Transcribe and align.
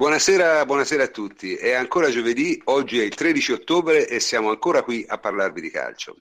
Buonasera, 0.00 0.64
buonasera, 0.64 1.02
a 1.02 1.08
tutti. 1.08 1.56
È 1.56 1.72
ancora 1.72 2.08
giovedì, 2.08 2.58
oggi 2.64 2.98
è 3.00 3.04
il 3.04 3.14
13 3.14 3.52
ottobre 3.52 4.08
e 4.08 4.18
siamo 4.18 4.48
ancora 4.48 4.82
qui 4.82 5.04
a 5.06 5.18
parlarvi 5.18 5.60
di 5.60 5.68
calcio. 5.68 6.16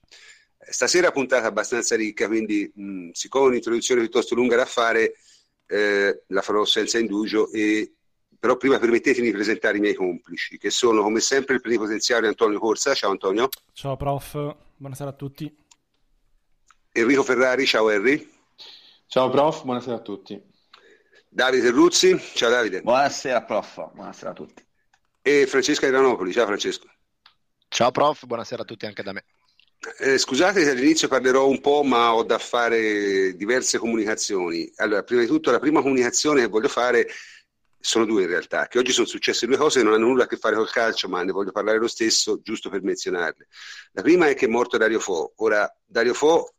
Stasera 0.57 1.13
puntata 1.13 1.47
abbastanza 1.47 1.95
ricca, 1.95 2.27
quindi 2.27 2.69
mh, 2.75 3.11
siccome 3.11 3.47
un'introduzione 3.47 4.01
piuttosto 4.01 4.35
lunga 4.35 4.57
da 4.57 4.65
fare, 4.65 5.13
eh, 5.65 6.23
la 6.27 6.41
farò 6.41 6.65
senza 6.65 6.99
indugio, 6.99 7.49
e, 7.53 7.93
però 8.37 8.57
prima 8.57 8.79
permettetemi 8.79 9.27
di 9.27 9.31
presentare 9.31 9.77
i 9.77 9.79
miei 9.79 9.95
complici, 9.95 10.57
che 10.57 10.71
sono 10.71 11.01
come 11.01 11.21
sempre 11.21 11.55
il 11.55 11.61
plenipotenziario 11.61 12.27
Antonio 12.27 12.59
Corsa. 12.59 12.93
Ciao 12.93 13.11
Antonio. 13.11 13.47
Ciao 13.71 13.95
prof, 13.95 14.55
buonasera 14.75 15.11
a 15.11 15.13
tutti. 15.13 15.55
Enrico 16.91 17.23
Ferrari, 17.23 17.65
ciao 17.65 17.89
Henry. 17.89 18.29
Ciao 19.07 19.29
prof, 19.29 19.63
buonasera 19.63 19.95
a 19.95 20.01
tutti. 20.01 20.49
Davide 21.31 21.69
Ruzzi, 21.69 22.19
ciao 22.33 22.49
Davide. 22.49 22.81
Buonasera 22.81 23.43
prof, 23.43 23.91
buonasera 23.93 24.31
a 24.31 24.33
tutti. 24.33 24.65
E 25.21 25.45
Francesca 25.45 25.85
Iranopoli, 25.85 26.31
ciao 26.31 26.47
Francesco. 26.47 26.89
Ciao 27.67 27.91
prof, 27.91 28.25
buonasera 28.25 28.63
a 28.63 28.65
tutti 28.65 28.87
anche 28.87 29.03
da 29.03 29.13
me. 29.13 29.25
Eh, 29.99 30.17
scusate 30.17 30.63
se 30.63 30.71
all'inizio 30.71 31.07
parlerò 31.07 31.47
un 31.47 31.61
po', 31.61 31.83
ma 31.83 32.15
ho 32.15 32.23
da 32.23 32.39
fare 32.39 33.35
diverse 33.35 33.77
comunicazioni. 33.77 34.69
Allora, 34.77 35.03
prima 35.03 35.21
di 35.21 35.27
tutto, 35.27 35.51
la 35.51 35.59
prima 35.59 35.81
comunicazione 35.81 36.41
che 36.41 36.47
voglio 36.47 36.67
fare 36.67 37.07
sono 37.79 38.05
due 38.05 38.23
in 38.23 38.27
realtà, 38.27 38.67
che 38.67 38.79
oggi 38.79 38.91
sono 38.91 39.05
successe 39.05 39.45
due 39.45 39.55
cose 39.55 39.79
che 39.79 39.85
non 39.85 39.93
hanno 39.93 40.07
nulla 40.07 40.23
a 40.23 40.27
che 40.27 40.35
fare 40.35 40.55
col 40.55 40.71
calcio, 40.71 41.07
ma 41.07 41.21
ne 41.21 41.31
voglio 41.31 41.51
parlare 41.51 41.77
lo 41.77 41.87
stesso, 41.87 42.41
giusto 42.41 42.71
per 42.71 42.81
menzionarle. 42.81 43.47
La 43.91 44.01
prima 44.01 44.27
è 44.27 44.33
che 44.33 44.45
è 44.45 44.49
morto 44.49 44.77
Dario 44.77 44.99
Fo. 44.99 45.33
Ora, 45.37 45.71
Dario 45.85 46.15
Fo 46.15 46.55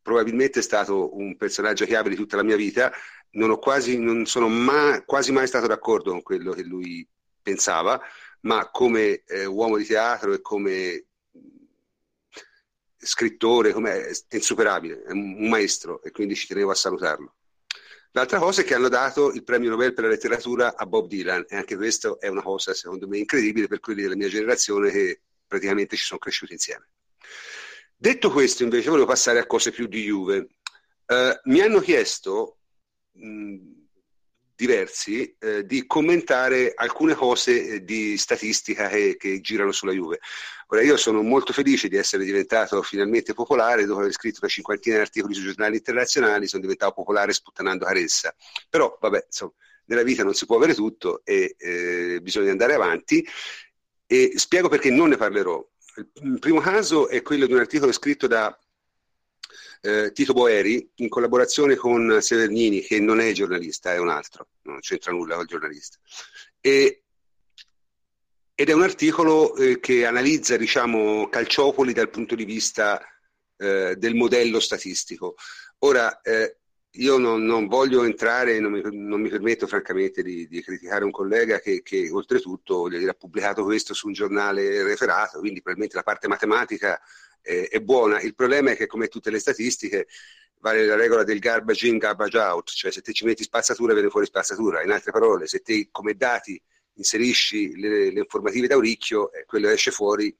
probabilmente 0.00 0.60
è 0.60 0.62
stato 0.62 1.16
un 1.16 1.36
personaggio 1.36 1.84
chiave 1.84 2.08
di 2.08 2.14
tutta 2.14 2.36
la 2.36 2.44
mia 2.44 2.54
vita, 2.54 2.92
non, 3.32 3.58
quasi, 3.58 3.98
non 3.98 4.26
sono 4.26 4.48
mai, 4.48 5.04
quasi 5.04 5.32
mai 5.32 5.46
stato 5.46 5.66
d'accordo 5.66 6.10
con 6.10 6.22
quello 6.22 6.52
che 6.52 6.62
lui 6.62 7.06
pensava, 7.42 8.00
ma 8.40 8.70
come 8.70 9.22
eh, 9.24 9.44
uomo 9.44 9.76
di 9.76 9.84
teatro 9.84 10.32
e 10.32 10.40
come 10.40 11.06
scrittore, 12.96 13.72
è 13.72 14.34
insuperabile, 14.36 15.02
è 15.02 15.12
un 15.12 15.48
maestro 15.48 16.02
e 16.02 16.10
quindi 16.10 16.34
ci 16.34 16.46
tenevo 16.46 16.70
a 16.70 16.74
salutarlo. 16.74 17.34
L'altra 18.12 18.38
cosa 18.38 18.62
è 18.62 18.64
che 18.64 18.74
hanno 18.74 18.88
dato 18.88 19.30
il 19.30 19.44
premio 19.44 19.68
Nobel 19.68 19.92
per 19.92 20.04
la 20.04 20.10
letteratura 20.10 20.74
a 20.74 20.86
Bob 20.86 21.06
Dylan 21.06 21.44
e 21.48 21.56
anche 21.56 21.76
questo 21.76 22.18
è 22.18 22.28
una 22.28 22.42
cosa 22.42 22.72
secondo 22.72 23.06
me 23.06 23.18
incredibile 23.18 23.66
per 23.68 23.78
quelli 23.78 24.00
della 24.00 24.16
mia 24.16 24.28
generazione 24.28 24.90
che 24.90 25.20
praticamente 25.46 25.96
ci 25.96 26.04
sono 26.04 26.18
cresciuti 26.18 26.54
insieme. 26.54 26.88
Detto 27.94 28.30
questo 28.30 28.62
invece 28.62 28.88
volevo 28.88 29.06
passare 29.06 29.38
a 29.38 29.46
cose 29.46 29.70
più 29.70 29.86
di 29.86 30.02
Juve. 30.02 30.48
Uh, 31.06 31.38
mi 31.44 31.60
hanno 31.60 31.80
chiesto 31.80 32.55
diversi 34.56 35.36
eh, 35.38 35.66
di 35.66 35.86
commentare 35.86 36.72
alcune 36.74 37.14
cose 37.14 37.66
eh, 37.66 37.84
di 37.84 38.16
statistica 38.16 38.88
che, 38.88 39.16
che, 39.18 39.40
girano 39.40 39.70
sulla 39.70 39.92
Juve. 39.92 40.18
Ora 40.68 40.82
io 40.82 40.96
sono 40.96 41.22
molto 41.22 41.52
felice 41.52 41.88
di 41.88 41.96
essere 41.96 42.24
diventato 42.24 42.82
finalmente 42.82 43.34
popolare, 43.34 43.84
dopo 43.84 44.00
aver 44.00 44.12
scritto 44.12 44.38
una 44.40 44.50
cinquantina 44.50 44.96
di 44.96 45.02
articoli 45.02 45.34
sui 45.34 45.44
giornali 45.44 45.76
internazionali, 45.76 46.48
sono 46.48 46.62
diventato 46.62 46.94
popolare 46.94 47.32
sputtanando 47.32 47.84
Caressa. 47.84 48.34
Però 48.68 48.96
vabbè, 48.98 49.24
insomma, 49.26 49.52
nella 49.84 50.02
vita 50.02 50.24
non 50.24 50.34
si 50.34 50.46
può 50.46 50.56
avere 50.56 50.74
tutto 50.74 51.20
e 51.22 51.54
eh, 51.58 52.18
bisogna 52.22 52.50
andare 52.50 52.74
avanti 52.74 53.24
e 54.06 54.32
spiego 54.36 54.68
perché 54.68 54.90
non 54.90 55.10
ne 55.10 55.16
parlerò. 55.16 55.64
Il 56.22 56.38
primo 56.38 56.60
caso 56.60 57.08
è 57.08 57.22
quello 57.22 57.46
di 57.46 57.52
un 57.52 57.60
articolo 57.60 57.92
scritto 57.92 58.26
da 58.26 58.58
eh, 59.86 60.12
Tito 60.12 60.32
Boeri 60.32 60.90
in 60.96 61.08
collaborazione 61.08 61.76
con 61.76 62.18
Severnini, 62.20 62.80
che 62.80 62.98
non 62.98 63.20
è 63.20 63.30
giornalista, 63.32 63.92
è 63.92 63.98
un 63.98 64.08
altro, 64.08 64.48
non 64.62 64.80
c'entra 64.80 65.12
nulla 65.12 65.36
col 65.36 65.46
giornalista. 65.46 65.98
E, 66.60 67.04
ed 68.52 68.68
è 68.68 68.72
un 68.72 68.82
articolo 68.82 69.54
eh, 69.54 69.78
che 69.78 70.04
analizza, 70.04 70.56
diciamo, 70.56 71.28
Calciopoli 71.28 71.92
dal 71.92 72.10
punto 72.10 72.34
di 72.34 72.44
vista 72.44 73.00
eh, 73.56 73.94
del 73.96 74.14
modello 74.16 74.58
statistico. 74.58 75.36
Ora, 75.80 76.20
eh, 76.20 76.58
io 76.96 77.18
non, 77.18 77.44
non, 77.44 77.68
voglio 77.68 78.02
entrare, 78.02 78.58
non 78.58 78.72
mi, 78.72 78.80
non 78.90 79.20
mi 79.20 79.28
permetto 79.28 79.66
francamente 79.66 80.22
di, 80.22 80.48
di, 80.48 80.62
criticare 80.62 81.04
un 81.04 81.10
collega 81.10 81.60
che, 81.60 81.82
che 81.82 82.08
oltretutto 82.10 82.88
dire, 82.88 83.10
ha 83.10 83.14
pubblicato 83.14 83.62
questo 83.62 83.94
su 83.94 84.06
un 84.08 84.14
giornale 84.14 84.82
referato, 84.82 85.38
quindi 85.38 85.60
probabilmente 85.60 85.96
la 85.96 86.02
parte 86.02 86.26
matematica 86.26 86.98
eh, 87.46 87.68
è 87.68 87.80
buona. 87.80 88.20
Il 88.20 88.34
problema 88.34 88.72
è 88.72 88.76
che 88.76 88.86
come 88.86 89.08
tutte 89.08 89.30
le 89.30 89.38
statistiche 89.38 90.08
vale 90.58 90.84
la 90.84 90.96
regola 90.96 91.22
del 91.22 91.38
garbage 91.38 91.86
in, 91.86 91.98
garbage 91.98 92.38
out, 92.38 92.70
cioè 92.70 92.90
se 92.90 93.00
te 93.00 93.12
ci 93.12 93.24
metti 93.24 93.44
spazzatura 93.44 93.92
viene 93.92 94.10
fuori 94.10 94.26
spazzatura. 94.26 94.82
In 94.82 94.90
altre 94.90 95.12
parole, 95.12 95.46
se 95.46 95.60
te 95.60 95.88
come 95.90 96.14
dati 96.14 96.60
inserisci 96.94 97.76
le, 97.76 98.10
le 98.10 98.20
informative 98.20 98.66
da 98.66 98.76
uricchio, 98.76 99.32
eh, 99.32 99.44
quello 99.44 99.68
esce 99.68 99.90
fuori, 99.90 100.34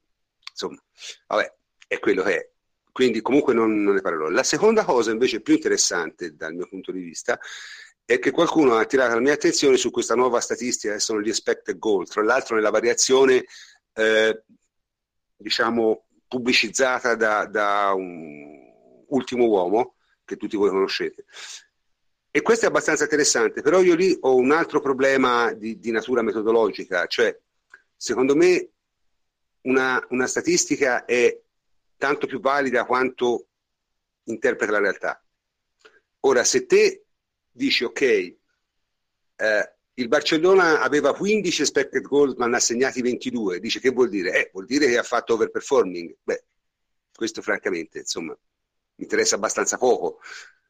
insomma, 0.50 0.82
vabbè, 1.28 1.54
è 1.86 1.98
quello 1.98 2.22
che 2.22 2.36
è. 2.36 2.50
Quindi 2.90 3.20
comunque 3.20 3.52
non, 3.52 3.82
non 3.82 3.94
ne 3.94 4.00
parlerò. 4.00 4.28
La 4.30 4.42
seconda 4.42 4.84
cosa 4.84 5.10
invece 5.10 5.42
più 5.42 5.54
interessante 5.54 6.34
dal 6.34 6.54
mio 6.54 6.66
punto 6.66 6.92
di 6.92 7.02
vista 7.02 7.38
è 8.04 8.18
che 8.18 8.30
qualcuno 8.30 8.74
ha 8.74 8.80
attirato 8.80 9.14
la 9.14 9.20
mia 9.20 9.34
attenzione 9.34 9.76
su 9.76 9.90
questa 9.90 10.14
nuova 10.14 10.40
statistica 10.40 10.94
che 10.94 11.00
sono 11.00 11.20
gli 11.20 11.28
expected 11.28 11.76
goal, 11.78 12.08
tra 12.08 12.22
l'altro 12.22 12.54
nella 12.54 12.70
variazione 12.70 13.44
eh, 13.92 14.42
diciamo 15.36 16.05
pubblicizzata 16.28 17.14
da, 17.14 17.46
da 17.46 17.92
un 17.94 19.04
ultimo 19.08 19.46
uomo 19.46 19.94
che 20.24 20.36
tutti 20.36 20.56
voi 20.56 20.70
conoscete. 20.70 21.24
E 22.30 22.42
questo 22.42 22.66
è 22.66 22.68
abbastanza 22.68 23.04
interessante, 23.04 23.62
però 23.62 23.80
io 23.80 23.94
lì 23.94 24.14
ho 24.20 24.34
un 24.36 24.52
altro 24.52 24.80
problema 24.80 25.52
di, 25.52 25.78
di 25.78 25.90
natura 25.90 26.20
metodologica, 26.20 27.06
cioè 27.06 27.34
secondo 27.96 28.36
me 28.36 28.72
una, 29.62 30.04
una, 30.10 30.26
statistica 30.26 31.06
è 31.06 31.40
tanto 31.96 32.26
più 32.26 32.40
valida 32.40 32.84
quanto 32.84 33.46
interpreta 34.24 34.72
la 34.72 34.80
realtà. 34.80 35.24
Ora, 36.20 36.44
se 36.44 36.66
te 36.66 37.06
dici 37.50 37.84
ok, 37.84 38.00
eh, 38.02 39.75
il 39.98 40.08
Barcellona 40.08 40.80
aveva 40.82 41.14
15 41.14 41.62
expected 41.62 42.02
goals 42.02 42.34
ma 42.34 42.46
ne 42.46 42.56
ha 42.56 42.60
segnati 42.60 43.00
22. 43.00 43.60
Dice 43.60 43.80
che 43.80 43.90
vuol 43.90 44.08
dire? 44.08 44.32
Eh, 44.32 44.50
vuol 44.52 44.66
dire 44.66 44.86
che 44.86 44.98
ha 44.98 45.02
fatto 45.02 45.34
overperforming. 45.34 46.16
Beh, 46.22 46.44
questo 47.14 47.40
francamente, 47.40 47.98
insomma, 47.98 48.32
mi 48.32 49.04
interessa 49.04 49.36
abbastanza 49.36 49.78
poco. 49.78 50.20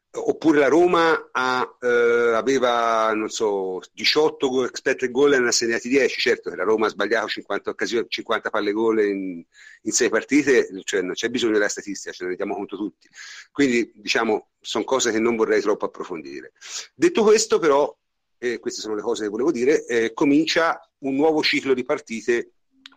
Oppure 0.09 0.59
la 0.59 0.69
Roma 0.69 1.29
ha, 1.31 1.77
eh, 1.81 2.33
aveva, 2.33 3.11
non 3.13 3.27
so, 3.29 3.81
18 3.91 4.65
expected 4.65 5.11
goal 5.11 5.33
e 5.33 5.39
ne 5.39 5.49
ha 5.49 5.51
segnati 5.51 5.89
10. 5.89 6.19
Certo 6.19 6.49
che 6.49 6.55
la 6.55 6.63
Roma 6.63 6.85
ha 6.87 6.89
sbagliato 6.89 7.27
50, 7.27 7.69
occasioni, 7.69 8.05
50 8.07 8.49
palle 8.49 8.71
gol 8.71 9.01
in, 9.01 9.43
in 9.81 9.91
6 9.91 10.09
partite, 10.09 10.69
cioè 10.85 11.01
non 11.01 11.13
c'è 11.13 11.27
bisogno 11.29 11.53
della 11.53 11.67
statistica, 11.67 12.13
ce 12.13 12.23
ne 12.23 12.29
rendiamo 12.29 12.55
conto 12.55 12.77
tutti. 12.77 13.09
Quindi, 13.51 13.91
diciamo, 13.93 14.51
sono 14.61 14.85
cose 14.85 15.11
che 15.11 15.19
non 15.19 15.35
vorrei 15.35 15.59
troppo 15.59 15.85
approfondire. 15.85 16.53
Detto 16.95 17.23
questo, 17.23 17.59
però, 17.59 17.93
e 18.37 18.59
queste 18.59 18.81
sono 18.81 18.95
le 18.95 19.01
cose 19.01 19.23
che 19.23 19.29
volevo 19.29 19.51
dire, 19.51 19.85
eh, 19.85 20.13
comincia 20.13 20.79
un 20.99 21.15
nuovo 21.15 21.41
ciclo 21.41 21.73
di 21.73 21.83
partite 21.83 22.51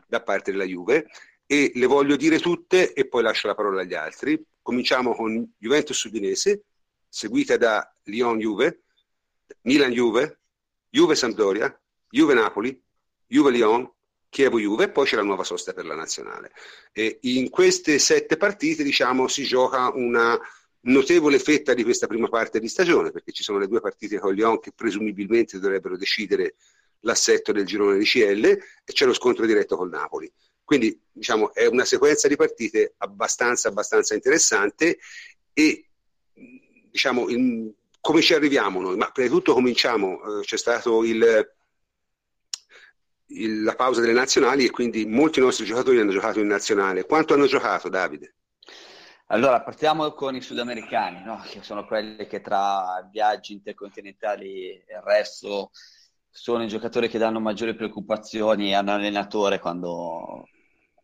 da 0.06 0.22
parte 0.22 0.50
della 0.50 0.64
Juve 0.64 1.06
e 1.46 1.72
le 1.74 1.86
voglio 1.86 2.16
dire 2.16 2.38
tutte 2.38 2.92
e 2.92 3.08
poi 3.08 3.22
lascio 3.22 3.46
la 3.46 3.54
parola 3.54 3.80
agli 3.82 3.94
altri. 3.94 4.42
Cominciamo 4.62 5.14
con 5.14 5.52
Juventus 5.58 6.02
Udinese, 6.04 6.64
seguita 7.08 7.56
da 7.56 7.92
Lyon 8.04 8.38
Juve, 8.38 8.82
Milan 9.62 9.90
Juve, 9.90 10.40
Juve 10.88 11.14
Sampdoria, 11.14 11.80
Juve 12.08 12.34
Napoli, 12.34 12.80
Juve 13.26 13.50
Lyon, 13.50 13.90
Chievo 14.28 14.60
Juve 14.60 14.84
e 14.84 14.90
poi 14.90 15.06
c'è 15.06 15.16
la 15.16 15.22
nuova 15.22 15.42
sosta 15.42 15.72
per 15.72 15.86
la 15.86 15.96
nazionale. 15.96 16.52
E 16.92 17.18
in 17.22 17.50
queste 17.50 17.98
sette 17.98 18.36
partite 18.36 18.84
diciamo, 18.84 19.26
si 19.26 19.42
gioca 19.42 19.90
una 19.92 20.38
notevole 20.82 21.38
fetta 21.38 21.74
di 21.74 21.84
questa 21.84 22.06
prima 22.06 22.28
parte 22.28 22.60
di 22.60 22.68
stagione, 22.68 23.10
perché 23.10 23.32
ci 23.32 23.42
sono 23.42 23.58
le 23.58 23.68
due 23.68 23.80
partite 23.80 24.18
con 24.18 24.34
Lyon 24.34 24.60
che 24.60 24.72
presumibilmente 24.74 25.58
dovrebbero 25.58 25.96
decidere 25.96 26.54
l'assetto 27.00 27.52
del 27.52 27.66
girone 27.66 27.98
di 27.98 28.04
CL 28.04 28.44
e 28.44 28.92
c'è 28.92 29.06
lo 29.06 29.12
scontro 29.12 29.46
diretto 29.46 29.76
col 29.76 29.90
Napoli. 29.90 30.30
Quindi 30.64 30.98
diciamo, 31.10 31.52
è 31.52 31.66
una 31.66 31.84
sequenza 31.84 32.28
di 32.28 32.36
partite 32.36 32.94
abbastanza, 32.98 33.68
abbastanza 33.68 34.14
interessante 34.14 34.98
e 35.52 35.88
diciamo, 36.90 37.28
in, 37.28 37.72
come 38.00 38.22
ci 38.22 38.34
arriviamo 38.34 38.80
noi? 38.80 38.96
Ma 38.96 39.10
prima 39.10 39.28
di 39.28 39.34
tutto 39.34 39.52
cominciamo, 39.52 40.40
eh, 40.40 40.44
c'è 40.44 40.56
il, 41.04 41.52
la 43.62 43.74
pausa 43.74 44.00
delle 44.00 44.12
nazionali 44.12 44.64
e 44.64 44.70
quindi 44.70 45.06
molti 45.06 45.40
nostri 45.40 45.64
giocatori 45.64 45.98
hanno 45.98 46.12
giocato 46.12 46.40
in 46.40 46.46
nazionale. 46.46 47.04
Quanto 47.04 47.34
hanno 47.34 47.46
giocato 47.46 47.88
Davide? 47.88 48.34
Allora, 49.32 49.62
partiamo 49.62 50.10
con 50.10 50.34
i 50.34 50.40
sudamericani, 50.40 51.22
no? 51.22 51.40
che 51.48 51.62
sono 51.62 51.86
quelli 51.86 52.26
che 52.26 52.40
tra 52.40 53.08
viaggi 53.12 53.52
intercontinentali 53.52 54.70
e 54.70 54.84
il 54.88 55.02
resto 55.02 55.70
sono 56.28 56.64
i 56.64 56.68
giocatori 56.68 57.08
che 57.08 57.16
danno 57.18 57.38
maggiori 57.38 57.76
preoccupazioni 57.76 58.74
all'allenatore 58.74 59.60
quando, 59.60 60.48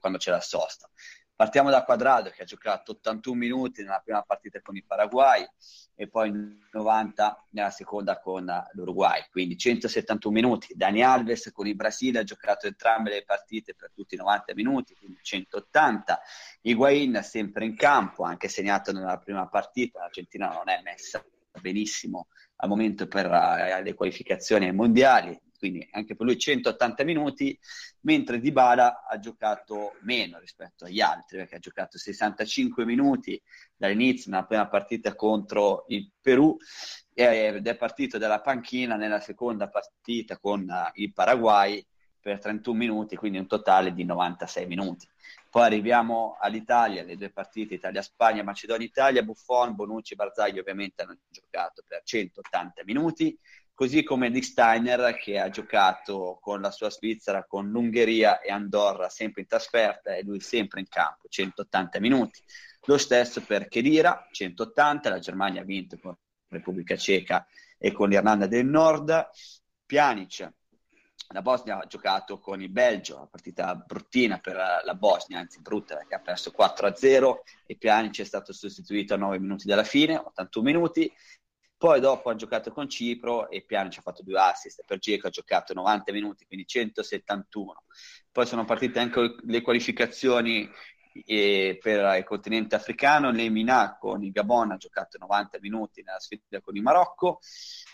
quando 0.01 0.19
c'è 0.19 0.33
la 0.33 0.41
sosta. 0.41 0.91
Partiamo 1.37 1.69
da 1.69 1.85
Quadrado 1.85 2.31
che 2.31 2.43
ha 2.43 2.47
giocato 2.47 2.93
81 2.93 3.37
minuti 3.37 3.83
nella 3.83 4.01
prima 4.03 4.23
partita 4.23 4.63
con 4.63 4.75
il 4.75 4.87
Paraguay 4.87 5.47
e 5.95 6.09
poi 6.09 6.33
90 6.73 7.49
nella 7.51 7.69
seconda 7.69 8.19
con 8.19 8.51
l'Uruguay, 8.73 9.23
quindi 9.31 9.59
171 9.59 10.35
minuti. 10.35 10.73
Dani 10.75 11.03
Alves 11.03 11.53
con 11.53 11.67
il 11.67 11.75
Brasile 11.75 12.21
ha 12.21 12.25
giocato 12.25 12.67
entrambe 12.67 13.11
le 13.11 13.23
partite 13.23 13.75
per 13.75 13.93
tutti 13.93 14.15
i 14.15 14.19
90 14.19 14.55
minuti, 14.55 14.95
quindi 14.95 15.19
180. 15.21 16.21
Higuain 16.63 17.21
sempre 17.23 17.67
in 17.67 17.77
campo, 17.77 18.23
anche 18.23 18.49
segnato 18.49 18.91
nella 18.93 19.19
prima 19.19 19.47
partita, 19.47 20.01
l'Argentina 20.01 20.49
non 20.49 20.71
è 20.71 20.81
messa 20.83 21.23
benissimo 21.61 22.29
al 22.57 22.69
momento 22.71 23.07
per 23.07 23.27
uh, 23.27 23.83
le 23.83 23.93
qualificazioni 23.93 24.65
ai 24.65 24.73
mondiali, 24.73 25.39
quindi 25.59 25.87
anche 25.93 26.15
per 26.17 26.27
lui 26.27 26.39
180 26.39 27.05
minuti, 27.05 27.59
mentre 28.01 28.41
Dybala 28.41 29.05
ha 29.09 29.19
giocato 29.19 29.95
meno 30.03 30.39
rispetto 30.39 30.85
agli 30.85 31.01
altri, 31.01 31.39
perché 31.39 31.57
ha 31.57 31.61
giocato 31.61 31.99
65 31.99 32.85
minuti 32.85 33.41
dall'inizio 33.77 34.31
nella 34.31 34.45
prima 34.45 34.69
partita 34.69 35.15
contro 35.15 35.85
il 35.89 36.11
Perù 36.21 36.57
ed 37.13 37.67
è 37.67 37.77
partito 37.77 38.19
dalla 38.19 38.41
panchina 38.41 38.97
nella 38.97 39.21
seconda 39.21 39.69
partita 39.69 40.39
con 40.39 40.69
uh, 40.69 40.91
il 41.01 41.13
Paraguay 41.13 41.85
per 42.21 42.41
31 42.41 42.77
minuti, 42.77 43.15
quindi 43.15 43.39
un 43.39 43.47
totale 43.47 43.93
di 43.93 44.05
96 44.05 44.67
minuti. 44.67 45.09
Poi 45.49 45.65
arriviamo 45.65 46.37
all'Italia, 46.41 47.05
le 47.05 47.17
due 47.17 47.31
partite 47.31 47.75
Italia-Spagna, 47.75 48.43
Macedonia-Italia, 48.43 49.23
Buffon, 49.23 49.77
Bonucci 49.77 50.13
e 50.13 50.17
Barzagli 50.17 50.59
ovviamente 50.59 51.03
hanno 51.03 51.17
giocato 51.31 51.85
per 51.87 52.03
180 52.03 52.83
minuti, 52.85 53.39
così 53.77 54.03
come 54.03 54.31
Dick 54.31 54.47
Steiner 54.47 55.15
che 55.17 55.39
ha 55.39 55.51
giocato 55.51 56.39
con 56.41 56.63
la 56.63 56.71
sua 56.71 56.89
Svizzera, 56.89 57.45
con 57.45 57.69
l'Ungheria 57.69 58.41
e 58.41 58.51
Andorra 58.51 59.11
sempre 59.11 59.43
in 59.43 59.47
trasferta 59.47 60.15
e 60.15 60.23
lui 60.23 60.41
sempre 60.41 60.81
in 60.81 60.89
campo, 60.89 61.29
180 61.29 62.01
minuti. 62.01 62.41
Lo 62.87 62.97
stesso 62.97 63.43
per 63.43 63.69
Chedira, 63.69 64.29
180, 64.33 65.11
la 65.11 65.19
Germania 65.19 65.61
ha 65.61 65.65
vinto 65.65 65.99
con 65.99 66.17
Repubblica 66.49 66.97
Ceca 66.97 67.47
e 67.77 67.93
con 67.93 68.09
l'Irlanda 68.09 68.47
del 68.47 68.65
Nord. 68.65 69.29
Pjanic, 69.85 70.51
la 71.35 71.43
Bosnia 71.43 71.79
ha 71.79 71.87
giocato 71.87 72.39
con 72.39 72.63
il 72.63 72.71
Belgio, 72.71 73.17
una 73.17 73.27
partita 73.27 73.75
bruttina 73.75 74.39
per 74.39 74.57
la 74.57 74.95
Bosnia, 74.95 75.39
anzi 75.39 75.61
brutta 75.61 75.97
perché 75.97 76.15
ha 76.15 76.21
perso 76.21 76.51
4-0 76.57 77.41
e 77.67 77.77
Pjanic 77.77 78.21
è 78.21 78.25
stato 78.25 78.55
sostituito 78.55 79.13
a 79.13 79.19
9 79.19 79.39
minuti 79.39 79.67
dalla 79.67 79.85
fine, 79.85 80.17
81 80.17 80.65
minuti. 80.65 81.13
Poi 81.87 82.01
dopo 82.01 82.31
ha 82.31 82.35
giocato 82.35 82.73
con 82.73 82.89
Cipro 82.89 83.49
e 83.49 83.63
Piano 83.63 83.91
ci 83.91 84.01
ha 84.01 84.03
fatto 84.03 84.25
due 84.25 84.41
assist, 84.41 84.83
per 84.85 84.99
Geco 84.99 85.29
ha 85.29 85.31
giocato 85.31 85.73
90 85.73 86.11
minuti, 86.11 86.45
quindi 86.45 86.67
171. 86.67 87.85
Poi 88.33 88.45
sono 88.45 88.65
partite 88.65 88.99
anche 88.99 89.37
le 89.45 89.61
qualificazioni 89.61 90.69
eh, 91.25 91.79
per 91.81 92.19
il 92.19 92.25
continente 92.25 92.75
africano, 92.75 93.31
Lemina 93.31 93.97
con 93.99 94.25
il 94.25 94.33
Gabon 94.33 94.73
ha 94.73 94.77
giocato 94.77 95.17
90 95.19 95.59
minuti 95.61 96.03
nella 96.03 96.19
sfida 96.19 96.61
con 96.61 96.75
il 96.75 96.83
Marocco, 96.83 97.39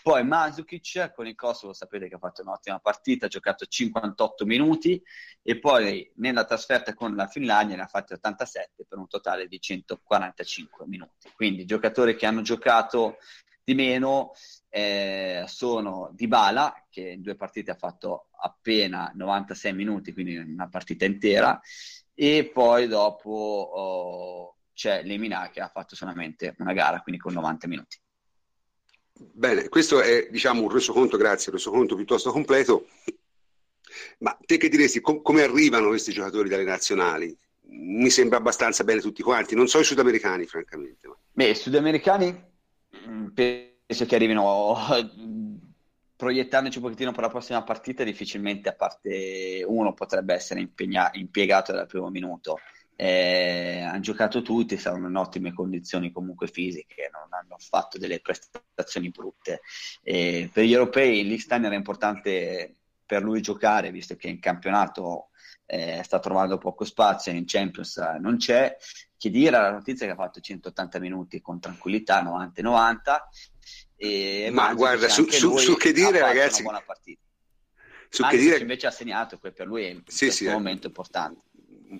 poi 0.01 0.25
Masukic 0.25 1.13
con 1.13 1.27
il 1.27 1.35
Kosovo 1.35 1.73
sapete 1.73 2.07
che 2.09 2.15
ha 2.15 2.19
fatto 2.19 2.41
un'ottima 2.41 2.79
partita, 2.79 3.27
ha 3.27 3.29
giocato 3.29 3.65
58 3.67 4.43
minuti 4.45 4.99
e 5.41 5.59
poi 5.59 6.11
nella 6.15 6.45
trasferta 6.45 6.95
con 6.95 7.15
la 7.15 7.27
Finlandia 7.27 7.75
ne 7.75 7.83
ha 7.83 7.87
fatti 7.87 8.13
87 8.13 8.85
per 8.87 8.97
un 8.97 9.07
totale 9.07 9.47
di 9.47 9.59
145 9.59 10.87
minuti. 10.87 11.29
Quindi 11.35 11.65
giocatori 11.65 12.15
che 12.15 12.25
hanno 12.25 12.41
giocato 12.41 13.17
di 13.63 13.73
meno 13.73 14.33
eh, 14.69 15.43
sono 15.47 16.11
Dybala 16.13 16.85
che 16.89 17.11
in 17.11 17.21
due 17.21 17.35
partite 17.35 17.71
ha 17.71 17.75
fatto 17.75 18.27
appena 18.41 19.11
96 19.15 19.73
minuti, 19.73 20.13
quindi 20.13 20.35
una 20.35 20.67
partita 20.67 21.05
intera, 21.05 21.59
e 22.13 22.49
poi 22.53 22.87
dopo 22.87 23.29
oh, 23.29 24.55
c'è 24.73 25.03
Lemina 25.03 25.49
che 25.49 25.61
ha 25.61 25.69
fatto 25.69 25.95
solamente 25.95 26.55
una 26.59 26.73
gara, 26.73 27.01
quindi 27.01 27.21
con 27.21 27.33
90 27.33 27.67
minuti. 27.67 27.97
Bene, 29.13 29.69
questo 29.69 30.01
è 30.01 30.27
diciamo 30.29 30.63
un 30.63 30.69
resoconto, 30.69 31.17
grazie, 31.17 31.51
un 31.51 31.57
resoconto 31.57 31.95
piuttosto 31.95 32.31
completo. 32.31 32.87
Ma 34.19 34.37
te 34.45 34.57
che 34.57 34.69
diresti, 34.69 34.99
com- 35.01 35.21
come 35.21 35.43
arrivano 35.43 35.89
questi 35.89 36.11
giocatori 36.11 36.49
dalle 36.49 36.63
nazionali? 36.63 37.37
Mi 37.65 38.09
sembra 38.09 38.37
abbastanza 38.37 38.83
bene 38.83 39.01
tutti 39.01 39.21
quanti, 39.21 39.55
non 39.55 39.67
so 39.67 39.79
i 39.79 39.83
sudamericani 39.83 40.45
francamente. 40.45 41.07
Ma... 41.07 41.15
Beh, 41.31 41.49
i 41.49 41.55
sudamericani 41.55 42.51
penso 43.33 44.05
che 44.05 44.15
arrivino 44.15 44.75
proiettandoci 46.15 46.77
un 46.77 46.83
pochettino 46.83 47.11
per 47.11 47.23
la 47.23 47.29
prossima 47.29 47.63
partita, 47.63 48.03
difficilmente 48.03 48.69
a 48.69 48.75
parte 48.75 49.63
uno 49.67 49.93
potrebbe 49.93 50.33
essere 50.33 50.61
impegna- 50.61 51.11
impiegato 51.13 51.71
dal 51.71 51.87
primo 51.87 52.09
minuto. 52.09 52.59
Eh, 52.95 53.81
hanno 53.81 53.99
giocato 53.99 54.41
tutti, 54.41 54.77
saranno 54.77 55.09
in 55.09 55.15
ottime 55.15 55.51
condizioni 55.51 56.11
comunque 56.11 56.47
fisiche, 56.47 57.09
non 57.11 57.27
hanno 57.31 57.57
fatto 57.57 57.97
delle 57.97 58.21
prestazioni 58.21 59.09
brutte. 59.09 59.61
Eh, 60.03 60.49
per 60.53 60.63
gli 60.63 60.73
europei 60.73 61.23
l'Isteiner 61.23 61.71
è 61.71 61.75
importante 61.75 62.75
per 63.05 63.21
lui 63.23 63.41
giocare, 63.41 63.91
visto 63.91 64.15
che 64.15 64.27
in 64.27 64.39
campionato 64.39 65.29
eh, 65.65 66.01
sta 66.03 66.19
trovando 66.19 66.57
poco 66.57 66.85
spazio, 66.85 67.31
in 67.31 67.45
Champions 67.45 67.97
non 68.19 68.37
c'è. 68.37 68.75
Chiedira 69.17 69.61
la 69.61 69.71
notizia 69.71 70.05
che 70.05 70.11
ha 70.11 70.15
fatto 70.15 70.39
180 70.39 70.99
minuti 70.99 71.41
con 71.41 71.59
tranquillità, 71.59 72.23
90-90. 72.23 72.97
E 73.95 74.49
Ma 74.51 74.73
guarda, 74.73 75.07
su, 75.07 75.25
su, 75.29 75.57
su, 75.57 75.77
che 75.77 75.93
dire 75.93 76.19
ragazzi... 76.19 76.61
Una 76.61 76.71
buona 76.71 76.83
partita. 76.85 77.21
Su 78.09 78.23
che 78.27 78.37
dire... 78.37 78.59
invece 78.59 78.87
ha 78.87 78.91
segnato, 78.91 79.37
che 79.37 79.51
per 79.51 79.65
lui 79.65 79.85
è 79.85 79.97
sì, 80.05 80.29
sì, 80.29 80.45
un 80.45 80.51
eh. 80.51 80.53
momento 80.53 80.87
importante. 80.87 81.45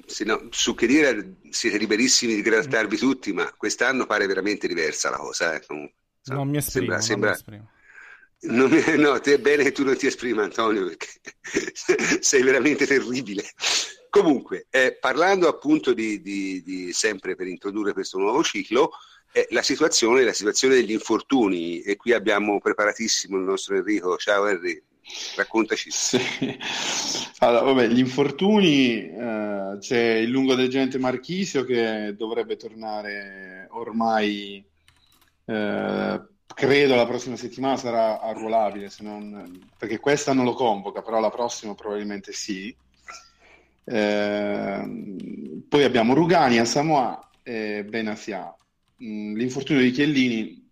Sì, 0.06 0.26
no, 0.26 0.48
su 0.50 0.76
che 0.76 0.86
dire 0.86 1.38
siete 1.50 1.78
liberissimi 1.78 2.36
di 2.36 2.42
grattarvi 2.42 2.98
tutti, 2.98 3.32
ma 3.32 3.52
quest'anno 3.54 4.06
pare 4.06 4.28
veramente 4.28 4.68
diversa 4.68 5.10
la 5.10 5.18
cosa. 5.18 5.56
Eh. 5.56 5.66
Non 6.26 6.50
mi 6.50 6.58
esprimo. 6.58 6.62
Sembra, 6.62 6.96
non 6.96 7.04
sembra... 7.04 7.30
Mi 7.30 7.36
esprimo. 7.36 7.72
No, 8.44 9.20
te 9.20 9.34
è 9.34 9.40
bene 9.40 9.64
che 9.64 9.72
tu 9.72 9.84
non 9.84 9.98
ti 9.98 10.08
esprima, 10.08 10.44
Antonio, 10.44 10.86
perché 10.86 11.08
sei 12.22 12.44
veramente 12.44 12.86
terribile. 12.86 13.44
Comunque, 14.10 14.68
eh, 14.70 14.98
parlando 15.00 15.48
appunto 15.48 15.94
di, 15.94 16.22
di, 16.22 16.62
di, 16.62 16.94
sempre 16.94 17.36
per 17.36 17.48
introdurre 17.48 17.94
questo 17.94 18.20
nuovo 18.20 18.44
ciclo, 18.44 18.92
eh, 19.32 19.48
la 19.50 19.64
situazione 19.64 20.24
la 20.24 20.34
situazione 20.34 20.76
degli 20.76 20.92
infortuni 20.92 21.82
e 21.82 21.96
qui 21.96 22.14
abbiamo 22.14 22.60
preparatissimo 22.60 23.38
il 23.38 23.44
nostro 23.44 23.76
Enrico. 23.76 24.16
Ciao 24.18 24.46
Enrico, 24.48 24.86
raccontaci. 25.36 25.90
Sì. 25.90 26.20
Allora, 27.40 27.64
vabbè, 27.64 27.88
gli 27.88 27.98
infortuni, 27.98 29.10
eh, 29.10 29.78
c'è 29.80 30.14
il 30.18 30.30
lungo 30.30 30.54
del 30.54 30.70
gente 30.70 31.00
Marchisio 31.00 31.64
che 31.66 32.14
dovrebbe 32.16 32.56
tornare 32.56 33.68
ormai, 33.72 34.64
eh, 35.46 36.22
credo 36.54 36.96
la 36.96 37.06
prossima 37.06 37.36
settimana 37.36 37.78
sarà 37.78 38.22
arruolabile, 38.22 38.90
non, 39.00 39.68
perché 39.78 40.00
questa 40.00 40.34
non 40.34 40.46
lo 40.46 40.54
convoca, 40.54 41.02
però 41.02 41.20
la 41.20 41.30
prossima 41.30 41.76
probabilmente 41.76 42.32
sì. 42.34 42.76
Eh, 43.86 45.64
poi 45.68 45.84
abbiamo 45.84 46.14
Rugani 46.14 46.66
Samoa 46.66 47.30
e 47.44 47.84
Benasia. 47.84 48.56
Mm, 49.04 49.36
l'infortunio 49.36 49.82
di 49.82 49.92
Chiellini, 49.92 50.70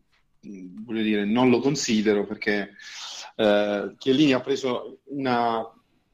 mm, 0.48 0.84
voglio 0.86 1.02
dire, 1.02 1.26
non 1.26 1.50
lo 1.50 1.60
considero 1.60 2.26
perché 2.26 2.72
eh, 3.36 3.96
Chiellini 3.98 4.34
ha 4.34 4.42
preso 4.42 5.00
una 5.06 5.62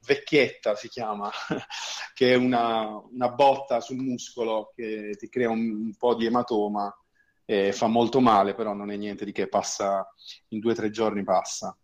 vecchietta, 0.06 0.76
si 0.76 0.88
chiama, 0.88 1.30
che 2.14 2.34
è 2.34 2.36
una, 2.36 3.00
una, 3.12 3.30
botta 3.30 3.82
sul 3.82 3.98
muscolo 3.98 4.72
che 4.76 5.16
ti 5.18 5.28
crea 5.30 5.50
un, 5.50 5.70
un 5.70 5.96
po' 5.96 6.16
di 6.16 6.26
ematoma 6.26 6.94
e 7.50 7.72
fa 7.72 7.88
molto 7.88 8.20
male, 8.20 8.54
però 8.54 8.74
non 8.74 8.92
è 8.92 8.96
niente 8.96 9.26
di 9.26 9.32
che 9.32 9.48
passa 9.48 10.08
in 10.50 10.60
due 10.60 10.74
o 10.74 10.76
tre 10.76 10.92
giorni 10.92 11.24
passa. 11.24 11.76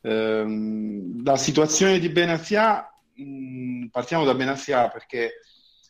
Ehm, 0.00 1.22
la 1.22 1.36
situazione 1.36 1.98
di 1.98 2.08
Benasia 2.08 2.90
Mm, 3.20 3.86
partiamo 3.88 4.24
da 4.24 4.34
Benassia 4.34 4.88
perché 4.88 5.40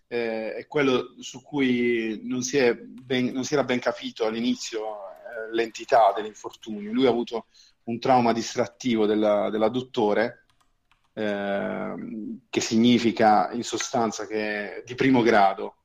eh, 0.08 0.54
è 0.54 0.66
quello 0.66 1.14
su 1.20 1.42
cui 1.42 2.20
non 2.24 2.42
si, 2.42 2.58
ben, 2.74 3.26
non 3.26 3.44
si, 3.44 3.54
era 3.54 3.62
ben 3.62 3.78
capito 3.78 4.26
all'inizio 4.26 4.80
eh, 4.80 5.54
l'entità 5.54 6.12
dell'infortunio. 6.14 6.92
Lui 6.92 7.06
ha 7.06 7.10
avuto 7.10 7.46
un 7.84 8.00
trauma 8.00 8.32
distrattivo 8.32 9.06
della, 9.06 9.48
dell'adduttore, 9.50 10.46
eh, 11.12 11.94
che 12.48 12.60
significa 12.60 13.50
in 13.52 13.62
sostanza 13.62 14.26
che 14.26 14.82
di 14.84 14.94
primo 14.94 15.22
grado. 15.22 15.76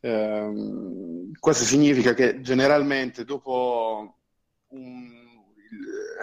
Eh, 0.00 1.30
questo 1.38 1.64
significa 1.64 2.14
che 2.14 2.40
generalmente 2.40 3.24
dopo, 3.24 4.18
un, 4.68 5.10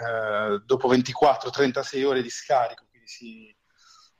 eh, 0.06 0.62
dopo 0.64 0.88
24-36 0.88 2.04
ore 2.04 2.22
di 2.22 2.30
scarico, 2.30 2.86
quindi 2.90 3.08
si 3.08 3.56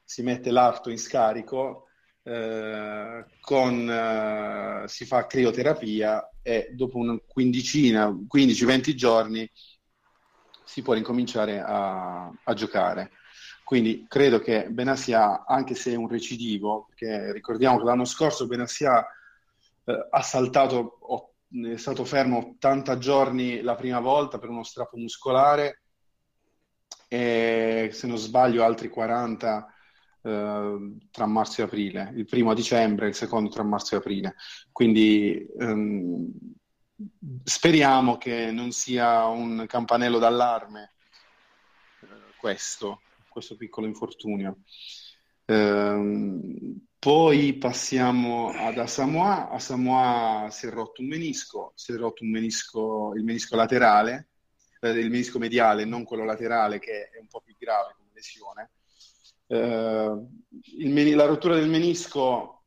si 0.09 0.23
mette 0.23 0.50
l'arto 0.50 0.88
in 0.88 0.97
scarico, 0.99 1.88
eh, 2.23 3.27
con, 3.41 3.91
eh, 3.91 4.88
si 4.88 5.05
fa 5.05 5.27
crioterapia 5.27 6.31
e 6.41 6.71
dopo 6.73 6.97
una 6.97 7.19
quindicina, 7.27 8.09
15-20 8.27 8.95
giorni 8.95 9.50
si 10.65 10.81
può 10.81 10.95
ricominciare 10.95 11.61
a, 11.61 12.33
a 12.43 12.55
giocare. 12.55 13.11
quindi 13.65 14.07
credo 14.09 14.38
che 14.41 14.71
Benassia, 14.71 15.45
anche 15.45 15.75
se 15.75 15.93
è 15.93 15.95
un 15.95 16.09
recidivo, 16.09 16.87
perché 16.87 17.31
ricordiamo 17.33 17.77
che 17.77 17.85
l'anno 17.85 18.07
scorso 18.07 18.47
Benassia 18.47 19.07
eh, 19.88 20.07
ha 20.11 20.23
saltato, 20.23 20.99
è 21.50 21.76
stato 21.76 22.04
fermo 22.04 22.38
80 22.57 22.99
giorni 22.99 23.62
la 23.62 23.75
prima 23.75 24.00
volta 24.00 24.38
per 24.38 24.50
uno 24.50 24.62
strappo 24.62 24.99
muscolare 24.99 25.83
e 27.09 27.88
se 27.90 28.07
non 28.07 28.18
sbaglio 28.18 28.62
altri 28.64 28.90
40 28.90 29.75
eh, 30.21 30.97
tra 31.11 31.26
marzo 31.26 31.62
e 31.62 31.64
aprile, 31.64 32.12
il 32.16 32.26
primo 32.26 32.50
a 32.50 32.54
dicembre, 32.54 33.09
il 33.09 33.14
secondo 33.14 33.49
tra 33.49 33.62
marzo 33.62 33.95
e 33.95 33.99
aprile. 33.99 34.35
Quindi 34.71 35.47
ehm, 35.59 36.30
speriamo 37.45 38.18
che 38.18 38.50
non 38.50 38.73
sia 38.73 39.25
un 39.25 39.64
campanello 39.66 40.18
d'allarme 40.18 40.92
eh, 42.02 42.07
questo, 42.37 43.00
questo 43.30 43.57
piccolo 43.57 43.87
infortunio. 43.87 44.59
Ehm, 45.47 46.88
poi 46.99 47.55
passiamo 47.55 48.50
ad 48.50 48.78
Asamoah. 48.78 49.50
Asamoah 49.50 50.50
si 50.50 50.67
è 50.67 50.71
rotto 50.71 51.00
un 51.00 51.09
menisco, 51.09 51.73
si 51.75 51.93
è 51.93 51.97
rotto 51.97 52.25
un 52.25 52.31
menisco, 52.31 53.12
il 53.14 53.25
menisco 53.25 53.57
laterale, 53.57 54.28
eh, 54.81 54.90
il 54.90 55.11
menisco 55.11 55.38
mediale, 55.38 55.85
non 55.85 56.05
quello 56.05 56.25
laterale 56.25 56.78
che 56.78 57.11
è 57.11 57.19
un 57.21 57.28
po' 57.28 57.40
più 57.40 57.55
grave 57.59 57.95
come 57.97 58.11
lesione. 58.12 58.71
Eh, 59.47 60.26
il, 60.78 61.17
la 61.17 61.25
rottura 61.25 61.55
del 61.55 61.69
menisco 61.69 62.62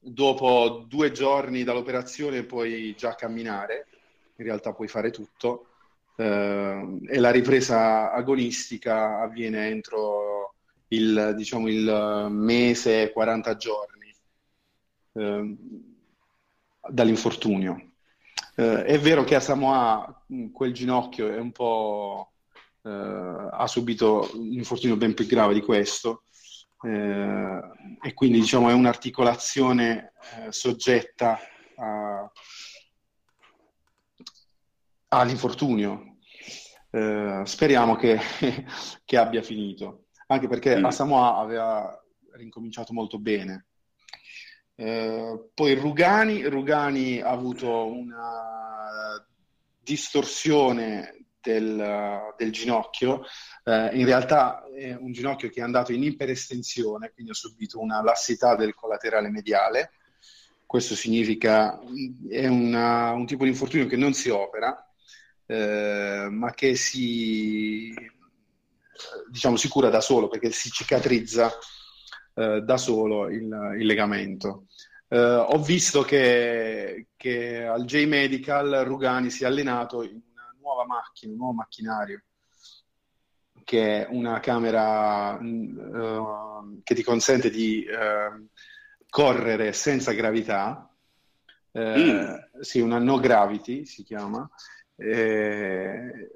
dopo 0.00 0.84
due 0.88 1.12
giorni 1.12 1.62
dall'operazione 1.62 2.44
puoi 2.44 2.94
già 2.96 3.14
camminare, 3.14 3.86
in 4.36 4.44
realtà 4.44 4.72
puoi 4.72 4.88
fare 4.88 5.10
tutto, 5.10 5.68
eh, 6.16 6.98
e 7.06 7.18
la 7.20 7.30
ripresa 7.30 8.12
agonistica 8.12 9.20
avviene 9.20 9.68
entro 9.68 10.41
il, 10.92 11.34
diciamo, 11.36 11.68
il 11.68 12.28
mese 12.30 13.10
40 13.12 13.56
giorni 13.56 14.14
eh, 15.14 15.56
dall'infortunio. 16.88 17.92
Eh, 18.54 18.84
è 18.84 18.98
vero 18.98 19.24
che 19.24 19.34
a 19.34 19.40
Samoa 19.40 20.24
quel 20.52 20.72
ginocchio 20.72 21.32
è 21.32 21.38
un 21.38 21.52
po'... 21.52 22.32
Eh, 22.84 22.90
ha 22.90 23.66
subito 23.68 24.30
un 24.34 24.52
infortunio 24.52 24.96
ben 24.96 25.14
più 25.14 25.26
grave 25.26 25.54
di 25.54 25.60
questo, 25.60 26.24
eh, 26.82 27.60
e 28.02 28.12
quindi 28.12 28.40
diciamo 28.40 28.68
è 28.68 28.72
un'articolazione 28.72 30.12
eh, 30.46 30.52
soggetta 30.52 31.38
a, 31.76 32.30
all'infortunio. 35.08 36.16
Eh, 36.90 37.42
speriamo 37.44 37.94
che, 37.94 38.18
che, 39.04 39.16
abbia 39.16 39.42
finito, 39.42 40.01
anche 40.32 40.48
perché 40.48 40.78
mm. 40.78 40.84
a 40.84 40.90
Samoa 40.90 41.36
aveva 41.36 42.04
ricominciato 42.32 42.92
molto 42.92 43.18
bene. 43.18 43.66
Eh, 44.74 45.50
poi 45.54 45.74
Rugani, 45.74 46.42
Rugani 46.44 47.20
ha 47.20 47.30
avuto 47.30 47.86
una 47.86 49.24
distorsione 49.82 51.26
del, 51.42 52.34
del 52.36 52.52
ginocchio, 52.52 53.24
eh, 53.64 53.90
in 53.96 54.04
realtà 54.06 54.64
è 54.74 54.94
un 54.94 55.12
ginocchio 55.12 55.48
che 55.50 55.60
è 55.60 55.64
andato 55.64 55.92
in 55.92 56.02
iperestensione, 56.04 57.10
quindi 57.12 57.32
ha 57.32 57.34
subito 57.34 57.80
una 57.80 58.02
lassità 58.02 58.54
del 58.54 58.74
collaterale 58.74 59.28
mediale. 59.28 59.92
Questo 60.64 60.94
significa 60.94 61.78
è 62.30 62.46
una, 62.46 63.12
un 63.12 63.26
tipo 63.26 63.44
di 63.44 63.50
infortunio 63.50 63.86
che 63.86 63.96
non 63.96 64.14
si 64.14 64.30
opera, 64.30 64.88
eh, 65.46 66.28
ma 66.30 66.52
che 66.52 66.76
si, 66.76 67.92
diciamo, 69.30 69.56
si 69.56 69.68
cura 69.68 69.88
da 69.88 70.00
solo 70.00 70.28
perché 70.28 70.50
si 70.50 70.70
cicatrizza 70.70 71.50
eh, 72.34 72.62
da 72.62 72.76
solo 72.76 73.28
il, 73.28 73.76
il 73.78 73.86
legamento. 73.86 74.66
Uh, 75.12 75.44
ho 75.46 75.58
visto 75.58 76.00
che, 76.02 77.08
che, 77.16 77.66
al 77.66 77.84
J-Medical 77.84 78.84
Rugani 78.86 79.28
si 79.28 79.44
è 79.44 79.46
allenato 79.46 80.02
in 80.02 80.18
nuova 80.58 80.86
macchina, 80.86 81.32
un 81.32 81.38
nuovo 81.38 81.52
macchinario, 81.52 82.22
che 83.62 84.06
è 84.06 84.08
una 84.08 84.40
camera 84.40 85.34
uh, 85.34 86.80
che 86.82 86.94
ti 86.94 87.02
consente 87.02 87.50
di 87.50 87.84
uh, 87.86 88.48
correre 89.10 89.74
senza 89.74 90.12
gravità, 90.12 90.90
uh, 91.72 91.80
mm. 91.80 92.34
sì, 92.60 92.80
una 92.80 92.98
no 92.98 93.20
gravity 93.20 93.84
si 93.84 94.04
chiama, 94.04 94.48
eh, 94.96 96.30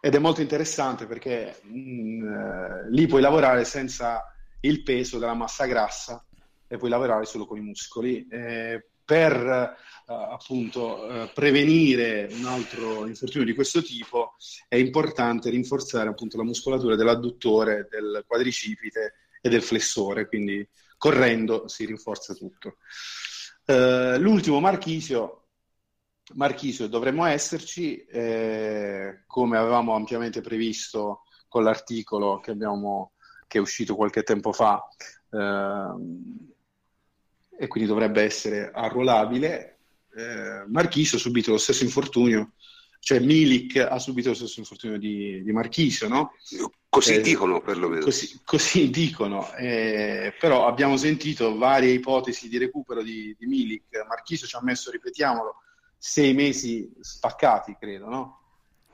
ed 0.00 0.14
è 0.14 0.18
molto 0.18 0.40
interessante 0.40 1.06
perché 1.06 1.60
mh, 1.62 1.78
mm, 1.78 2.88
lì 2.90 3.06
puoi 3.06 3.20
lavorare 3.20 3.64
senza 3.64 4.22
il 4.60 4.82
peso 4.82 5.18
della 5.18 5.34
massa 5.34 5.66
grassa 5.66 6.24
e 6.66 6.76
puoi 6.76 6.90
lavorare 6.90 7.24
solo 7.24 7.46
con 7.46 7.58
i 7.58 7.62
muscoli. 7.62 8.26
Eh, 8.30 8.84
per 9.08 9.34
eh, 9.34 10.12
appunto 10.12 11.08
eh, 11.08 11.30
prevenire 11.32 12.28
un 12.30 12.44
altro 12.44 13.06
infortunio 13.06 13.46
di 13.46 13.54
questo 13.54 13.82
tipo 13.82 14.34
è 14.68 14.76
importante 14.76 15.48
rinforzare 15.48 16.10
appunto 16.10 16.36
la 16.36 16.44
muscolatura 16.44 16.94
dell'adduttore, 16.94 17.88
del 17.90 18.22
quadricipite 18.26 19.14
e 19.40 19.48
del 19.48 19.62
flessore, 19.62 20.28
quindi 20.28 20.66
correndo 20.98 21.68
si 21.68 21.86
rinforza 21.86 22.34
tutto. 22.34 22.76
Uh, 23.64 24.18
l'ultimo 24.18 24.60
Marchisio, 24.60 25.47
Marchisio 26.34 26.88
dovremmo 26.88 27.24
esserci, 27.24 28.04
eh, 28.04 29.22
come 29.26 29.56
avevamo 29.56 29.94
ampiamente 29.94 30.40
previsto 30.40 31.22
con 31.48 31.62
l'articolo 31.62 32.40
che, 32.40 32.50
abbiamo, 32.50 33.12
che 33.46 33.58
è 33.58 33.60
uscito 33.60 33.96
qualche 33.96 34.22
tempo 34.22 34.52
fa, 34.52 34.86
eh, 35.30 35.94
e 37.60 37.66
quindi 37.66 37.88
dovrebbe 37.88 38.22
essere 38.22 38.70
arruolabile 38.72 39.78
eh, 40.18 40.64
Marchisio 40.66 41.16
ha 41.16 41.20
subito 41.20 41.52
lo 41.52 41.58
stesso 41.58 41.84
infortunio, 41.84 42.52
cioè 42.98 43.20
Milik 43.20 43.76
ha 43.76 43.98
subito 44.00 44.30
lo 44.30 44.34
stesso 44.34 44.58
infortunio 44.58 44.98
di, 44.98 45.42
di 45.42 45.52
Marchisio, 45.52 46.08
no? 46.08 46.32
Così 46.88 47.14
eh, 47.14 47.20
dicono 47.20 47.60
perlomeno. 47.60 48.02
Così, 48.02 48.40
così 48.44 48.90
dicono, 48.90 49.54
eh, 49.54 50.34
però 50.38 50.66
abbiamo 50.66 50.96
sentito 50.96 51.56
varie 51.56 51.92
ipotesi 51.92 52.48
di 52.48 52.58
recupero 52.58 53.02
di, 53.02 53.34
di 53.38 53.46
Milik. 53.46 54.04
Marchisio 54.08 54.48
ci 54.48 54.56
ha 54.56 54.62
messo, 54.62 54.90
ripetiamolo, 54.90 55.62
sei 55.98 56.32
mesi 56.32 56.90
spaccati, 57.00 57.76
credo, 57.78 58.08
no? 58.08 58.40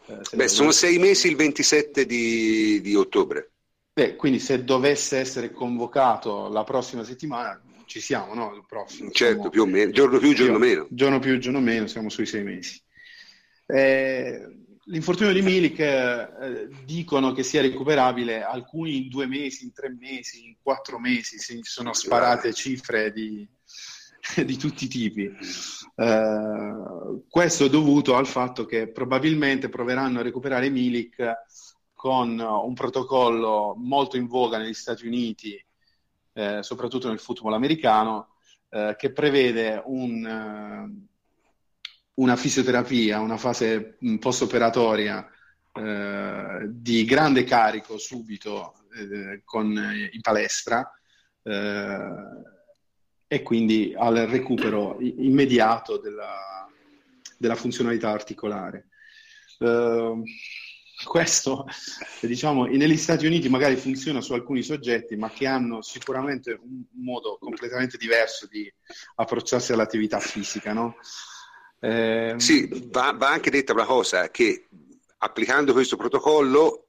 Eh, 0.07 0.37
Beh, 0.37 0.49
sono 0.49 0.71
sei 0.71 0.99
mesi 0.99 1.29
il 1.29 1.37
27 1.37 2.07
di, 2.07 2.81
di 2.81 2.95
ottobre. 2.95 3.53
Beh, 3.93 4.17
quindi 4.17 4.41
se 4.41 4.65
dovesse 4.65 5.19
essere 5.19 5.53
convocato 5.53 6.49
la 6.49 6.65
prossima 6.65 7.05
settimana, 7.05 7.63
ci 7.87 8.01
siamo, 8.01 8.35
no? 8.35 8.55
Il 8.55 8.65
prossimo, 8.67 9.11
certo, 9.11 9.35
siamo, 9.35 9.51
più 9.51 9.63
o 9.63 9.67
meno, 9.67 9.91
giorno 9.93 10.19
più, 10.19 10.35
giorno 10.35 10.59
meno. 10.59 10.87
Giorno 10.91 11.19
più, 11.19 11.39
giorno 11.39 11.61
meno, 11.61 11.87
siamo 11.87 12.09
sui 12.09 12.27
sei 12.27 12.43
mesi. 12.43 12.83
Eh, 13.67 14.65
l'infortunio 14.87 15.33
di 15.33 15.43
Milik 15.43 15.79
eh, 15.79 16.69
dicono 16.85 17.33
che 17.33 17.43
sia 17.43 17.61
recuperabile, 17.61 18.43
alcuni 18.43 18.97
in 18.97 19.09
due 19.09 19.27
mesi, 19.27 19.65
in 19.65 19.73
tre 19.73 19.91
mesi, 19.91 20.45
in 20.45 20.57
quattro 20.61 20.99
mesi, 20.99 21.39
si 21.39 21.61
sono 21.63 21.93
sparate 21.93 22.53
cifre 22.53 23.13
di, 23.13 23.47
di 24.45 24.57
tutti 24.57 24.85
i 24.85 24.89
tipi. 24.89 25.31
Eh, 25.97 26.75
questo 27.29 27.65
è 27.65 27.69
dovuto 27.69 28.17
al 28.17 28.27
fatto 28.27 28.65
che 28.65 28.89
probabilmente 28.89 29.69
proveranno 29.69 30.21
a 30.21 30.23
recuperare 30.23 30.71
Milik 30.71 31.33
con 31.95 32.39
un 32.39 32.75
protocollo 32.75 33.75
molto 33.77 34.17
in 34.17 34.27
voga 34.27 34.59
negli 34.59 34.75
Stati 34.75 35.07
Uniti 35.07 35.63
eh, 36.35 36.63
soprattutto 36.63 37.09
nel 37.09 37.21
football 37.21 37.55
americano, 37.55 38.35
eh, 38.69 38.95
che 38.99 39.13
prevede 39.13 39.81
un, 39.87 40.27
eh, 40.27 41.07
una 42.15 42.37
fisioterapia, 42.37 43.21
una 43.21 43.37
fase 43.37 43.97
mm, 44.05 44.17
post-operatoria 44.17 45.27
eh, 45.73 46.67
di 46.69 47.05
grande 47.05 47.45
carico 47.45 47.99
subito 47.99 48.75
eh, 48.97 49.43
con, 49.45 49.67
in 50.13 50.21
palestra 50.21 50.89
e 53.27 53.43
quindi 53.43 53.95
al 53.97 54.17
recupero 54.29 54.99
immediato 55.01 55.99
della, 55.99 56.69
della 57.37 57.55
funzionalità 57.55 58.11
articolare. 58.11 58.89
Uh, 59.59 60.23
questo, 61.05 61.67
diciamo, 62.21 62.67
negli 62.67 62.97
Stati 62.97 63.27
Uniti 63.27 63.49
magari 63.49 63.77
funziona 63.77 64.21
su 64.21 64.33
alcuni 64.33 64.63
soggetti, 64.63 65.17
ma 65.17 65.31
che 65.31 65.47
hanno 65.47 65.83
sicuramente 65.83 66.53
un 66.53 66.85
modo 67.03 67.37
completamente 67.39 67.97
diverso 67.97 68.47
di 68.47 68.73
approcciarsi 69.17 69.73
all'attività 69.73 70.21
fisica, 70.21 70.73
no? 70.73 70.97
Eh... 71.81 72.35
Sì, 72.39 72.69
va, 72.91 73.13
va 73.13 73.31
anche 73.31 73.51
detta 73.51 73.73
una 73.73 73.85
cosa, 73.85 74.31
che 74.31 74.69
applicando 75.19 75.73
questo 75.73 75.97
protocollo 75.97 76.89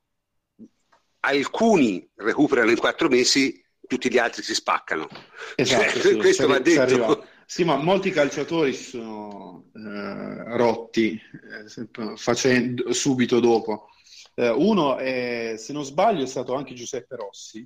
alcuni 1.21 2.07
recuperano 2.15 2.69
in 2.69 2.77
quattro 2.77 3.09
mesi, 3.09 3.64
tutti 3.87 4.11
gli 4.11 4.17
altri 4.17 4.43
si 4.43 4.53
spaccano. 4.53 5.07
Esatto, 5.55 5.99
cioè, 5.99 6.01
sì, 6.01 6.15
questo 6.17 6.47
va 6.47 6.59
detto. 6.59 7.27
Sì, 7.47 7.63
ma 7.63 7.75
molti 7.77 8.09
calciatori 8.09 8.73
si 8.73 8.83
sono 8.97 9.65
eh, 9.75 10.57
rotti 10.57 11.11
eh, 11.13 12.15
facendo, 12.15 12.91
subito 12.91 13.39
dopo 13.39 13.89
Eh, 14.33 14.49
uno, 14.49 14.97
è, 14.97 15.53
se 15.57 15.71
non 15.71 15.85
sbaglio, 15.85 16.23
è 16.23 16.27
stato 16.27 16.55
anche 16.55 16.73
Giuseppe 16.73 17.15
Rossi, 17.15 17.65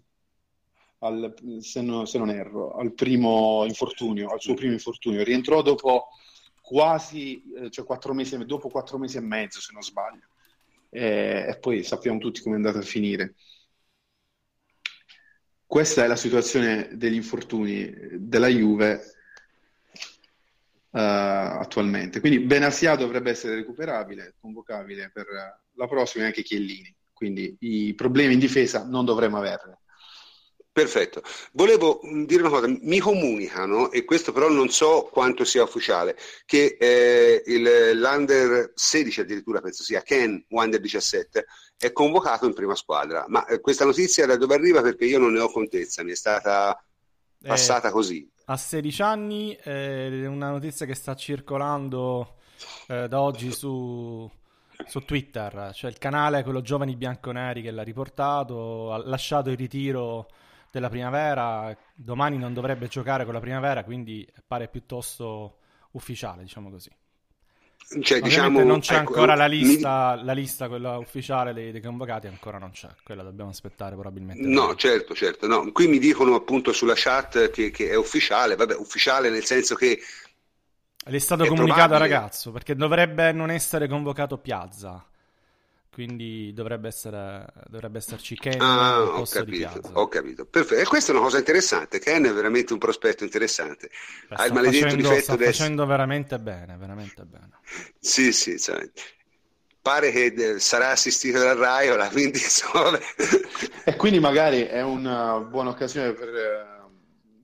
al, 0.99 1.33
se, 1.61 1.81
no, 1.81 2.05
se, 2.05 2.17
non 2.17 2.29
erro, 2.29 2.73
al 2.73 2.93
primo 2.93 3.63
infortunio, 3.65 4.29
al 4.29 4.41
suo 4.41 4.53
primo 4.53 4.73
infortunio. 4.73 5.23
Rientrò 5.23 5.61
dopo 5.61 6.09
quasi, 6.61 7.41
eh, 7.55 7.69
cioè 7.69 7.85
quattro 7.85 8.13
mesi, 8.13 8.37
dopo 8.45 8.69
quattro 8.69 8.97
mesi 8.97 9.17
e 9.17 9.21
mezzo, 9.21 9.61
se 9.61 9.71
non 9.73 9.81
sbaglio. 9.81 10.27
E, 10.89 11.45
e 11.49 11.57
poi 11.59 11.83
sappiamo 11.83 12.19
tutti 12.19 12.41
come 12.41 12.55
è 12.55 12.57
andata 12.57 12.79
a 12.79 12.83
finire. 12.83 13.35
Questa 15.69 16.03
è 16.03 16.07
la 16.07 16.15
situazione 16.15 16.89
degli 16.93 17.13
infortuni 17.13 17.95
della 18.13 18.47
Juve 18.47 19.13
uh, 20.89 20.97
attualmente. 20.97 22.19
Quindi 22.21 22.39
Benassia 22.39 22.95
dovrebbe 22.95 23.29
essere 23.29 23.53
recuperabile, 23.53 24.33
convocabile 24.41 25.11
per 25.13 25.27
la 25.75 25.87
prossima 25.87 26.23
e 26.23 26.27
anche 26.27 26.41
Chiellini. 26.41 26.91
Quindi 27.13 27.55
i 27.59 27.93
problemi 27.93 28.33
in 28.33 28.39
difesa 28.39 28.83
non 28.83 29.05
dovremmo 29.05 29.37
averli. 29.37 29.77
Perfetto. 30.71 31.21
Volevo 31.51 31.99
mm, 32.03 32.23
dire 32.23 32.41
una 32.41 32.49
cosa, 32.49 32.67
mi 32.67 32.97
comunicano, 32.97 33.91
e 33.91 34.05
questo 34.05 34.31
però 34.31 34.49
non 34.49 34.69
so 34.69 35.07
quanto 35.11 35.43
sia 35.43 35.61
ufficiale, 35.61 36.17
che 36.45 36.77
eh, 36.79 37.43
il, 37.45 37.91
l'Under 37.93 38.71
16 38.73 39.19
addirittura, 39.19 39.61
penso 39.61 39.83
sia 39.83 40.01
Ken, 40.01 40.43
Under 40.49 40.79
17, 40.79 41.45
è 41.79 41.93
convocato 41.93 42.45
in 42.45 42.53
prima 42.53 42.75
squadra. 42.75 43.23
Ma 43.29 43.45
eh, 43.45 43.61
questa 43.61 43.85
notizia 43.85 44.25
da 44.25 44.35
dove 44.35 44.53
arriva? 44.53 44.81
Perché 44.81 45.05
io 45.05 45.17
non 45.17 45.31
ne 45.31 45.39
ho 45.39 45.49
contezza, 45.49 46.03
mi 46.03 46.11
è 46.11 46.15
stata 46.15 46.83
passata 47.41 47.87
eh, 47.87 47.91
così. 47.91 48.29
A 48.45 48.57
16 48.57 49.01
anni, 49.01 49.55
è 49.55 50.25
una 50.25 50.49
notizia 50.49 50.85
che 50.85 50.93
sta 50.93 51.15
circolando 51.15 52.35
eh, 52.87 53.07
da 53.07 53.21
oggi 53.21 53.51
su, 53.53 54.29
su 54.85 54.99
Twitter, 55.05 55.71
cioè 55.73 55.89
il 55.89 55.97
canale, 55.97 56.43
quello 56.43 56.61
Giovani 56.61 56.97
Bianconeri 56.97 57.61
che 57.61 57.71
l'ha 57.71 57.83
riportato, 57.83 58.91
ha 58.91 58.97
lasciato 58.97 59.49
il 59.49 59.55
ritiro 59.57 60.27
della 60.71 60.89
primavera, 60.89 61.75
domani 61.95 62.37
non 62.37 62.53
dovrebbe 62.53 62.87
giocare 62.87 63.23
con 63.23 63.33
la 63.33 63.39
primavera, 63.39 63.85
quindi 63.85 64.27
pare 64.45 64.67
piuttosto 64.67 65.59
ufficiale, 65.91 66.41
diciamo 66.41 66.69
così. 66.69 66.91
Cioè, 68.01 68.19
diciamo, 68.21 68.63
non 68.63 68.81
c'è 68.81 68.97
ecco, 68.97 69.13
ancora 69.13 69.33
la 69.33 69.47
lista, 69.47 70.15
mi... 70.15 70.25
la 70.25 70.33
lista, 70.33 70.67
quella 70.67 70.97
ufficiale 70.97 71.53
dei, 71.53 71.71
dei, 71.71 71.81
convocati, 71.81 72.27
ancora 72.27 72.59
non 72.59 72.69
c'è, 72.69 72.87
quella 73.03 73.23
dobbiamo 73.23 73.49
aspettare 73.49 73.95
probabilmente. 73.95 74.47
No, 74.47 74.75
certo, 74.75 75.15
certo. 75.15 75.47
No. 75.47 75.71
Qui 75.71 75.87
mi 75.87 75.97
dicono 75.97 76.35
appunto 76.35 76.71
sulla 76.71 76.93
chat 76.95 77.49
che, 77.49 77.71
che, 77.71 77.89
è 77.89 77.95
ufficiale, 77.95 78.55
vabbè, 78.55 78.75
ufficiale 78.75 79.31
nel 79.31 79.43
senso 79.43 79.73
che... 79.73 79.99
È 81.03 81.17
stato 81.17 81.47
comunicato 81.47 81.93
al 81.93 81.99
ragazzo, 81.99 82.51
perché 82.51 82.75
dovrebbe 82.75 83.31
non 83.31 83.49
essere 83.49 83.87
convocato 83.87 84.37
Piazza 84.37 85.08
quindi 85.91 86.53
dovrebbe, 86.53 86.87
essere, 86.87 87.45
dovrebbe 87.67 87.97
esserci 87.97 88.35
Ken 88.35 88.61
ah, 88.61 89.01
ho 89.01 89.25
capito, 89.25 89.81
ho 89.93 90.07
capito. 90.07 90.45
Perfetto. 90.45 90.81
E 90.81 90.85
questa 90.85 91.11
è 91.11 91.15
una 91.15 91.23
cosa 91.23 91.39
interessante. 91.39 91.99
Ken 91.99 92.23
è 92.25 92.31
veramente 92.31 92.73
un 92.73 92.79
prospetto 92.79 93.23
interessante. 93.23 93.89
Beh, 94.29 94.35
ha 94.35 94.45
il 94.45 94.53
maledetto 94.53 94.83
facendo, 94.83 95.09
difetto 95.09 95.33
sta 95.33 95.37
facendo 95.37 95.85
veramente 95.85 96.39
bene, 96.39 96.77
veramente 96.77 97.23
bene. 97.25 97.49
Sì, 97.99 98.31
sì, 98.31 98.59
cioè, 98.59 98.89
pare 99.81 100.11
che 100.11 100.25
eh, 100.25 100.59
sarà 100.59 100.91
assistito 100.91 101.39
dal 101.39 101.57
Raiola, 101.57 102.07
quindi 102.13 102.37
insomma... 102.37 102.99
e 103.83 103.95
quindi 103.95 104.19
magari 104.19 104.61
è 104.61 104.83
una 104.83 105.39
buona 105.39 105.71
occasione 105.71 106.13
per 106.13 106.29
eh, 106.29 106.79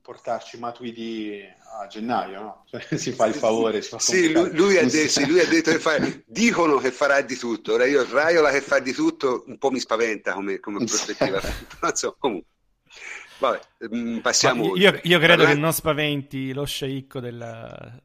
portarci 0.06 0.60
Matuidi 0.60 1.42
a 1.80 1.88
gennaio, 1.88 2.40
no? 2.40 2.66
Cioè, 2.70 2.98
si 2.98 3.12
fa 3.12 3.26
il 3.26 3.34
favore. 3.34 3.82
Fa 3.82 3.98
sì, 3.98 4.32
lui, 4.32 4.56
lui, 4.56 4.78
ha 4.78 4.84
detto, 4.84 5.10
sì, 5.10 5.26
lui, 5.26 5.40
ha 5.40 5.48
detto, 5.48 5.72
che 5.72 5.80
fa, 5.80 5.98
dicono 6.26 6.78
che 6.78 6.92
farà 6.92 7.22
di 7.22 7.36
tutto. 7.36 7.74
Ora 7.74 7.86
io 7.86 8.08
Raiola 8.08 8.52
che 8.52 8.62
fa 8.62 8.78
di 8.78 8.94
tutto 8.94 9.44
un 9.48 9.58
po' 9.58 9.72
mi 9.72 9.80
spaventa 9.80 10.34
come, 10.34 10.60
come 10.60 10.86
prospettiva. 10.86 11.42
Insomma, 11.82 12.16
comunque. 12.20 12.50
Vabbè, 13.40 13.60
mm, 13.94 14.20
passiamo. 14.20 14.76
Io, 14.78 15.00
io, 15.02 15.18
credo 15.18 15.18
Parlando... 15.18 15.46
che 15.46 15.56
non 15.56 15.74
spaventi 15.74 16.54
lo 16.54 16.66
sceicco 16.66 17.20
del, 17.20 18.02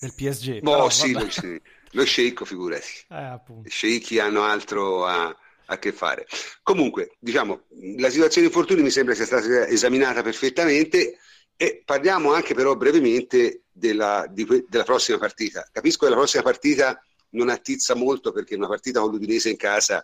del 0.00 0.14
PSG. 0.14 0.60
Boh, 0.60 0.72
però, 0.72 0.90
sì, 0.90 1.12
lo, 1.12 1.26
lo 1.92 2.04
sceicco, 2.04 2.44
figurati. 2.44 3.06
Eh, 3.08 3.40
I 3.64 3.70
sceicchi 3.70 4.18
hanno 4.18 4.42
altro 4.42 5.06
a, 5.06 5.34
a 5.70 5.78
che 5.78 5.92
fare. 5.92 6.26
Comunque, 6.62 7.16
diciamo, 7.18 7.66
la 7.96 8.10
situazione 8.10 8.46
di 8.46 8.52
infortuni 8.52 8.82
mi 8.82 8.90
sembra 8.90 9.14
sia 9.14 9.24
stata 9.24 9.66
esaminata 9.66 10.22
perfettamente 10.22 11.18
e 11.56 11.82
parliamo 11.84 12.32
anche 12.32 12.54
però 12.54 12.74
brevemente 12.74 13.62
della, 13.70 14.26
di, 14.28 14.46
della 14.68 14.84
prossima 14.84 15.18
partita. 15.18 15.66
Capisco 15.70 16.04
che 16.04 16.10
la 16.10 16.16
prossima 16.16 16.42
partita 16.42 17.00
non 17.30 17.48
attizza 17.48 17.94
molto 17.94 18.32
perché 18.32 18.56
una 18.56 18.66
partita 18.66 19.00
con 19.00 19.10
l'Udinese 19.10 19.50
in 19.50 19.56
casa 19.56 20.02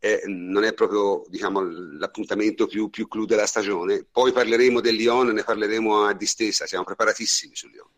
eh, 0.00 0.22
non 0.26 0.64
è 0.64 0.72
proprio 0.74 1.24
diciamo, 1.28 1.60
l'appuntamento 1.60 2.66
più, 2.66 2.90
più 2.90 3.06
clou 3.06 3.26
della 3.26 3.46
stagione. 3.46 4.06
Poi 4.10 4.32
parleremo 4.32 4.80
del 4.80 4.96
Lyon, 4.96 5.28
ne 5.28 5.44
parleremo 5.44 6.04
a 6.04 6.14
distesa, 6.14 6.66
siamo 6.66 6.84
preparatissimi 6.84 7.54
sul 7.54 7.70
Lyon. 7.70 7.90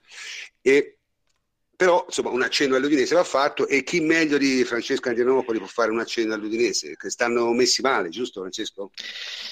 E 0.61 0.99
però 1.83 2.05
insomma 2.07 2.31
un 2.31 2.43
accenno 2.43 2.77
all'Udinese 2.77 3.17
va 3.17 3.25
fatto 3.25 3.67
e 3.67 3.83
chi 3.83 3.99
meglio 3.99 4.39
di 4.39 4.63
Francesco 4.63 5.09
Angianopoli 5.09 5.59
può 5.59 5.67
fare 5.67 5.91
un 5.91 5.99
accenno 5.99 6.33
all'Udinese 6.33 6.95
che 6.95 7.11
stanno 7.11 7.51
messi 7.51 7.83
male 7.83 8.09
giusto 8.09 8.39
Francesco? 8.39 8.93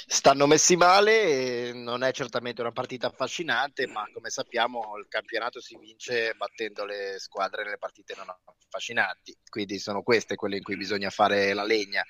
Stanno 0.07 0.47
messi 0.47 0.77
male 0.77 1.73
non 1.73 2.05
è 2.05 2.13
certamente 2.13 2.61
una 2.61 2.71
partita 2.71 3.09
affascinante 3.09 3.89
ma 3.89 4.09
come 4.15 4.31
sappiamo 4.31 4.97
il 4.99 5.09
campionato 5.09 5.61
si 5.61 5.77
vince 5.77 6.33
battendo 6.37 6.85
le 6.85 7.17
squadre 7.19 7.65
nelle 7.65 7.79
partite 7.79 8.15
non 8.17 8.27
affascinanti 8.29 9.37
quindi 9.49 9.81
sono 9.81 10.03
queste 10.05 10.37
quelle 10.37 10.59
in 10.59 10.63
cui 10.63 10.77
bisogna 10.77 11.11
fare 11.11 11.53
la 11.53 11.65
legna 11.65 12.05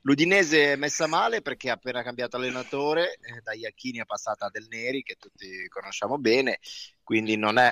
l'Udinese 0.00 0.72
è 0.72 0.76
messa 0.76 1.06
male 1.06 1.42
perché 1.42 1.68
ha 1.68 1.74
appena 1.74 2.02
cambiato 2.02 2.36
allenatore 2.36 3.16
eh, 3.16 3.42
da 3.42 3.52
Iacchini 3.52 3.98
è 3.98 4.06
passata 4.06 4.46
a 4.46 4.50
Del 4.50 4.68
Neri 4.70 5.02
che 5.02 5.16
tutti 5.16 5.68
conosciamo 5.68 6.16
bene 6.16 6.60
quindi 7.02 7.36
non 7.36 7.58
è 7.58 7.70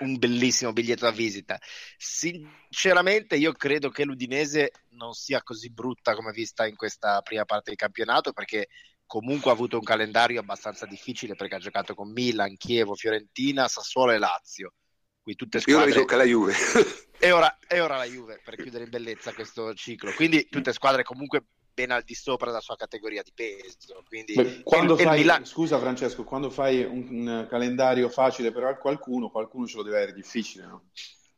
un 0.00 0.16
bellissimo 0.18 0.72
biglietto 0.72 1.04
da 1.04 1.10
visita. 1.10 1.58
Sinceramente, 1.96 3.36
io 3.36 3.52
credo 3.52 3.90
che 3.90 4.04
l'Udinese 4.04 4.72
non 4.90 5.12
sia 5.12 5.42
così 5.42 5.70
brutta 5.70 6.14
come 6.14 6.32
vista 6.32 6.66
in 6.66 6.76
questa 6.76 7.20
prima 7.22 7.44
parte 7.44 7.70
di 7.70 7.76
campionato, 7.76 8.32
perché 8.32 8.68
comunque 9.06 9.50
ha 9.50 9.54
avuto 9.54 9.78
un 9.78 9.82
calendario 9.82 10.38
abbastanza 10.38 10.84
difficile 10.84 11.34
perché 11.34 11.56
ha 11.56 11.60
giocato 11.60 11.94
con 11.94 12.12
Milan, 12.12 12.56
Chievo, 12.56 12.94
Fiorentina, 12.94 13.66
Sassuolo 13.66 14.12
e 14.12 14.18
Lazio. 14.18 14.74
Qui 15.20 15.34
tutte 15.34 15.60
squadre... 15.60 15.82
Io 15.82 15.90
ora 15.90 16.00
tocca 16.00 16.16
la 16.16 16.24
Juve. 16.24 16.54
e, 17.18 17.30
ora, 17.32 17.58
e 17.66 17.80
ora 17.80 17.96
la 17.96 18.04
Juve 18.04 18.40
per 18.44 18.56
chiudere 18.56 18.84
in 18.84 18.90
bellezza 18.90 19.32
questo 19.32 19.74
ciclo. 19.74 20.12
Quindi 20.12 20.48
tutte 20.48 20.72
squadre 20.72 21.02
comunque 21.02 21.44
ben 21.78 21.92
al 21.92 22.02
di 22.02 22.14
sopra 22.14 22.46
della 22.46 22.60
sua 22.60 22.74
categoria 22.74 23.22
di 23.22 23.30
peso. 23.32 24.02
Quindi 24.08 24.34
Beh, 24.34 24.62
quando 24.64 24.94
il, 24.94 25.00
fai, 25.00 25.20
il 25.20 25.40
Scusa 25.44 25.78
Francesco, 25.78 26.24
quando 26.24 26.50
fai 26.50 26.82
un, 26.82 27.06
un, 27.08 27.46
calendario 27.48 28.08
facile 28.08 28.50
per 28.50 28.78
qualcuno, 28.78 29.30
qualcuno 29.30 29.68
ce 29.68 29.76
lo 29.76 29.84
deve 29.84 29.96
avere 29.98 30.12
difficile, 30.12 30.66
no? 30.66 30.88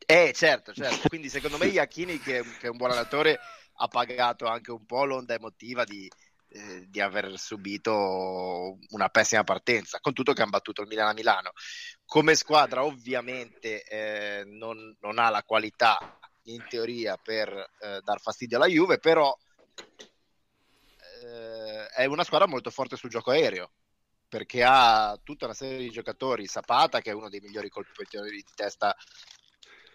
Eh, 0.03 0.31
certo, 0.33 0.73
certo. 0.73 1.09
Quindi 1.09 1.29
secondo 1.29 1.59
me 1.59 1.67
Iachini, 1.67 2.19
che, 2.19 2.41
che, 2.59 2.65
è 2.65 2.69
un 2.69 2.77
buon 2.77 2.89
allenatore, 2.89 3.39
ha 3.75 3.87
pagato 3.87 4.47
anche 4.47 4.71
un 4.71 4.83
po' 4.85 5.05
l'onda 5.05 5.35
emotiva 5.35 5.83
di, 5.83 6.09
eh, 6.49 6.85
di 6.89 6.99
aver 6.99 7.37
subito 7.37 8.79
una 8.89 9.09
pessima 9.09 9.43
partenza, 9.43 9.99
con 9.99 10.13
tutto 10.13 10.33
che 10.33 10.41
hanno 10.41 10.49
battuto 10.49 10.81
il 10.81 10.87
Milano 10.87 11.11
a 11.11 11.13
Milano. 11.13 11.51
Come 12.03 12.33
squadra 12.33 12.83
ovviamente 12.83 13.83
eh, 13.83 14.43
non, 14.45 14.97
non, 15.01 15.19
ha 15.19 15.29
la 15.29 15.43
qualità 15.43 16.19
in 16.45 16.65
teoria 16.67 17.15
per 17.15 17.47
eh, 17.49 18.01
dar 18.03 18.19
fastidio 18.19 18.57
alla 18.57 18.65
Juve, 18.65 18.97
però 18.97 19.33
eh, 21.31 21.87
è 21.87 22.05
una 22.05 22.23
squadra 22.23 22.47
molto 22.47 22.69
forte 22.69 22.97
sul 22.97 23.09
gioco 23.09 23.31
aereo 23.31 23.71
perché 24.27 24.63
ha 24.63 25.19
tutta 25.21 25.45
una 25.45 25.53
serie 25.53 25.77
di 25.77 25.89
giocatori, 25.89 26.47
Zapata 26.47 27.01
che 27.01 27.11
è 27.11 27.13
uno 27.13 27.29
dei 27.29 27.41
migliori 27.41 27.67
colpitori 27.67 28.29
di 28.29 28.45
testa 28.55 28.95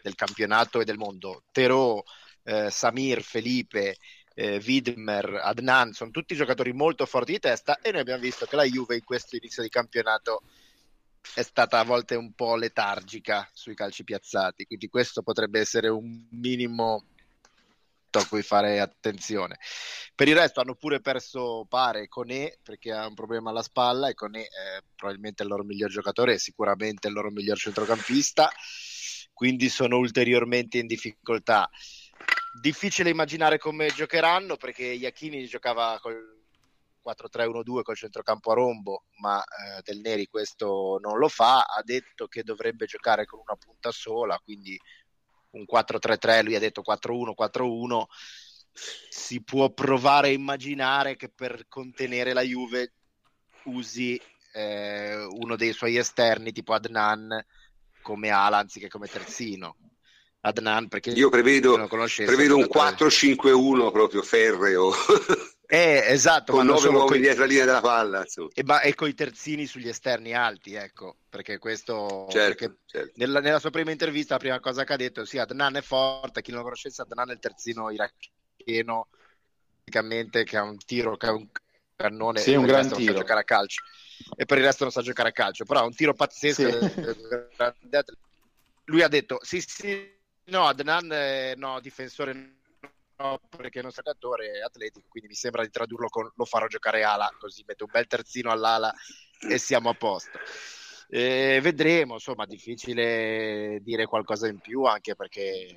del 0.03 0.15
campionato 0.15 0.81
e 0.81 0.85
del 0.85 0.99
mondo, 0.99 1.45
Terò, 1.51 2.03
eh, 2.43 2.71
Samir, 2.71 3.23
Felipe, 3.23 3.97
eh, 4.35 4.63
Widmer, 4.63 5.41
Adnan, 5.43 5.93
sono 5.93 6.11
tutti 6.11 6.35
giocatori 6.35 6.75
molto 6.75 7.07
forti 7.07 7.33
di 7.33 7.39
testa 7.39 7.79
e 7.81 7.91
noi 7.93 8.03
abbiamo 8.03 8.21
visto 8.21 8.45
che 8.45 8.57
la 8.57 8.65
Juve 8.65 8.97
in 8.97 9.05
questo 9.05 9.37
inizio 9.37 9.63
di 9.63 9.71
campionato 9.71 10.43
è 11.35 11.43
stata 11.43 11.79
a 11.79 11.85
volte 11.85 12.15
un 12.15 12.35
po' 12.35 12.57
letargica 12.57 13.49
sui 13.55 13.75
calci 13.75 14.05
piazzati, 14.05 14.67
quindi 14.67 14.89
questo 14.89 15.23
potrebbe 15.23 15.61
essere 15.61 15.89
un 15.89 16.27
minimo 16.31 17.07
a 18.19 18.27
cui 18.27 18.43
fare 18.43 18.81
attenzione. 18.81 19.59
Per 20.15 20.29
il 20.29 20.37
resto 20.37 20.61
hanno 20.61 20.75
pure 20.75 21.01
perso 21.01 21.67
pare 21.69 22.09
Conè 22.09 22.59
perché 22.63 22.93
ha 22.93 23.07
un 23.07 23.15
problema 23.15 23.51
alla 23.51 23.63
spalla 23.63 24.09
e 24.09 24.15
Conè 24.15 24.41
è 24.41 24.83
probabilmente 24.95 25.43
il 25.43 25.49
loro 25.49 25.63
miglior 25.63 25.91
giocatore 25.91 26.35
e 26.35 26.39
sicuramente 26.39 27.09
il 27.09 27.15
loro 27.15 27.31
miglior 27.31 27.59
centrocampista, 27.59 28.51
quindi 29.33 29.69
sono 29.69 29.99
ulteriormente 29.99 30.79
in 30.79 30.87
difficoltà. 30.87 31.69
Difficile 32.61 33.11
immaginare 33.11 33.59
come 33.59 33.89
giocheranno 33.89 34.57
perché 34.57 34.85
Iachini 34.85 35.47
giocava 35.47 35.99
col 36.01 36.37
4-3-1-2 37.07 37.83
col 37.83 37.97
centrocampo 37.97 38.51
a 38.51 38.55
rombo, 38.55 39.05
ma 39.21 39.43
eh, 39.43 39.81
Del 39.83 40.01
Neri 40.01 40.27
questo 40.27 40.99
non 41.01 41.19
lo 41.19 41.29
fa, 41.29 41.63
ha 41.63 41.83
detto 41.85 42.27
che 42.27 42.43
dovrebbe 42.43 42.87
giocare 42.87 43.27
con 43.27 43.41
una 43.47 43.57
punta 43.57 43.93
sola, 43.93 44.41
quindi 44.43 44.79
un 45.51 45.65
4-3-3, 45.65 46.45
lui 46.45 46.55
ha 46.55 46.61
detto 46.61 46.83
4-1-4-1. 46.87 48.05
si 49.09 49.43
può 49.43 49.71
provare 49.73 50.29
a 50.29 50.33
immaginare 50.33 51.17
che 51.17 51.31
per 51.35 51.67
contenere 51.69 52.33
la 52.35 52.43
Juve 52.43 52.93
usi 53.65 54.21
eh, 54.53 55.25
uno 55.25 55.57
dei 55.57 55.73
suoi 55.73 55.97
esterni 55.97 56.53
tipo 56.53 56.73
Adnan 56.73 57.45
come 58.03 58.31
ala 58.31 58.59
anziché 58.59 58.89
come 58.89 59.09
terzino. 59.09 59.77
Adnan 60.41 60.89
perché 60.89 61.11
io 61.11 61.29
prevedo, 61.29 61.89
prevedo 61.89 62.57
un 62.57 62.69
4-5-1 62.73 63.91
proprio 63.91 64.23
ferreo. 64.23 64.93
Eh, 65.69 66.05
esatto, 66.07 66.53
con 66.53 66.65
nove 66.65 66.89
uomini 66.89 67.23
dietro 67.23 67.41
la 67.41 67.47
linea 67.47 67.65
della 67.65 67.81
palla 67.81 68.25
e, 68.55 68.63
ma, 68.63 68.83
e 68.83 68.95
con 68.95 69.09
i 69.09 69.15
terzini 69.15 69.67
sugli 69.67 69.89
esterni 69.89 70.33
alti 70.33 70.75
ecco 70.75 71.17
perché 71.29 71.59
questo 71.59 72.29
certo, 72.31 72.67
perché 72.67 72.79
certo. 72.87 73.13
Nella, 73.17 73.41
nella, 73.41 73.59
sua 73.59 73.71
prima 73.71 73.91
intervista 73.91 74.35
la 74.35 74.41
prima 74.41 74.61
cosa 74.61 74.85
che 74.85 74.93
ha 74.93 74.97
detto 74.97 75.23
è 75.23 75.27
sì 75.27 75.39
Adnan 75.39 75.75
è 75.75 75.83
forte 75.83 76.41
chi 76.41 76.51
non 76.51 76.61
lo 76.61 76.67
conoscesse 76.67 77.03
Adnan 77.03 77.31
è 77.31 77.33
il 77.33 77.41
terzino 77.41 77.91
iracheno 77.91 79.09
praticamente 79.83 80.45
che 80.45 80.57
ha 80.57 80.63
un 80.63 80.77
tiro 80.79 81.17
che 81.17 81.27
ha 81.27 81.33
un 81.33 81.49
cannone 81.97 82.39
sì, 82.39 82.55
un 82.55 82.65
gran 82.65 82.83
tiro. 82.83 82.99
non 82.99 83.07
sa 83.07 83.13
giocare 83.15 83.41
a 83.41 83.45
calcio 83.45 83.83
e 84.37 84.45
per 84.45 84.59
il 84.59 84.65
resto 84.65 84.85
non 84.85 84.93
sa 84.93 85.03
giocare 85.03 85.31
a 85.31 85.33
calcio 85.33 85.65
però 85.65 85.81
ha 85.81 85.85
un 85.85 85.95
tiro 85.97 86.15
pazzesco 86.15 86.71
sì. 86.71 87.03
lui 88.85 89.03
ha 89.03 89.09
detto 89.09 89.41
sì 89.43 89.61
sì 89.61 90.15
no 90.45 90.67
Adnan 90.67 91.11
è, 91.11 91.55
no 91.57 91.81
difensore 91.81 92.33
no 92.33 92.56
perché 93.49 93.81
non 93.81 93.91
è 93.91 93.95
giocatore 93.95 94.61
atletico 94.61 95.07
quindi 95.09 95.31
mi 95.31 95.35
sembra 95.35 95.63
di 95.63 95.71
tradurlo 95.71 96.09
con 96.09 96.31
lo 96.35 96.45
farò 96.45 96.67
giocare 96.67 97.03
ala 97.03 97.35
così 97.39 97.65
metto 97.67 97.85
un 97.85 97.91
bel 97.91 98.07
terzino 98.07 98.51
all'ala 98.51 98.93
e 99.49 99.59
siamo 99.59 99.91
a 99.91 99.95
posto. 99.95 100.39
E 101.09 101.61
vedremo 101.63 102.15
insomma 102.15 102.47
difficile 102.47 103.81
dire 103.83 104.07
qualcosa 104.07 104.49
in 104.49 104.59
più 104.59 104.85
anche 104.85 105.15
perché 105.15 105.69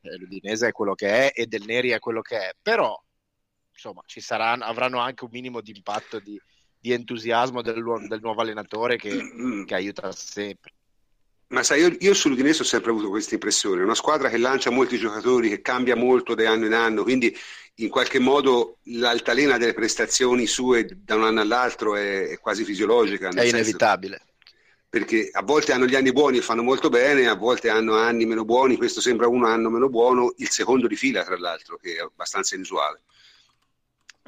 l'Udinese 0.00 0.68
è 0.68 0.72
quello 0.72 0.94
che 0.94 1.30
è 1.30 1.40
e 1.40 1.46
Del 1.46 1.64
Neri 1.64 1.90
è 1.90 1.98
quello 1.98 2.20
che 2.20 2.38
è 2.38 2.54
però 2.60 2.96
insomma 3.72 4.02
ci 4.06 4.20
saranno, 4.20 4.64
avranno 4.64 4.98
anche 4.98 5.24
un 5.24 5.30
minimo 5.32 5.60
di 5.60 5.72
impatto 5.74 6.20
di, 6.20 6.40
di 6.78 6.92
entusiasmo 6.92 7.62
del, 7.62 7.82
del, 8.08 8.20
nuovo 8.20 8.40
allenatore 8.40 8.96
che, 8.96 9.18
che 9.66 9.74
aiuta 9.74 10.12
sempre 10.12 10.72
ma 11.54 11.62
sai, 11.62 11.80
io, 11.80 11.96
io 12.00 12.12
sull'Udinese 12.12 12.62
ho 12.62 12.64
sempre 12.66 12.90
avuto 12.90 13.08
questa 13.08 13.34
impressione, 13.34 13.82
una 13.82 13.94
squadra 13.94 14.28
che 14.28 14.36
lancia 14.36 14.70
molti 14.70 14.98
giocatori, 14.98 15.48
che 15.48 15.62
cambia 15.62 15.96
molto 15.96 16.34
da 16.34 16.50
anno 16.50 16.66
in 16.66 16.74
anno, 16.74 17.02
quindi 17.04 17.34
in 17.76 17.88
qualche 17.88 18.18
modo 18.18 18.78
l'altalena 18.84 19.56
delle 19.56 19.72
prestazioni 19.72 20.46
sue 20.46 20.86
da 21.02 21.14
un 21.14 21.24
anno 21.24 21.40
all'altro 21.40 21.96
è, 21.96 22.28
è 22.28 22.38
quasi 22.38 22.64
fisiologica. 22.64 23.28
È 23.28 23.44
inevitabile. 23.44 24.20
Perché 24.88 25.30
a 25.32 25.42
volte 25.42 25.72
hanno 25.72 25.86
gli 25.86 25.94
anni 25.94 26.12
buoni 26.12 26.38
e 26.38 26.42
fanno 26.42 26.62
molto 26.62 26.88
bene, 26.88 27.26
a 27.26 27.34
volte 27.34 27.68
hanno 27.68 27.96
anni 27.96 28.26
meno 28.26 28.44
buoni, 28.44 28.76
questo 28.76 29.00
sembra 29.00 29.26
un 29.28 29.44
anno 29.44 29.70
meno 29.70 29.88
buono, 29.88 30.34
il 30.36 30.50
secondo 30.50 30.86
di 30.86 30.96
fila 30.96 31.24
tra 31.24 31.38
l'altro, 31.38 31.76
che 31.76 31.96
è 31.96 32.00
abbastanza 32.00 32.54
inusuale. 32.54 33.02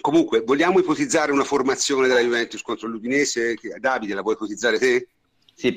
Comunque, 0.00 0.42
vogliamo 0.42 0.78
ipotizzare 0.78 1.32
una 1.32 1.44
formazione 1.44 2.08
della 2.08 2.20
Juventus 2.20 2.62
contro 2.62 2.88
l'Udinese? 2.88 3.56
Davide, 3.78 4.14
la 4.14 4.22
vuoi 4.22 4.34
ipotizzare 4.34 4.78
te? 4.78 5.08
Sì, 5.54 5.72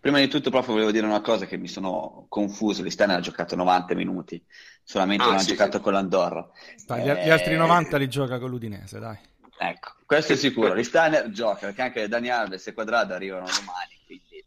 Prima 0.00 0.18
di 0.18 0.28
tutto, 0.28 0.48
proprio 0.48 0.72
volevo 0.72 0.90
dire 0.92 1.04
una 1.04 1.20
cosa 1.20 1.44
che 1.44 1.58
mi 1.58 1.68
sono 1.68 2.24
confuso. 2.30 2.82
L'Istana 2.82 3.16
ha 3.16 3.20
giocato 3.20 3.54
90 3.54 3.94
minuti, 3.94 4.42
solamente 4.82 5.24
ah, 5.24 5.28
non 5.28 5.40
sì, 5.40 5.44
ha 5.44 5.48
giocato 5.50 5.76
sì. 5.76 5.82
con 5.82 5.92
l'Andorra. 5.92 6.48
Dai, 6.86 7.06
eh... 7.06 7.24
Gli 7.26 7.28
altri 7.28 7.54
90 7.54 7.96
li 7.98 8.08
gioca 8.08 8.38
con 8.38 8.48
l'Udinese, 8.48 8.98
dai. 8.98 9.18
Ecco, 9.58 9.92
questo 10.06 10.32
è 10.32 10.36
sicuro. 10.36 10.72
L'Istana 10.72 11.30
gioca 11.30 11.66
perché 11.66 11.82
anche 11.82 12.08
Dani 12.08 12.30
Alves 12.30 12.66
e 12.66 12.72
Quadrado 12.72 13.12
arrivano 13.12 13.44
domani, 13.44 14.00
quindi 14.06 14.42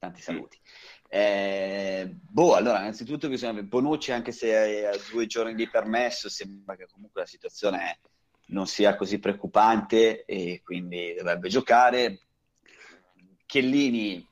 tanti 0.00 0.20
saluti. 0.20 0.58
Eh, 1.08 2.16
boh, 2.20 2.54
allora, 2.56 2.80
innanzitutto 2.80 3.28
bisogna 3.28 3.62
Bonucci, 3.62 4.10
anche 4.10 4.32
se 4.32 4.84
ha 4.84 4.96
due 5.12 5.26
giorni 5.26 5.54
di 5.54 5.68
permesso, 5.68 6.28
sembra 6.28 6.74
che 6.74 6.88
comunque 6.90 7.20
la 7.20 7.26
situazione 7.28 8.00
non 8.46 8.66
sia 8.66 8.96
così 8.96 9.20
preoccupante 9.20 10.24
e 10.24 10.60
quindi 10.64 11.14
dovrebbe 11.16 11.48
giocare. 11.48 12.22
Chiellini 13.46 14.26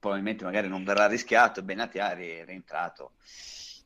probabilmente 0.00 0.44
magari 0.44 0.66
non 0.66 0.82
verrà 0.82 1.06
rischiato, 1.06 1.62
Benatiari 1.62 2.28
è 2.28 2.44
rientrato 2.44 3.12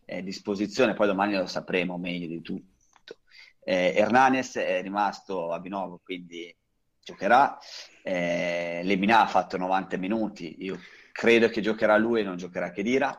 è 0.05 0.18
a 0.18 0.22
disposizione, 0.22 0.94
poi 0.94 1.07
domani 1.07 1.35
lo 1.35 1.46
sapremo 1.46 1.98
meglio 1.98 2.29
di 2.29 2.42
tutto. 2.42 3.16
Eh, 3.62 3.94
Hernanes 3.96 4.57
è 4.57 4.83
rimasto 4.83 5.53
a 5.53 5.59
Binovo, 5.59 6.00
quindi 6.03 6.55
giocherà. 7.03 7.59
Eh, 8.03 8.83
Lemina 8.85 9.22
ha 9.22 9.27
fatto 9.27 9.57
90 9.57 9.96
minuti, 9.96 10.57
io 10.62 10.79
credo 11.12 11.48
che 11.48 11.61
giocherà 11.61 11.96
lui 11.96 12.20
e 12.20 12.24
non 12.24 12.37
giocherà 12.37 12.70
Chedira. 12.70 13.18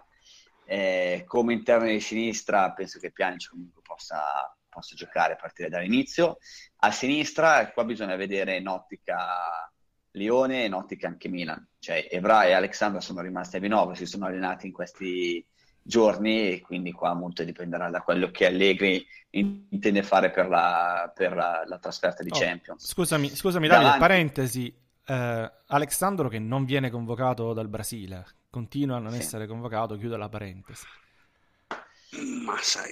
Eh, 0.68 1.24
come 1.28 1.54
interno 1.54 1.88
di 1.88 2.00
sinistra 2.00 2.72
penso 2.72 2.98
che 3.00 3.12
Pjanic 3.12 3.50
comunque 3.50 3.82
possa, 3.84 4.56
possa 4.68 4.96
giocare 4.96 5.34
a 5.34 5.38
partire 5.38 5.70
dall'inizio. 5.70 6.38
A 6.78 6.92
sinistra 6.92 7.72
qua 7.72 7.84
bisogna 7.84 8.16
vedere 8.16 8.58
in 8.58 8.68
ottica 8.68 9.72
Lione 10.16 10.64
e 10.64 10.66
in 10.66 10.74
ottica 10.74 11.08
anche 11.08 11.30
Milan. 11.30 11.66
Cioè 11.80 12.08
Evra 12.10 12.46
e 12.46 12.54
Alexandra 12.54 13.00
sono 13.00 13.22
rimasti 13.22 13.58
a 13.58 13.60
Vinova, 13.60 13.96
si 13.96 14.06
sono 14.06 14.26
allenati 14.26 14.68
in 14.68 14.74
questi 14.74 15.46
giorni 15.82 16.52
e 16.52 16.62
quindi 16.62 16.92
qua 16.92 17.14
molto 17.14 17.44
dipenderà 17.44 17.90
da 17.90 18.02
quello 18.02 18.32
che 18.32 18.48
Allegri 18.48 19.06
intende 19.30 20.02
fare 20.02 20.32
per 20.32 20.48
la, 20.48 21.12
per 21.14 21.36
la, 21.36 21.64
la 21.66 21.78
trasferta 21.78 22.24
di 22.24 22.32
oh, 22.32 22.38
Champions. 22.38 22.88
Scusami, 22.88 23.30
scusami 23.30 23.68
Davide, 23.68 23.84
Davanti... 23.84 24.00
parentesi, 24.00 24.76
eh, 25.06 25.52
Alexandro 25.68 26.28
che 26.30 26.40
non 26.40 26.66
viene 26.66 26.90
convocato 26.90 27.54
dal 27.54 27.68
Brasile, 27.68 28.26
continua 28.50 28.98
a 28.98 29.00
non 29.00 29.12
sì. 29.12 29.20
essere 29.20 29.46
convocato, 29.46 29.98
chiudo 29.98 30.18
la 30.18 30.30
parentesi. 30.30 30.86
Ma 32.46 32.58
sai, 32.62 32.92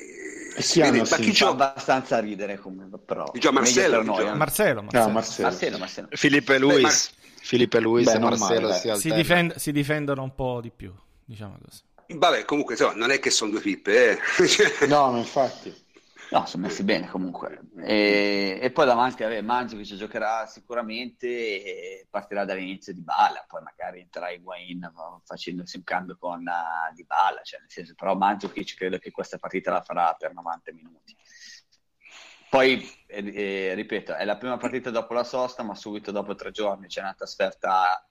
eh 0.56 0.62
sì, 0.62 0.82
vede, 0.82 1.00
ma 1.00 1.18
chi 1.18 1.34
fa 1.34 1.50
abbastanza 1.50 2.20
ridere 2.20 2.58
comunque, 2.58 3.00
però. 3.00 3.32
Gio 3.34 3.52
Marcello, 3.52 4.04
noi, 4.04 4.26
Gio. 4.26 4.36
Marcello, 4.36 4.82
Marcello. 4.82 5.06
No, 5.06 5.12
Marcello. 5.12 5.48
Marcello, 5.48 5.78
Marcello. 5.78 6.08
Filippo 6.12 6.54
e 6.54 6.60
Luis. 6.60 6.76
Beh, 6.76 6.82
Mar... 6.82 7.22
Filippo 7.44 7.78
e 7.78 7.80
Luis 7.82 8.06
Beh, 8.06 8.14
e 8.14 8.20
Marcello 8.20 8.74
si, 8.74 8.92
si, 8.96 9.14
difend- 9.14 9.56
si, 9.56 9.72
difendono 9.72 10.24
un 10.24 10.34
po' 10.34 10.60
di 10.62 10.72
più, 10.76 10.94
diciamo 11.26 11.58
così. 11.64 11.82
Vabbè, 12.08 12.46
comunque 12.46 12.74
insomma, 12.74 12.94
non 12.94 13.12
è 13.12 13.20
che 13.20 13.30
sono 13.30 13.52
due 13.52 13.62
pippe, 13.62 14.12
eh. 14.12 14.88
no, 14.88 15.18
infatti. 15.18 15.83
No, 16.34 16.48
sono 16.48 16.64
messi 16.64 16.84
bene 16.84 17.08
comunque. 17.08 17.62
E, 17.78 18.58
e 18.60 18.72
poi 18.72 18.88
davanti 18.88 19.22
vabbè, 19.22 19.42
Manzo 19.42 19.78
che 19.78 19.86
ci 19.86 19.96
giocherà 19.96 20.48
sicuramente 20.48 21.28
e 21.28 22.08
partirà 22.10 22.44
dall'inizio 22.44 22.92
di 22.92 23.02
Bala, 23.02 23.46
poi 23.48 23.62
magari 23.62 24.00
entrerà 24.00 24.32
Higuain 24.32 24.92
facendosi 25.24 25.78
un 25.78 25.84
cambio 25.84 26.18
con 26.18 26.40
uh, 26.40 26.92
Di 26.96 27.04
Bala, 27.06 27.42
cioè 27.44 27.60
nel 27.60 27.70
senso, 27.70 27.94
però 27.94 28.16
Mandzukic 28.16 28.76
credo 28.76 28.98
che 28.98 29.12
questa 29.12 29.38
partita 29.38 29.74
la 29.74 29.84
farà 29.84 30.12
per 30.18 30.34
90 30.34 30.72
minuti. 30.74 31.16
Poi, 32.50 32.84
eh, 33.06 33.34
eh, 33.36 33.74
ripeto, 33.76 34.16
è 34.16 34.26
la 34.26 34.38
prima 34.38 34.58
partita 34.58 34.90
dopo 34.90 35.14
la 35.14 35.24
sosta, 35.24 35.62
ma 35.62 35.76
subito 35.76 36.10
dopo 36.10 36.34
tre 36.34 36.50
giorni 36.50 36.88
c'è 36.88 37.02
una 37.02 37.14
trasferta 37.14 38.10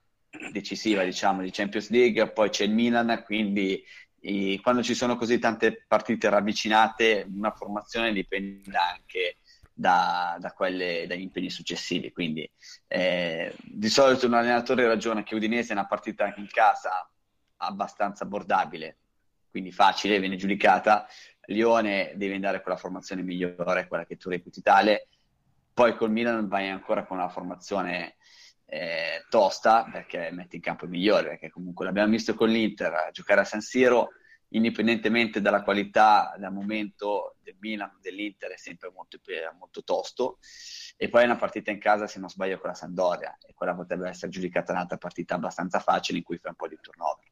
decisiva, 0.49 1.03
diciamo, 1.03 1.41
di 1.41 1.51
Champions 1.51 1.89
League, 1.89 2.31
poi 2.31 2.49
c'è 2.49 2.63
il 2.63 2.71
Milan, 2.71 3.21
quindi 3.25 3.83
e 4.25 4.61
quando 4.63 4.81
ci 4.81 4.95
sono 4.95 5.17
così 5.17 5.37
tante 5.37 5.83
partite 5.85 6.29
ravvicinate, 6.29 7.27
una 7.29 7.51
formazione 7.51 8.13
dipende 8.13 8.77
anche 8.77 9.39
da, 9.73 10.37
da 10.39 10.53
quelle, 10.53 11.03
dagli 11.09 11.19
impegni 11.19 11.49
successivi. 11.49 12.13
Quindi 12.13 12.49
eh, 12.87 13.53
di 13.61 13.89
solito 13.89 14.25
un 14.25 14.35
allenatore 14.35 14.87
ragiona 14.87 15.23
che 15.23 15.35
Udinese 15.35 15.71
è 15.71 15.73
una 15.73 15.87
partita 15.87 16.33
in 16.37 16.47
casa 16.49 17.05
abbastanza 17.57 18.23
abbordabile, 18.23 18.97
quindi 19.51 19.73
facile, 19.73 20.21
viene 20.21 20.37
giudicata. 20.37 21.05
Lione 21.47 22.13
deve 22.15 22.35
andare 22.35 22.61
con 22.61 22.71
la 22.71 22.77
formazione 22.77 23.23
migliore, 23.23 23.87
quella 23.87 24.05
che 24.05 24.15
tu 24.15 24.29
reputi 24.29 24.61
tale. 24.61 25.09
Poi 25.73 25.97
col 25.97 26.11
Milan 26.11 26.47
vai 26.47 26.69
ancora 26.69 27.03
con 27.03 27.17
una 27.17 27.27
formazione 27.27 28.15
eh, 28.73 29.25
tosta 29.29 29.87
perché 29.91 30.31
mette 30.31 30.55
in 30.55 30.61
campo 30.63 30.85
il 30.85 30.89
migliore, 30.89 31.29
perché 31.29 31.51
comunque 31.51 31.85
l'abbiamo 31.85 32.09
visto 32.09 32.33
con 32.33 32.49
l'Inter, 32.49 33.11
giocare 33.11 33.41
a 33.41 33.43
San 33.43 33.61
Siro, 33.61 34.13
indipendentemente 34.49 35.41
dalla 35.41 35.61
qualità 35.61 36.33
dal 36.39 36.51
momento 36.51 37.35
del 37.43 37.55
Milan, 37.59 37.95
dell'Inter, 38.01 38.51
è 38.51 38.57
sempre 38.57 38.89
molto, 38.91 39.19
molto 39.59 39.83
tosto. 39.83 40.39
E 40.97 41.07
poi 41.07 41.23
una 41.23 41.35
partita 41.35 41.69
in 41.69 41.79
casa, 41.79 42.07
se 42.07 42.19
non 42.19 42.29
sbaglio, 42.29 42.57
con 42.57 42.69
la 42.69 42.75
Sandoria, 42.75 43.37
e 43.45 43.53
quella 43.53 43.75
potrebbe 43.75 44.09
essere 44.09 44.31
giudicata 44.31 44.71
un'altra 44.71 44.97
partita 44.97 45.35
abbastanza 45.35 45.79
facile 45.79 46.17
in 46.17 46.23
cui 46.23 46.39
fa 46.39 46.49
un 46.49 46.55
po' 46.55 46.67
di 46.67 46.77
turnover. 46.81 47.25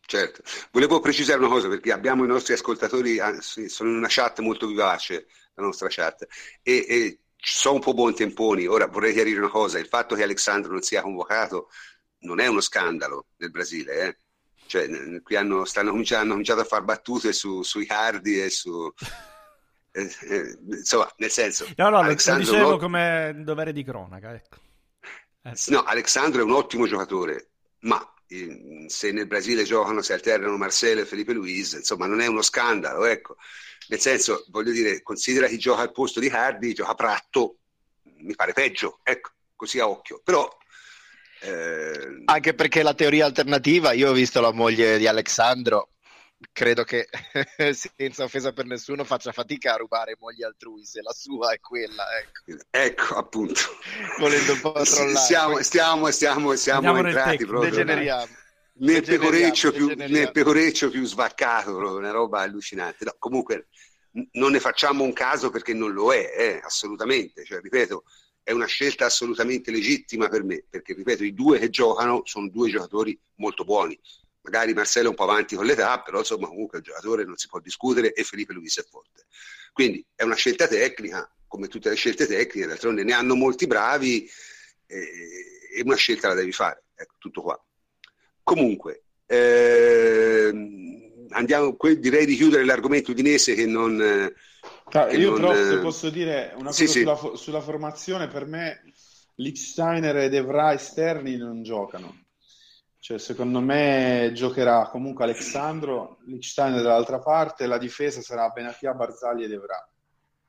Certo, 0.00 0.42
volevo 0.72 0.98
precisare 0.98 1.38
una 1.38 1.48
cosa 1.48 1.68
perché 1.68 1.92
abbiamo 1.92 2.24
i 2.24 2.28
nostri 2.28 2.54
ascoltatori, 2.54 3.18
sono 3.40 3.90
in 3.90 3.96
una 3.96 4.08
chat 4.08 4.40
molto 4.40 4.66
vivace, 4.66 5.26
la 5.54 5.62
nostra 5.62 5.86
chat, 5.88 6.26
e, 6.62 6.86
e 6.88 7.20
sono 7.40 7.76
un 7.76 7.80
po' 7.80 7.94
buontemponi. 7.94 8.66
Ora 8.66 8.86
vorrei 8.86 9.12
chiarire 9.12 9.38
una 9.38 9.48
cosa: 9.48 9.78
il 9.78 9.86
fatto 9.86 10.14
che 10.14 10.22
Alessandro 10.22 10.72
non 10.72 10.82
sia 10.82 11.02
convocato 11.02 11.68
non 12.20 12.40
è 12.40 12.46
uno 12.46 12.60
scandalo 12.60 13.26
nel 13.36 13.50
Brasile, 13.50 14.00
eh? 14.02 14.16
Cioè, 14.66 14.86
qui 15.22 15.36
hanno, 15.36 15.64
stanno 15.64 15.90
hanno 15.90 16.30
cominciato 16.30 16.60
a 16.60 16.64
fare 16.64 16.84
battute 16.84 17.32
su, 17.32 17.62
sui 17.62 17.86
Hardy 17.88 18.40
e 18.40 18.50
su. 18.50 18.92
Eh, 19.90 20.02
eh, 20.28 20.58
insomma, 20.68 21.10
nel 21.16 21.30
senso. 21.30 21.66
No, 21.74 21.88
no, 21.88 21.96
Alexandro 21.96 22.44
lo 22.44 22.50
dicevo 22.50 22.70
no... 22.72 22.76
come 22.76 23.34
dovere 23.38 23.72
di 23.72 23.82
cronaca. 23.82 24.32
Ecco. 24.32 24.58
No, 25.68 25.82
Alessandro 25.82 26.42
è 26.42 26.44
un 26.44 26.52
ottimo 26.52 26.86
giocatore, 26.86 27.48
ma 27.80 27.98
se 28.88 29.12
nel 29.12 29.26
Brasile 29.26 29.64
giocano, 29.64 30.02
si 30.02 30.12
alternano 30.12 30.56
Marcelo 30.56 31.00
e 31.00 31.06
Felipe 31.06 31.32
Luis, 31.32 31.72
insomma 31.72 32.06
non 32.06 32.20
è 32.20 32.26
uno 32.26 32.42
scandalo, 32.42 33.04
ecco. 33.06 33.36
Nel 33.88 34.00
senso, 34.00 34.44
voglio 34.48 34.72
dire, 34.72 35.02
considera 35.02 35.46
chi 35.48 35.58
gioca 35.58 35.82
al 35.82 35.92
posto 35.92 36.20
di 36.20 36.28
Hardy, 36.28 36.72
gioca 36.72 36.94
Pratto, 36.94 37.58
mi 38.18 38.34
pare 38.34 38.52
peggio, 38.52 39.00
ecco, 39.02 39.30
così 39.56 39.78
a 39.78 39.88
occhio. 39.88 40.20
Però 40.22 40.48
eh... 41.40 42.22
Anche 42.24 42.54
perché 42.54 42.82
la 42.82 42.94
teoria 42.94 43.26
alternativa, 43.26 43.92
io 43.92 44.10
ho 44.10 44.12
visto 44.12 44.40
la 44.40 44.52
moglie 44.52 44.98
di 44.98 45.06
Alessandro, 45.06 45.90
credo 46.52 46.84
che 46.84 47.08
senza 47.72 48.24
offesa 48.24 48.52
per 48.52 48.66
nessuno 48.66 49.04
faccia 49.04 49.32
fatica 49.32 49.74
a 49.74 49.76
rubare 49.76 50.16
mogli 50.18 50.42
altrui 50.42 50.84
se 50.84 51.00
la 51.02 51.12
sua 51.12 51.52
è 51.52 51.60
quella. 51.60 52.04
Ecco, 52.18 52.62
ecco 52.70 53.14
appunto. 53.16 53.60
Volendo 54.18 54.52
un 54.52 54.60
po' 54.60 54.72
trollare. 54.72 55.16
Stiamo, 55.16 55.62
stiamo, 55.62 56.10
stiamo, 56.10 56.54
siamo 56.54 56.96
entrati 56.96 57.44
proprio. 57.44 57.70
Degeneriamo. 57.70 58.36
Nel 58.80 59.02
pecoreccio, 59.02 59.72
più, 59.72 59.92
nel 59.96 60.30
pecoreccio 60.30 60.88
più 60.88 61.04
svaccato, 61.04 61.76
una 61.76 62.12
roba 62.12 62.40
allucinante. 62.42 63.04
No, 63.04 63.16
comunque 63.18 63.66
non 64.32 64.52
ne 64.52 64.60
facciamo 64.60 65.02
un 65.02 65.12
caso 65.12 65.50
perché 65.50 65.74
non 65.74 65.92
lo 65.92 66.12
è, 66.12 66.32
eh, 66.36 66.60
assolutamente. 66.62 67.44
Cioè, 67.44 67.60
ripeto, 67.60 68.04
è 68.42 68.52
una 68.52 68.66
scelta 68.66 69.04
assolutamente 69.06 69.72
legittima 69.72 70.28
per 70.28 70.44
me, 70.44 70.64
perché 70.68 70.94
ripeto, 70.94 71.24
i 71.24 71.34
due 71.34 71.58
che 71.58 71.70
giocano 71.70 72.22
sono 72.24 72.48
due 72.48 72.70
giocatori 72.70 73.18
molto 73.36 73.64
buoni. 73.64 73.98
Magari 74.48 74.72
Marcello 74.72 75.08
è 75.08 75.10
un 75.10 75.14
po' 75.14 75.24
avanti 75.24 75.56
con 75.56 75.66
l'età, 75.66 76.00
però 76.00 76.20
insomma 76.20 76.46
comunque 76.46 76.78
il 76.78 76.84
giocatore 76.84 77.24
non 77.24 77.36
si 77.36 77.48
può 77.48 77.60
discutere 77.60 78.14
e 78.14 78.24
Felipe 78.24 78.54
Luis 78.54 78.78
è 78.78 78.82
forte. 78.82 79.26
Quindi 79.74 80.04
è 80.14 80.22
una 80.22 80.36
scelta 80.36 80.66
tecnica, 80.66 81.30
come 81.46 81.68
tutte 81.68 81.90
le 81.90 81.96
scelte 81.96 82.26
tecniche, 82.26 82.66
d'altronde 82.66 83.04
ne 83.04 83.12
hanno 83.12 83.34
molti 83.34 83.66
bravi 83.66 84.26
eh, 84.86 85.08
e 85.74 85.82
una 85.84 85.96
scelta 85.96 86.28
la 86.28 86.34
devi 86.34 86.52
fare. 86.52 86.84
Ecco, 86.94 87.16
tutto 87.18 87.42
qua. 87.42 87.62
Comunque, 88.42 89.02
ehm, 89.26 91.26
andiamo, 91.28 91.76
direi 91.98 92.24
di 92.24 92.34
chiudere 92.34 92.64
l'argomento 92.64 93.10
udinese 93.10 93.54
che 93.54 93.66
non... 93.66 94.00
Ah, 94.92 95.12
io 95.12 95.36
non... 95.36 95.40
però 95.40 95.54
se 95.54 95.78
posso 95.80 96.08
dire 96.08 96.52
una 96.54 96.70
cosa 96.70 96.72
sì, 96.72 96.86
sulla, 96.86 97.16
sì. 97.16 97.30
sulla, 97.34 97.60
formazione, 97.60 98.28
per 98.28 98.46
me 98.46 98.82
Lichsteiner 99.34 100.16
ed 100.16 100.32
Evra 100.32 100.72
esterni 100.72 101.36
non 101.36 101.62
giocano. 101.62 102.27
Cioè, 103.00 103.18
secondo 103.18 103.60
me 103.60 104.32
giocherà 104.34 104.88
comunque 104.88 105.24
Alessandro, 105.24 106.18
Lichsteiner 106.26 106.82
dall'altra 106.82 107.20
parte, 107.20 107.66
la 107.66 107.78
difesa 107.78 108.20
sarà 108.20 108.48
Benatia, 108.50 108.92
Barzagli 108.92 109.44
ed 109.44 109.52
Evra. 109.52 109.88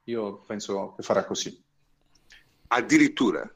Io 0.06 0.40
penso 0.40 0.94
che 0.96 1.04
farà 1.04 1.26
così. 1.26 1.64
Addirittura? 2.68 3.50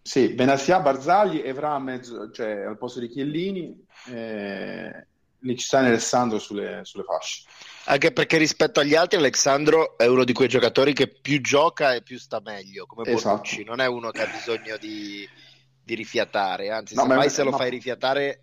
Sì, 0.00 0.28
Benatia, 0.28 0.78
Barzagli, 0.80 1.40
Evra 1.40 1.78
mezzo, 1.80 2.30
cioè, 2.30 2.62
al 2.62 2.78
posto 2.78 3.00
di 3.00 3.08
Chiellini, 3.08 3.84
eh, 4.08 5.06
Lichsteiner 5.40 5.88
e 5.88 5.92
Alessandro 5.94 6.38
sulle, 6.38 6.80
sulle 6.84 7.02
fasce. 7.02 7.44
Anche 7.86 8.12
perché 8.12 8.36
rispetto 8.38 8.80
agli 8.80 8.94
altri 8.94 9.18
Alessandro 9.18 9.98
è 9.98 10.06
uno 10.06 10.24
di 10.24 10.32
quei 10.32 10.48
giocatori 10.48 10.92
che 10.92 11.08
più 11.08 11.40
gioca 11.40 11.94
e 11.94 12.02
più 12.02 12.18
sta 12.18 12.40
meglio, 12.40 12.86
come 12.86 13.08
esatto. 13.10 13.28
Bonucci, 13.28 13.64
non 13.64 13.80
è 13.80 13.86
uno 13.86 14.10
che 14.10 14.22
ha 14.22 14.26
bisogno 14.26 14.76
di, 14.76 15.28
di 15.86 15.94
rifiatare, 15.94 16.70
anzi 16.70 16.96
no, 16.96 17.02
se 17.02 17.06
mai 17.06 17.30
se 17.30 17.44
lo 17.44 17.50
no. 17.50 17.56
fai 17.56 17.70
rifiatare... 17.70 18.40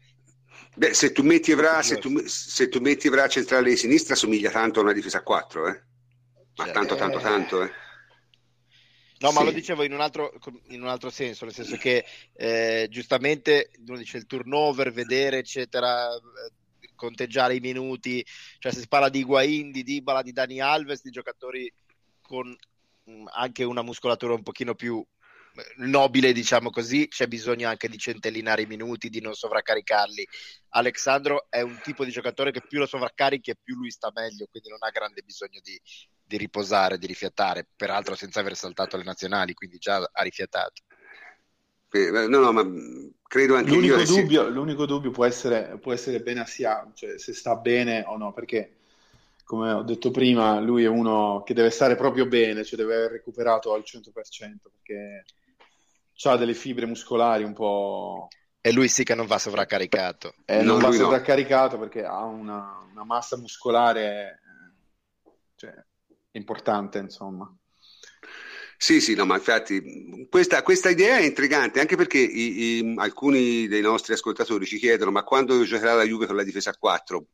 Beh, 0.75 0.93
se 0.93 1.11
tu 1.11 1.23
metti 1.23 1.51
Evra, 1.51 1.81
se 1.81 1.97
tu, 1.97 2.25
se 2.25 2.69
tu 2.69 2.79
metti 2.79 3.07
Evra 3.07 3.27
centrale 3.27 3.69
di 3.69 3.75
sinistra 3.75 4.15
somiglia 4.15 4.49
tanto 4.49 4.79
a 4.79 4.83
una 4.83 4.93
difesa 4.93 5.17
a 5.17 5.23
4, 5.23 5.67
eh? 5.67 5.83
ma 6.55 6.63
cioè, 6.63 6.73
tanto, 6.73 6.95
tanto, 6.95 7.19
tanto. 7.19 7.63
Eh. 7.63 7.71
No, 9.19 9.31
ma 9.33 9.43
lo 9.43 9.51
dicevo 9.51 9.83
in 9.83 9.91
un, 9.91 9.99
altro, 9.99 10.31
in 10.69 10.81
un, 10.81 10.87
altro, 10.87 11.09
senso, 11.09 11.43
nel 11.43 11.53
senso 11.53 11.75
che 11.75 12.05
eh, 12.33 12.87
giustamente 12.89 13.71
uno 13.85 13.97
dice 13.97 14.15
il 14.15 14.25
turnover, 14.25 14.93
vedere, 14.93 15.39
eccetera, 15.39 16.07
conteggiare 16.95 17.55
i 17.55 17.59
minuti, 17.59 18.25
cioè 18.57 18.71
se 18.71 18.79
si 18.79 18.87
parla 18.87 19.09
di 19.09 19.19
Higuain, 19.19 19.69
di 19.69 19.83
Dybala, 19.83 20.21
di 20.21 20.31
Dani 20.31 20.61
Alves, 20.61 21.01
di 21.01 21.09
giocatori 21.09 21.69
con 22.21 22.55
mm, 23.09 23.25
anche 23.33 23.65
una 23.65 23.81
muscolatura 23.81 24.33
un 24.33 24.43
pochino 24.43 24.75
più 24.75 25.01
eh, 25.01 25.12
nobile, 25.77 26.33
diciamo 26.33 26.69
così, 26.69 27.07
c'è 27.07 27.27
bisogno 27.27 27.67
anche 27.67 27.87
di 27.87 27.97
centellinare 27.97 28.63
i 28.63 28.67
minuti, 28.67 29.09
di 29.09 29.21
non 29.21 29.33
sovraccaricarli. 29.33 30.27
Alexandro 30.69 31.47
è 31.49 31.61
un 31.61 31.79
tipo 31.83 32.03
di 32.03 32.11
giocatore 32.11 32.51
che 32.51 32.61
più 32.67 32.79
lo 32.79 32.85
sovraccarichi 32.85 33.51
e 33.51 33.57
più 33.61 33.75
lui 33.75 33.91
sta 33.91 34.11
meglio, 34.13 34.47
quindi 34.49 34.69
non 34.69 34.79
ha 34.81 34.89
grande 34.89 35.21
bisogno 35.21 35.59
di, 35.61 35.79
di 36.23 36.37
riposare, 36.37 36.97
di 36.97 37.07
rifiatare, 37.07 37.67
peraltro 37.75 38.15
senza 38.15 38.39
aver 38.39 38.55
saltato 38.55 38.97
le 38.97 39.03
nazionali, 39.03 39.53
quindi 39.53 39.77
già 39.77 39.97
ha 39.97 40.23
rifiatato. 40.23 40.81
No, 41.93 42.39
no, 42.39 42.51
ma 42.51 42.65
credo 43.21 43.55
anche 43.55 43.69
l'unico 43.69 43.99
io. 43.99 44.05
Dubbio, 44.05 44.47
si... 44.47 44.51
L'unico 44.51 44.87
dubbio 44.87 45.11
può 45.11 45.25
essere, 45.25 45.77
può 45.79 45.93
essere 45.93 46.21
Benassia, 46.21 46.91
cioè 46.95 47.19
se 47.19 47.33
sta 47.33 47.55
bene 47.55 48.03
o 48.07 48.17
no, 48.17 48.33
perché 48.33 48.77
come 49.43 49.71
ho 49.71 49.83
detto 49.83 50.09
prima, 50.09 50.59
lui 50.59 50.83
è 50.83 50.87
uno 50.87 51.43
che 51.45 51.53
deve 51.53 51.69
stare 51.69 51.95
proprio 51.95 52.25
bene, 52.25 52.63
cioè 52.63 52.79
deve 52.79 52.95
aver 52.95 53.11
recuperato 53.11 53.73
al 53.73 53.83
100%, 53.85 54.11
perché 54.71 55.23
ha 56.23 56.37
delle 56.37 56.53
fibre 56.53 56.85
muscolari 56.85 57.43
un 57.43 57.53
po'... 57.53 58.27
E 58.61 58.71
lui 58.71 58.87
sì 58.87 59.03
che 59.03 59.15
non 59.15 59.25
va 59.25 59.37
sovraccaricato. 59.37 60.35
Eh, 60.45 60.61
non 60.61 60.79
va 60.79 60.91
sovraccaricato 60.91 61.75
no. 61.75 61.81
perché 61.81 62.05
ha 62.05 62.23
una, 62.23 62.77
una 62.91 63.03
massa 63.03 63.35
muscolare 63.35 64.39
eh, 65.25 65.31
cioè, 65.55 65.73
importante, 66.31 66.99
insomma. 66.99 67.53
Sì, 68.77 68.99
sì, 68.99 69.15
no, 69.15 69.25
ma 69.25 69.35
infatti 69.35 70.27
questa, 70.29 70.61
questa 70.61 70.89
idea 70.89 71.17
è 71.17 71.23
intrigante 71.23 71.79
anche 71.79 71.95
perché 71.95 72.17
i, 72.17 72.79
i, 72.79 72.93
alcuni 72.97 73.67
dei 73.67 73.81
nostri 73.81 74.13
ascoltatori 74.13 74.65
ci 74.65 74.77
chiedono 74.77 75.09
ma 75.09 75.23
quando 75.23 75.63
giocherà 75.63 75.93
la 75.93 76.03
Juve 76.03 76.25
con 76.25 76.35
la 76.35 76.43
difesa 76.43 76.71
a 76.71 76.77
4? 76.77 77.25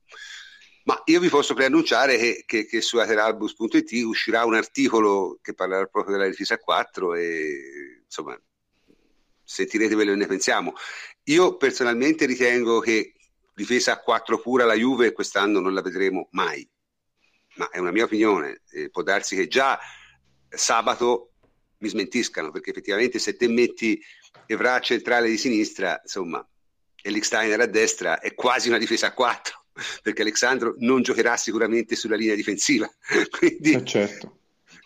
Ma 0.83 1.01
io 1.05 1.19
vi 1.19 1.29
posso 1.29 1.55
preannunciare 1.55 2.17
che, 2.17 2.43
che, 2.45 2.65
che 2.65 2.81
su 2.81 2.97
ateralbus.it 2.97 3.91
uscirà 4.03 4.45
un 4.45 4.55
articolo 4.55 5.39
che 5.41 5.53
parlerà 5.55 5.85
proprio 5.85 6.17
della 6.17 6.29
difesa 6.29 6.53
a 6.53 6.59
4 6.59 7.15
e 7.15 8.01
insomma 8.03 8.39
sentirete 9.49 9.95
quello 9.95 10.11
che 10.11 10.17
ne 10.17 10.27
pensiamo. 10.27 10.73
Io 11.23 11.57
personalmente 11.57 12.27
ritengo 12.27 12.79
che 12.79 13.13
difesa 13.55 13.93
a 13.93 13.99
4 13.99 14.39
pura 14.39 14.63
la 14.63 14.75
Juve 14.75 15.11
quest'anno 15.11 15.59
non 15.59 15.73
la 15.73 15.81
vedremo 15.81 16.29
mai, 16.31 16.67
ma 17.55 17.69
è 17.69 17.79
una 17.79 17.91
mia 17.91 18.03
opinione, 18.03 18.61
eh, 18.71 18.89
può 18.89 19.01
darsi 19.01 19.35
che 19.35 19.47
già 19.47 19.79
sabato 20.47 21.31
mi 21.79 21.89
smentiscano, 21.89 22.51
perché 22.51 22.69
effettivamente 22.69 23.17
se 23.19 23.35
te 23.35 23.47
metti 23.47 23.99
Evra 24.45 24.79
centrale 24.79 25.29
di 25.29 25.37
sinistra, 25.37 25.99
insomma, 26.01 26.45
e 27.01 27.09
Licksteiner 27.09 27.59
a 27.61 27.65
destra, 27.65 28.19
è 28.19 28.33
quasi 28.35 28.67
una 28.67 28.77
difesa 28.77 29.07
a 29.07 29.13
4, 29.13 29.65
perché 30.03 30.21
Alexandro 30.21 30.75
non 30.77 31.01
giocherà 31.01 31.37
sicuramente 31.37 31.95
sulla 31.95 32.15
linea 32.15 32.35
difensiva. 32.35 32.87
quindi, 33.37 33.73
eh 33.73 33.83
certo. 33.83 34.39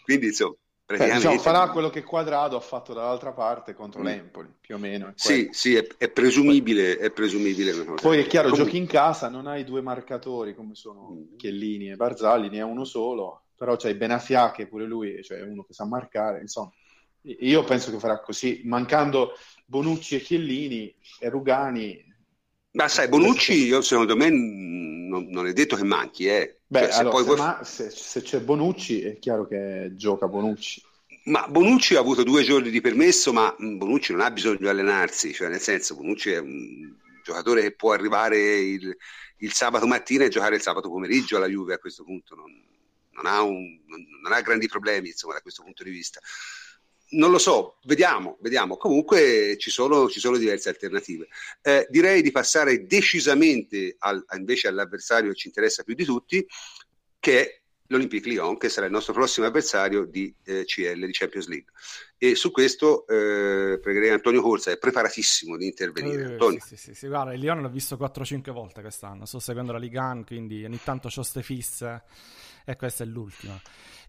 quindi 0.03 0.27
insomma, 0.27 0.55
eh, 0.85 1.13
diciamo, 1.13 1.39
farà 1.39 1.69
quello 1.69 1.89
che 1.89 2.03
Quadrado 2.03 2.57
ha 2.57 2.61
fatto 2.61 2.93
dall'altra 2.93 3.31
parte 3.31 3.73
contro 3.73 4.01
mm. 4.01 4.05
l'Empoli, 4.05 4.53
più 4.59 4.75
o 4.75 4.77
meno. 4.77 5.13
Sì, 5.15 5.47
sì, 5.51 5.75
è, 5.75 5.87
è, 5.97 6.09
presumibile. 6.09 6.97
È 6.97 7.09
presumibile 7.09 7.71
Poi 8.01 8.19
è 8.19 8.27
chiaro, 8.27 8.49
Comunque... 8.49 8.71
giochi 8.71 8.77
in 8.77 8.87
casa, 8.87 9.29
non 9.29 9.47
hai 9.47 9.63
due 9.63 9.81
marcatori 9.81 10.53
come 10.53 10.75
sono 10.75 11.09
mm. 11.11 11.37
Chiellini 11.37 11.91
e 11.91 11.95
Barzali, 11.95 12.49
ne 12.49 12.61
ha 12.61 12.65
uno 12.65 12.83
solo, 12.83 13.45
però 13.55 13.77
c'hai 13.77 13.95
Benafia 13.95 14.51
che 14.51 14.67
pure 14.67 14.85
lui, 14.85 15.23
cioè 15.23 15.41
uno 15.41 15.63
che 15.63 15.73
sa 15.73 15.85
marcare, 15.85 16.41
insomma. 16.41 16.71
Io 17.21 17.63
penso 17.63 17.89
che 17.89 17.99
farà 17.99 18.19
così, 18.19 18.63
mancando 18.65 19.31
Bonucci 19.65 20.15
e 20.15 20.19
Chiellini 20.19 20.93
e 21.19 21.29
Rugani. 21.29 22.12
Ma 22.73 22.87
sai, 22.87 23.07
Bonucci, 23.07 23.53
io, 23.65 23.81
secondo 23.81 24.15
me, 24.15 24.29
non, 24.29 25.27
non, 25.29 25.45
è 25.45 25.53
detto 25.53 25.75
che 25.75 25.83
manchi. 25.83 26.25
Eh. 26.25 26.61
Beh, 26.65 26.79
cioè, 26.79 26.91
se, 26.91 26.99
allora, 26.99 27.17
se, 27.17 27.23
vuoi... 27.23 27.37
ma, 27.37 27.63
se, 27.63 27.89
se, 27.91 28.21
c'è 28.21 28.39
Bonucci, 28.39 29.01
è 29.01 29.19
chiaro 29.19 29.45
che 29.45 29.91
gioca 29.93 30.27
Bonucci. 30.27 30.81
Ma 31.25 31.47
Bonucci 31.47 31.95
ha 31.95 31.99
avuto 31.99 32.23
due 32.23 32.43
giorni 32.43 32.71
di 32.71 32.81
permesso, 32.81 33.31
ma 33.31 33.55
Bonucci 33.57 34.11
non 34.11 34.21
ha 34.21 34.31
bisogno 34.31 34.57
di 34.57 34.67
allenarsi, 34.67 35.33
cioè 35.33 35.49
nel 35.49 35.59
senso, 35.59 35.95
Bonucci 35.95 36.31
è 36.31 36.39
un 36.39 36.95
giocatore 37.23 37.61
che 37.61 37.75
può 37.75 37.93
arrivare 37.93 38.39
il, 38.39 38.97
il 39.37 39.53
sabato 39.53 39.85
mattina 39.85 40.25
e 40.25 40.29
giocare 40.29 40.55
il 40.55 40.61
sabato 40.61 40.89
pomeriggio 40.89 41.37
alla 41.37 41.47
Juve 41.47 41.75
a 41.75 41.79
questo 41.79 42.03
punto. 42.03 42.33
Non, 42.33 42.51
non, 43.11 43.25
ha, 43.27 43.43
un, 43.43 43.81
non 44.21 44.31
ha 44.33 44.41
grandi 44.41 44.67
problemi, 44.67 45.09
insomma, 45.09 45.35
da 45.35 45.41
questo 45.41 45.61
punto 45.61 45.83
di 45.83 45.91
vista 45.91 46.19
non 47.13 47.31
lo 47.31 47.37
so, 47.37 47.77
vediamo, 47.83 48.37
vediamo. 48.41 48.77
Comunque 48.77 49.55
ci 49.57 49.69
sono, 49.69 50.09
ci 50.09 50.19
sono 50.19 50.37
diverse 50.37 50.69
alternative. 50.69 51.27
Eh, 51.61 51.87
direi 51.89 52.21
di 52.21 52.31
passare 52.31 52.85
decisamente 52.85 53.95
al, 53.99 54.23
invece 54.35 54.67
all'avversario 54.67 55.31
che 55.31 55.37
ci 55.37 55.47
interessa 55.47 55.83
più 55.83 55.95
di 55.95 56.05
tutti, 56.05 56.45
che 57.19 57.41
è 57.41 57.61
l'Olympique 57.87 58.31
Lyon, 58.31 58.57
che 58.57 58.69
sarà 58.69 58.87
il 58.87 58.91
nostro 58.91 59.13
prossimo 59.13 59.45
avversario 59.45 60.05
di 60.05 60.33
eh, 60.45 60.63
CL, 60.65 61.05
di 61.05 61.11
Champions 61.11 61.47
League. 61.47 61.71
E 62.17 62.35
su 62.35 62.51
questo 62.51 63.05
eh, 63.07 63.79
pregherei 63.79 64.09
Antonio 64.09 64.41
Corsa, 64.41 64.71
è 64.71 64.77
preparatissimo 64.77 65.57
di 65.57 65.65
intervenire. 65.65 66.21
Eh, 66.21 66.31
Antonio. 66.31 66.59
Sì, 66.61 66.75
sì, 66.75 66.77
sì, 66.77 66.93
sì, 66.95 67.07
guarda, 67.07 67.33
il 67.33 67.39
Lyon 67.39 67.61
l'ho 67.61 67.69
visto 67.69 67.95
4-5 67.95 68.51
volte 68.51 68.81
quest'anno, 68.81 69.25
sto 69.25 69.39
seguendo 69.39 69.71
la 69.71 69.77
Ligue 69.77 69.99
1, 69.99 70.23
quindi 70.25 70.63
ogni 70.63 70.79
tanto 70.83 71.09
ho 71.13 71.23
ste 71.23 71.43
fisse 71.43 72.03
e 72.65 72.75
questa 72.75 73.03
è 73.03 73.07
l'ultima. 73.07 73.59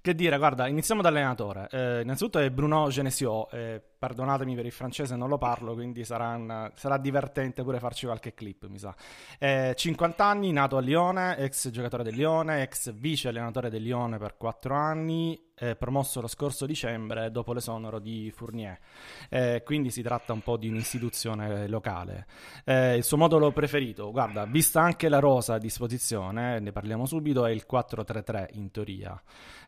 Che 0.05 0.15
dire, 0.15 0.37
guarda, 0.37 0.69
iniziamo 0.69 1.01
dall'allenatore. 1.01 1.67
Eh, 1.71 2.03
innanzitutto 2.03 2.39
è 2.39 2.51
Bruno 2.51 2.91
Genesio, 2.91 3.49
eh, 3.49 3.81
perdonatemi 3.99 4.55
per 4.55 4.67
il 4.67 4.71
francese, 4.71 5.17
non 5.17 5.31
lo 5.31 5.39
parlo, 5.39 5.73
quindi 5.73 6.05
sarà, 6.05 6.35
una, 6.35 6.71
sarà 6.75 6.99
divertente 6.99 7.63
pure 7.63 7.79
farci 7.79 8.05
qualche 8.05 8.35
clip, 8.35 8.67
mi 8.67 8.79
sa. 8.79 8.95
Eh, 9.39 9.73
50 9.75 10.23
anni, 10.23 10.53
nato 10.53 10.77
a 10.77 10.81
Lione, 10.81 11.39
ex 11.39 11.71
giocatore 11.71 12.03
del 12.03 12.17
Lione, 12.17 12.61
ex 12.61 12.93
vice 12.93 13.29
allenatore 13.29 13.71
del 13.71 13.83
Lione 13.83 14.19
per 14.19 14.37
4 14.37 14.75
anni, 14.75 15.53
eh, 15.57 15.77
promosso 15.77 16.21
lo 16.21 16.27
scorso 16.27 16.67
dicembre 16.67 17.31
dopo 17.31 17.53
l'esonero 17.53 17.99
di 17.99 18.33
Fournier. 18.35 18.79
Eh, 19.29 19.63
quindi 19.65 19.91
si 19.91 20.03
tratta 20.03 20.33
un 20.33 20.41
po' 20.41 20.57
di 20.57 20.69
un'istituzione 20.69 21.69
locale. 21.69 22.27
Eh, 22.65 22.97
il 22.97 23.05
suo 23.05 23.17
modulo 23.17 23.53
preferito, 23.53 24.11
guarda, 24.11 24.45
vista 24.45 24.81
anche 24.81 25.09
la 25.09 25.19
rosa 25.19 25.55
a 25.55 25.59
disposizione, 25.59 26.59
ne 26.59 26.73
parliamo 26.73 27.07
subito, 27.07 27.47
è 27.47 27.51
il 27.51 27.65
4-3-3 27.71 28.49
in 28.53 28.71
teoria. 28.71 29.21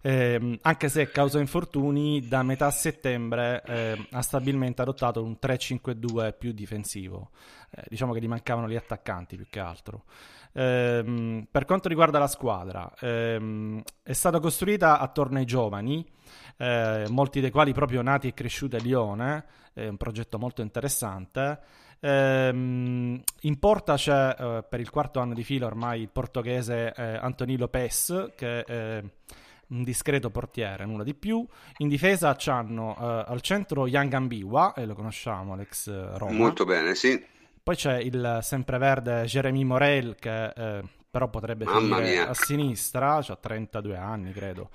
Eh, 0.03 0.59
anche 0.62 0.88
se 0.88 1.11
causa 1.11 1.38
infortuni, 1.38 2.27
da 2.27 2.42
metà 2.42 2.70
settembre 2.70 3.62
eh, 3.66 4.07
ha 4.11 4.22
stabilmente 4.22 4.83
adottato 4.83 5.22
un 5.22 5.37
3-5-2 5.40 6.35
più 6.37 6.53
difensivo. 6.53 7.31
Eh, 7.76 7.82
diciamo 7.88 8.14
che 8.14 8.20
gli 8.20 8.28
mancavano 8.28 8.68
gli 8.68 8.76
attaccanti 8.76 9.36
più 9.36 9.46
che 9.50 9.60
altro. 9.60 10.04
Ehm, 10.54 11.46
per 11.50 11.66
quanto 11.66 11.88
riguarda 11.88 12.18
la 12.18 12.26
squadra, 12.26 12.90
ehm, 12.98 13.82
è 14.02 14.12
stata 14.14 14.40
costruita 14.40 14.98
attorno 14.98 15.36
ai 15.36 15.44
giovani, 15.44 16.04
eh, 16.56 17.04
molti 17.10 17.40
dei 17.40 17.50
quali 17.50 17.74
proprio 17.74 18.00
nati 18.00 18.28
e 18.28 18.34
cresciuti 18.34 18.76
a 18.76 18.78
Lione, 18.78 19.44
è 19.74 19.86
un 19.86 19.98
progetto 19.98 20.38
molto 20.38 20.62
interessante. 20.62 21.60
Ehm, 22.00 23.22
in 23.42 23.58
porta 23.58 23.96
c'è 23.96 24.34
eh, 24.38 24.64
per 24.66 24.80
il 24.80 24.88
quarto 24.88 25.20
anno 25.20 25.34
di 25.34 25.44
fila 25.44 25.66
ormai 25.66 26.00
il 26.00 26.08
portoghese 26.08 26.94
eh, 26.94 27.02
Antonio 27.16 27.58
Lopes, 27.58 28.32
che 28.34 28.64
è 28.64 29.02
un 29.68 29.82
discreto 29.82 30.30
portiere, 30.30 30.86
nulla 30.86 31.04
di 31.04 31.14
più. 31.14 31.46
In 31.78 31.88
difesa 31.88 32.34
c'hanno 32.38 32.96
eh, 32.98 33.24
al 33.30 33.42
centro 33.42 33.86
Young 33.86 34.14
Ambiwa, 34.14 34.72
e 34.72 34.86
lo 34.86 34.94
conosciamo, 34.94 35.54
l'ex 35.54 35.90
Roma. 36.16 36.32
Molto 36.32 36.64
bene, 36.64 36.94
sì. 36.94 37.34
Poi 37.66 37.74
c'è 37.74 37.98
il 37.98 38.38
sempreverde 38.42 39.24
Jeremy 39.24 39.64
Morel 39.64 40.14
che 40.14 40.44
eh, 40.55 40.85
però 41.11 41.29
potrebbe 41.29 41.64
Mamma 41.64 41.96
finire 41.96 42.12
mia. 42.12 42.29
a 42.29 42.33
sinistra, 42.35 43.16
ha 43.16 43.37
32 43.37 43.96
anni 43.96 44.31
credo. 44.33 44.70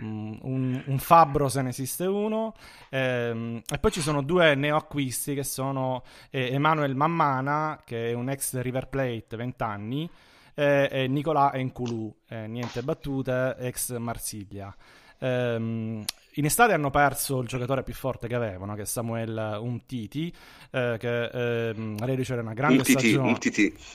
Mm, 0.00 0.36
Un, 0.42 0.82
un 0.86 0.98
fabbro 0.98 1.48
se 1.48 1.62
ne 1.62 1.70
esiste 1.70 2.04
uno 2.06 2.54
Ehm, 2.90 3.62
e 3.66 3.78
poi 3.78 3.90
ci 3.90 4.00
sono 4.02 4.22
due 4.22 4.54
neoacquisti 4.54 5.34
che 5.34 5.42
sono 5.42 6.04
eh, 6.30 6.52
Emanuel 6.52 6.94
Mammana 6.94 7.80
che 7.84 8.10
è 8.10 8.12
un 8.12 8.28
ex 8.28 8.60
River 8.60 8.88
Plate 8.88 9.36
20 9.36 9.62
anni 9.64 10.08
e, 10.54 10.88
e 10.92 11.08
Nicolà 11.08 11.52
Enculù 11.54 12.14
eh, 12.28 12.46
niente 12.46 12.82
battute 12.82 13.56
ex 13.58 13.96
Marsiglia 13.96 14.74
Ehm, 15.18 16.04
in 16.38 16.44
estate 16.44 16.72
hanno 16.72 16.90
perso 16.90 17.40
il 17.40 17.48
giocatore 17.48 17.82
più 17.82 17.94
forte 17.94 18.28
che 18.28 18.34
avevano, 18.34 18.74
che 18.74 18.82
è 18.82 18.86
Samuel 18.86 19.58
Umtiti, 19.60 20.32
eh, 20.70 20.96
che 20.98 21.24
ehm, 21.68 22.04
reduce 22.04 22.34
da 22.34 22.42
una 22.42 22.52
grande 22.52 22.78
Un 22.78 22.82
TT, 22.82 22.90
stagione. 22.90 23.28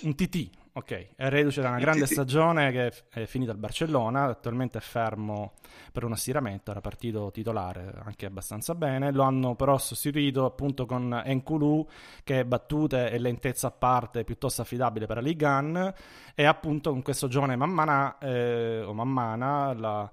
Un 0.01 0.15
TT, 0.15 0.49
ok. 0.73 1.07
È 1.15 1.29
reduce 1.29 1.61
da 1.61 1.67
una 1.67 1.77
Un 1.77 1.83
grande 1.83 2.05
TT. 2.05 2.11
stagione 2.11 2.71
che 2.71 2.87
è- 2.87 2.93
è 3.21 3.25
finita 3.25 3.51
al 3.51 3.57
Barcellona, 3.57 4.23
attualmente 4.23 4.79
è 4.79 4.81
fermo 4.81 5.53
per 5.91 6.03
uno 6.03 6.15
stiramento, 6.15 6.71
era 6.71 6.81
partito 6.81 7.29
titolare 7.31 7.93
anche 8.03 8.25
abbastanza 8.25 8.73
bene. 8.73 9.11
Lo 9.11 9.21
hanno 9.21 9.53
però 9.55 9.77
sostituito 9.77 10.45
appunto 10.45 10.87
con 10.87 11.21
Enkulu, 11.23 11.87
che 12.23 12.43
battute 12.45 13.11
e 13.11 13.19
lentezza 13.19 13.67
a 13.67 13.71
parte 13.71 14.23
piuttosto 14.23 14.61
affidabile 14.63 15.05
per 15.05 15.17
la 15.17 15.21
Ligue 15.21 15.47
1, 15.47 15.93
e 16.33 16.43
appunto 16.45 16.89
con 16.89 17.03
questo 17.03 17.27
giovane 17.27 17.55
Mammana, 17.55 18.17
eh, 18.17 18.81
o 18.81 18.93
Mammana, 18.93 19.73
la 19.73 20.11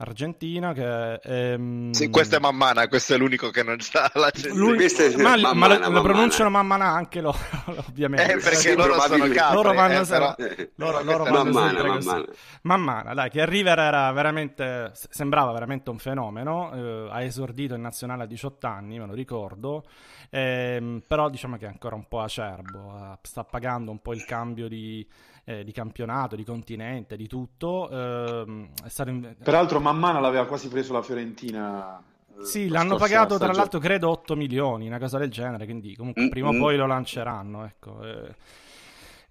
argentina, 0.00 0.72
che... 0.72 1.14
ehm, 1.22 1.90
Sì, 1.92 2.08
questa 2.10 2.36
è 2.36 2.40
Mammana, 2.40 2.88
questo 2.88 3.14
è 3.14 3.16
l'unico 3.18 3.50
che 3.50 3.62
non 3.62 3.78
sa 3.80 4.10
la 4.14 4.30
lui, 4.52 4.74
Questa 4.76 5.04
è- 5.04 5.14
ma, 5.16 5.36
ma 5.36 5.52
Mammana, 5.52 5.74
lo, 5.74 5.80
lo 5.80 5.86
Mammana. 5.90 6.00
pronunciano 6.02 6.50
Mammana 6.50 6.86
anche 6.86 7.20
loro, 7.20 7.38
ovviamente. 7.88 8.32
Eh, 8.32 8.36
perché 8.38 8.56
Sì, 8.56 8.74
loro 8.74 8.98
sono 9.00 9.26
capri, 9.28 9.54
Loro 9.54 9.72
vanno 9.74 10.00
eh, 10.00 10.06
però- 10.06 10.34
loro- 10.76 11.02
loro 11.02 11.24
vanno 11.24 11.44
Mammana, 11.44 11.68
sempre 11.68 11.88
così. 11.88 12.06
Mammana. 12.08 12.26
Mammana, 12.62 13.14
dai, 13.14 13.30
che 13.30 13.44
River 13.46 13.78
era 13.78 14.12
veramente, 14.12 14.92
sembrava 14.94 15.52
veramente 15.52 15.90
un 15.90 15.98
fenomeno, 15.98 16.72
eh, 16.72 17.08
ha 17.10 17.22
esordito 17.22 17.74
in 17.74 17.80
nazionale 17.82 18.22
a 18.24 18.26
18 18.26 18.66
anni, 18.66 18.98
me 18.98 19.06
lo 19.06 19.14
ricordo, 19.14 19.84
ehm, 20.30 21.02
però 21.06 21.28
diciamo 21.28 21.56
che 21.56 21.66
è 21.66 21.68
ancora 21.68 21.94
un 21.94 22.06
po' 22.08 22.20
acerbo, 22.20 22.96
eh, 22.96 23.18
sta 23.22 23.44
pagando 23.44 23.90
un 23.90 24.00
po' 24.00 24.12
il 24.14 24.24
cambio 24.24 24.68
di, 24.68 25.06
eh, 25.44 25.64
di 25.64 25.72
campionato, 25.72 26.36
di 26.36 26.44
continente, 26.44 27.16
di 27.16 27.26
tutto. 27.28 27.88
ehm, 27.90 28.70
è 28.84 28.88
stato 28.88 29.10
in- 29.10 29.36
Peraltro 29.42 29.80
Mammana 29.80 30.20
l'aveva 30.20 30.46
quasi 30.46 30.68
preso 30.68 30.92
la 30.92 31.02
Fiorentina. 31.02 31.98
eh, 31.98 32.32
Sì, 32.38 32.68
l'hanno 32.68 32.96
pagato 32.96 33.38
tra 33.38 33.52
stagione. 33.52 33.52
l'altro 33.52 33.78
credo 33.78 34.08
8 34.08 34.34
milioni, 34.34 34.86
una 34.86 34.98
cosa 34.98 35.18
del 35.18 35.30
genere, 35.30 35.66
quindi 35.66 35.94
comunque 35.94 36.26
Mm, 36.26 36.28
prima 36.28 36.48
o 36.48 36.54
mm. 36.54 36.54
poi 36.54 36.76
lo 36.76 36.86
lanceranno, 36.86 37.64
ecco. 37.64 38.02
eh. 38.02 38.34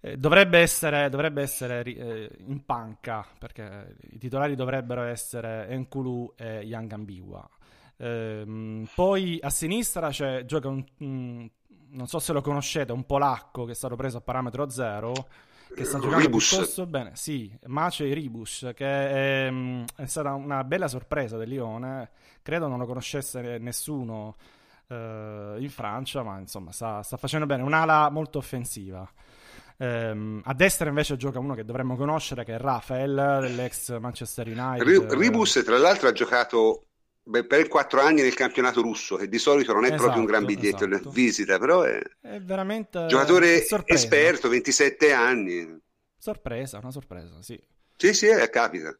Eh, 0.01 0.15
dovrebbe 0.17 0.59
essere, 0.59 1.09
dovrebbe 1.09 1.41
essere 1.41 1.81
eh, 1.83 2.29
in 2.47 2.63
panca, 2.65 3.25
perché 3.37 3.97
i 4.11 4.17
titolari 4.17 4.55
dovrebbero 4.55 5.01
essere 5.03 5.67
Enkulu 5.69 6.33
e 6.37 6.59
Young 6.61 6.91
Ambiwa. 6.93 7.49
Ehm, 7.97 8.87
poi 8.93 9.39
a 9.41 9.49
sinistra 9.49 10.09
c'è, 10.09 10.45
gioca 10.45 10.69
un, 10.69 10.83
un- 10.99 11.49
non 11.91 12.07
so 12.07 12.19
se 12.19 12.31
lo 12.31 12.41
conoscete, 12.41 12.91
un 12.93 13.05
polacco 13.05 13.65
che 13.65 13.71
è 13.71 13.75
stato 13.75 13.95
preso 13.95 14.17
a 14.17 14.21
parametro 14.21 14.69
zero, 14.69 15.27
che 15.73 15.83
sta 15.85 15.99
giocando 15.99 16.25
Ribus. 16.25 16.49
piuttosto 16.49 16.85
bene. 16.85 17.11
Sì, 17.15 17.51
Maciej 17.65 18.13
Ribus, 18.13 18.71
che 18.75 18.85
è, 18.85 19.53
è 19.95 20.05
stata 20.05 20.33
una 20.33 20.63
bella 20.63 20.87
sorpresa 20.87 21.37
del 21.37 21.49
Lione. 21.49 22.11
Credo 22.41 22.67
non 22.67 22.79
lo 22.79 22.85
conoscesse 22.85 23.57
nessuno 23.59 24.35
eh, 24.87 25.55
in 25.59 25.69
Francia, 25.69 26.23
ma 26.23 26.39
insomma 26.39 26.71
sta, 26.71 27.01
sta 27.03 27.17
facendo 27.17 27.45
bene. 27.45 27.63
Un'ala 27.63 28.09
molto 28.09 28.39
offensiva. 28.39 29.09
Ehm, 29.77 30.41
a 30.43 30.53
destra 30.53 30.89
invece 30.89 31.15
gioca 31.15 31.39
uno 31.39 31.53
che 31.53 31.63
dovremmo 31.63 31.95
conoscere, 31.95 32.43
che 32.43 32.55
è 32.55 32.57
Rafael, 32.57 33.39
dell'ex 33.41 33.97
Manchester 33.99 34.47
United. 34.47 34.85
Ri- 34.85 35.17
Ribus, 35.17 35.61
tra 35.63 35.77
l'altro, 35.77 36.09
ha 36.09 36.11
giocato 36.11 36.88
per 37.47 37.67
4 37.67 38.01
anni 38.01 38.21
nel 38.21 38.33
campionato 38.33 38.81
russo, 38.81 39.15
che 39.15 39.27
di 39.29 39.37
solito 39.37 39.73
non 39.73 39.85
è 39.85 39.93
proprio 39.93 40.19
un 40.21 40.25
gran 40.25 40.43
Esatto, 40.43 40.55
biglietto 40.55 40.85
esatto. 40.87 41.09
visita, 41.09 41.57
però 41.59 41.83
è 41.83 41.99
È 42.21 42.39
veramente 42.39 42.97
giocatore 43.07 43.61
sorpresa. 43.61 43.93
esperto, 43.93 44.47
27 44.49 45.11
anni. 45.11 45.79
Sorpresa, 46.17 46.77
una 46.77 46.91
sorpresa, 46.91 47.41
sì. 47.41 47.59
Sì, 47.97 48.13
sì, 48.15 48.25
eh, 48.27 48.49
capita. 48.49 48.97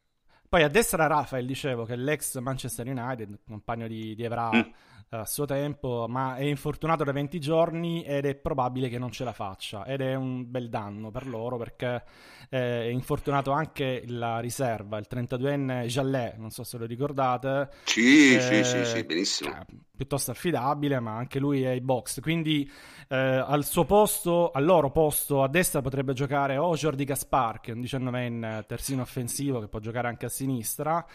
Poi 0.48 0.64
a 0.64 0.68
destra 0.68 1.06
Rafael, 1.08 1.46
dicevo, 1.46 1.86
che 1.86 1.94
è 1.94 1.96
l'ex 1.96 2.38
Manchester 2.40 2.88
United, 2.88 3.40
compagno 3.46 3.88
di, 3.88 4.16
di 4.16 4.24
Evra 4.24 4.50
Mm. 4.52 4.62
Eh, 5.10 5.18
a 5.18 5.26
suo 5.26 5.46
tempo, 5.46 6.06
ma 6.08 6.36
è 6.36 6.44
infortunato 6.44 7.04
da 7.04 7.12
20 7.12 7.40
giorni 7.40 8.04
ed 8.04 8.26
è 8.26 8.36
probabile 8.36 8.90
che 8.90 8.98
non 8.98 9.12
ce 9.12 9.24
la 9.24 9.34
faccia. 9.34 9.86
Ed 9.86 10.02
è 10.02 10.16
un 10.16 10.50
bel 10.50 10.70
danno 10.70 11.12
per 11.12 11.28
loro 11.28 11.58
perché 11.58 12.04
eh, 12.50 12.82
è 12.84 12.86
infortunato 12.88 13.52
anche 13.52 14.04
la 14.08 14.40
riserva, 14.40 14.98
il 14.98 15.08
32enne 15.08 15.86
Jallet, 15.86 16.36
non 16.38 16.52
so 16.52 16.64
se 16.64 16.78
lo 16.78 16.86
ricordate. 16.86 17.70
Sì, 17.84 18.36
Eh, 18.36 18.40
sì, 18.40 18.64
sì, 18.64 18.86
sì, 18.86 19.04
benissimo. 19.04 19.52
cioè, 19.52 19.66
piuttosto 19.96 20.32
affidabile, 20.32 21.00
ma 21.00 21.16
anche 21.16 21.40
lui 21.40 21.64
è 21.64 21.70
ai 21.70 21.82
box. 21.82 22.20
Quindi 22.22 22.70
eh, 23.08 23.16
al 23.18 23.64
suo 23.66 23.86
posto, 23.86 24.52
al 24.52 24.64
loro 24.66 24.92
posto 24.92 25.44
a 25.44 25.48
destra 25.50 25.82
potrebbe 25.82 26.14
giocare 26.14 26.58
o 26.58 26.76
Jordi 26.76 27.04
Gaspar, 27.06 27.60
che 27.60 27.72
è 27.72 27.74
un 27.74 27.82
19enne 27.82 28.66
terzino 28.66 29.02
offensivo 29.02 29.60
che 29.60 29.68
può 29.68 29.80
giocare 29.80 30.08
anche 30.08 30.26
a 30.26 30.30
sinistra, 30.30 31.06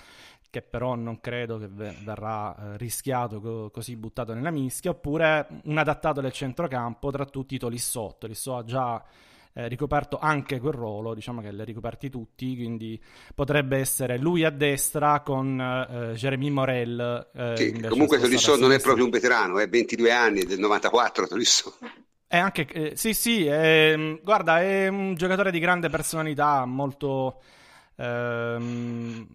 che 0.54 0.62
però 0.62 0.94
non 0.94 1.20
credo 1.20 1.58
che 1.58 1.66
ve- 1.68 1.96
verrà 2.04 2.54
eh, 2.54 2.76
rischiato 2.76 3.40
co- 3.40 3.70
così 3.70 3.96
buttato 3.96 4.34
nella 4.34 4.52
mischia, 4.52 4.92
oppure 4.92 5.48
un 5.64 5.78
adattato 5.78 6.20
del 6.20 6.30
centrocampo, 6.30 7.10
tra 7.10 7.24
tutti 7.24 7.58
Tolisso. 7.58 8.14
Tolisso 8.20 8.56
ha 8.56 8.62
già 8.62 9.04
eh, 9.52 9.66
ricoperto 9.66 10.16
anche 10.20 10.60
quel 10.60 10.72
ruolo, 10.72 11.12
diciamo 11.12 11.40
che 11.40 11.50
li 11.50 11.60
ha 11.60 11.64
ricoperti 11.64 12.08
tutti, 12.08 12.54
quindi 12.54 13.02
potrebbe 13.34 13.78
essere 13.78 14.16
lui 14.16 14.44
a 14.44 14.50
destra 14.50 15.22
con 15.22 15.60
eh, 15.60 16.12
Jeremy 16.14 16.50
Morel. 16.50 17.30
eh, 17.34 17.64
invece 17.64 17.88
comunque 17.88 18.18
Tolisso 18.20 18.54
non 18.56 18.70
è 18.70 18.78
proprio 18.78 19.04
un 19.06 19.10
veterano, 19.10 19.58
è 19.58 19.68
22 19.68 20.12
anni, 20.12 20.42
è 20.42 20.44
del 20.44 20.60
94 20.60 21.26
Tolisso. 21.26 21.76
È 22.26 22.36
anche, 22.38 22.66
eh, 22.66 22.96
sì, 22.96 23.12
sì, 23.14 23.46
ehm, 23.46 24.20
guarda, 24.22 24.60
è 24.60 24.88
un 24.88 25.14
giocatore 25.14 25.50
di 25.50 25.58
grande 25.58 25.88
personalità, 25.88 26.64
molto... 26.64 27.40
ehm, 27.96 29.26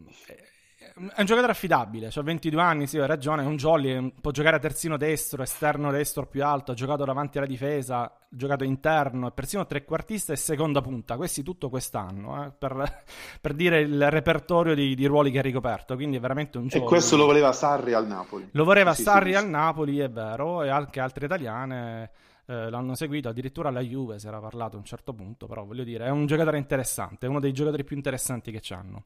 è 1.16 1.20
un 1.20 1.26
giocatore 1.26 1.54
affidabile, 1.54 2.10
ha 2.14 2.22
22 2.22 2.62
anni, 2.62 2.88
sì, 2.88 2.98
hai 3.00 3.08
ragione, 3.08 3.44
è 3.44 3.46
un 3.46 3.56
jolly, 3.56 4.14
può 4.20 4.32
giocare 4.32 4.58
a 4.58 4.60
terzino 4.60 4.98
destro, 4.98 5.42
esterno 5.44 5.92
destro 5.92 6.26
più 6.28 6.44
alto, 6.44 6.72
ha 6.72 6.76
giocato 6.76 7.06
davanti 7.06 7.38
alla 7.38 7.48
difesa, 7.48 8.02
ha 8.02 8.12
giocato 8.28 8.64
interno, 8.66 9.28
è 9.28 9.32
persino 9.32 9.66
trequartista 9.66 10.34
e 10.34 10.36
seconda 10.36 10.82
punta, 10.82 11.16
questi 11.16 11.42
tutto 11.42 11.70
quest'anno, 11.70 12.46
eh, 12.46 12.52
per, 12.52 13.04
per 13.40 13.54
dire 13.54 13.80
il 13.82 14.10
repertorio 14.10 14.76
di, 14.76 14.94
di 14.96 15.06
ruoli 15.06 15.32
che 15.32 15.40
ha 15.40 15.44
ricoperto, 15.44 15.96
quindi 15.96 16.18
è 16.18 16.20
veramente 16.20 16.58
un 16.58 16.70
E 16.72 16.82
jolly. 16.82 16.86
questo 16.86 17.16
lo 17.16 17.26
voleva 17.26 17.54
Sarri 17.54 17.94
al 17.94 18.06
Napoli. 18.06 18.50
Lo 18.52 18.64
voleva 18.66 18.94
Sì, 18.94 19.04
Sarri 19.04 19.32
sì, 19.32 19.38
al. 19.38 19.48
Napoli, 19.50 20.00
è 20.00 20.10
vero, 20.10 20.64
e 20.64 20.70
anche 20.70 21.00
altre 21.00 21.26
italiane 21.26 22.12
eh, 22.50 22.70
l'hanno 22.72 22.96
seguito, 22.96 23.30
addirittura 23.30 23.70
la 23.70 23.82
Juve 23.82 24.18
si 24.18 24.26
era 24.26 24.40
parlato 24.40 24.76
a 24.76 24.80
un 24.80 24.86
certo 24.86 25.14
punto, 25.14 25.46
però 25.46 25.64
voglio 25.66 25.84
dire, 25.84 26.06
è 26.06 26.10
un 26.10 26.26
giocatore 26.26 26.58
interessante, 26.58 27.28
uno 27.28 27.40
dei 27.40 27.54
giocatori 27.54 27.84
più 27.84 27.96
interessanti 27.96 28.52
che 28.52 28.58
c'hanno. 28.60 29.04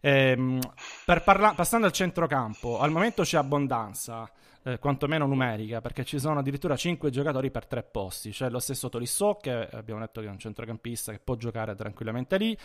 Ehm, 0.00 0.60
parla- 1.04 1.54
passando 1.54 1.86
al 1.86 1.92
centrocampo, 1.92 2.78
al 2.78 2.92
momento 2.92 3.24
c'è 3.24 3.38
abbondanza 3.38 4.30
eh, 4.66 4.78
quantomeno 4.80 5.26
numerica, 5.26 5.80
perché 5.80 6.04
ci 6.04 6.18
sono 6.18 6.40
addirittura 6.40 6.74
5 6.74 7.08
giocatori 7.10 7.52
per 7.52 7.66
3 7.66 7.84
posti. 7.84 8.30
C'è 8.30 8.50
lo 8.50 8.58
stesso 8.58 8.88
Tolisso, 8.88 9.38
che 9.40 9.68
abbiamo 9.70 10.00
detto 10.00 10.20
che 10.20 10.26
è 10.26 10.30
un 10.30 10.38
centrocampista 10.40 11.12
che 11.12 11.20
può 11.22 11.36
giocare 11.36 11.76
tranquillamente 11.76 12.36
lì, 12.36 12.58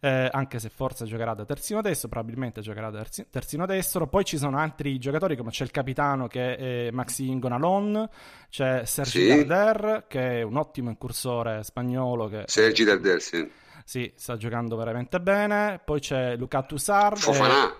eh, 0.00 0.28
anche 0.30 0.58
se 0.58 0.68
forse 0.68 1.06
giocherà 1.06 1.32
da 1.32 1.46
terzino 1.46 1.80
destro, 1.80 2.08
probabilmente 2.10 2.60
giocherà 2.60 2.90
da 2.90 2.98
terzi- 2.98 3.28
terzino 3.30 3.64
destro. 3.64 4.06
Poi 4.06 4.24
ci 4.24 4.36
sono 4.36 4.58
altri 4.58 4.98
giocatori, 4.98 5.34
come 5.34 5.50
c'è 5.50 5.64
il 5.64 5.70
capitano 5.70 6.26
che 6.26 6.56
è 6.56 6.90
Maxime 6.90 7.38
Gonalon, 7.38 8.06
c'è 8.50 8.84
Sergi 8.84 9.30
Sì. 9.30 9.44
Darder, 9.46 10.04
che 10.08 10.40
è 10.40 10.42
un 10.42 10.56
ottimo 10.58 10.90
incursore 10.90 11.62
spagnolo. 11.62 12.28
Che, 12.28 12.44
Sergi 12.46 12.84
Darder, 12.84 13.20
sì. 13.22 13.50
Sì, 13.82 14.12
sta 14.14 14.36
giocando 14.36 14.76
veramente 14.76 15.20
bene. 15.20 15.80
Poi 15.82 16.00
c'è 16.00 16.36
Luca 16.36 16.62
Tussard. 16.64 17.16
Fofana. 17.16 17.72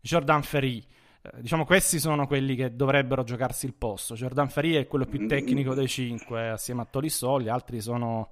Jordan 0.00 0.42
Ferry. 0.42 0.82
Eh, 1.22 1.40
diciamo 1.42 1.64
questi 1.66 1.98
sono 1.98 2.26
quelli 2.26 2.54
che 2.56 2.74
dovrebbero 2.74 3.22
giocarsi 3.24 3.66
il 3.66 3.74
posto. 3.74 4.14
Jordan 4.14 4.48
Ferry 4.48 4.72
è 4.74 4.86
quello 4.86 5.04
più 5.06 5.26
tecnico 5.26 5.74
dei 5.74 5.88
cinque, 5.88 6.48
assieme 6.48 6.82
a 6.82 6.86
Tolisso, 6.86 7.40
gli 7.40 7.48
altri 7.48 7.80
sono 7.80 8.28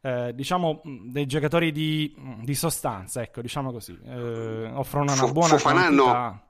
eh, 0.00 0.32
diciamo 0.34 0.80
mh, 0.82 1.10
dei 1.10 1.26
giocatori 1.26 1.70
di, 1.72 2.14
di 2.42 2.54
sostanza, 2.54 3.20
ecco, 3.22 3.40
diciamo 3.40 3.70
così. 3.70 3.98
Eh, 4.04 4.70
offrono 4.72 5.12
una 5.12 5.30
buona 5.30 5.56
Fofana 5.58 5.88
no. 5.90 6.02
quantità. 6.04 6.46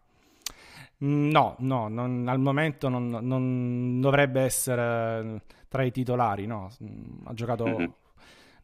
Mm, 1.05 1.31
No, 1.31 1.57
no, 1.59 1.89
non- 1.89 2.29
al 2.29 2.39
momento 2.39 2.89
non, 2.89 3.09
non 3.09 4.01
dovrebbe 4.01 4.43
essere 4.43 5.43
tra 5.69 5.83
i 5.83 5.91
titolari, 5.91 6.47
no. 6.47 6.71
Mm, 6.83 7.27
Ha 7.27 7.35
giocato 7.35 7.67
Mhm. 7.67 7.93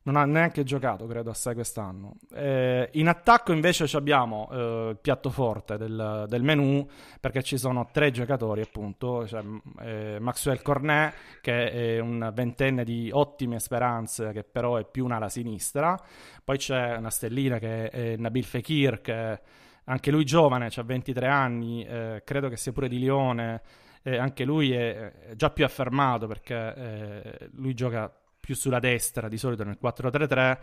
Non 0.09 0.17
ha 0.17 0.25
neanche 0.25 0.65
giocato, 0.65 1.07
credo, 1.07 1.29
assai 1.29 1.53
quest'anno. 1.53 2.17
Eh, 2.33 2.89
in 2.93 3.09
attacco 3.09 3.53
invece 3.53 3.95
abbiamo 3.95 4.49
eh, 4.51 4.89
il 4.93 4.99
piatto 4.99 5.29
forte 5.29 5.77
del, 5.77 6.25
del 6.27 6.43
menù, 6.43 6.87
perché 7.21 7.43
ci 7.43 7.59
sono 7.59 7.91
tre 7.93 8.11
giocatori, 8.11 8.63
appunto. 8.63 9.25
C'è 9.27 9.43
eh, 9.81 10.17
Maxwell 10.19 10.63
Cornet, 10.63 11.13
che 11.43 11.71
è 11.71 11.99
un 11.99 12.31
ventenne 12.33 12.85
di 12.85 13.11
ottime 13.13 13.61
speranze, 13.61 14.33
che 14.33 14.45
però 14.45 14.77
è 14.77 14.87
più 14.87 15.05
un'ala 15.05 15.29
sinistra. 15.29 15.95
Poi 16.43 16.57
c'è 16.57 16.97
una 16.97 17.11
stellina 17.11 17.59
che 17.59 17.91
è 17.91 18.17
Nabil 18.17 18.45
Fekir, 18.45 19.03
che 19.03 19.41
anche 19.85 20.11
lui 20.11 20.25
giovane, 20.25 20.71
ha 20.75 20.83
23 20.83 21.27
anni, 21.27 21.85
eh, 21.85 22.23
credo 22.25 22.49
che 22.49 22.57
sia 22.57 22.73
pure 22.73 22.89
di 22.89 22.99
Lione. 22.99 23.61
eh, 24.05 24.17
anche 24.17 24.45
lui 24.45 24.73
è 24.73 25.35
già 25.35 25.51
più 25.51 25.65
affermato 25.65 26.27
perché 26.27 26.75
eh, 26.75 27.49
lui 27.55 27.75
gioca 27.75 28.11
più 28.49 28.57
sulla 28.57 28.79
destra, 28.79 29.29
di 29.29 29.37
solito 29.37 29.63
nel 29.63 29.77
4-3-3. 29.79 30.59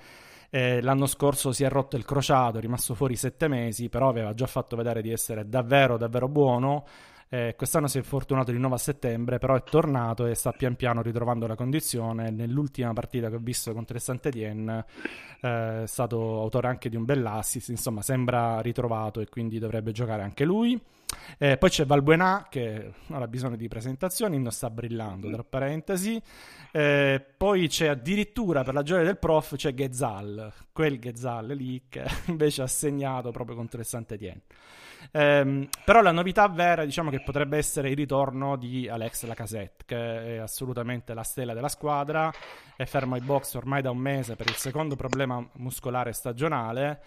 Eh, 0.49 0.81
l'anno 0.81 1.05
scorso 1.05 1.51
si 1.51 1.63
è 1.63 1.69
rotto 1.69 1.97
il 1.97 2.03
crociato, 2.03 2.57
è 2.57 2.61
rimasto 2.61 2.95
fuori 2.95 3.15
sette 3.15 3.47
mesi, 3.47 3.89
però 3.89 4.09
aveva 4.09 4.33
già 4.33 4.47
fatto 4.47 4.75
vedere 4.75 5.03
di 5.03 5.11
essere 5.11 5.47
davvero, 5.47 5.95
davvero 5.95 6.27
buono. 6.27 6.83
Eh, 7.27 7.55
quest'anno 7.57 7.87
si 7.87 7.97
è 7.97 8.01
fortunato 8.01 8.51
di 8.51 8.59
nuovo 8.59 8.75
a 8.75 8.77
settembre, 8.77 9.39
però 9.39 9.55
è 9.55 9.63
tornato 9.63 10.25
e 10.25 10.35
sta 10.35 10.51
pian 10.51 10.75
piano 10.75 11.01
ritrovando 11.01 11.47
la 11.47 11.55
condizione. 11.55 12.29
Nell'ultima 12.29 12.93
partita 12.93 13.29
che 13.29 13.35
ho 13.35 13.41
visto 13.41 13.73
contro 13.73 13.95
il 13.95 14.01
Saint-Étienne 14.01 14.85
eh, 15.41 15.83
è 15.83 15.87
stato 15.87 16.39
autore 16.39 16.67
anche 16.67 16.89
di 16.89 16.95
un 16.95 17.05
bell'assist, 17.05 17.69
insomma 17.69 18.01
sembra 18.01 18.59
ritrovato 18.61 19.21
e 19.21 19.27
quindi 19.27 19.59
dovrebbe 19.59 19.91
giocare 19.91 20.21
anche 20.21 20.45
lui. 20.45 20.79
Eh, 21.37 21.57
poi 21.57 21.69
c'è 21.69 21.85
Valbuena 21.85 22.47
che 22.49 22.93
non 23.07 23.21
ha 23.21 23.27
bisogno 23.27 23.55
di 23.55 23.67
presentazioni, 23.67 24.39
non 24.39 24.51
sta 24.51 24.69
brillando, 24.69 25.29
tra 25.31 25.43
parentesi. 25.43 26.21
Eh, 26.71 27.25
poi 27.37 27.67
c'è 27.67 27.87
addirittura 27.87 28.63
per 28.63 28.73
la 28.73 28.83
gioia 28.83 29.03
del 29.03 29.17
prof 29.17 29.55
c'è 29.55 29.73
Ghezal, 29.73 30.51
quel 30.71 30.99
Ghezal 30.99 31.47
lì 31.47 31.83
che 31.89 32.03
invece 32.27 32.61
ha 32.61 32.67
segnato 32.67 33.31
proprio 33.31 33.55
contro 33.55 33.79
il 33.79 33.85
Saint-Étienne. 33.85 34.41
Ehm, 35.11 35.67
però 35.83 36.01
la 36.01 36.11
novità 36.11 36.47
vera, 36.47 36.85
diciamo 36.85 37.09
che 37.09 37.21
potrebbe 37.21 37.57
essere 37.57 37.89
il 37.89 37.95
ritorno 37.95 38.55
di 38.55 38.87
Alex 38.87 39.25
Lacazette, 39.25 39.83
che 39.85 40.35
è 40.35 40.37
assolutamente 40.37 41.13
la 41.13 41.23
stella 41.23 41.53
della 41.53 41.69
squadra, 41.69 42.31
è 42.75 42.85
fermo 42.85 43.15
ai 43.15 43.21
box 43.21 43.53
ormai 43.55 43.81
da 43.81 43.91
un 43.91 43.97
mese 43.97 44.35
per 44.35 44.47
il 44.47 44.55
secondo 44.55 44.95
problema 44.95 45.45
muscolare 45.53 46.11
stagionale. 46.13 47.01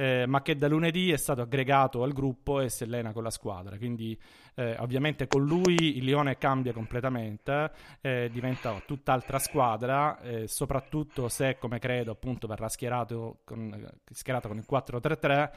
eh, 0.00 0.24
ma 0.26 0.40
che 0.40 0.56
da 0.56 0.68
lunedì 0.68 1.10
è 1.12 1.16
stato 1.16 1.42
aggregato 1.42 2.02
al 2.02 2.12
gruppo 2.12 2.60
e 2.60 2.70
si 2.70 2.84
allena 2.84 3.12
con 3.12 3.22
la 3.22 3.30
squadra. 3.30 3.76
Quindi, 3.76 4.18
eh, 4.54 4.76
ovviamente, 4.78 5.26
con 5.26 5.44
lui 5.44 5.98
il 5.98 6.04
Lione 6.04 6.38
cambia 6.38 6.72
completamente, 6.72 7.70
eh, 8.00 8.30
diventa 8.32 8.80
tutt'altra 8.86 9.38
squadra, 9.38 10.18
eh, 10.20 10.46
soprattutto 10.48 11.28
se, 11.28 11.58
come 11.58 11.78
credo, 11.78 12.12
appunto 12.12 12.46
verrà 12.46 12.68
schierato 12.68 13.40
con, 13.44 13.88
schierato 14.10 14.48
con 14.48 14.56
il 14.56 14.64
4-3-3 14.64 15.50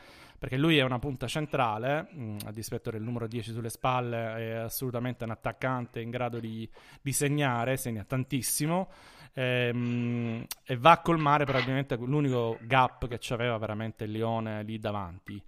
perché 0.43 0.57
lui 0.57 0.77
è 0.77 0.83
una 0.83 0.99
punta 0.99 1.25
centrale, 1.25 2.05
mh, 2.11 2.37
a 2.47 2.51
dispetto 2.51 2.91
del 2.91 3.01
numero 3.01 3.27
10 3.27 3.53
sulle 3.53 3.69
spalle, 3.69 4.35
è 4.35 4.51
assolutamente 4.55 5.23
un 5.23 5.29
attaccante 5.29 6.01
in 6.01 6.09
grado 6.09 6.37
di, 6.41 6.69
di 7.01 7.13
segnare, 7.13 7.77
segna 7.77 8.03
tantissimo. 8.03 8.89
ehm, 9.35 10.43
e 10.65 10.75
va 10.75 10.91
a 10.91 10.99
colmare 10.99 11.45
probabilmente 11.45 11.95
l'unico 11.95 12.57
gap 12.63 13.07
che 13.07 13.19
c'aveva 13.21 13.57
veramente 13.57 14.03
il 14.03 14.11
Lione 14.11 14.63
lì 14.63 14.79
davanti. 14.79 15.41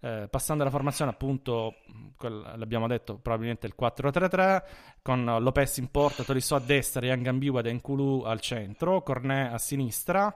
Eh, 0.00 0.28
passando 0.30 0.62
alla 0.62 0.72
formazione, 0.72 1.10
appunto, 1.10 1.74
quel- 2.16 2.54
l'abbiamo 2.56 2.86
detto, 2.86 3.18
probabilmente 3.18 3.66
il 3.66 3.74
4-3-3, 3.76 4.64
con 5.02 5.26
Lopez 5.40 5.76
in 5.76 5.90
porta, 5.90 6.22
Tolisso 6.24 6.54
a 6.54 6.60
destra, 6.60 7.04
Yangambiwa 7.04 7.60
e 7.60 7.70
Nkulu 7.74 8.22
al 8.22 8.40
centro, 8.40 9.02
Cornet 9.02 9.52
a 9.52 9.58
sinistra. 9.58 10.34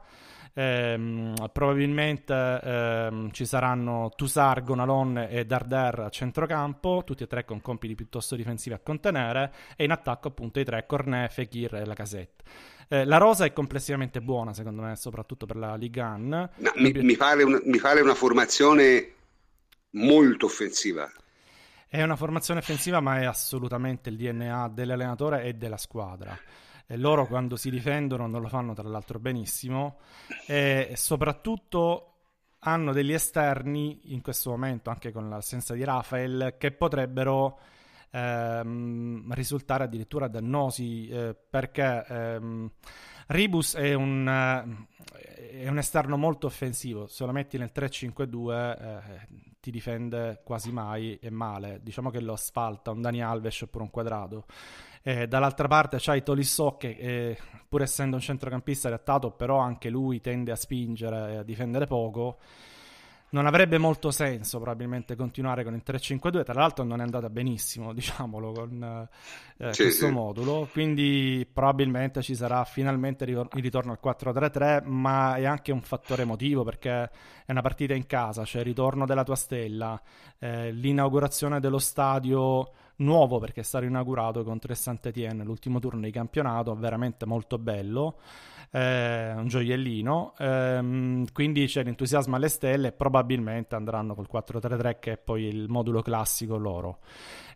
Ehm, 0.55 1.35
probabilmente 1.53 2.61
ehm, 2.63 3.31
ci 3.33 3.47
saranno 3.47 4.11
Tusar, 4.15 4.63
Gonalon 4.63 5.27
e 5.31 5.45
Darder 5.47 6.01
a 6.01 6.09
centrocampo, 6.11 7.03
tutti 7.05 7.23
e 7.23 7.27
tre 7.27 7.45
con 7.45 7.61
compiti 7.61 7.95
piuttosto 7.95 8.37
difensivi 8.37 8.75
a 8.75 8.81
contenere, 8.81 9.53
e 9.77 9.85
in 9.85 9.91
attacco 9.91 10.29
appunto 10.29 10.61
i 10.61 10.65
tre 10.65 10.85
Cornet, 10.87 11.31
Fekir 11.31 11.75
e 11.77 11.85
Lacazette. 11.85 12.45
Eh, 12.89 13.05
la 13.07 13.17
rosa 13.17 13.45
è 13.47 13.53
complessivamente 13.53 14.21
buona, 14.21 14.53
secondo 14.53 14.83
me, 14.83 14.97
soprattutto 14.97 15.47
per 15.47 15.57
la 15.57 15.77
Ligue 15.77 16.03
1. 16.03 16.51
No, 16.57 16.73
mi, 16.77 16.93
mi 16.93 17.17
pare 17.17 17.43
un- 17.43 17.63
mi 17.65 17.79
pare 17.79 18.03
una 18.03 18.15
formazione 18.15 19.13
molto 19.93 20.47
offensiva. 20.47 21.11
È 21.89 22.03
una 22.03 22.17
formazione 22.17 22.61
offensiva, 22.61 23.01
ma 23.01 23.21
è 23.21 23.25
assolutamente 23.25 24.09
il 24.09 24.17
DNA 24.17 24.69
dell'allenatore 24.69 25.43
e 25.45 25.55
della 25.55 25.77
squadra. 25.77 26.39
E 26.93 26.99
loro 26.99 27.27
quando 27.27 27.57
si 27.57 27.71
difendono 27.71 28.27
non 28.27 28.43
lo 28.43 28.49
fanno 28.49 28.75
tra 28.75 28.87
l'altro 28.87 29.19
benissimo 29.19 29.97
e 30.47 30.93
soprattutto 30.95 32.09
hanno 32.59 32.93
degli 32.93 33.15
esterni 33.15 34.13
in 34.13 34.21
questo 34.21 34.51
momento, 34.51 34.91
anche 34.91 35.11
con 35.11 35.31
l'assenza 35.31 35.73
di 35.73 35.85
Rafael, 35.85 36.57
che 36.59 36.71
potrebbero 36.71 37.59
ehm, 38.11 39.33
risultare 39.33 39.85
addirittura 39.85 40.29
dannosi 40.29 41.09
eh, 41.09 41.35
perché 41.35 42.05
ehm, 42.07 42.71
Ribus 43.29 43.75
è 43.75 43.95
un, 43.95 44.29
eh, 44.29 45.63
è 45.63 45.69
un 45.69 45.79
esterno 45.79 46.19
molto 46.19 46.47
offensivo, 46.47 47.07
se 47.07 47.25
lo 47.25 47.33
metti 47.33 47.57
nel 47.57 47.71
3-5-2 47.75 48.51
eh, 48.51 49.52
ti 49.63 49.71
difende 49.71 50.41
quasi 50.43 50.73
mai 50.73 51.17
e 51.23 51.31
male, 51.31 51.79
diciamo 51.85 52.11
che 52.11 52.21
lo 52.21 52.33
asfalta 52.33 52.91
un 52.91 53.01
Dani 53.01 53.23
Alves 53.23 53.63
oppure 53.63 53.85
un 53.85 53.91
quadrato. 53.91 54.47
Eh, 55.05 55.29
dall'altra 55.29 55.69
parte 55.69 55.99
c'hai 56.01 56.25
Tolisso 56.25 56.77
che 56.77 56.97
eh, 56.99 57.39
pur 57.69 57.83
essendo 57.83 58.17
un 58.17 58.23
centrocampista 58.23 58.89
adattato 58.89 59.31
però 59.31 59.59
anche 59.59 59.89
lui 59.89 60.21
tende 60.21 60.51
a 60.51 60.57
spingere 60.57 61.33
e 61.33 61.37
a 61.37 61.43
difendere 61.45 61.87
poco 61.87 62.39
non 63.33 63.47
avrebbe 63.47 63.79
molto 63.79 64.11
senso 64.11 64.59
probabilmente 64.59 65.17
continuare 65.17 65.65
con 65.65 65.75
il 65.75 65.83
3-5-2 65.85 66.45
tra 66.45 66.55
l'altro 66.55 66.85
non 66.85 67.01
è 67.01 67.03
andata 67.03 67.29
benissimo 67.31 67.93
diciamolo 67.95 68.53
con 68.53 69.09
eh, 69.59 69.73
Sì, 69.73 69.83
questo 69.83 70.07
sì. 70.07 70.13
modulo 70.13 70.69
quindi 70.71 71.47
probabilmente 71.51 72.23
ci 72.23 72.35
sarà 72.35 72.65
finalmente 72.65 73.25
il 73.25 73.47
ritorno 73.53 73.93
al 73.93 73.99
4-3-3 74.03 74.83
ma 74.87 75.37
è 75.37 75.45
anche 75.45 75.73
un 75.73 75.83
fattore 75.83 76.23
emotivo 76.23 76.63
perché 76.65 77.11
è 77.45 77.51
una 77.51 77.63
partita 77.63 77.95
in 77.95 78.07
casa 78.07 78.43
c'è 78.45 78.59
il 78.59 78.65
ritorno 78.65 79.07
della 79.07 79.25
tua 79.25 79.37
stella 79.37 80.01
eh, 80.39 80.71
l'inaugurazione 80.73 81.61
dello 81.61 81.79
stadio 81.79 82.71
nuovo 83.03 83.39
perché 83.39 83.61
è 83.61 83.65
stato 83.65 83.85
inaugurato 83.85 84.43
contro 84.45 84.73
il 84.73 84.79
Saint-Étienne 84.79 85.45
l'ultimo 85.45 85.79
turno 85.79 86.01
di 86.01 86.11
campionato 86.11 86.75
veramente 86.75 87.27
molto 87.27 87.59
bello 87.59 88.19
eh, 88.71 89.33
un 89.35 89.47
gioiellino 89.49 90.35
ehm, 90.39 91.27
quindi 91.33 91.67
c'è 91.67 91.85
l'entusiasmo 91.85 92.37
alle 92.37 92.49
stelle 92.49 92.89
e 92.89 92.93
probabilmente 92.93 93.75
andranno 93.75 94.15
col 94.15 94.29
4-3-3 94.33 94.97
che 94.99 95.13
è 95.13 95.17
poi 95.19 95.45
il 95.45 95.69
modulo 95.69 96.03
classico 96.03 96.57
loro 96.57 96.99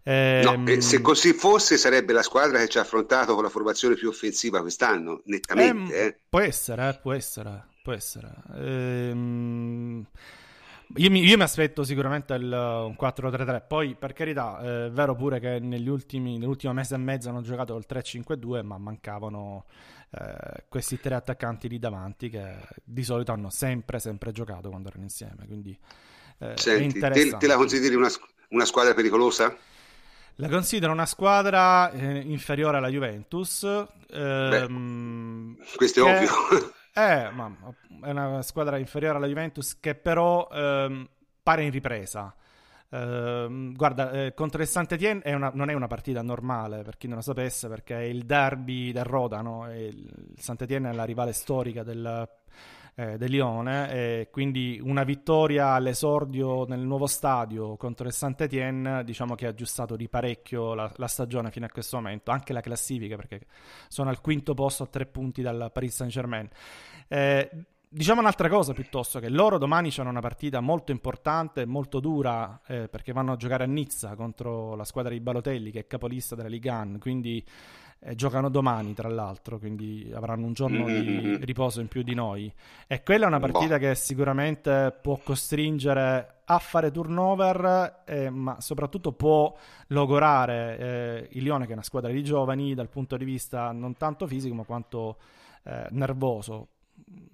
No, 0.07 0.13
Ehm, 0.13 0.69
eh, 0.69 0.81
se 0.81 1.01
così 1.01 1.33
fosse 1.33 1.77
sarebbe 1.77 2.13
la 2.13 2.23
squadra 2.23 2.59
che 2.61 2.69
ci 2.69 2.79
ha 2.79 2.83
affrontato 2.83 3.35
con 3.35 3.43
la 3.43 3.49
formazione 3.49 3.97
più 3.97 4.09
offensiva 4.09 4.61
quest'anno, 4.61 5.21
nettamente. 5.25 6.01
ehm, 6.01 6.07
eh. 6.07 6.19
può 6.29 6.39
essere 6.39 6.89
eh, 6.89 6.99
può 7.03 7.13
essere 7.13 7.65
può 7.83 7.93
essere 7.93 8.31
Ehm, 8.55 10.07
io 10.95 11.11
mi, 11.11 11.25
io 11.25 11.37
mi 11.37 11.43
aspetto 11.43 11.83
sicuramente 11.85 12.35
il, 12.35 12.45
un 12.45 12.97
4-3-3 12.99 13.63
poi 13.67 13.95
per 13.95 14.13
carità 14.13 14.61
eh, 14.61 14.87
è 14.87 14.91
vero 14.91 15.15
pure 15.15 15.41
che 15.41 15.59
negli 15.59 15.89
ultimi, 15.89 16.39
nell'ultimo 16.39 16.73
mese 16.73 16.95
e 16.95 16.99
mezzo 16.99 17.29
hanno 17.29 17.43
giocato 17.43 17.73
col 17.73 17.85
3-5-2 17.89 18.65
ma 18.65 18.79
mancavano 18.79 19.65
eh, 20.11 20.65
questi 20.69 21.01
tre 21.01 21.17
attaccanti 21.17 21.69
lì 21.69 21.79
davanti 21.79 22.31
che 22.31 22.57
di 22.85 23.03
solito 23.03 23.33
hanno 23.33 23.51
sempre 23.51 23.99
sempre 23.99 24.31
giocato 24.31 24.69
quando 24.69 24.89
erano 24.89 25.03
insieme 25.03 25.45
quindi 25.47 25.77
eh, 26.39 26.53
Senti, 26.57 27.01
te, 27.01 27.37
te, 27.39 27.47
la 27.47 27.57
consideri 27.57 27.95
una, 27.95 28.11
una, 28.51 28.67
squadra 28.67 28.93
pericolosa? 28.93 29.57
La 30.37 30.49
considero 30.49 30.93
una 30.93 31.07
squadra 31.07 31.91
eh, 31.93 32.19
inferiore 32.19 32.77
alla 32.77 32.91
Juventus. 32.91 33.65
Ehm, 34.11 35.57
Beh, 35.57 35.65
questo 35.77 36.07
è 36.07 36.19
che, 36.19 36.29
ovvio. 36.29 36.73
Eh, 36.99 37.31
ma 37.31 37.55
è 38.03 38.09
una 38.09 38.41
squadra 38.41 38.79
inferiore 38.79 39.19
alla 39.19 39.27
Juventus 39.27 39.79
che 39.79 39.95
però 39.95 40.49
ehm, 40.51 41.07
pare 41.43 41.63
in 41.65 41.71
ripresa. 41.71 42.35
Uh, 42.89 43.73
guarda, 43.73 44.13
eh, 44.13 44.33
contro 44.33 44.63
il 44.63 44.69
Saint-Étienne 44.69 45.21
è 45.21 45.35
una, 45.35 45.51
non 45.53 45.69
è 45.69 45.75
una 45.75 45.89
partita 45.89 46.23
normale 46.23 46.83
per 46.83 46.97
chi 46.97 47.09
non 47.09 47.17
lo 47.17 47.23
sapesse, 47.23 47.69
perché 47.69 47.97
è 47.97 48.03
il 48.03 48.25
derby 48.25 48.93
del 48.93 49.05
Rodano. 49.05 49.71
Il 49.75 50.35
Saint-Étienne 50.39 50.89
è 50.89 50.93
la 50.95 51.05
rivale 51.05 51.33
storica 51.33 51.83
del, 51.83 52.27
eh, 52.97 53.17
del 53.17 53.31
Lione. 53.31 53.93
E 53.93 54.29
quindi 54.31 54.81
una 54.83 55.05
vittoria 55.05 55.69
all'esordio 55.69 56.65
nel 56.67 56.81
nuovo 56.81 57.07
stadio 57.07 57.77
contro 57.77 58.07
il 58.07 58.13
Saint-Étienne, 58.13 59.05
diciamo 59.05 59.35
che 59.35 59.47
ha 59.47 59.51
aggiustato 59.51 59.95
di 59.95 60.09
parecchio 60.09 60.75
la, 60.75 60.91
la, 60.97 61.07
stagione 61.07 61.51
fino 61.51 61.67
a 61.67 61.69
questo 61.69 61.97
momento, 61.97 62.31
anche 62.31 62.53
la 62.53 62.61
classifica, 62.61 63.17
perché 63.17 63.43
sono 63.89 64.11
al 64.11 64.21
quinto 64.21 64.55
posto 64.55 64.83
a 64.83 64.87
tre 64.87 65.07
punti 65.07 65.43
dal 65.43 65.71
Paris 65.73 65.95
Saint-Germain. 65.95 66.49
Eh, 67.09 67.51
Diciamo 67.89 68.21
un'altra 68.21 68.49
cosa 68.49 68.75
piuttosto, 68.75 69.21
che 69.21 69.31
loro 69.31 69.59
domani 69.59 69.91
hanno 69.97 70.11
una 70.11 70.21
partita 70.21 70.61
molto 70.61 70.91
importante, 70.91 71.65
molto 71.65 72.01
dura, 72.01 72.61
eh, 72.67 72.89
perché 72.89 73.13
vanno 73.13 73.33
a 73.33 73.37
giocare 73.37 73.63
a 73.63 73.67
Nizza 73.67 74.15
contro 74.17 74.75
la 74.75 74.85
squadra 74.85 75.13
di 75.13 75.21
Balotelli, 75.21 75.71
che 75.71 75.79
è 75.79 75.87
capolista 75.87 76.35
della 76.35 76.49
Ligue 76.49 76.71
1, 76.71 76.99
quindi 76.99 77.43
eh, 77.99 78.15
giocano 78.15 78.49
domani 78.49 78.95
tra 78.95 79.09
l'altro, 79.09 79.59
quindi 79.59 80.11
avranno 80.15 80.47
un 80.47 80.53
giorno 80.53 80.87
di 80.87 81.39
riposo 81.43 81.81
in 81.81 81.89
più 81.89 82.03
di 82.03 82.15
noi. 82.15 82.53
E 82.87 83.03
quella 83.03 83.25
è 83.25 83.29
una 83.29 83.41
partita 83.41 83.75
boh. 83.75 83.79
che 83.79 83.95
sicuramente 83.95 84.97
può 85.01 85.19
costringere 85.23 86.41
a 86.45 86.59
fare 86.59 86.91
turnover, 86.91 88.03
eh, 88.05 88.31
ma 88.31 88.61
soprattutto 88.61 89.13
può 89.13 89.55
logorare 89.89 90.79
eh, 90.79 91.29
il 91.33 91.43
Lione, 91.43 91.65
che 91.65 91.71
è 91.71 91.75
una 91.75 91.83
squadra 91.83 92.11
di 92.13 92.23
giovani, 92.23 92.75
dal 92.75 92.89
punto 92.89 93.17
di 93.17 93.25
vista 93.25 93.73
non 93.73 93.97
tanto 93.97 94.27
fisico, 94.27 94.55
ma 94.55 94.65
quanto 94.65 95.17
eh, 95.65 95.87
nervoso 95.91 96.69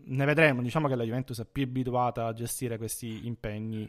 ne 0.05 0.25
vedremo. 0.25 0.63
Diciamo 0.63 0.89
che 0.89 0.95
la 0.95 1.05
Juventus 1.05 1.41
è 1.41 1.47
più 1.51 1.65
abituata 1.65 2.27
a 2.27 2.33
gestire 2.33 2.79
questi 2.79 3.27
impegni 3.27 3.89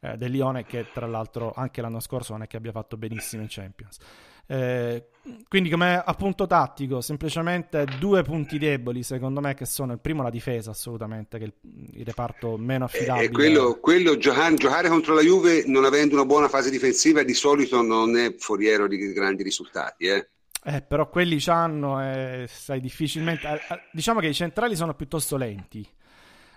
eh, 0.00 0.16
del 0.16 0.30
Lione, 0.30 0.64
che 0.64 0.86
tra 0.92 1.06
l'altro 1.06 1.52
anche 1.54 1.80
l'anno 1.82 2.00
scorso 2.00 2.32
non 2.32 2.42
è 2.42 2.46
che 2.46 2.56
abbia 2.56 2.72
fatto 2.72 2.96
benissimo 2.96 3.42
in 3.42 3.48
Champions. 3.50 3.98
Eh, 4.46 5.06
quindi 5.48 5.70
come 5.70 6.02
appunto 6.04 6.46
tattico, 6.48 7.00
semplicemente 7.00 7.86
due 8.00 8.22
punti 8.22 8.58
deboli 8.58 9.04
secondo 9.04 9.40
me 9.40 9.54
che 9.54 9.66
sono 9.66 9.92
il 9.92 10.00
primo 10.00 10.22
la 10.22 10.30
difesa 10.30 10.72
assolutamente, 10.72 11.38
che 11.38 11.44
è 11.44 11.52
il, 11.94 12.04
reparto 12.04 12.56
meno 12.56 12.86
affidabile. 12.86 13.26
E 13.26 13.30
quello, 13.30 13.78
quello 13.78 14.16
giocare, 14.16 14.54
giocare, 14.56 14.88
contro 14.88 15.14
la 15.14 15.22
Juve 15.22 15.62
non 15.66 15.84
avendo 15.84 16.14
una 16.14 16.24
buona 16.24 16.48
fase 16.48 16.70
difensiva 16.70 17.22
di 17.22 17.34
solito 17.34 17.82
non 17.82 18.16
è 18.16 18.34
foriero 18.36 18.88
di 18.88 19.12
grandi 19.12 19.44
risultati. 19.44 20.06
Eh. 20.06 20.28
Eh, 20.64 20.82
però 20.82 21.08
quelli 21.08 21.38
c'hanno 21.38 22.02
e 22.02 22.46
sai 22.48 22.80
difficilmente... 22.80 23.60
Diciamo 23.92 24.18
che 24.20 24.28
i 24.28 24.34
centrali 24.34 24.74
sono 24.74 24.94
piuttosto 24.94 25.36
lenti, 25.36 25.86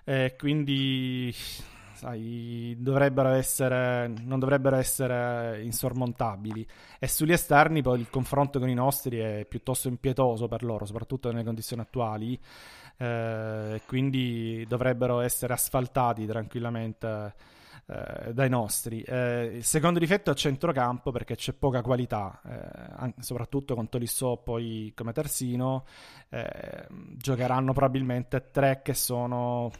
eh, 0.06 0.36
quindi 0.38 1.34
sai, 2.06 2.76
dovrebbero 2.78 3.30
essere, 3.30 4.08
non 4.08 4.38
dovrebbero 4.38 4.76
essere 4.76 5.64
insormontabili. 5.64 6.66
E 6.99 7.08
sugli 7.08 7.32
esterni 7.32 7.82
poi 7.82 7.99
il 7.99 8.10
confronto 8.10 8.60
con 8.60 8.70
i 8.70 8.76
nostri 8.76 9.18
è 9.18 9.45
piuttosto 9.49 9.88
impietoso 9.88 10.47
per 10.47 10.64
loro, 10.64 10.86
soprattutto 10.86 11.32
nelle 11.32 11.43
condizioni 11.43 11.82
attuali, 11.82 12.39
eh, 12.97 13.82
quindi 13.88 14.66
dovrebbero 14.68 15.20
essere 15.22 15.53
asfaltati 15.53 16.28
tranquillamente 16.28 17.34
eh, 17.88 18.34
dai 18.34 18.49
nostri. 18.49 19.01
Eh, 19.01 19.56
il 19.56 19.64
secondo 19.64 19.97
difetto 19.97 20.30
è 20.30 20.34
a 20.34 20.36
centrocampo 20.36 21.12
perché 21.12 21.36
c'è 21.36 21.53
poca 21.53 21.82
qualità, 21.82 22.39
eh, 22.45 22.93
anche, 22.97 23.24
soprattutto 23.24 23.74
con 23.74 23.89
Tolisso 23.89 24.38
poi 24.38 24.91
come 24.95 25.12
terzino. 25.12 25.86
Eh, 26.30 26.88
giocheranno 27.18 27.74
probabilmente 27.74 28.49
tre 28.51 28.82
che 28.84 28.93
sono 28.93 29.72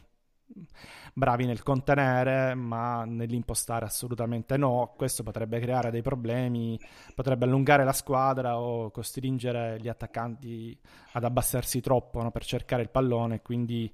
bravi 1.14 1.46
nel 1.46 1.64
contenere, 1.64 2.54
ma 2.56 3.04
nell'impostare 3.06 3.86
assolutamente 3.86 4.58
no. 4.58 4.94
Questo 4.96 5.24
potrebbe 5.24 5.60
creare 5.60 5.92
dei 5.92 6.02
problemi, 6.02 6.80
potrebbe 7.14 7.46
allungare 7.46 7.84
la 7.84 7.94
squadra 7.94 8.60
o 8.60 8.92
costringere 8.92 9.78
gli 9.80 9.88
attaccanti 9.88 10.78
ad 11.14 11.24
abbassarsi 11.24 11.82
troppo 11.82 12.22
no? 12.22 12.32
per 12.32 12.46
cercare 12.46 12.82
il 12.82 12.90
pallone, 12.90 13.42
quindi 13.42 13.92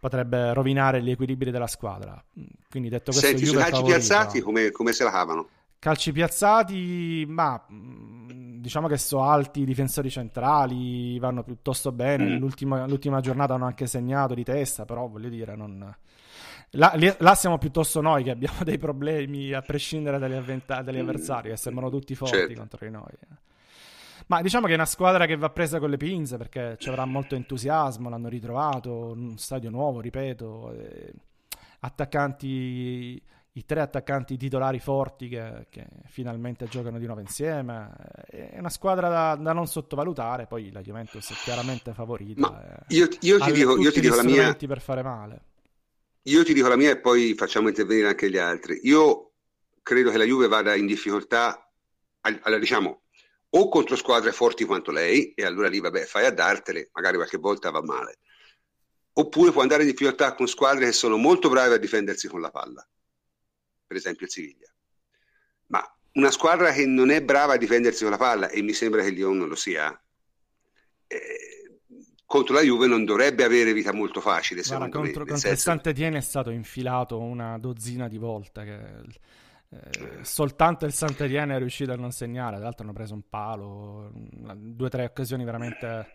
potrebbe 0.00 0.52
rovinare 0.52 1.02
gli 1.02 1.10
equilibri 1.10 1.50
della 1.50 1.66
squadra. 1.66 2.22
Quindi 2.68 2.88
detto 2.88 3.10
questo, 3.10 3.28
Senti, 3.28 3.46
sui 3.46 3.56
calci 3.56 3.82
piazzati 3.82 4.40
come, 4.40 4.70
come 4.70 4.92
se 4.92 5.04
la 5.04 5.10
cavano? 5.10 5.48
Calci 5.84 6.12
piazzati, 6.12 7.26
ma 7.28 7.62
diciamo 7.68 8.88
che 8.88 8.96
sono 8.96 9.24
alti 9.24 9.60
i 9.60 9.64
difensori 9.66 10.08
centrali, 10.08 11.18
vanno 11.18 11.42
piuttosto 11.42 11.92
bene. 11.92 12.24
Mm. 12.24 12.38
L'ultima, 12.38 12.86
l'ultima, 12.86 13.20
giornata 13.20 13.52
hanno 13.52 13.66
anche 13.66 13.86
segnato 13.86 14.32
di 14.32 14.44
testa, 14.44 14.86
però 14.86 15.06
voglio 15.08 15.28
dire, 15.28 15.54
non... 15.54 15.94
là, 16.70 17.14
là, 17.18 17.34
siamo 17.34 17.58
piuttosto 17.58 18.00
noi 18.00 18.24
che 18.24 18.30
abbiamo 18.30 18.60
dei 18.64 18.78
problemi 18.78 19.52
a 19.52 19.60
prescindere 19.60 20.18
dagli, 20.18 20.32
avventa- 20.32 20.80
dagli 20.80 20.96
mm. 20.96 21.00
avversari, 21.00 21.50
che 21.50 21.56
sembrano 21.58 21.90
tutti 21.90 22.14
forti 22.14 22.34
certo. 22.34 22.54
contro 22.54 22.78
di 22.80 22.90
noi. 22.90 23.12
Ma 24.28 24.40
diciamo 24.40 24.64
che 24.64 24.72
è 24.72 24.76
una 24.76 24.86
squadra 24.86 25.26
che 25.26 25.36
va 25.36 25.50
presa 25.50 25.78
con 25.78 25.90
le 25.90 25.98
pinze 25.98 26.38
perché 26.38 26.76
ci 26.78 26.88
avrà 26.88 27.04
molto 27.04 27.34
entusiasmo, 27.34 28.08
l'hanno 28.08 28.28
ritrovato, 28.28 29.12
un 29.14 29.36
stadio 29.36 29.68
nuovo, 29.68 30.00
ripeto, 30.00 30.72
eh, 30.72 31.12
attaccanti, 31.80 33.22
i 33.56 33.64
tre 33.64 33.80
attaccanti 33.80 34.36
titolari 34.36 34.80
forti 34.80 35.28
che, 35.28 35.66
che, 35.70 35.86
finalmente 36.06 36.66
giocano 36.66 36.98
di 36.98 37.06
nuovo 37.06 37.20
insieme. 37.20 37.92
È 38.26 38.58
una 38.58 38.70
squadra 38.70 39.08
da, 39.08 39.36
da 39.36 39.52
non 39.52 39.66
sottovalutare, 39.66 40.46
poi 40.46 40.72
la 40.72 40.80
Juventus 40.80 41.30
è 41.30 41.34
chiaramente 41.34 41.94
favorita. 41.94 42.40
Ma 42.40 42.84
io, 42.88 43.08
io 43.20 43.38
ti 43.38 43.52
dico, 43.52 43.78
io 43.78 43.92
ti 43.92 44.00
dico 44.00 44.16
la 44.16 44.24
mia... 44.24 44.54
per 44.54 44.80
fare 44.80 45.02
male. 45.02 45.42
Io 46.22 46.42
ti 46.42 46.52
dico 46.52 46.68
la 46.68 46.76
mia 46.76 46.90
e 46.90 46.98
poi 46.98 47.34
facciamo 47.34 47.68
intervenire 47.68 48.08
anche 48.08 48.28
gli 48.28 48.38
altri. 48.38 48.80
Io 48.84 49.32
credo 49.82 50.10
che 50.10 50.18
la 50.18 50.24
Juve 50.24 50.48
vada 50.48 50.74
in 50.74 50.86
difficoltà, 50.86 51.70
allora 52.22 52.58
diciamo, 52.58 53.02
o 53.50 53.68
contro 53.68 53.94
squadre 53.94 54.32
forti 54.32 54.64
quanto 54.64 54.90
lei, 54.90 55.32
e 55.34 55.44
allora 55.44 55.68
lì 55.68 55.78
vabbè 55.78 56.06
fai 56.06 56.24
a 56.24 56.32
dartele, 56.32 56.90
magari 56.92 57.16
qualche 57.16 57.36
volta 57.36 57.70
va 57.70 57.82
male, 57.82 58.18
oppure 59.12 59.52
può 59.52 59.62
andare 59.62 59.82
in 59.84 59.90
difficoltà 59.90 60.34
con 60.34 60.48
squadre 60.48 60.86
che 60.86 60.92
sono 60.92 61.16
molto 61.16 61.48
brave 61.48 61.74
a 61.74 61.78
difendersi 61.78 62.26
con 62.26 62.40
la 62.40 62.50
palla, 62.50 62.84
per 63.94 64.02
esempio 64.02 64.26
il 64.26 64.32
Siviglia. 64.32 64.72
Ma 65.68 65.96
una 66.14 66.30
squadra 66.32 66.72
che 66.72 66.84
non 66.84 67.10
è 67.10 67.22
brava 67.22 67.54
a 67.54 67.56
difendersi 67.56 68.02
con 68.02 68.10
la 68.10 68.18
palla, 68.18 68.48
e 68.48 68.60
mi 68.62 68.72
sembra 68.72 69.02
che 69.02 69.08
il 69.08 69.14
Lyon 69.14 69.38
non 69.38 69.48
lo 69.48 69.54
sia, 69.54 69.96
eh, 71.06 71.78
contro 72.26 72.54
la 72.54 72.62
Juve 72.62 72.88
non 72.88 73.04
dovrebbe 73.04 73.44
avere 73.44 73.72
vita 73.72 73.92
molto 73.92 74.20
facile. 74.20 74.62
Guarda, 74.62 74.88
contro, 74.88 75.24
me, 75.24 75.30
contro 75.30 75.50
il 75.50 75.58
Sant'Etienne 75.58 76.18
è 76.18 76.22
stato 76.22 76.50
infilato 76.50 77.20
una 77.20 77.56
dozzina 77.58 78.08
di 78.08 78.18
volte. 78.18 78.64
Che 78.64 79.76
eh, 79.76 80.24
soltanto 80.24 80.84
il 80.84 80.92
Sant'Etienne 80.92 81.54
è 81.54 81.58
riuscito 81.58 81.92
a 81.92 81.96
non 81.96 82.10
segnare, 82.10 82.56
tra 82.56 82.64
l'altro 82.64 82.84
hanno 82.84 82.92
preso 82.92 83.14
un 83.14 83.22
palo, 83.28 84.10
due 84.12 84.86
o 84.86 84.90
tre 84.90 85.04
occasioni 85.04 85.44
veramente 85.44 86.10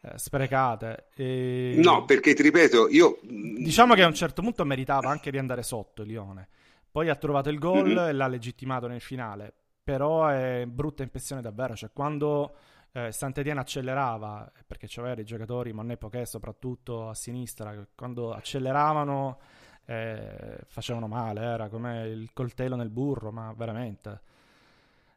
eh, 0.00 0.18
sprecate. 0.18 1.08
E... 1.14 1.74
No, 1.76 2.04
perché 2.04 2.34
ti 2.34 2.42
ripeto, 2.42 2.88
io... 2.88 3.20
Diciamo 3.22 3.94
che 3.94 4.02
a 4.02 4.08
un 4.08 4.14
certo 4.14 4.42
punto 4.42 4.64
meritava 4.64 5.10
anche 5.10 5.30
di 5.30 5.38
andare 5.38 5.62
sotto 5.62 6.02
il 6.02 6.08
Lione, 6.08 6.48
poi 6.92 7.08
ha 7.08 7.16
trovato 7.16 7.48
il 7.48 7.58
gol 7.58 7.88
mm-hmm. 7.88 8.08
e 8.08 8.12
l'ha 8.12 8.28
legittimato 8.28 8.86
nel 8.86 9.00
finale, 9.00 9.52
però 9.82 10.28
è 10.28 10.64
brutta 10.66 11.02
impressione 11.02 11.42
davvero, 11.42 11.74
cioè 11.74 11.90
quando... 11.92 12.54
Eh, 12.94 13.10
Sant'Etienne 13.10 13.58
accelerava 13.58 14.52
perché 14.66 14.86
c'erano 14.86 15.18
i 15.18 15.24
giocatori, 15.24 15.72
Monnet 15.72 15.96
Poché 15.96 16.26
soprattutto 16.26 17.08
a 17.08 17.14
sinistra, 17.14 17.86
quando 17.94 18.34
acceleravano 18.34 19.38
eh, 19.86 20.58
facevano 20.66 21.06
male, 21.06 21.40
era 21.40 21.68
come 21.68 22.06
il 22.06 22.32
coltello 22.32 22.76
nel 22.76 22.90
burro, 22.90 23.32
ma 23.32 23.52
veramente. 23.56 24.20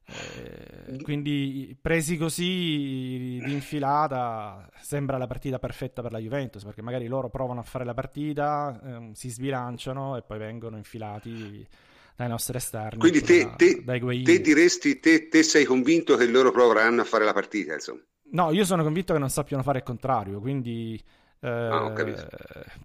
Eh, 0.08 1.02
quindi 1.02 1.76
presi 1.82 2.16
così 2.16 3.42
di 3.44 3.52
infilata 3.52 4.70
sembra 4.80 5.18
la 5.18 5.26
partita 5.26 5.58
perfetta 5.58 6.04
per 6.04 6.12
la 6.12 6.20
Juventus 6.20 6.64
perché 6.64 6.84
magari 6.84 7.08
loro 7.08 7.30
provano 7.30 7.60
a 7.60 7.64
fare 7.64 7.86
la 7.86 7.96
partita, 7.96 8.80
eh, 8.84 9.10
si 9.14 9.30
sbilanciano 9.30 10.16
e 10.16 10.22
poi 10.22 10.38
vengono 10.38 10.78
infilati 10.78 11.68
dai 12.16 12.28
nostri 12.28 12.58
esterni. 12.58 13.00
Quindi 13.00 13.22
te, 13.22 13.46
da, 13.46 13.56
te, 13.56 13.84
te 13.84 14.42
diresti, 14.42 15.00
te, 15.00 15.28
te, 15.28 15.44
sei 15.44 15.66
convinto 15.66 16.16
che 16.16 16.28
loro 16.28 16.52
proveranno 16.52 17.02
a 17.02 17.06
fare 17.06 17.26
la 17.26 17.34
partita? 17.34 17.74
Insomma. 17.74 18.02
No, 18.32 18.52
io 18.52 18.66
sono 18.66 18.84
convinto 18.84 19.14
che 19.14 19.20
non 19.20 19.30
sappiano 19.30 19.64
fare 19.64 19.80
il 19.80 19.84
contrario, 19.84 20.40
quindi 20.40 21.02
eh, 21.40 21.50
ah, 21.50 21.94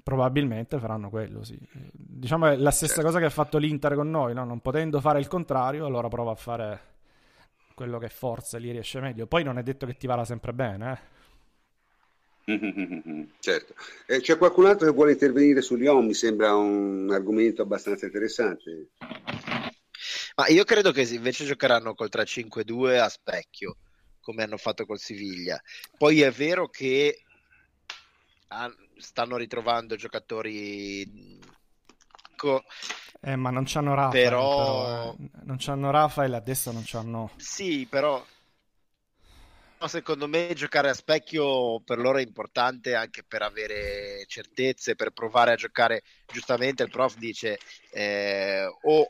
probabilmente 0.02 0.78
faranno 0.78 1.10
quello, 1.10 1.44
sì. 1.44 1.58
Diciamo 1.92 2.46
è 2.46 2.56
la 2.56 2.70
stessa 2.70 2.94
certo. 2.94 3.08
cosa 3.08 3.18
che 3.18 3.26
ha 3.26 3.30
fatto 3.30 3.58
l'Inter 3.58 3.94
con 3.94 4.10
noi, 4.10 4.34
no? 4.34 4.44
non 4.44 4.60
potendo 4.60 5.00
fare 5.00 5.18
il 5.18 5.28
contrario, 5.28 5.86
allora 5.86 6.08
prova 6.08 6.32
a 6.32 6.36
fare 6.36 6.80
quello 7.80 7.98
che 7.98 8.10
forse 8.10 8.60
gli 8.60 8.70
riesce 8.72 9.00
meglio. 9.00 9.26
Poi 9.26 9.42
non 9.42 9.56
è 9.56 9.62
detto 9.62 9.86
che 9.86 9.96
ti 9.96 10.06
vada 10.06 10.26
sempre 10.26 10.52
bene, 10.52 11.00
eh. 12.44 12.58
certo. 13.40 13.74
Eh, 14.04 14.20
c'è 14.20 14.36
qualcun 14.36 14.66
altro 14.66 14.86
che 14.86 14.92
vuole 14.92 15.12
intervenire 15.12 15.62
su 15.62 15.76
Lyon? 15.76 16.04
Mi 16.04 16.12
sembra 16.12 16.54
un 16.54 17.08
argomento 17.10 17.62
abbastanza 17.62 18.04
interessante. 18.04 18.88
Ma 20.36 20.46
io 20.48 20.64
credo 20.64 20.92
che 20.92 21.08
invece 21.10 21.46
giocheranno 21.46 21.94
col 21.94 22.10
3-5-2 22.12 22.98
a 23.00 23.08
specchio, 23.08 23.78
come 24.20 24.42
hanno 24.42 24.58
fatto 24.58 24.84
col 24.84 24.98
Siviglia. 24.98 25.58
Poi 25.96 26.20
è 26.20 26.30
vero 26.30 26.68
che 26.68 27.22
stanno 28.98 29.38
ritrovando 29.38 29.96
giocatori 29.96 31.38
eh, 33.20 33.36
ma 33.36 33.50
non 33.50 33.64
c'hanno 33.66 33.94
Rafael 33.94 34.22
però... 34.24 34.84
però 34.84 35.12
eh. 35.12 35.30
non 35.44 35.56
c'hanno 35.58 35.90
Rafael 35.90 36.34
adesso 36.34 36.72
non 36.72 36.82
c'hanno 36.84 37.30
sì 37.36 37.86
però 37.88 38.24
secondo 39.88 40.26
me 40.26 40.52
giocare 40.54 40.90
a 40.90 40.94
specchio 40.94 41.80
per 41.80 41.98
loro 41.98 42.18
è 42.18 42.22
importante 42.22 42.94
anche 42.94 43.24
per 43.26 43.42
avere 43.42 44.24
certezze, 44.26 44.94
per 44.94 45.10
provare 45.10 45.52
a 45.52 45.56
giocare. 45.56 46.02
Giustamente 46.26 46.82
il 46.82 46.90
prof 46.90 47.16
dice 47.16 47.58
eh, 47.90 48.66
o 48.82 49.08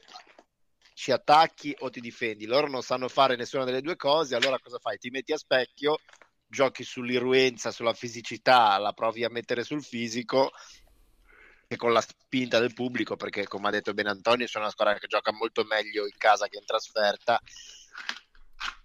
ci 0.95 1.13
attacchi 1.13 1.75
o 1.81 1.91
ti 1.91 2.01
difendi. 2.01 2.47
Loro 2.47 2.69
non 2.69 2.83
sanno 2.83 3.09
fare 3.09 3.37
nessuna 3.37 3.65
delle 3.65 3.81
due 3.81 3.97
cose, 3.97 4.37
allora 4.37 4.59
cosa 4.61 4.79
fai? 4.79 4.99
Ti 4.99 5.11
metti 5.11 5.33
a 5.33 5.39
specchio, 5.39 5.99
giochi 6.47 6.85
sull'irruenza, 6.85 7.71
sulla 7.71 7.95
fisicità, 7.95 8.77
la 8.79 8.93
provi 8.93 9.25
a 9.25 9.31
mettere 9.31 9.65
sul 9.65 9.83
fisico 9.83 10.51
con 11.77 11.93
la 11.93 12.01
spinta 12.01 12.59
del 12.59 12.75
pubblico, 12.75 13.17
perché 13.17 13.47
come 13.47 13.69
ha 13.69 13.71
detto 13.71 13.95
bene 13.95 14.11
Antonio, 14.11 14.47
sono 14.47 14.65
una 14.65 14.73
squadra 14.73 14.99
che 14.99 15.07
gioca 15.07 15.33
molto 15.33 15.65
meglio 15.65 16.05
in 16.05 16.17
casa 16.17 16.49
che 16.49 16.59
in 16.59 16.65
trasferta 16.65 17.41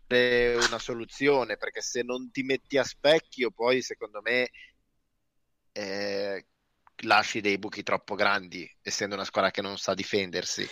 una 0.08 0.78
soluzione 0.78 1.58
perché 1.58 1.82
se 1.82 2.04
non 2.04 2.30
ti 2.30 2.44
metti 2.44 2.78
a 2.78 2.84
specchio 2.84 3.50
poi 3.50 3.82
secondo 3.82 4.22
me 4.22 4.52
eh, 5.72 6.46
lasci 7.04 7.42
dei 7.42 7.58
buchi 7.58 7.82
troppo 7.82 8.14
grandi 8.14 8.70
essendo 8.84 9.16
una 9.16 9.26
squadra 9.26 9.50
che 9.50 9.62
non 9.62 9.78
sa 9.78 9.96
difendersi. 9.96 10.68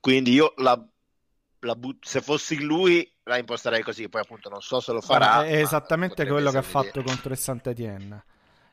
Quindi 0.00 0.32
io 0.32 0.54
la, 0.58 0.80
la 1.60 1.74
but- 1.74 2.06
se 2.06 2.20
fossi 2.20 2.60
lui 2.60 3.12
la 3.24 3.38
imposterei 3.38 3.82
così 3.82 4.08
poi 4.08 4.20
appunto 4.22 4.48
non 4.48 4.62
so 4.62 4.80
se 4.80 4.92
lo 4.92 5.00
farà 5.00 5.44
è 5.44 5.60
esattamente 5.60 6.24
quello 6.26 6.50
che 6.50 6.58
ha 6.58 6.62
fatto 6.62 7.02
contro 7.02 7.32
il 7.32 7.38
Sant'Etienne 7.38 8.24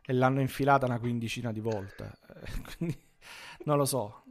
e 0.05 0.13
l'hanno 0.13 0.41
infilata 0.41 0.85
una 0.85 0.99
quindicina 0.99 1.51
di 1.51 1.59
volte 1.59 2.11
quindi 2.77 2.97
non 3.63 3.77
lo 3.77 3.85
so 3.85 4.23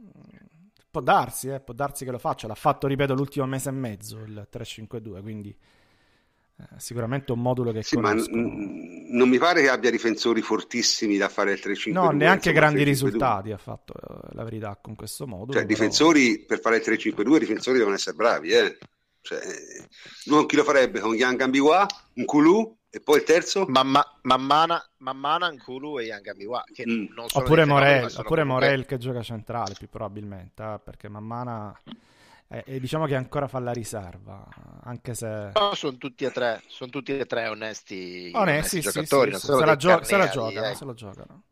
Può 0.95 1.03
darsi, 1.03 1.49
eh, 1.49 1.59
può 1.59 1.73
darsi 1.73 2.05
che 2.05 2.11
lo 2.11 2.17
faccia. 2.17 2.47
L'ha 2.47 2.55
fatto, 2.55 2.87
ripeto, 2.87 3.13
l'ultimo 3.13 3.45
mese 3.45 3.67
e 3.67 3.73
mezzo 3.73 4.19
il 4.19 4.47
352, 4.49 5.21
quindi 5.21 5.49
eh, 5.49 6.63
sicuramente 6.77 7.33
un 7.33 7.41
modulo 7.41 7.73
che 7.73 7.83
sì, 7.83 7.95
conosco. 7.95 8.31
ma 8.31 8.41
n- 8.41 9.07
non 9.09 9.27
mi 9.27 9.37
pare 9.37 9.61
che 9.61 9.67
abbia 9.67 9.91
difensori 9.91 10.41
fortissimi 10.41 11.17
da 11.17 11.27
fare 11.27 11.51
il 11.51 11.59
352. 11.59 12.13
No, 12.13 12.17
neanche 12.17 12.53
grandi 12.53 12.83
risultati 12.83 13.51
ha 13.51 13.57
fatto, 13.57 13.93
eh, 13.93 14.35
la 14.35 14.45
verità, 14.45 14.79
con 14.81 14.95
questo 14.95 15.27
modulo. 15.27 15.51
Cioè, 15.51 15.63
però... 15.63 15.73
difensori 15.73 16.45
per 16.45 16.61
fare 16.61 16.77
il 16.77 16.83
352, 16.83 17.35
i 17.35 17.39
difensori 17.41 17.77
devono 17.77 17.95
essere 17.95 18.15
bravi, 18.15 18.51
eh. 18.51 18.77
Cioè, 19.19 19.41
non 20.27 20.45
chi 20.45 20.55
lo 20.55 20.63
farebbe 20.63 21.01
con 21.01 21.13
Yang 21.13 21.41
Ambiwa, 21.41 21.85
un 22.13 22.23
Kulu 22.23 22.77
e 22.95 23.01
poi 23.01 23.17
il 23.17 23.23
terzo? 23.23 23.65
Mamma, 23.67 24.01
Mammana, 24.21 24.81
Mammana, 24.99 25.51
Nkulu 25.51 25.99
e 25.99 26.05
Yangamiwa. 26.05 26.63
Che 26.73 26.87
mm. 26.87 27.07
non 27.13 27.27
sono 27.27 27.43
oppure 27.43 27.65
Morel, 27.65 28.09
oppure 28.15 28.45
Morel 28.45 28.85
che 28.85 28.97
gioca 28.97 29.21
centrale 29.21 29.75
più 29.77 29.89
probabilmente, 29.89 30.63
eh, 30.63 30.79
perché 30.81 31.09
Mammana 31.09 31.77
eh, 32.47 32.63
eh, 32.65 32.79
diciamo 32.79 33.05
che 33.05 33.15
ancora 33.15 33.49
fa 33.49 33.59
la 33.59 33.73
riserva, 33.73 34.47
anche 34.83 35.13
se... 35.13 35.51
No, 35.53 35.75
sono 35.75 35.97
tutti 35.97 36.23
e 36.23 36.31
tre, 36.31 36.61
sono 36.67 36.89
tutti 36.89 37.17
e 37.17 37.25
tre 37.25 37.49
onesti, 37.49 38.31
onesti, 38.33 38.37
onesti 38.37 38.75
sì, 38.77 38.79
giocatori, 38.79 39.33
sì, 39.33 39.39
sì, 39.39 39.45
se, 39.45 39.65
la 39.65 39.75
gio- 39.75 40.03
se 40.03 40.15
la 40.15 40.29
giocano, 40.29 40.65
eh. 40.65 40.75
se 40.75 40.85
la 40.85 40.93
giocano. 40.93 41.43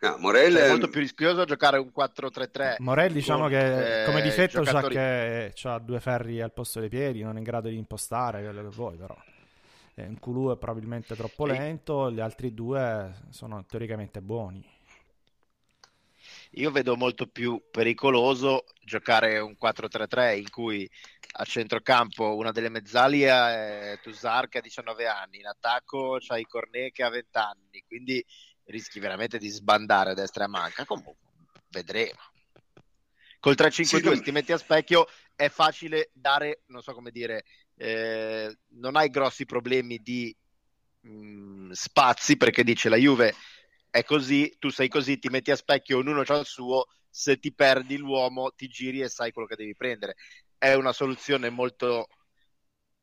No, 0.00 0.16
Morel 0.18 0.52
cioè, 0.52 0.64
è 0.64 0.68
molto 0.68 0.88
più 0.88 1.00
rischioso 1.00 1.44
giocare 1.44 1.78
un 1.78 1.90
4-3-3. 1.96 2.76
Morel, 2.80 3.12
diciamo 3.12 3.48
con, 3.48 3.48
che 3.48 4.02
come 4.04 4.20
difetto 4.20 4.62
giocatori... 4.62 4.94
c'ha 4.94 5.00
che 5.00 5.52
ha 5.62 5.78
due 5.78 6.00
ferri 6.00 6.42
al 6.42 6.52
posto 6.52 6.80
dei 6.80 6.90
piedi, 6.90 7.22
non 7.22 7.36
è 7.36 7.38
in 7.38 7.44
grado 7.44 7.70
di 7.70 7.76
impostare 7.78 8.42
quello 8.42 8.68
che 8.68 8.74
vuoi, 8.76 8.98
però. 8.98 9.16
Eh, 10.00 10.08
Nkulu 10.08 10.52
è 10.52 10.56
probabilmente 10.56 11.14
troppo 11.14 11.44
lento, 11.44 12.10
gli 12.10 12.20
altri 12.20 12.54
due 12.54 13.14
sono 13.28 13.64
teoricamente 13.66 14.22
buoni. 14.22 14.66
Io 16.54 16.70
vedo 16.70 16.96
molto 16.96 17.26
più 17.26 17.62
pericoloso 17.70 18.64
giocare 18.82 19.38
un 19.38 19.56
4-3-3 19.60 20.38
in 20.38 20.50
cui 20.50 20.88
a 21.32 21.44
centrocampo 21.44 22.34
una 22.34 22.50
delle 22.50 22.70
mezzali 22.70 23.22
è 23.22 23.98
Tusar 24.02 24.48
che 24.48 24.58
ha 24.58 24.62
19 24.62 25.06
anni, 25.06 25.38
in 25.38 25.46
attacco 25.46 26.16
c'hai 26.18 26.44
Cornet 26.44 26.92
che 26.92 27.02
ha 27.02 27.10
20 27.10 27.38
anni, 27.38 27.84
quindi 27.86 28.24
rischi 28.64 29.00
veramente 29.00 29.38
di 29.38 29.48
sbandare 29.48 30.10
a 30.10 30.14
destra 30.14 30.44
e 30.44 30.46
a 30.46 30.50
manca. 30.50 30.84
Comunque, 30.86 31.16
vedremo. 31.68 32.18
Col 33.38 33.54
3-5-2 33.54 34.14
sì, 34.16 34.22
ti 34.22 34.32
metti 34.32 34.52
a 34.52 34.58
specchio 34.58 35.06
è 35.34 35.48
facile 35.48 36.10
dare, 36.12 36.62
non 36.66 36.82
so 36.82 36.92
come 36.92 37.10
dire, 37.10 37.44
eh, 37.80 38.54
non 38.72 38.96
hai 38.96 39.08
grossi 39.08 39.46
problemi 39.46 39.98
di 39.98 40.36
mh, 41.00 41.10
mm, 41.10 41.70
spazi 41.70 42.36
perché 42.36 42.62
dice 42.62 42.90
la 42.90 42.96
Juve 42.96 43.34
è 43.88 44.04
così, 44.04 44.54
tu 44.58 44.68
sei 44.68 44.88
così, 44.88 45.18
ti 45.18 45.30
metti 45.30 45.50
a 45.50 45.56
specchio, 45.56 45.98
ognuno 45.98 46.20
ha 46.20 46.36
il 46.36 46.44
suo, 46.44 46.86
se 47.08 47.38
ti 47.38 47.52
perdi 47.52 47.96
l'uomo 47.96 48.52
ti 48.52 48.68
giri 48.68 49.00
e 49.00 49.08
sai 49.08 49.32
quello 49.32 49.48
che 49.48 49.56
devi 49.56 49.74
prendere. 49.74 50.14
È 50.58 50.74
una 50.74 50.92
soluzione 50.92 51.48
molto 51.48 52.06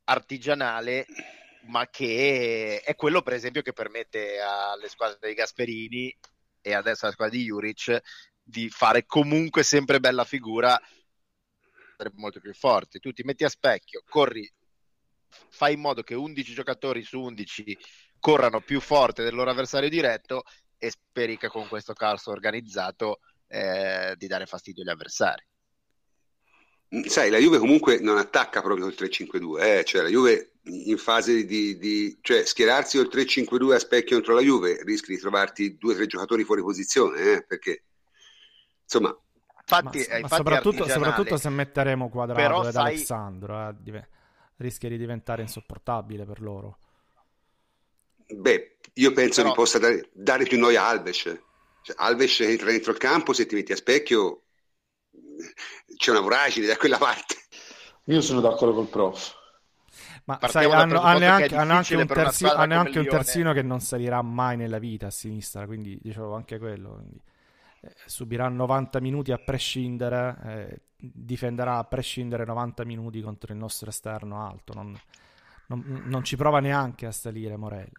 artigianale, 0.05 1.05
ma 1.63 1.89
che 1.89 2.81
è 2.85 2.95
quello 2.95 3.21
per 3.23 3.33
esempio 3.33 3.63
che 3.63 3.73
permette 3.73 4.39
alle 4.39 4.89
squadre 4.89 5.17
dei 5.19 5.33
Gasperini 5.33 6.15
e 6.61 6.73
adesso 6.73 7.05
alla 7.05 7.13
squadra 7.13 7.35
di 7.35 7.45
Juric 7.45 7.99
di 8.43 8.69
fare 8.69 9.05
comunque 9.05 9.63
sempre 9.63 9.99
bella 9.99 10.23
figura 10.23 10.79
molto 12.13 12.39
più 12.39 12.53
forti. 12.53 12.99
Tu 12.99 13.11
ti 13.11 13.23
metti 13.23 13.43
a 13.43 13.49
specchio, 13.49 14.03
corri 14.07 14.49
fai 15.49 15.73
in 15.73 15.79
modo 15.79 16.03
che 16.03 16.15
11 16.15 16.53
giocatori 16.53 17.03
su 17.03 17.19
11 17.19 17.77
corrano 18.19 18.61
più 18.61 18.79
forte 18.79 19.23
del 19.23 19.35
loro 19.35 19.49
avversario 19.49 19.89
diretto 19.89 20.43
e 20.77 20.91
speri 20.91 21.37
che 21.37 21.47
con 21.47 21.67
questo 21.67 21.93
caos 21.93 22.27
organizzato 22.27 23.19
eh, 23.47 24.15
di 24.17 24.27
dare 24.27 24.45
fastidio 24.45 24.83
agli 24.83 24.89
avversari. 24.89 25.45
Mm, 26.95 27.03
sai, 27.03 27.29
la 27.29 27.37
Juve 27.37 27.57
comunque 27.57 27.99
non 27.99 28.17
attacca 28.17 28.61
proprio 28.61 28.85
col 28.85 28.95
3-5-2, 28.95 29.61
eh? 29.61 29.83
cioè 29.83 30.03
la 30.03 30.09
Juve 30.09 30.53
in 30.67 30.97
fase 30.97 31.45
di, 31.45 31.77
di 31.77 32.17
cioè 32.21 32.45
schierarsi 32.45 32.97
col 32.97 33.09
3-5-2 33.11 33.73
a 33.73 33.79
specchio 33.79 34.15
contro 34.17 34.35
la 34.35 34.41
Juve 34.41 34.81
rischi 34.83 35.13
di 35.13 35.19
trovarti 35.19 35.77
due 35.77 35.93
o 35.93 35.95
tre 35.95 36.07
giocatori 36.07 36.43
fuori 36.43 36.61
posizione, 36.61 37.19
eh? 37.19 37.45
perché 37.45 37.83
insomma 38.83 39.17
infatti, 39.59 40.05
ma, 40.09 40.19
ma 40.21 40.27
soprattutto, 40.29 40.87
soprattutto, 40.87 41.37
se 41.37 41.49
metteremo 41.49 42.09
quadrato 42.09 42.67
ed 42.67 42.73
sai... 42.73 42.93
Alessandro 42.93 43.69
eh, 43.69 44.07
rischia 44.57 44.89
di 44.89 44.97
diventare 44.97 45.41
insopportabile 45.41 46.25
per 46.25 46.41
loro. 46.41 46.77
Beh, 48.27 48.77
io 48.93 49.13
penso 49.13 49.41
Però... 49.41 49.53
che 49.53 49.59
possa 49.59 49.79
dare, 49.79 50.09
dare, 50.13 50.45
più 50.45 50.59
noia 50.59 50.83
a 50.83 50.89
Alves. 50.89 51.17
Cioè, 51.17 51.95
Alves 51.97 52.39
entra 52.41 52.71
dentro 52.71 52.91
il 52.91 52.97
campo, 52.97 53.33
se 53.33 53.45
ti 53.45 53.55
metti 53.55 53.71
a 53.71 53.75
specchio 53.75 54.43
c'è 55.95 56.11
una 56.11 56.21
voragine 56.21 56.67
da 56.67 56.77
quella 56.77 56.97
parte. 56.97 57.35
Io 58.05 58.21
sono 58.21 58.41
d'accordo 58.41 58.73
col 58.73 58.87
prof. 58.87 59.35
Ma 60.25 60.39
sai, 60.47 60.65
hanno, 60.65 60.99
hanno, 60.99 61.25
anche, 61.25 61.55
hanno, 61.55 61.73
anche, 61.73 61.95
un, 61.95 62.05
terzi, 62.05 62.45
hanno 62.45 62.77
anche 62.77 62.99
un 62.99 63.07
terzino 63.07 63.53
che 63.53 63.61
non 63.61 63.79
salirà 63.79 64.21
mai 64.21 64.57
nella 64.57 64.77
vita 64.77 65.07
a 65.07 65.11
sinistra, 65.11 65.65
quindi 65.65 65.97
dicevo 66.01 66.35
anche 66.35 66.59
quello. 66.59 66.95
Quindi, 66.95 67.21
subirà 68.05 68.47
90 68.49 68.99
minuti 68.99 69.31
a 69.31 69.37
prescindere, 69.37 70.37
eh, 70.45 70.81
difenderà 70.95 71.77
a 71.77 71.83
prescindere 71.83 72.45
90 72.45 72.85
minuti 72.85 73.21
contro 73.21 73.53
il 73.53 73.59
nostro 73.59 73.89
esterno 73.89 74.45
alto. 74.45 74.73
Non, 74.73 74.99
non, 75.67 76.03
non 76.05 76.23
ci 76.23 76.35
prova 76.35 76.59
neanche 76.59 77.05
a 77.05 77.11
salire 77.11 77.57
Morelli. 77.57 77.91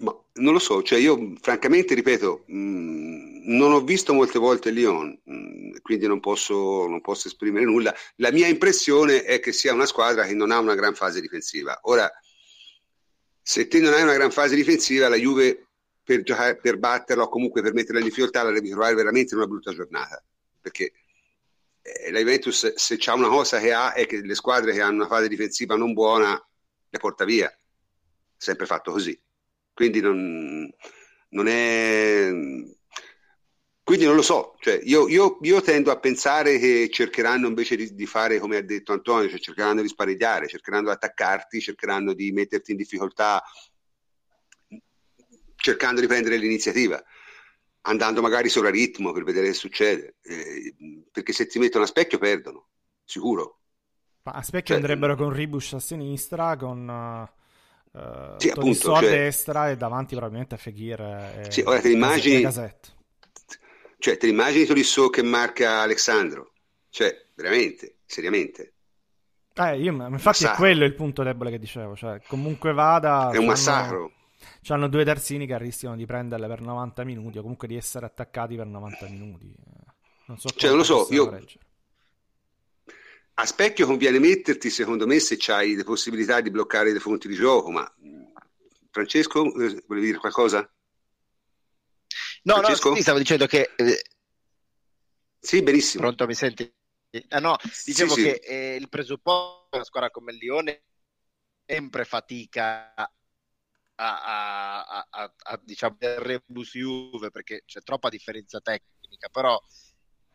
Ma 0.00 0.16
non 0.34 0.52
lo 0.52 0.60
so, 0.60 0.82
cioè 0.82 0.98
io 0.98 1.32
francamente 1.40 1.94
ripeto, 1.94 2.44
mh, 2.46 2.56
mm, 2.56 3.56
non 3.56 3.72
ho 3.72 3.80
visto 3.80 4.12
molte 4.12 4.38
volte 4.38 4.70
Lyon, 4.70 5.18
mh, 5.24 5.34
mm, 5.34 5.70
quindi 5.82 6.06
non 6.06 6.20
posso, 6.20 6.86
non 6.86 7.00
posso, 7.00 7.26
esprimere 7.26 7.64
nulla. 7.64 7.92
La 8.16 8.30
mia 8.30 8.46
impressione 8.46 9.24
è 9.24 9.40
che 9.40 9.52
sia 9.52 9.72
una 9.72 9.86
squadra 9.86 10.24
che 10.24 10.34
non 10.34 10.52
ha 10.52 10.58
una 10.58 10.76
gran 10.76 10.94
fase 10.94 11.20
difensiva. 11.20 11.80
Ora, 11.82 12.08
se 13.42 13.66
te 13.66 13.80
non 13.80 13.92
hai 13.92 14.02
una 14.02 14.14
gran 14.14 14.30
fase 14.30 14.54
difensiva, 14.54 15.08
la 15.08 15.16
Juve 15.16 15.67
per, 16.08 16.22
giocare, 16.22 16.56
per 16.56 16.78
batterlo 16.78 17.24
o 17.24 17.28
comunque 17.28 17.60
per 17.60 17.74
metterla 17.74 17.98
in 18.00 18.06
difficoltà 18.06 18.42
la 18.42 18.50
devi 18.50 18.70
trovare 18.70 18.94
veramente 18.94 19.34
in 19.34 19.40
una 19.40 19.46
brutta 19.46 19.74
giornata. 19.74 20.24
Perché 20.58 20.92
eh, 21.82 22.10
la 22.10 22.18
Juventus 22.18 22.72
se 22.76 22.96
c'è 22.96 23.12
una 23.12 23.28
cosa 23.28 23.60
che 23.60 23.74
ha 23.74 23.92
è 23.92 24.06
che 24.06 24.22
le 24.22 24.34
squadre 24.34 24.72
che 24.72 24.80
hanno 24.80 24.94
una 24.94 25.06
fase 25.06 25.28
difensiva 25.28 25.76
non 25.76 25.92
buona 25.92 26.42
le 26.88 26.98
porta 26.98 27.26
via. 27.26 27.54
Sempre 28.34 28.64
fatto 28.64 28.90
così. 28.90 29.20
Quindi 29.74 30.00
non, 30.00 30.72
non 31.28 31.46
è 31.46 32.30
Quindi 33.84 34.06
non 34.06 34.14
lo 34.14 34.22
so, 34.22 34.56
cioè, 34.60 34.80
io, 34.82 35.08
io, 35.08 35.38
io, 35.42 35.60
tendo 35.60 35.90
a 35.90 35.98
pensare 35.98 36.58
che 36.58 36.88
cercheranno 36.90 37.48
invece 37.48 37.76
di, 37.76 37.94
di, 37.94 38.06
fare 38.06 38.38
come 38.38 38.56
ha 38.56 38.62
detto 38.62 38.94
Antonio, 38.94 39.28
cioè 39.28 39.38
cercheranno 39.38 39.82
di 39.82 39.88
sparigliare, 39.88 40.48
cercheranno 40.48 40.86
di 40.86 40.94
attaccarti, 40.94 41.60
cercheranno 41.60 42.14
di 42.14 42.32
metterti 42.32 42.70
in 42.70 42.78
difficoltà, 42.78 43.42
cercando 45.68 46.00
di 46.00 46.06
prendere 46.06 46.38
l'iniziativa, 46.38 47.02
andando 47.82 48.22
magari 48.22 48.48
sopra 48.48 48.70
ritmo 48.70 49.12
per 49.12 49.24
vedere 49.24 49.48
che 49.48 49.54
succede, 49.54 50.16
eh, 50.22 50.74
perché 51.12 51.32
se 51.32 51.46
ti 51.46 51.58
mettono 51.58 51.84
a 51.84 51.86
specchio 51.86 52.18
perdono, 52.18 52.68
sicuro. 53.04 53.60
Ma 54.22 54.32
a 54.32 54.42
specchio 54.42 54.74
cioè, 54.74 54.76
andrebbero 54.76 55.14
con 55.14 55.30
Ribush 55.30 55.74
a 55.74 55.78
sinistra, 55.78 56.56
con 56.56 57.28
uh, 57.92 58.34
sì, 58.38 58.48
appunto, 58.48 58.94
a 58.94 59.00
cioè, 59.00 59.10
destra 59.10 59.70
e 59.70 59.76
davanti 59.76 60.14
probabilmente 60.14 60.54
a 60.54 60.58
Fekir 60.58 61.00
e, 61.00 61.46
sì, 61.50 61.62
ora 61.62 61.80
te 61.80 61.90
immagini 61.90 62.46
cioè, 64.00 64.16
te 64.16 64.28
immagini 64.28 64.64
Tolisso 64.64 65.10
che 65.10 65.22
marca 65.22 65.80
Alessandro? 65.80 66.52
Cioè, 66.88 67.26
veramente, 67.34 67.96
seriamente. 68.06 68.74
Eh, 69.54 69.80
io, 69.80 69.90
infatti 69.90 70.22
massacro. 70.22 70.52
è 70.52 70.56
quello 70.56 70.84
il 70.84 70.94
punto 70.94 71.24
debole 71.24 71.50
che 71.50 71.58
dicevo, 71.58 71.96
cioè, 71.96 72.20
comunque 72.28 72.72
vada... 72.72 73.30
È 73.32 73.38
un 73.38 73.46
massacro. 73.46 74.12
Hanno 74.68 74.88
due 74.88 75.04
terzini 75.04 75.46
che 75.46 75.58
rischiano 75.58 75.96
di 75.96 76.06
prenderle 76.06 76.46
per 76.46 76.60
90 76.60 77.04
minuti 77.04 77.38
o 77.38 77.42
comunque 77.42 77.66
di 77.66 77.76
essere 77.76 78.06
attaccati 78.06 78.56
per 78.56 78.66
90 78.66 79.08
minuti. 79.08 79.52
Non 80.26 80.38
so 80.38 80.48
cioè, 80.50 80.68
non 80.68 80.78
lo 80.78 80.84
so, 80.84 81.06
io... 81.10 81.28
Reggere. 81.30 81.66
A 83.34 83.46
specchio 83.46 83.86
conviene 83.86 84.18
metterti, 84.18 84.68
secondo 84.68 85.06
me, 85.06 85.20
se 85.20 85.38
hai 85.52 85.76
le 85.76 85.84
possibilità 85.84 86.40
di 86.40 86.50
bloccare 86.50 86.92
le 86.92 86.98
fonti 86.98 87.28
di 87.28 87.34
gioco, 87.34 87.70
ma 87.70 87.90
Francesco, 88.90 89.44
eh, 89.44 89.84
volevi 89.86 90.06
dire 90.06 90.18
qualcosa? 90.18 90.58
No, 92.42 92.54
Francesco? 92.54 92.88
no, 92.90 92.94
sì, 92.96 93.02
stavo 93.02 93.18
dicendo 93.18 93.46
che... 93.46 93.70
Eh... 93.76 94.02
Sì, 95.38 95.62
benissimo. 95.62 96.02
Pronto, 96.02 96.26
mi 96.26 96.34
senti? 96.34 96.70
Ah, 97.28 97.38
no, 97.38 97.56
dicevo 97.84 98.14
sì, 98.14 98.22
che 98.22 98.40
sì. 98.42 98.48
Eh, 98.50 98.76
il 98.76 98.88
presupposto 98.88 99.68
di 99.70 99.76
una 99.76 99.84
squadra 99.84 100.10
come 100.10 100.32
il 100.32 100.38
Lione 100.38 100.82
sempre 101.64 102.04
fatica 102.04 102.92
a, 104.00 104.84
a, 104.84 105.06
a, 105.10 105.34
a, 105.36 105.60
diciamo, 105.62 105.96
rebus 106.00 106.72
Juve 106.72 107.30
perché 107.30 107.62
c'è 107.64 107.80
troppa 107.80 108.08
differenza 108.08 108.60
tecnica, 108.60 109.28
però 109.28 109.60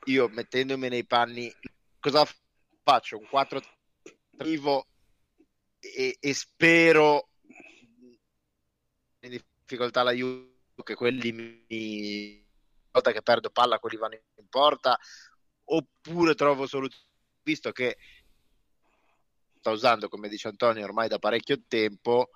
io 0.05 0.28
mettendomi 0.28 0.89
nei 0.89 1.05
panni, 1.05 1.53
cosa 1.99 2.28
faccio? 2.84 3.18
Un 3.18 3.28
4 3.30 3.61
vivo 4.38 4.88
e, 5.80 6.18
e 6.20 6.34
spero 6.34 7.30
in 9.20 9.30
difficoltà 9.30 10.03
la 10.03 10.11
Juve 10.11 10.51
che 10.84 10.95
quelli 10.95 11.32
mi 11.32 12.45
volta 12.91 13.11
che 13.11 13.22
perdo 13.22 13.49
palla 13.49 13.80
quelli 13.80 13.97
vanno 13.97 14.16
in 14.16 14.47
porta 14.49 14.99
oppure 15.66 16.36
trovo 16.36 16.68
soluzioni 16.68 17.07
visto 17.43 17.72
che 17.72 17.97
sta 19.57 19.72
usando 19.72 20.09
come 20.09 20.28
dice 20.28 20.49
Antonio 20.49 20.84
ormai 20.84 21.07
da 21.07 21.20
parecchio 21.20 21.64
tempo 21.68 22.30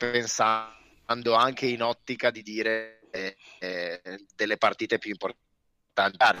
pensando 0.00 1.34
anche 1.34 1.66
in 1.66 1.82
ottica 1.82 2.30
di 2.30 2.42
dire 2.42 3.02
eh, 3.10 3.36
eh, 3.58 4.26
delle 4.34 4.56
partite 4.56 4.96
più 4.96 5.10
importanti 5.10 6.40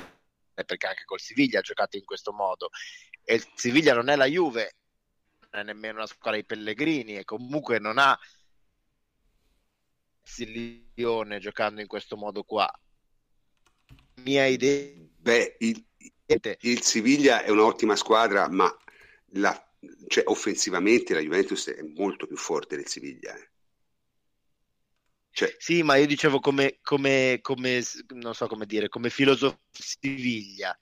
perché 0.54 0.86
anche 0.86 1.04
col 1.04 1.20
Siviglia 1.20 1.58
ha 1.58 1.62
giocato 1.62 1.98
in 1.98 2.04
questo 2.04 2.32
modo 2.32 2.70
e 3.22 3.34
il 3.34 3.46
Siviglia 3.54 3.92
non 3.92 4.08
è 4.08 4.16
la 4.16 4.24
Juve 4.24 4.76
non 5.50 5.60
è 5.60 5.64
nemmeno 5.64 5.98
una 5.98 6.06
squadra 6.06 6.40
di 6.40 6.46
Pellegrini 6.46 7.16
e 7.18 7.24
comunque 7.24 7.78
non 7.78 7.98
ha 7.98 8.18
il 10.38 10.90
Lione 10.94 11.38
giocando 11.38 11.80
in 11.80 11.86
questo 11.86 12.16
modo 12.16 12.44
qua? 12.44 12.70
Mia 14.22 14.46
idea. 14.46 14.92
Beh, 15.16 15.56
il, 15.58 15.84
il 16.60 16.82
Siviglia 16.82 17.42
è 17.42 17.50
un'ottima 17.50 17.96
squadra, 17.96 18.48
ma 18.48 18.72
la, 19.32 19.69
cioè, 20.08 20.24
offensivamente 20.26 21.14
la 21.14 21.20
Juventus 21.20 21.68
è 21.70 21.82
molto 21.82 22.26
più 22.26 22.36
forte 22.36 22.76
del 22.76 22.86
Siviglia. 22.86 23.34
Eh. 23.34 23.50
Cioè... 25.30 25.54
Sì, 25.58 25.82
ma 25.82 25.96
io 25.96 26.06
dicevo 26.06 26.40
come, 26.40 26.78
come, 26.82 27.38
come, 27.40 27.82
non 28.08 28.34
so 28.34 28.46
come 28.46 28.66
dire, 28.66 28.88
come 28.88 29.10
filosofia 29.10 29.58
Siviglia. 29.70 30.78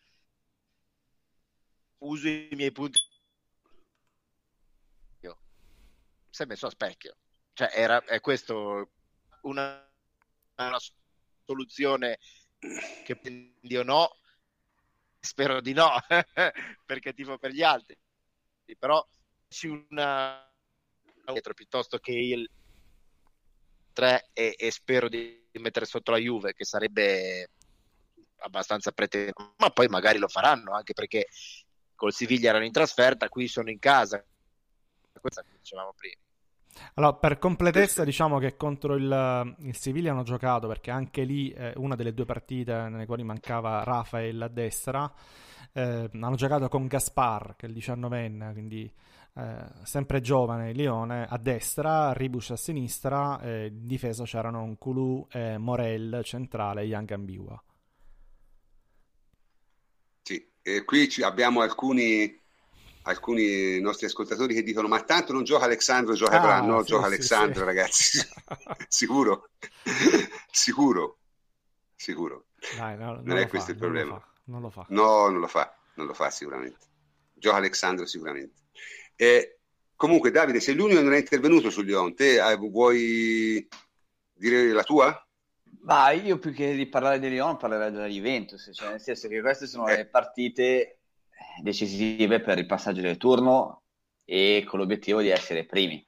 Uso 1.99 2.29
i 2.29 2.49
miei 2.53 2.73
punti. 2.73 2.99
Io. 5.21 5.39
Si 6.31 6.43
è 6.43 6.47
messo 6.47 6.67
a 6.67 6.71
specchio. 6.71 7.17
Cioè, 7.53 7.71
era, 7.73 8.03
è 8.05 8.21
questo 8.21 8.91
una, 9.43 9.91
una 10.57 10.79
soluzione 11.45 12.19
che 13.05 13.17
prendi 13.17 13.77
o 13.77 13.83
no, 13.83 14.19
spero 15.21 15.61
di 15.61 15.73
no, 15.73 15.91
perché 16.87 17.13
tifo 17.13 17.39
per 17.39 17.53
gli 17.53 17.63
altri, 17.63 17.97
però 18.77 19.05
c'è 19.49 19.69
una 19.69 20.43
piuttosto 21.55 21.99
che 21.99 22.13
il 22.13 22.49
3 23.93 24.31
e, 24.33 24.55
e, 24.59 24.71
spero 24.71 25.09
di 25.09 25.47
mettere 25.61 25.85
sotto 25.85 26.11
la 26.11 26.19
Juve, 26.19 26.55
che 26.55 26.65
sarebbe 26.65 27.51
abbastanza 28.39 28.93
pretendente, 28.93 29.43
ma 29.57 29.71
poi 29.71 29.89
magari 29.89 30.19
lo 30.19 30.29
faranno, 30.29 30.73
anche 30.73 30.95
perché 30.95 31.27
col 31.95 32.13
Siviglia 32.13 32.51
erano 32.51 32.65
in 32.65 32.73
trasferta, 32.73 33.29
qui 33.29 33.49
sono 33.49 33.71
in 33.71 33.79
casa, 33.79 34.25
questo 35.21 35.43
che 35.43 35.59
dicevamo 35.59 35.93
prima. 35.97 36.23
Allora, 36.95 37.15
per 37.15 37.39
completezza, 37.39 38.05
diciamo 38.05 38.39
che 38.39 38.57
contro 38.57 38.95
il, 38.95 39.57
il 39.61 39.77
Siviglia 39.77 40.13
hanno 40.13 40.23
giocato 40.23 40.69
perché 40.69 40.93
anche 40.93 41.25
lì 41.25 41.51
eh, 41.51 41.73
una 41.77 41.97
delle 41.97 42.15
due 42.15 42.25
partite 42.25 42.73
nelle 42.89 43.07
quali 43.07 43.25
mancava 43.25 43.83
Rafael 43.83 44.41
a 44.41 44.49
destra. 44.49 45.13
Eh, 45.73 46.11
hanno 46.13 46.37
giocato 46.37 46.69
con 46.69 46.87
Gaspar, 46.87 47.55
che 47.57 47.67
è 47.67 47.69
il 47.69 47.75
diciannovenne, 47.75 48.53
quindi 48.53 48.91
eh, 49.35 49.65
sempre 49.85 50.21
giovane, 50.21 50.73
Lione 50.73 51.27
a 51.29 51.39
destra, 51.39 52.13
Ribus 52.13 52.51
a 52.51 52.57
sinistra, 52.57 53.41
eh, 53.41 53.67
in 53.67 53.87
difesa 53.87 54.25
c'erano 54.25 54.65
Nkulu, 54.65 55.29
eh, 55.31 55.59
Morel 55.59 56.23
centrale 56.25 56.83
e 56.83 56.87
Young 56.87 57.11
Ambiwa. 57.13 57.63
Sì, 60.23 60.45
qui 60.85 61.09
abbiamo 61.23 61.61
alcuni 61.61 62.37
alcuni 63.03 63.81
nostri 63.81 64.07
ascoltatori 64.07 64.55
che 64.55 64.63
dicono 64.63 64.87
ma 64.87 65.03
tanto 65.03 65.33
non 65.33 65.45
gioca 65.45 65.65
Alessandro, 65.65 66.15
gioca 66.15 66.43
ah, 66.43 66.61
no, 66.61 66.81
sì, 66.81 66.89
gioca 66.89 67.07
sì, 67.07 67.15
Alessandro 67.15 67.61
sì. 67.61 67.65
ragazzi, 67.65 68.19
sicuro, 68.89 69.51
sicuro, 70.51 71.19
sicuro. 71.95 72.47
Dai, 72.77 72.99
no, 72.99 73.15
non, 73.15 73.23
non 73.25 73.39
è 73.39 73.47
questo 73.47 73.69
fa, 73.69 73.73
il 73.73 73.79
problema. 73.79 74.23
Non 74.49 74.63
lo, 74.63 74.71
fa. 74.71 74.87
No, 74.89 75.29
non 75.29 75.41
lo 75.41 75.47
fa, 75.47 75.75
non 75.95 76.07
lo 76.07 76.15
fa 76.15 76.31
sicuramente. 76.31 76.87
Gioca 77.35 77.57
Alessandro 77.57 78.07
sicuramente. 78.07 78.63
E, 79.15 79.59
comunque 79.95 80.31
Davide, 80.31 80.61
sei 80.61 80.75
l'unico 80.75 80.99
che 80.99 81.05
non 81.05 81.15
è 81.15 81.19
intervenuto 81.19 81.71
su 81.71 81.83
Lyon, 81.83 82.15
te 82.15 82.37
eh, 82.37 82.57
vuoi 82.57 83.67
dire 84.33 84.73
la 84.73 84.83
tua? 84.83 85.23
Ma 85.81 86.11
io 86.11 86.39
più 86.39 86.53
che 86.53 86.75
di 86.75 86.87
parlare 86.87 87.19
di 87.19 87.29
Lyon 87.29 87.57
parlerei 87.57 87.91
della 87.91 88.07
Juventus, 88.07 88.71
cioè 88.73 88.91
nel 88.91 89.01
senso 89.01 89.29
che 89.29 89.41
queste 89.41 89.67
sono 89.67 89.87
eh. 89.89 89.97
le 89.97 90.07
partite 90.07 90.99
decisive 91.63 92.41
per 92.41 92.59
il 92.59 92.67
passaggio 92.67 93.03
del 93.03 93.17
turno 93.17 93.83
e 94.25 94.65
con 94.67 94.79
l'obiettivo 94.79 95.21
di 95.21 95.29
essere 95.29 95.65
primi. 95.65 96.05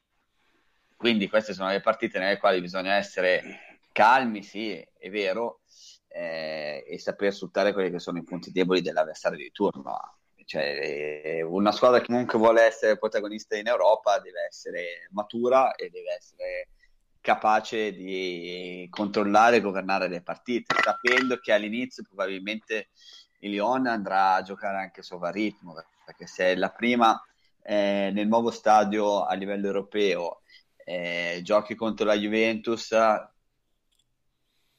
Quindi 0.97 1.29
queste 1.29 1.53
sono 1.53 1.69
le 1.69 1.81
partite 1.81 2.19
nelle 2.19 2.39
quali 2.39 2.61
bisogna 2.61 2.95
essere 2.95 3.70
calmi, 4.01 4.43
sì, 4.43 4.73
è 4.73 5.11
vero, 5.11 5.61
eh, 6.09 6.87
e 6.89 6.99
saper 6.99 7.35
sfruttare 7.35 7.75
quelli 7.75 7.91
che 7.91 7.99
sono 7.99 8.17
i 8.17 8.25
punti 8.25 8.51
deboli 8.51 8.81
dell'avversario 8.81 9.37
di 9.37 9.51
turno. 9.53 10.17
Cioè, 10.47 10.63
eh, 10.63 11.43
una 11.43 11.71
squadra 11.71 12.01
che 12.01 12.07
comunque 12.07 12.39
vuole 12.39 12.63
essere 12.63 12.97
protagonista 12.97 13.59
in 13.59 13.67
Europa 13.67 14.19
deve 14.19 14.47
essere 14.49 15.07
matura 15.11 15.75
e 15.75 15.91
deve 15.91 16.15
essere 16.19 16.69
capace 17.21 17.93
di 17.93 18.89
controllare 18.91 19.57
e 19.57 19.61
governare 19.61 20.09
le 20.09 20.23
partite, 20.23 20.75
sapendo 20.83 21.37
che 21.37 21.53
all'inizio 21.53 22.03
probabilmente 22.03 22.89
il 23.41 23.51
Lyon 23.51 23.87
andrà 23.87 24.33
a 24.33 24.43
giocare 24.43 24.79
anche 24.79 25.03
sopra 25.03 25.31
ritmo, 25.31 25.75
perché 26.07 26.27
se 26.27 26.47
è 26.47 26.57
la 26.57 26.71
prima 26.71 27.23
eh, 27.63 28.11
nel 28.15 28.27
nuovo 28.29 28.51
stadio 28.51 29.25
a 29.25 29.35
livello 29.35 29.67
europeo 29.67 30.41
eh, 30.85 31.41
giochi 31.45 31.75
contro 31.75 32.07
la 32.07 32.15
Juventus, 32.15 32.93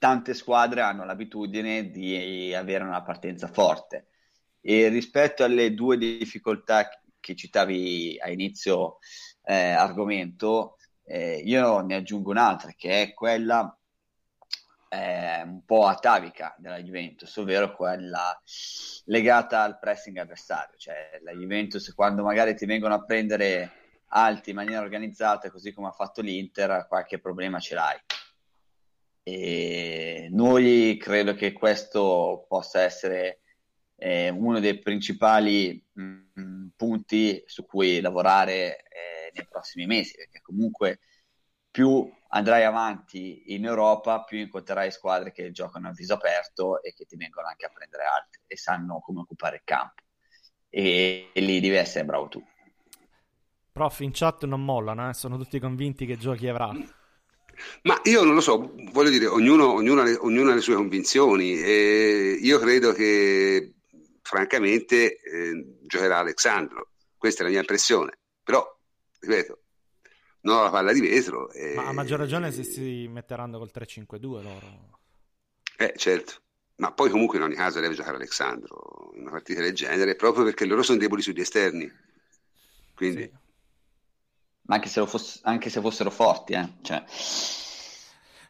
tante 0.02 0.34
squadre 0.34 0.82
hanno 0.82 1.06
l'abitudine 1.06 1.92
di 1.92 2.56
avere 2.56 2.84
una 2.84 3.04
partenza 3.04 3.48
forte. 3.48 4.08
E 4.60 4.88
rispetto 4.88 5.44
alle 5.44 5.76
due 5.76 5.96
difficoltà 5.96 6.90
che 7.20 7.36
citavi 7.36 8.18
a 8.20 8.32
inizio 8.32 8.98
eh, 9.44 9.70
argomento, 9.70 10.78
eh, 11.04 11.44
io 11.46 11.82
ne 11.82 11.98
aggiungo 11.98 12.32
un'altra, 12.32 12.72
che 12.76 13.04
è 13.04 13.14
quella 13.14 13.78
eh, 14.90 15.44
un 15.44 15.64
po' 15.66 15.86
atavica 15.86 16.56
della 16.58 16.82
Juventus, 16.82 17.36
ovvero 17.38 17.76
quella 17.76 18.42
legata 19.06 19.62
al 19.62 19.78
pressing 19.78 20.18
avversario, 20.18 20.80
cioè 20.80 21.20
la 21.22 21.34
Juventus 21.34 21.94
quando 21.94 22.24
magari 22.24 22.56
ti 22.56 22.66
vengono 22.66 22.96
a 22.96 23.06
prendere 23.06 23.72
alti 24.08 24.50
in 24.50 24.56
maniera 24.56 24.82
organizzata, 24.82 25.52
così 25.52 25.72
come 25.72 25.90
ha 25.90 25.92
fatto 25.92 26.22
l'Inter, 26.22 26.88
qualche 26.88 27.20
problema 27.20 27.60
ce 27.60 27.76
l'hai. 27.76 28.00
E 29.34 30.28
noi 30.30 30.98
credo 31.00 31.36
che 31.36 31.54
questo 31.54 32.46
possa 32.50 32.82
essere 32.82 33.40
eh, 33.96 34.28
uno 34.28 34.60
dei 34.60 34.78
principali 34.78 35.82
mh, 35.94 36.04
mm, 36.38 36.68
punti 36.76 37.42
su 37.46 37.66
cui 37.66 38.02
lavorare 38.02 38.84
eh, 38.84 39.32
nei 39.34 39.48
prossimi 39.48 39.86
mesi, 39.86 40.16
perché 40.16 40.42
comunque 40.42 41.00
più 41.72 42.12
andrai 42.28 42.66
avanti 42.66 43.54
in 43.54 43.64
Europa, 43.64 44.26
più 44.26 44.38
incontrerai 44.38 44.92
squadre 44.92 45.32
che 45.32 45.52
giocano 45.52 45.88
a 45.88 45.94
viso 45.94 46.16
aperto 46.16 46.84
e 46.84 46.94
che 46.94 47.06
ti 47.06 47.16
vengono 47.16 47.48
anche 47.48 47.66
a 47.66 47.72
prendere 47.74 48.04
altri 48.04 48.42
e 48.48 48.58
sanno 48.58 49.00
come 49.00 49.22
occupare 49.22 49.56
il 49.56 49.62
campo. 49.64 50.02
E, 50.68 51.30
e 51.32 51.40
lì 51.40 51.62
devi 51.62 51.76
essere 51.76 52.04
bravo 52.04 52.28
tu. 52.28 52.46
Prof, 53.72 54.02
in 54.02 54.12
chat 54.12 54.44
non 54.44 54.62
mollano, 54.62 55.10
eh? 55.10 55.14
sono 55.14 55.38
tutti 55.38 55.58
convinti 55.58 56.06
che 56.06 56.18
giochi 56.18 56.50
avrà. 56.50 56.74
Ma 57.84 58.00
io 58.04 58.24
non 58.24 58.36
lo 58.36 58.42
so, 58.42 58.74
voglio 58.92 59.10
dire, 59.10 59.28
ognuno, 59.28 59.74
ognuno, 59.74 60.02
ha, 60.02 60.04
le, 60.04 60.16
ognuno 60.16 60.52
ha 60.52 60.56
le 60.56 60.62
sue 60.62 60.76
convinzioni 60.76 61.60
e 61.60 62.38
io 62.40 62.60
credo 62.60 62.94
che 62.94 63.74
francamente 64.22 65.20
eh, 65.20 65.78
giocherà 65.82 66.20
Alessandro, 66.20 66.92
questa 67.18 67.42
è 67.42 67.44
la 67.46 67.52
mia 67.52 67.60
impressione, 67.60 68.20
però, 68.44 68.66
ripeto, 69.20 69.62
non 70.42 70.58
ho 70.58 70.64
la 70.64 70.70
palla 70.70 70.94
di 70.94 71.02
vetro. 71.02 71.52
E... 71.52 71.74
Ma 71.76 71.88
a 71.88 71.94
maggior 71.94 72.20
ragione 72.20 72.52
se 72.52 72.64
si 72.64 73.08
metteranno 73.08 73.58
col 73.58 73.72
3-5-2 73.74 74.20
loro. 74.20 75.00
Eh, 75.78 75.94
certo. 75.98 76.34
Ma 76.78 76.92
poi 76.92 77.10
comunque 77.10 77.38
in 77.38 77.44
ogni 77.44 77.56
caso 77.56 77.80
deve 77.80 77.94
giocare 77.94 78.16
Alessandro 78.16 79.12
in 79.14 79.22
una 79.22 79.32
partita 79.32 79.62
del 79.62 79.74
genere, 79.74 80.16
proprio 80.16 80.44
perché 80.44 80.66
loro 80.66 80.82
sono 80.82 80.98
deboli 80.98 81.22
sugli 81.22 81.42
esterni. 81.42 81.92
Quindi... 82.96 83.22
Sì. 83.24 83.40
Ma 84.64 84.76
anche 84.76 84.90
se, 84.90 85.06
fosse, 85.06 85.40
anche 85.44 85.70
se 85.70 85.82
fossero 85.82 86.10
forti, 86.10 86.54
eh? 86.54 86.70
cioè... 86.82 87.04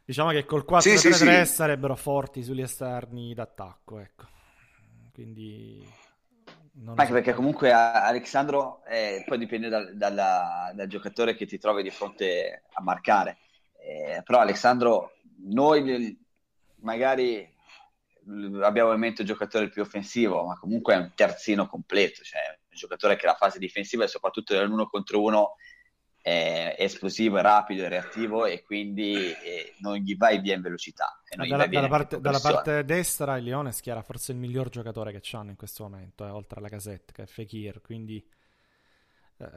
Diciamo 0.03 0.31
che 0.31 0.45
col 0.45 0.65
4-3-3 0.67 0.79
sì, 0.79 0.97
sì, 0.97 1.13
sì. 1.13 1.45
sarebbero 1.45 1.95
forti 1.95 2.43
sugli 2.43 2.61
esterni 2.61 3.33
d'attacco, 3.33 3.99
ecco. 3.99 4.25
Quindi 5.13 5.87
non 6.73 6.95
Anche 6.97 7.07
so. 7.07 7.13
perché 7.13 7.33
comunque 7.33 7.71
Alessandro 7.71 8.83
eh, 8.85 9.23
poi 9.25 9.37
dipende 9.37 9.69
dal, 9.69 9.95
dalla, 9.95 10.71
dal, 10.73 10.87
giocatore 10.87 11.35
che 11.35 11.45
ti 11.45 11.57
trovi 11.57 11.83
di 11.83 11.89
fronte 11.89 12.63
a 12.71 12.81
marcare. 12.81 13.37
Eh, 13.77 14.21
però 14.23 14.39
Alessandro, 14.39 15.13
noi 15.43 16.17
magari 16.77 17.47
abbiamo 18.61 18.93
in 18.93 18.99
mente 18.99 19.21
il 19.21 19.27
giocatore 19.27 19.69
più 19.69 19.81
offensivo, 19.81 20.45
ma 20.45 20.57
comunque 20.57 20.93
è 20.93 20.97
un 20.97 21.11
terzino 21.13 21.67
completo, 21.67 22.23
cioè 22.23 22.41
un 22.47 22.77
giocatore 22.77 23.15
che 23.17 23.25
la 23.25 23.35
fase 23.35 23.59
difensiva 23.59 24.03
e 24.03 24.07
soprattutto 24.07 24.53
nell'uno 24.53 24.87
contro 24.87 25.21
uno 25.21 25.55
è 26.21 26.75
esplosivo, 26.77 27.37
è 27.37 27.41
rapido, 27.41 27.83
è 27.83 27.89
reattivo 27.89 28.45
e 28.45 28.61
quindi 28.61 29.13
eh, 29.13 29.73
non 29.79 29.95
gli 29.95 30.15
vai 30.15 30.39
via 30.39 30.53
in 30.53 30.61
velocità. 30.61 31.19
Dalla, 31.35 31.65
dalla, 31.65 31.87
parte, 31.87 32.19
dalla, 32.19 32.39
parte, 32.39 32.85
destra 32.85 33.37
il 33.37 33.45
Lione 33.45 33.71
schiera 33.71 34.01
forse 34.03 34.31
il 34.31 34.37
miglior 34.37 34.69
giocatore 34.69 35.11
che 35.11 35.35
hanno 35.35 35.49
in 35.49 35.55
questo 35.55 35.83
momento, 35.83 36.25
eh, 36.25 36.29
oltre 36.29 36.59
alla 36.59 36.69
casetta, 36.69 37.11
che 37.11 37.23
è 37.23 37.25
Fekir, 37.25 37.81
quindi... 37.81 38.23
Eh, 39.37 39.47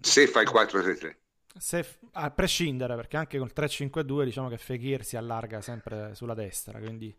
se 0.00 0.26
fai 0.28 0.44
il 0.44 0.50
4-3-3. 0.50 1.16
Se, 1.58 1.84
a 2.12 2.30
prescindere, 2.30 2.94
perché 2.94 3.16
anche 3.16 3.38
col 3.38 3.52
3-5-2 3.54 4.24
diciamo 4.24 4.48
che 4.48 4.58
Fekir 4.58 5.04
si 5.04 5.16
allarga 5.16 5.60
sempre 5.60 6.14
sulla 6.14 6.34
destra, 6.34 6.78
quindi 6.78 7.12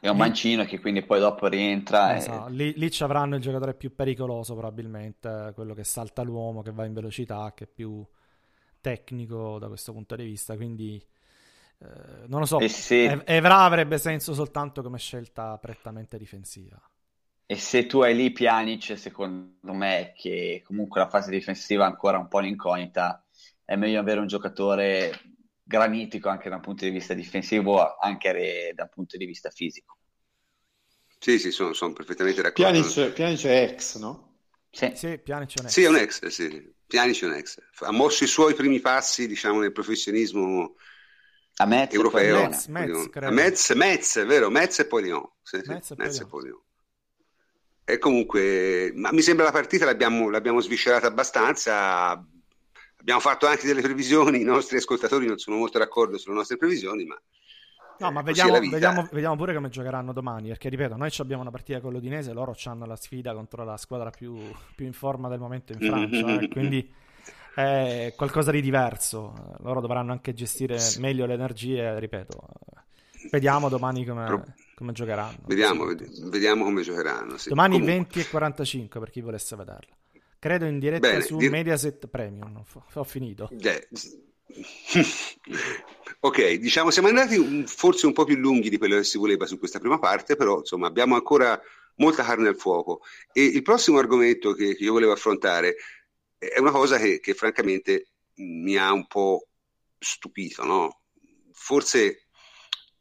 è 0.00 0.08
un 0.08 0.16
mancino 0.16 0.64
che 0.64 0.80
quindi 0.80 1.02
poi 1.02 1.18
dopo 1.18 1.46
rientra. 1.46 2.16
Esatto. 2.16 2.48
E... 2.48 2.52
Lì, 2.52 2.72
lì 2.76 2.90
ci 2.90 3.02
avranno 3.02 3.36
il 3.36 3.42
giocatore 3.42 3.74
più 3.74 3.94
pericoloso 3.94 4.54
probabilmente, 4.54 5.52
quello 5.54 5.74
che 5.74 5.84
salta 5.84 6.22
l'uomo, 6.22 6.62
che 6.62 6.72
va 6.72 6.84
in 6.84 6.92
velocità, 6.92 7.52
che 7.54 7.64
è 7.64 7.66
più 7.66 8.04
tecnico 8.80 9.58
da 9.58 9.68
questo 9.68 9.92
punto 9.92 10.14
di 10.16 10.24
vista. 10.24 10.56
Quindi 10.56 11.04
eh, 11.80 12.26
non 12.26 12.40
lo 12.40 12.46
so, 12.46 12.66
se... 12.68 13.22
Evra 13.24 13.60
avrebbe 13.60 13.98
senso 13.98 14.34
soltanto 14.34 14.82
come 14.82 14.98
scelta 14.98 15.58
prettamente 15.58 16.16
difensiva. 16.16 16.80
E 17.50 17.56
se 17.56 17.86
tu 17.86 18.00
hai 18.00 18.14
lì 18.14 18.30
Pjanic, 18.30 18.98
secondo 18.98 19.72
me, 19.72 20.12
che 20.14 20.62
comunque 20.66 21.00
la 21.00 21.08
fase 21.08 21.30
difensiva 21.30 21.84
è 21.84 21.86
ancora 21.86 22.18
un 22.18 22.28
po' 22.28 22.40
l'incognita, 22.40 23.24
è 23.64 23.74
meglio 23.74 23.98
avere 23.98 24.20
un 24.20 24.26
giocatore 24.26 25.12
granitico 25.68 26.30
anche 26.30 26.48
da 26.48 26.56
un 26.56 26.62
punto 26.62 26.84
di 26.86 26.90
vista 26.90 27.12
difensivo, 27.12 27.98
anche 27.98 28.72
da 28.74 28.84
un 28.84 28.88
punto 28.88 29.18
di 29.18 29.26
vista 29.26 29.50
fisico. 29.50 29.98
Sì, 31.18 31.38
sì, 31.38 31.50
sono, 31.50 31.74
sono 31.74 31.92
perfettamente 31.92 32.40
d'accordo. 32.40 32.80
Pjanic, 32.80 33.12
Pjanic 33.12 33.44
è 33.44 33.62
ex, 33.64 33.98
no? 33.98 34.36
Sì, 34.70 34.92
sì 34.94 35.18
Pjanic 35.18 35.56
è 35.56 35.60
un 35.60 35.66
ex. 35.66 35.72
Sì, 35.72 35.82
è 35.82 35.88
un 35.88 35.96
ex, 35.96 36.26
sì. 36.26 36.74
Pjanic 36.86 37.22
è 37.22 37.26
un 37.26 37.32
ex. 37.34 37.58
Ha 37.80 37.92
mosso 37.92 38.24
i 38.24 38.28
suoi 38.28 38.54
primi 38.54 38.80
passi, 38.80 39.26
diciamo, 39.26 39.60
nel 39.60 39.72
professionismo 39.72 40.76
a 41.56 41.66
Metz 41.66 41.92
europeo. 41.92 42.48
Metz, 42.48 42.66
Metz, 42.68 43.10
a 43.16 43.30
Metz, 43.30 43.70
Metz, 43.72 44.24
vero, 44.24 44.48
Metz 44.48 44.78
e 44.78 44.86
poi 44.86 45.02
Lyon. 45.02 45.28
Sì, 45.42 45.60
sì. 45.62 45.68
Metz, 45.68 45.90
e 45.90 45.94
Metz 45.98 46.20
e 46.20 46.26
poi 46.26 46.44
Lyon. 46.44 46.62
E 47.84 47.98
comunque, 47.98 48.92
ma 48.94 49.12
mi 49.12 49.22
sembra 49.22 49.44
la 49.44 49.52
partita 49.52 49.84
l'abbiamo, 49.84 50.30
l'abbiamo 50.30 50.60
sviscerata 50.60 51.06
abbastanza 51.06 52.26
abbiamo 53.08 53.20
fatto 53.20 53.46
anche 53.46 53.66
delle 53.66 53.80
previsioni, 53.80 54.42
i 54.42 54.44
nostri 54.44 54.76
ascoltatori 54.76 55.26
non 55.26 55.38
sono 55.38 55.56
molto 55.56 55.78
d'accordo 55.78 56.18
sulle 56.18 56.34
nostre 56.34 56.58
previsioni, 56.58 57.06
ma... 57.06 57.18
No, 58.00 58.12
ma 58.12 58.20
vediamo, 58.20 58.58
vediamo, 58.60 59.08
vediamo, 59.10 59.34
pure 59.34 59.54
come 59.54 59.70
giocheranno 59.70 60.12
domani, 60.12 60.48
perché 60.48 60.68
ripeto, 60.68 60.94
noi 60.94 61.10
abbiamo 61.16 61.40
una 61.40 61.50
partita 61.50 61.80
con 61.80 61.92
l'Udinese, 61.92 62.34
loro 62.34 62.54
hanno 62.64 62.84
la 62.84 62.96
sfida 62.96 63.32
contro 63.32 63.64
la 63.64 63.78
squadra 63.78 64.10
più, 64.10 64.38
più 64.76 64.84
in 64.84 64.92
forma 64.92 65.28
del 65.28 65.40
momento 65.40 65.72
in 65.72 65.80
Francia, 65.80 66.38
eh, 66.38 66.48
quindi 66.48 66.92
è 67.54 68.12
qualcosa 68.14 68.50
di 68.50 68.60
diverso, 68.60 69.56
loro 69.60 69.80
dovranno 69.80 70.12
anche 70.12 70.34
gestire 70.34 70.78
meglio 70.98 71.24
le 71.24 71.32
energie, 71.32 71.98
ripeto, 71.98 72.46
vediamo 73.30 73.70
domani 73.70 74.04
come, 74.04 74.54
come 74.74 74.92
giocheranno. 74.92 75.38
Vediamo, 75.46 75.86
vediamo 76.26 76.64
come 76.64 76.82
giocheranno. 76.82 77.38
Sì. 77.38 77.48
Domani 77.48 77.80
Comunque. 77.80 77.94
20 77.96 78.20
e 78.20 78.28
45 78.28 79.00
per 79.00 79.10
chi 79.10 79.22
volesse 79.22 79.56
vederla. 79.56 79.96
Credo 80.38 80.66
in 80.66 80.78
diretta 80.78 81.08
Bene, 81.08 81.22
su 81.22 81.36
dir... 81.36 81.50
Mediaset 81.50 82.06
Premium. 82.06 82.62
Ho 82.94 83.04
finito. 83.04 83.50
Yeah. 83.58 83.80
ok, 86.20 86.52
diciamo 86.54 86.90
siamo 86.90 87.08
andati 87.08 87.64
forse 87.66 88.06
un 88.06 88.12
po' 88.12 88.24
più 88.24 88.36
lunghi 88.36 88.70
di 88.70 88.78
quello 88.78 88.96
che 88.96 89.04
si 89.04 89.18
voleva 89.18 89.46
su 89.46 89.58
questa 89.58 89.78
prima 89.78 89.98
parte, 89.98 90.36
però 90.36 90.58
insomma 90.58 90.86
abbiamo 90.86 91.14
ancora 91.16 91.60
molta 91.96 92.22
carne 92.22 92.48
al 92.48 92.56
fuoco. 92.56 93.00
E 93.32 93.44
il 93.44 93.62
prossimo 93.62 93.98
argomento 93.98 94.52
che, 94.52 94.74
che 94.74 94.84
io 94.84 94.92
volevo 94.92 95.12
affrontare 95.12 95.76
è 96.38 96.58
una 96.58 96.70
cosa 96.70 96.98
che, 96.98 97.18
che 97.20 97.34
francamente 97.34 98.08
mi 98.36 98.76
ha 98.76 98.92
un 98.92 99.06
po' 99.06 99.48
stupito, 99.98 100.64
no? 100.64 101.00
Forse 101.52 102.26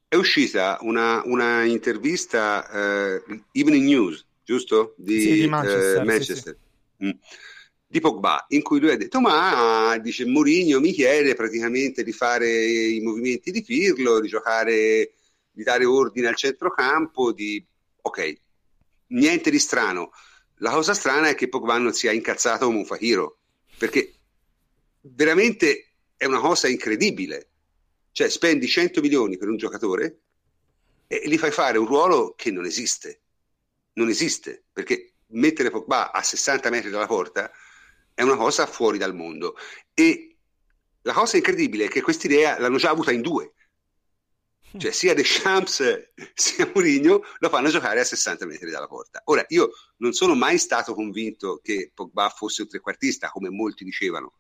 è 0.08 0.16
uscita 0.16 0.78
una, 0.82 1.22
una 1.26 1.64
intervista 1.64 2.66
uh, 2.68 3.44
Evening 3.52 3.86
News, 3.86 4.26
giusto? 4.44 4.96
Di, 4.98 5.22
sì, 5.22 5.34
di 5.34 5.48
Manchester. 5.48 6.02
Uh, 6.02 6.06
Manchester. 6.06 6.36
Sì, 6.38 6.60
sì. 6.60 6.67
Di 6.98 8.00
Pogba, 8.02 8.46
in 8.50 8.62
cui 8.62 8.80
lui 8.80 8.92
ha 8.92 8.98
detto: 8.98 9.20
Ma 9.20 9.98
dice 10.00 10.26
Mourinho 10.26 10.80
mi 10.80 10.92
chiede 10.92 11.36
praticamente 11.36 12.04
di 12.04 12.12
fare 12.12 12.66
i 12.66 13.00
movimenti 13.00 13.52
di 13.52 13.64
Pirlo, 13.64 14.20
di 14.20 14.28
giocare, 14.28 15.14
di 15.52 15.64
dare 15.64 15.86
ordine 15.86 16.28
al 16.28 16.36
centrocampo. 16.36 17.32
Di... 17.32 17.64
Ok, 18.02 18.34
niente 19.08 19.50
di 19.50 19.60
strano. 19.60 20.12
La 20.62 20.72
cosa 20.72 20.94
strana 20.94 21.30
è 21.30 21.36
che 21.36 21.50
Pogba 21.50 21.78
non 21.78 21.94
sia 21.94 22.12
incazzato 22.12 22.66
come 22.66 22.80
un 22.80 22.86
Fahiro 22.86 23.38
perché 23.78 24.14
veramente 25.02 25.92
è 26.18 26.26
una 26.26 26.40
cosa 26.40 26.68
incredibile. 26.68 27.50
Cioè, 28.12 28.30
spendi 28.30 28.68
100 28.68 29.00
milioni 29.02 29.38
per 29.38 29.48
un 29.48 29.58
giocatore 29.58 30.22
e 31.06 31.22
gli 31.26 31.38
fai 31.38 31.52
fare 31.52 31.78
un 31.78 31.86
ruolo 31.86 32.34
che 32.36 32.50
non 32.50 32.66
esiste. 32.66 33.22
Non 33.94 34.10
esiste 34.10 34.64
perché 34.74 35.14
mettere 35.30 35.70
Pogba 35.70 36.12
a 36.12 36.22
60 36.22 36.70
metri 36.70 36.90
dalla 36.90 37.08
porta 37.08 37.52
è 38.14 38.22
una 38.22 38.36
cosa 38.36 38.66
fuori 38.66 38.98
dal 38.98 39.16
mondo. 39.16 39.56
E 39.94 40.38
la 41.02 41.14
cosa 41.14 41.38
incredibile 41.38 41.86
è 41.86 41.88
che 41.88 42.02
quest'idea 42.02 42.60
l'hanno 42.60 42.78
già 42.78 42.90
avuta 42.90 43.12
in 43.12 43.22
due. 43.22 43.54
Cioè 44.78 44.92
sia 44.92 45.14
Deschamps 45.14 46.12
sia 46.34 46.70
Mourinho 46.74 47.24
lo 47.40 47.50
fanno 47.50 47.70
giocare 47.70 48.00
a 48.00 48.04
60 48.04 48.46
metri 48.46 48.70
dalla 48.70 48.88
porta. 48.88 49.22
Ora, 49.26 49.46
io 49.50 49.72
non 49.98 50.14
sono 50.14 50.36
mai 50.36 50.58
stato 50.58 50.94
convinto 50.94 51.60
che 51.64 51.92
Pogba 51.94 52.30
fosse 52.30 52.64
un 52.64 52.68
trequartista, 52.68 53.30
come 53.30 53.50
molti 53.50 53.84
dicevano. 53.84 54.34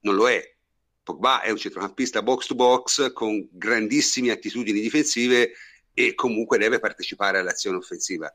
Non 0.00 0.14
lo 0.14 0.28
è. 0.28 0.54
Pogba 1.02 1.40
è 1.40 1.50
un 1.50 1.56
centrocampista 1.56 2.22
box 2.22 2.46
to 2.46 2.54
box 2.54 3.12
con 3.12 3.48
grandissime 3.50 4.30
attitudini 4.30 4.80
difensive 4.80 5.52
e 5.92 6.14
comunque 6.14 6.58
deve 6.58 6.78
partecipare 6.78 7.38
all'azione 7.38 7.76
offensiva 7.76 8.32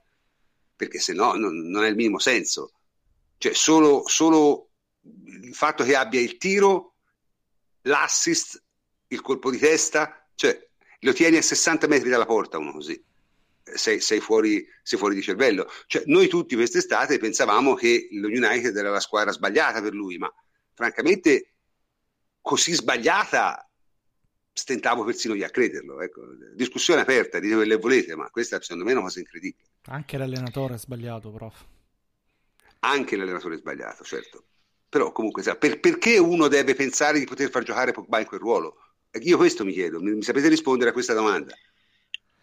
perché 0.82 0.98
se 0.98 1.14
no 1.14 1.34
non, 1.34 1.70
non, 1.70 1.84
ha 1.84 1.88
il 1.88 1.96
minimo 1.96 2.18
senso. 2.18 2.72
Cioè, 3.38 3.54
solo, 3.54 4.02
solo 4.08 4.72
il 5.44 5.54
fatto 5.54 5.84
che 5.84 5.96
abbia 5.96 6.20
il 6.20 6.38
tiro, 6.38 6.96
l'assist, 7.82 8.60
il 9.10 9.22
colpo 9.22 9.52
di 9.52 9.60
testa, 9.60 10.28
cioè 10.34 10.60
lo 11.02 11.14
tieni 11.14 11.38
a 11.38 11.42
60 11.44 11.86
metri 11.86 12.10
dalla 12.10 12.26
porta 12.26 12.58
uno 12.58 12.72
così. 12.72 13.00
Sei, 13.62 14.02
sei, 14.02 14.20
fuori, 14.22 14.66
sei 14.82 14.98
fuori 14.98 15.14
di 15.14 15.22
cervello. 15.22 15.70
Cioè, 15.86 16.02
noi 16.08 16.28
tutti 16.28 16.56
quest'estate 16.56 17.20
pensavamo 17.20 17.76
che 17.76 18.08
lo 18.14 18.26
United 18.26 18.76
era 18.76 18.90
la 18.90 19.00
squadra 19.00 19.32
sbagliata 19.32 19.84
per 19.84 19.94
lui, 19.94 20.18
ma 20.18 20.34
francamente 20.74 21.54
così 22.42 22.74
sbagliata 22.74 23.70
stentavo 24.62 25.03
persino 25.03 25.34
io 25.34 25.45
a 25.45 25.49
crederlo. 25.49 26.01
Ecco. 26.01 26.22
Discussione 26.53 27.01
aperta, 27.01 27.39
dite 27.39 27.55
quello 27.55 27.76
che 27.76 27.82
volete, 27.82 28.16
ma 28.16 28.30
questa 28.30 28.62
secondo 28.62 28.84
me 28.84 28.91
è 28.91 28.93
una 28.93 29.03
cosa 29.03 29.20
incredibile. 29.20 29.64
Anche 29.86 30.18
l'allenatore 30.18 30.76
è 30.76 30.78
sbagliato, 30.78 31.32
prof. 31.32 31.66
Anche 32.80 33.16
l'allenatore 33.16 33.55
è 33.55 33.57
sbagliato, 33.57 34.03
certo. 34.03 34.43
Però 34.88 35.12
comunque, 35.12 35.41
per, 35.55 35.80
perché 35.80 36.18
uno 36.20 36.47
deve 36.47 36.76
pensare 36.76 37.18
di 37.18 37.26
poter 37.26 37.49
far 37.49 37.64
giocare 37.64 37.91
Pogba 37.91 38.20
in 38.20 38.26
quel 38.28 38.39
ruolo? 38.39 38.78
Io 39.22 39.38
questo 39.38 39.66
mi 39.66 39.74
chiedo, 39.74 39.99
mi, 39.99 40.12
mi 40.12 40.22
sapete 40.22 40.47
rispondere 40.47 40.91
a 40.91 40.93
questa 40.93 41.14
domanda? 41.14 41.55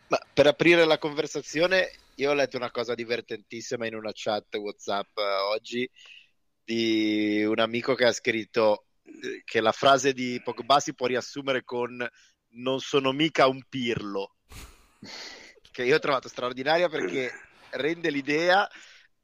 Ma 0.08 0.18
per 0.32 0.46
aprire 0.46 0.84
la 0.84 0.98
conversazione, 0.98 1.90
io 2.16 2.30
ho 2.30 2.34
letto 2.34 2.56
una 2.56 2.70
cosa 2.70 2.94
divertentissima 2.94 3.86
in 3.86 3.94
una 3.94 4.10
chat 4.12 4.56
WhatsApp 4.56 5.16
uh, 5.16 5.52
oggi 5.52 5.88
di 6.64 7.44
un 7.44 7.58
amico 7.60 7.94
che 7.94 8.06
ha 8.06 8.12
scritto 8.12 8.82
eh, 8.82 8.87
che 9.44 9.60
la 9.60 9.72
frase 9.72 10.12
di 10.12 10.40
Pogba 10.42 10.80
si 10.80 10.94
può 10.94 11.06
riassumere 11.06 11.64
con 11.64 12.06
non 12.50 12.80
sono 12.80 13.12
mica 13.12 13.46
un 13.46 13.62
pirlo, 13.68 14.36
che 15.70 15.84
io 15.84 15.96
ho 15.96 16.00
trovato 16.00 16.28
straordinaria 16.28 16.88
perché 16.88 17.32
rende 17.70 18.10
l'idea 18.10 18.68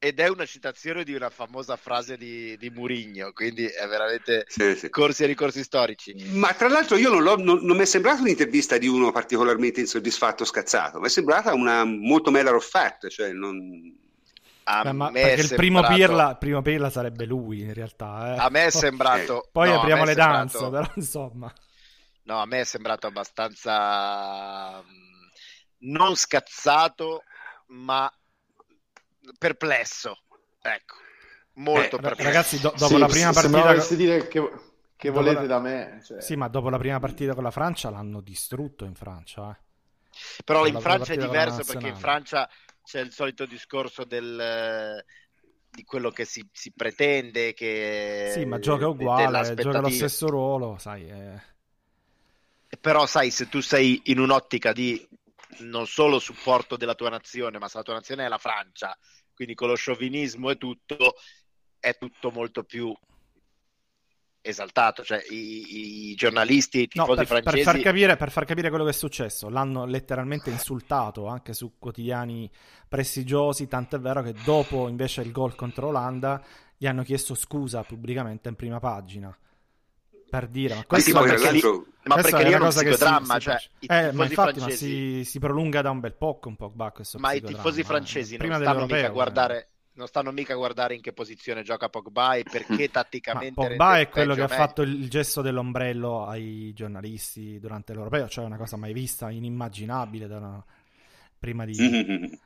ed 0.04 0.20
è 0.20 0.28
una 0.28 0.44
citazione 0.44 1.02
di 1.02 1.14
una 1.14 1.30
famosa 1.30 1.76
frase 1.76 2.18
di, 2.18 2.58
di 2.58 2.68
Murigno, 2.68 3.32
quindi 3.32 3.64
è 3.64 3.86
veramente 3.86 4.44
sì, 4.48 4.74
sì. 4.76 4.90
corsi 4.90 5.22
e 5.22 5.26
ricorsi 5.26 5.62
storici. 5.62 6.14
Ma 6.32 6.52
tra 6.52 6.68
l'altro 6.68 6.96
io 6.96 7.08
non, 7.08 7.42
non, 7.42 7.64
non 7.64 7.76
mi 7.76 7.84
è 7.84 7.86
sembrata 7.86 8.20
un'intervista 8.20 8.76
di 8.76 8.86
uno 8.86 9.12
particolarmente 9.12 9.80
insoddisfatto 9.80 10.42
o 10.42 10.46
scazzato, 10.46 11.00
mi 11.00 11.06
è 11.06 11.08
sembrata 11.08 11.54
una 11.54 11.84
molto 11.84 12.30
matter 12.30 12.54
of 12.54 12.68
fact, 12.68 13.08
cioè 13.08 13.32
non... 13.32 14.02
A 14.66 14.82
Beh, 14.82 14.92
ma 14.92 15.10
perché 15.10 15.42
il 15.42 15.54
primo, 15.54 15.82
Pirla, 15.82 16.36
primo 16.36 16.62
Pirla 16.62 16.88
sarebbe 16.88 17.26
lui 17.26 17.60
in 17.60 17.74
realtà. 17.74 18.34
Eh. 18.34 18.38
A 18.38 18.48
me 18.48 18.66
è 18.66 18.70
sembrato... 18.72 19.48
Poi 19.52 19.68
no, 19.68 19.78
apriamo 19.78 20.04
le 20.04 20.14
danze, 20.14 20.58
sembrato... 20.58 20.82
però 20.82 20.92
insomma... 20.96 21.52
No, 22.22 22.38
a 22.40 22.46
me 22.46 22.60
è 22.60 22.64
sembrato 22.64 23.06
abbastanza 23.06 24.82
mm, 24.82 25.90
non 25.90 26.16
scazzato, 26.16 27.24
ma 27.66 28.10
perplesso. 29.38 30.22
Ecco, 30.62 30.96
molto 31.54 31.98
eh, 31.98 32.00
perplesso. 32.00 32.30
Ragazzi, 32.30 32.60
do- 32.60 32.72
dopo 32.74 32.94
sì, 32.94 32.98
la 32.98 33.06
prima 33.06 33.32
partita... 33.32 33.80
Se 33.80 33.96
dire 33.96 34.26
che, 34.28 34.50
che 34.96 35.10
volete 35.10 35.40
la... 35.42 35.46
da 35.46 35.58
me... 35.58 36.00
Cioè... 36.02 36.22
Sì, 36.22 36.36
ma 36.36 36.48
dopo 36.48 36.70
la 36.70 36.78
prima 36.78 36.98
partita 36.98 37.34
con 37.34 37.42
la 37.42 37.50
Francia 37.50 37.90
l'hanno 37.90 38.22
distrutto 38.22 38.86
in 38.86 38.94
Francia. 38.94 39.50
Eh. 39.50 39.62
Però 40.42 40.64
in 40.66 40.80
Francia 40.80 41.12
è 41.12 41.16
diverso 41.18 41.62
perché 41.64 41.88
in 41.88 41.96
Francia 41.96 42.48
c'è 42.84 43.00
il 43.00 43.12
solito 43.12 43.46
discorso 43.46 44.04
del 44.04 45.04
di 45.70 45.82
quello 45.82 46.10
che 46.10 46.24
si, 46.24 46.46
si, 46.52 46.70
pretende 46.70 47.52
che 47.52 48.30
sì 48.32 48.44
ma 48.44 48.60
gioca 48.60 48.86
uguale 48.86 49.54
gioca 49.54 49.80
lo 49.80 49.90
stesso 49.90 50.28
ruolo 50.28 50.78
sai 50.78 51.08
eh... 51.08 51.42
però 52.78 53.06
sai 53.06 53.32
se 53.32 53.48
tu 53.48 53.60
sei 53.60 54.00
in 54.04 54.20
un'ottica 54.20 54.72
di 54.72 55.04
non 55.58 55.86
solo 55.86 56.18
supporto 56.18 56.76
della 56.76 56.94
tua 56.94 57.10
nazione, 57.10 57.58
ma 57.58 57.68
se 57.68 57.78
la 57.78 57.82
tua 57.82 57.94
nazione 57.94 58.24
è 58.24 58.28
la 58.28 58.38
Francia, 58.38 58.96
quindi 59.34 59.54
con 59.54 59.68
lo 59.68 59.76
sciovinismo 59.76 60.50
e 60.50 60.56
tutto, 60.56 61.14
è 61.78 61.96
tutto 61.96 62.30
molto 62.30 62.64
più 62.64 62.94
esaltato, 64.44 65.02
cioè 65.02 65.22
i, 65.30 66.10
i 66.10 66.14
giornalisti, 66.14 66.82
i 66.82 66.88
tifosi 66.88 67.10
no, 67.10 67.16
per, 67.16 67.26
francesi... 67.26 67.64
Per 67.64 67.64
far, 67.64 67.80
capire, 67.80 68.16
per 68.16 68.30
far, 68.30 68.44
capire, 68.44 68.68
quello 68.68 68.84
che 68.84 68.90
è 68.90 68.94
successo, 68.94 69.48
l'hanno 69.48 69.86
letteralmente 69.86 70.50
insultato 70.50 71.26
anche 71.26 71.54
su 71.54 71.78
quotidiani 71.78 72.50
prestigiosi, 72.86 73.66
tant'è 73.66 73.98
vero 73.98 74.22
che 74.22 74.34
dopo 74.44 74.88
invece 74.88 75.22
il 75.22 75.32
gol 75.32 75.54
contro 75.54 75.86
l'Olanda 75.86 76.42
gli 76.76 76.86
hanno 76.86 77.02
chiesto 77.02 77.34
scusa 77.34 77.82
pubblicamente 77.82 78.48
in 78.48 78.56
prima 78.56 78.78
pagina 78.78 79.34
per 80.28 80.48
dire, 80.48 80.74
ma 80.74 80.84
questo 80.84 81.12
ma, 81.12 81.22
sì, 81.22 81.28
perché, 81.28 81.52
lì, 81.52 81.60
ma 82.04 82.14
perché 82.16 82.42
è 82.42 82.54
uno 82.56 82.68
psicodramma, 82.68 83.38
cioè, 83.38 83.56
si, 83.58 83.86
eh, 83.86 84.10
ma 84.10 84.24
infatti 84.24 84.58
ma 84.58 84.68
si, 84.68 85.22
si, 85.24 85.38
prolunga 85.38 85.80
da 85.80 85.90
un 85.90 86.00
bel 86.00 86.14
po' 86.14 86.40
un 86.42 86.56
po' 86.56 86.72
questo 86.92 87.18
Ma 87.20 87.32
i 87.32 87.40
tifosi 87.40 87.80
eh. 87.80 87.84
francesi 87.84 88.36
non 88.36 88.60
stanno 88.60 88.86
mica 88.86 89.06
a 89.06 89.10
guardare. 89.10 89.68
Non 89.94 90.06
stanno 90.06 90.32
mica 90.32 90.54
a 90.54 90.56
guardare 90.56 90.94
in 90.94 91.00
che 91.00 91.12
posizione 91.12 91.62
gioca 91.62 91.88
Pogba 91.88 92.34
e 92.34 92.42
perché 92.50 92.90
tatticamente 92.90 93.60
Ma 93.60 93.66
Pogba 93.68 93.98
è 93.98 94.08
quello 94.08 94.34
che 94.34 94.42
ha 94.42 94.48
fatto 94.48 94.82
il 94.82 95.08
gesto 95.08 95.42
dell'ombrello 95.42 96.26
ai 96.26 96.72
giornalisti 96.74 97.58
durante 97.58 97.92
l'Europeo, 97.92 98.28
cioè 98.28 98.44
una 98.44 98.56
cosa 98.56 98.76
mai 98.76 98.92
vista, 98.92 99.30
inimmaginabile 99.30 100.26
una... 100.26 100.64
prima 101.38 101.64
di 101.64 101.74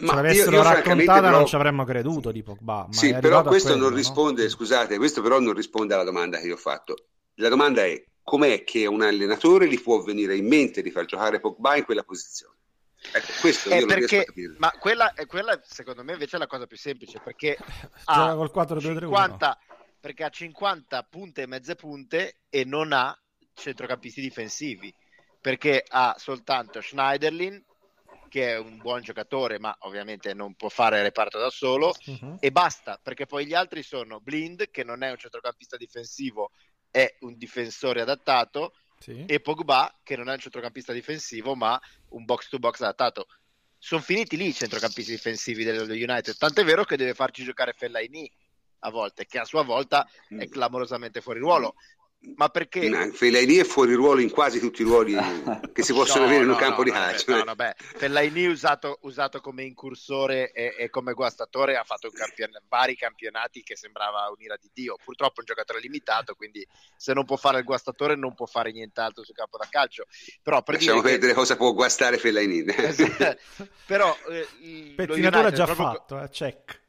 ma 0.00 0.08
se 0.08 0.14
l'avessero 0.14 0.50
io, 0.50 0.56
io 0.56 0.62
raccontata 0.62 1.20
però... 1.20 1.36
non 1.36 1.46
ci 1.46 1.54
avremmo 1.54 1.84
creduto 1.84 2.32
di 2.32 2.42
Pogba. 2.42 2.86
sì, 2.90 3.14
però 3.20 3.42
questo 3.42 3.72
quello, 3.72 3.88
non 3.88 3.96
risponde, 3.96 4.44
no? 4.44 4.48
scusate, 4.48 4.96
questo 4.96 5.20
però 5.22 5.38
non 5.38 5.52
risponde 5.52 5.94
alla 5.94 6.04
domanda 6.04 6.38
che 6.38 6.46
io 6.46 6.54
ho 6.54 6.58
fatto. 6.58 6.94
La 7.34 7.48
domanda 7.48 7.84
è 7.84 8.02
com'è 8.22 8.64
che 8.64 8.86
un 8.86 9.02
allenatore 9.02 9.68
gli 9.68 9.80
può 9.80 10.00
venire 10.00 10.36
in 10.36 10.46
mente 10.46 10.82
di 10.82 10.90
far 10.90 11.04
giocare 11.04 11.40
Pogba 11.40 11.76
in 11.76 11.84
quella 11.84 12.02
posizione? 12.02 12.56
Ecco, 13.12 13.32
questo 13.40 13.74
io 13.74 13.86
perché, 13.86 14.26
Ma 14.58 14.70
quella, 14.72 15.12
quella, 15.26 15.58
secondo 15.64 16.04
me 16.04 16.12
invece 16.12 16.36
è 16.36 16.38
la 16.38 16.46
cosa 16.46 16.66
più 16.66 16.76
semplice 16.76 17.18
perché 17.18 17.56
ha, 18.04 18.34
col 18.34 18.50
4, 18.50 18.80
2, 18.80 18.94
3, 18.94 19.00
50, 19.00 19.58
perché 19.98 20.24
ha 20.24 20.28
50 20.28 21.02
punte 21.04 21.42
e 21.42 21.46
mezze 21.46 21.74
punte 21.76 22.40
e 22.50 22.64
non 22.64 22.92
ha 22.92 23.18
centrocampisti 23.54 24.20
difensivi 24.20 24.94
perché 25.40 25.82
ha 25.88 26.14
soltanto 26.18 26.80
Schneiderlin 26.80 27.64
che 28.30 28.52
è 28.52 28.58
un 28.58 28.78
buon 28.78 29.02
giocatore, 29.02 29.58
ma 29.58 29.76
ovviamente 29.80 30.32
non 30.34 30.54
può 30.54 30.68
fare 30.68 31.02
reparto 31.02 31.36
da 31.38 31.50
solo, 31.50 31.92
uh-huh. 32.06 32.36
e 32.38 32.52
basta, 32.52 32.98
perché 33.02 33.26
poi 33.26 33.44
gli 33.44 33.54
altri 33.54 33.82
sono 33.82 34.20
Blind, 34.20 34.70
che 34.70 34.84
non 34.84 35.02
è 35.02 35.10
un 35.10 35.16
centrocampista 35.16 35.76
difensivo, 35.76 36.52
è 36.92 37.16
un 37.20 37.36
difensore 37.36 38.02
adattato, 38.02 38.74
sì. 39.00 39.24
e 39.26 39.40
Pogba, 39.40 39.98
che 40.02 40.16
non 40.16 40.28
è 40.28 40.34
un 40.34 40.38
centrocampista 40.38 40.92
difensivo, 40.92 41.56
ma 41.56 41.80
un 42.10 42.24
box 42.24 42.48
to 42.48 42.58
box 42.58 42.80
adattato. 42.82 43.26
Sono 43.78 44.02
finiti 44.02 44.36
lì 44.36 44.48
i 44.48 44.52
centrocampisti 44.52 45.10
difensivi 45.10 45.64
dello 45.64 45.84
United, 45.84 46.36
tant'è 46.36 46.62
vero 46.64 46.84
che 46.84 46.98
deve 46.98 47.14
farci 47.14 47.42
giocare 47.42 47.72
Fellaini 47.72 48.30
a 48.80 48.90
volte, 48.90 49.24
che 49.24 49.38
a 49.38 49.44
sua 49.44 49.62
volta 49.62 50.06
è 50.28 50.34
mm. 50.34 50.50
clamorosamente 50.50 51.22
fuori 51.22 51.38
ruolo. 51.40 51.74
Ma 52.36 52.50
perché? 52.50 53.12
Fellaini 53.12 53.56
è 53.56 53.64
fuori 53.64 53.94
ruolo 53.94 54.20
in 54.20 54.30
quasi 54.30 54.60
tutti 54.60 54.82
i 54.82 54.84
ruoli 54.84 55.14
che 55.72 55.82
si 55.82 55.94
possono 55.94 56.24
no, 56.24 56.26
avere 56.26 56.44
in 56.44 56.50
un 56.50 56.56
campo 56.56 56.78
no, 56.78 56.84
di 56.84 56.90
calcio. 56.90 57.34
No, 57.34 57.44
no, 57.44 57.54
beh, 57.54 57.74
Fellaini 57.76 58.46
usato, 58.46 58.98
usato 59.02 59.40
come 59.40 59.62
incursore 59.62 60.52
e, 60.52 60.74
e, 60.78 60.90
come 60.90 61.14
guastatore 61.14 61.76
ha 61.76 61.84
fatto 61.84 62.10
campion- 62.10 62.60
vari 62.68 62.94
campionati 62.94 63.62
che 63.62 63.74
sembrava 63.74 64.30
un'ira 64.36 64.56
di 64.60 64.70
Dio. 64.72 64.96
Purtroppo 65.02 65.36
è 65.36 65.40
un 65.40 65.46
giocatore 65.46 65.80
limitato, 65.80 66.34
quindi 66.34 66.66
se 66.94 67.14
non 67.14 67.24
può 67.24 67.36
fare 67.36 67.58
il 67.58 67.64
guastatore 67.64 68.16
non 68.16 68.34
può 68.34 68.44
fare 68.44 68.70
nient'altro 68.70 69.24
sul 69.24 69.34
campo 69.34 69.56
da 69.56 69.66
calcio. 69.70 70.04
Però 70.42 70.62
per 70.62 70.74
Lasciamo 70.74 71.00
perdere 71.00 71.32
che... 71.32 71.38
cosa 71.38 71.56
può 71.56 71.72
guastare 71.72 72.18
Fellaini. 72.18 72.64
Però 73.86 74.14
eh, 74.28 74.94
Pettinatura 74.94 75.50
già 75.52 75.64
proprio... 75.64 75.86
fatto, 75.86 76.22
eh, 76.22 76.28
check 76.28 76.80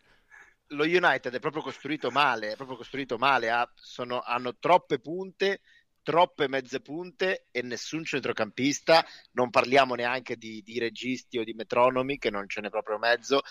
lo 0.72 0.84
United 0.84 1.34
è 1.34 1.40
proprio 1.40 1.62
costruito 1.62 2.12
male, 2.12 2.52
è 2.52 2.56
proprio 2.56 2.78
costruito 2.78 3.18
male, 3.18 3.50
ha, 3.50 3.70
sono, 3.76 4.22
hanno 4.22 4.58
troppe 4.58 5.00
punte, 5.00 5.62
troppe 6.04 6.48
mezze 6.48 6.82
punte 6.82 7.48
e 7.52 7.62
nessun 7.62 8.04
centrocampista, 8.04 9.06
non 9.32 9.50
parliamo 9.50 9.96
neanche 9.96 10.36
di, 10.36 10.62
di 10.64 10.80
registi 10.80 11.38
o 11.38 11.44
di 11.44 11.54
metronomi 11.54 12.18
che 12.18 12.30
non 12.30 12.48
ce 12.48 12.62
n'è 12.62 12.70
proprio 12.70 12.98
mezzo, 12.98 13.42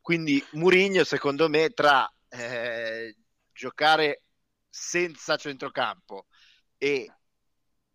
quindi 0.00 0.42
Murigno 0.52 1.04
secondo 1.04 1.48
me 1.48 1.70
tra 1.70 2.10
eh, 2.28 3.14
giocare 3.52 4.22
senza 4.68 5.36
centrocampo 5.36 6.26
e 6.78 7.12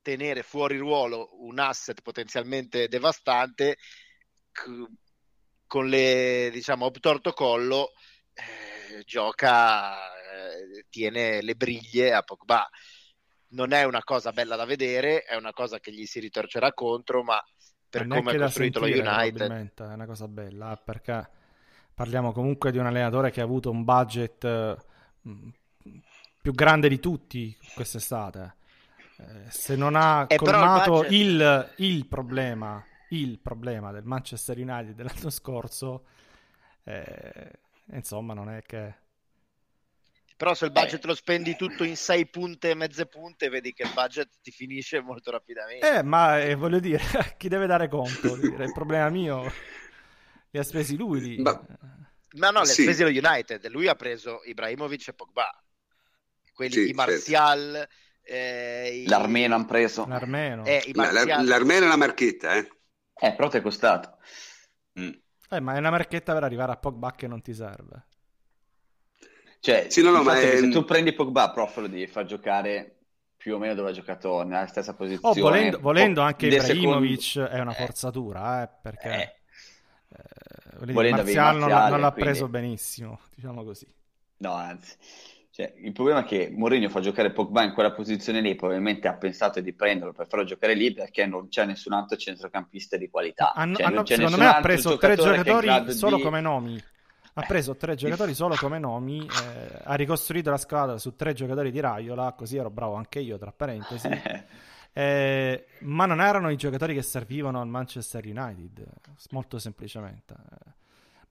tenere 0.02 0.44
fuori 0.44 0.78
ruolo 0.78 1.44
un 1.44 1.58
asset 1.58 2.02
potenzialmente 2.02 2.88
devastante 2.88 3.78
c- 4.52 4.86
con 5.66 5.88
le 5.88 6.50
diciamo 6.52 6.86
obtorto 6.86 7.34
collo 7.34 7.94
eh, 8.36 9.04
gioca, 9.06 9.96
eh, 9.96 10.86
tiene 10.90 11.42
le 11.42 11.56
briglie 11.56 12.14
a 12.14 12.22
Pogba. 12.22 12.70
Non 13.50 13.72
è 13.72 13.84
una 13.84 14.04
cosa 14.04 14.32
bella 14.32 14.56
da 14.56 14.66
vedere, 14.66 15.24
è 15.24 15.36
una 15.36 15.54
cosa 15.54 15.80
che 15.80 15.92
gli 15.92 16.06
si 16.06 16.20
ritorcerà 16.20 16.74
contro, 16.74 17.24
ma 17.24 17.42
per 17.90 18.08
come 18.08 18.34
è 18.34 18.38
costruito 18.38 18.80
sentire, 18.84 19.04
lo 19.04 19.12
United... 19.12 19.72
È 19.74 19.94
una 19.94 20.06
cosa 20.06 20.28
bella, 20.28 20.74
eh, 20.74 20.82
perché 20.84 21.30
parliamo 21.94 22.34
comunque 22.34 22.72
di 22.72 22.78
un 22.78 22.86
allenatore 22.88 23.32
che 23.32 23.40
ha 23.40 23.46
avuto 23.46 23.72
un 23.72 23.86
budget 23.86 24.78
più 26.42 26.54
grande 26.54 26.90
di 26.90 27.00
tutti 27.00 27.58
quest'estate. 27.74 28.56
Eh, 29.18 29.50
se 29.50 29.78
non 29.78 29.96
ha 29.96 30.26
eh, 30.28 30.36
colmato 30.36 31.06
il, 31.06 31.38
budget... 31.38 31.74
il, 31.78 31.86
il, 31.88 32.06
problema, 32.08 32.86
il 33.10 33.40
problema 33.40 33.94
del 33.94 34.04
Manchester 34.04 34.58
United 34.58 34.94
dell'anno 34.94 35.30
scorso, 35.30 36.06
eh, 36.84 37.52
insomma, 37.92 38.34
non 38.34 38.50
è 38.50 38.62
che... 38.62 39.04
Però 40.38 40.54
se 40.54 40.66
il 40.66 40.72
budget 40.72 41.04
eh. 41.04 41.08
lo 41.08 41.16
spendi 41.16 41.56
tutto 41.56 41.86
in 41.86 41.96
sei 41.96 42.28
punte 42.28 42.72
e 42.72 42.76
mezze 42.76 43.06
punte, 43.06 43.48
vedi 43.48 43.72
che 43.72 43.84
il 43.84 43.92
budget 43.94 44.30
ti 44.42 44.52
finisce 44.52 45.00
molto 45.00 45.32
rapidamente. 45.32 45.90
Eh, 45.90 46.04
ma 46.04 46.42
eh, 46.42 46.56
voglio 46.56 46.80
dire, 46.80 47.00
chi 47.38 47.48
deve 47.48 47.68
dare 47.68 47.88
conto? 47.88 48.36
Dire, 48.36 48.66
il 48.66 48.74
problema 48.74 49.10
mio 49.10 49.50
li 50.50 50.60
ha 50.60 50.64
spesi 50.64 50.98
lui 50.98 51.22
lì. 51.22 51.42
Ma... 51.42 51.52
No, 52.32 52.52
no, 52.52 52.62
li 52.62 52.70
ha 52.70 52.72
sì. 52.72 52.84
spesi 52.84 53.04
lo 53.04 53.10
United. 53.10 53.66
Lui 53.68 53.88
ha 53.88 53.96
preso 53.96 54.42
Ibrahimovic 54.44 55.08
e 55.08 55.14
Pogba. 55.14 55.50
Quelli 56.54 56.72
sì, 56.72 56.86
di 56.86 56.94
Martial, 56.94 57.74
certo. 57.74 57.94
Eh, 58.28 59.04
L'armeno 59.08 59.56
hanno 59.56 59.66
preso. 59.66 60.06
L'armeno. 60.08 60.66
Eh, 60.66 60.90
la, 60.94 61.12
la, 61.12 61.42
l'armeno 61.44 61.84
è 61.84 61.88
una 61.88 61.96
marchetta, 61.96 62.56
eh? 62.56 62.68
Eh, 63.14 63.34
però 63.36 63.50
ti 63.50 63.58
è 63.58 63.62
costato. 63.62 64.18
Mm. 65.00 65.12
Eh, 65.50 65.60
ma 65.60 65.76
è 65.76 65.78
una 65.78 65.92
marchetta 65.92 66.34
per 66.34 66.44
arrivare 66.44 66.72
a 66.72 66.78
Pogba 66.78 67.12
che 67.12 67.28
non 67.28 67.42
ti 67.42 67.54
serve. 67.54 68.06
Cioè, 69.60 69.88
sì, 69.90 70.02
no, 70.04 70.12
no, 70.12 70.24
ma 70.24 70.40
è... 70.40 70.58
se 70.58 70.70
tu 70.70 70.84
prendi 70.86 71.14
Pogba, 71.14 71.52
prof, 71.52 71.78
lo 71.78 71.88
devi 71.88 72.08
far 72.08 72.26
giocare 72.26 72.92
più 73.36 73.56
o 73.56 73.58
meno 73.58 73.74
dove 73.76 73.90
ha 73.90 73.94
giocato 73.94 74.44
nella 74.44 74.68
stessa 74.68 74.92
oh, 74.92 74.96
posizione. 74.96 75.40
Oh, 75.40 75.42
volendo, 75.42 75.80
volendo 75.80 76.22
anche 76.22 76.48
Ibrahimovic 76.48 77.22
secondi... 77.22 77.56
è 77.56 77.60
una 77.60 77.76
eh. 77.76 77.76
forzatura, 77.76 78.64
eh, 78.64 78.70
perché 78.82 79.10
eh. 79.10 79.36
Eh, 80.10 80.92
volendo 80.94 81.24
Marzial 81.24 81.58
non, 81.58 81.70
non 81.70 82.00
l'ha 82.00 82.12
quindi... 82.12 82.30
preso 82.30 82.48
benissimo, 82.48 83.20
diciamo 83.36 83.64
così. 83.64 83.88
No, 84.38 84.54
anzi. 84.54 84.96
Cioè, 85.56 85.74
il 85.78 85.94
problema 85.94 86.20
è 86.20 86.24
che 86.26 86.52
Mourinho 86.54 86.90
fa 86.90 87.00
giocare 87.00 87.32
Pogba 87.32 87.64
in 87.64 87.72
quella 87.72 87.94
posizione 87.94 88.42
lì, 88.42 88.56
probabilmente 88.56 89.08
ha 89.08 89.14
pensato 89.14 89.62
di 89.62 89.72
prenderlo 89.72 90.12
per 90.12 90.28
farlo 90.28 90.44
giocare 90.44 90.74
lì 90.74 90.92
perché 90.92 91.26
non 91.26 91.48
c'è 91.48 91.64
nessun 91.64 91.94
altro 91.94 92.18
centrocampista 92.18 92.98
di 92.98 93.10
qualità. 93.10 93.54
Hanno, 93.54 93.78
cioè, 93.78 93.86
hanno, 93.86 94.06
secondo 94.06 94.36
me 94.36 94.48
ha 94.48 94.60
preso 94.60 94.98
tre 94.98 95.16
giocatori 95.16 95.94
solo 95.94 96.18
di... 96.18 96.24
come 96.24 96.42
nomi. 96.42 96.84
Ha 97.36 97.42
eh. 97.42 97.46
preso 97.48 97.78
tre 97.78 97.96
giocatori 97.96 98.34
solo 98.36 98.56
come 98.56 98.80
nomi, 98.80 99.26
eh, 99.26 99.80
ha 99.82 99.94
ricostruito 99.94 100.50
la 100.50 100.58
squadra 100.58 100.98
su 100.98 101.16
tre 101.16 101.32
giocatori 101.32 101.72
di 101.72 101.80
Raiola, 101.80 102.34
così 102.34 102.58
ero 102.58 102.70
bravo 102.70 102.96
anche 102.96 103.20
io, 103.20 103.38
tra 103.38 103.54
parentesi. 103.56 104.10
eh, 104.92 105.68
ma 105.80 106.06
non 106.06 106.20
erano 106.20 106.50
i 106.50 106.58
giocatori 106.58 106.94
che 106.94 107.02
servivano 107.02 107.62
al 107.62 107.68
Manchester 107.70 108.26
United, 108.26 108.86
molto 109.30 109.58
semplicemente. 109.58 110.36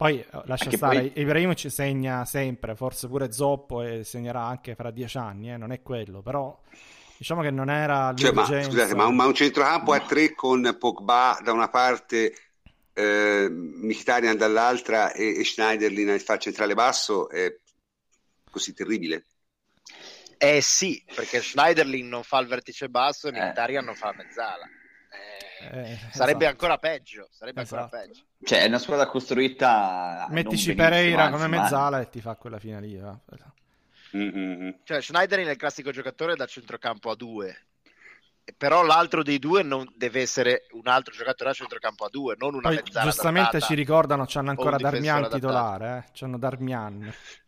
Poi 0.05 0.19
eh, 0.19 0.27
lascia 0.45 0.65
anche 0.65 0.77
stare, 0.77 0.99
poi... 0.99 1.23
Ibrahimovic 1.23 1.71
segna 1.71 2.27
sempre, 2.27 2.77
forse 2.77 3.09
pure 3.09 3.33
Zoppo 3.33 3.81
e 3.81 4.05
segnerà 4.05 4.43
anche 4.43 4.75
fra 4.75 4.91
dieci 4.91 5.17
anni, 5.17 5.51
eh, 5.51 5.57
non 5.57 5.73
è 5.73 5.81
quello, 5.81 6.21
però 6.21 6.61
diciamo 7.17 7.41
che 7.41 7.51
non 7.51 7.71
era 7.71 8.13
cioè, 8.15 8.33
ma, 8.33 8.45
scusate, 8.45 8.95
ma, 8.95 9.07
un, 9.07 9.17
ma 9.17 9.25
un 9.25 9.33
centrocampo 9.33 9.95
a 9.95 10.01
tre 10.01 10.35
con 10.35 10.77
Pogba 10.79 11.39
da 11.43 11.53
una 11.53 11.71
parte, 11.71 12.35
eh, 12.93 13.49
Mkhitaryan 13.49 14.37
dall'altra 14.37 15.11
e, 15.13 15.39
e 15.39 15.43
Schneiderlin 15.45 16.05
nel 16.05 16.21
far 16.21 16.37
centrale 16.37 16.75
basso 16.75 17.31
è 17.31 17.57
così 18.51 18.75
terribile? 18.75 19.25
Eh 20.37 20.61
sì, 20.61 21.03
perché 21.15 21.41
Schneiderlin 21.41 22.07
non 22.07 22.25
fa 22.25 22.41
il 22.41 22.47
vertice 22.47 22.91
basso 22.91 23.29
e 23.29 23.31
eh. 23.35 23.41
Mkhitaryan 23.41 23.83
non 23.87 23.95
fa 23.95 24.09
la 24.09 24.23
mezzala. 24.23 24.69
Eh, 25.71 25.99
sarebbe 26.13 26.45
esatto. 26.45 26.65
ancora 26.65 26.79
peggio. 26.79 27.29
Sarebbe 27.31 27.63
esatto. 27.63 27.83
ancora 27.83 28.03
peggio. 28.03 28.23
Cioè, 28.43 28.63
è 28.63 28.67
una 28.67 28.79
squadra 28.79 29.07
costruita. 29.07 30.27
Mettici 30.31 30.75
Pereira 30.75 31.31
come 31.31 31.49
mezzala 31.49 32.01
e 32.01 32.09
ti 32.09 32.21
fa 32.21 32.37
quella 32.37 32.59
fine 32.59 32.81
lì. 32.81 33.01
Mm-hmm. 34.17 34.71
Cioè, 34.85 35.01
Schneider 35.01 35.41
è 35.41 35.51
il 35.51 35.57
classico 35.57 35.91
giocatore 35.91 36.37
da 36.37 36.47
centrocampo 36.47 37.11
a 37.11 37.17
due. 37.17 37.67
Però 38.57 38.83
l'altro 38.83 39.23
dei 39.23 39.39
due 39.39 39.63
non 39.63 39.91
deve 39.97 40.21
essere 40.21 40.67
un 40.73 40.87
altro 40.87 41.15
giocatore 41.15 41.51
a 41.51 41.55
centrocampo 41.55 42.05
a 42.05 42.09
due, 42.11 42.37
non 42.39 42.55
una 42.55 42.69
Poi, 42.69 42.77
mezzala. 42.77 43.11
Giustamente 43.11 43.61
ci 43.61 43.75
ricordano, 43.75 44.27
c'hanno 44.27 44.51
ancora 44.51 44.77
Darmian 44.77 45.29
titolare. 45.31 46.05
Eh? 46.07 46.11
C'hanno 46.13 46.39
Darmian. 46.39 47.13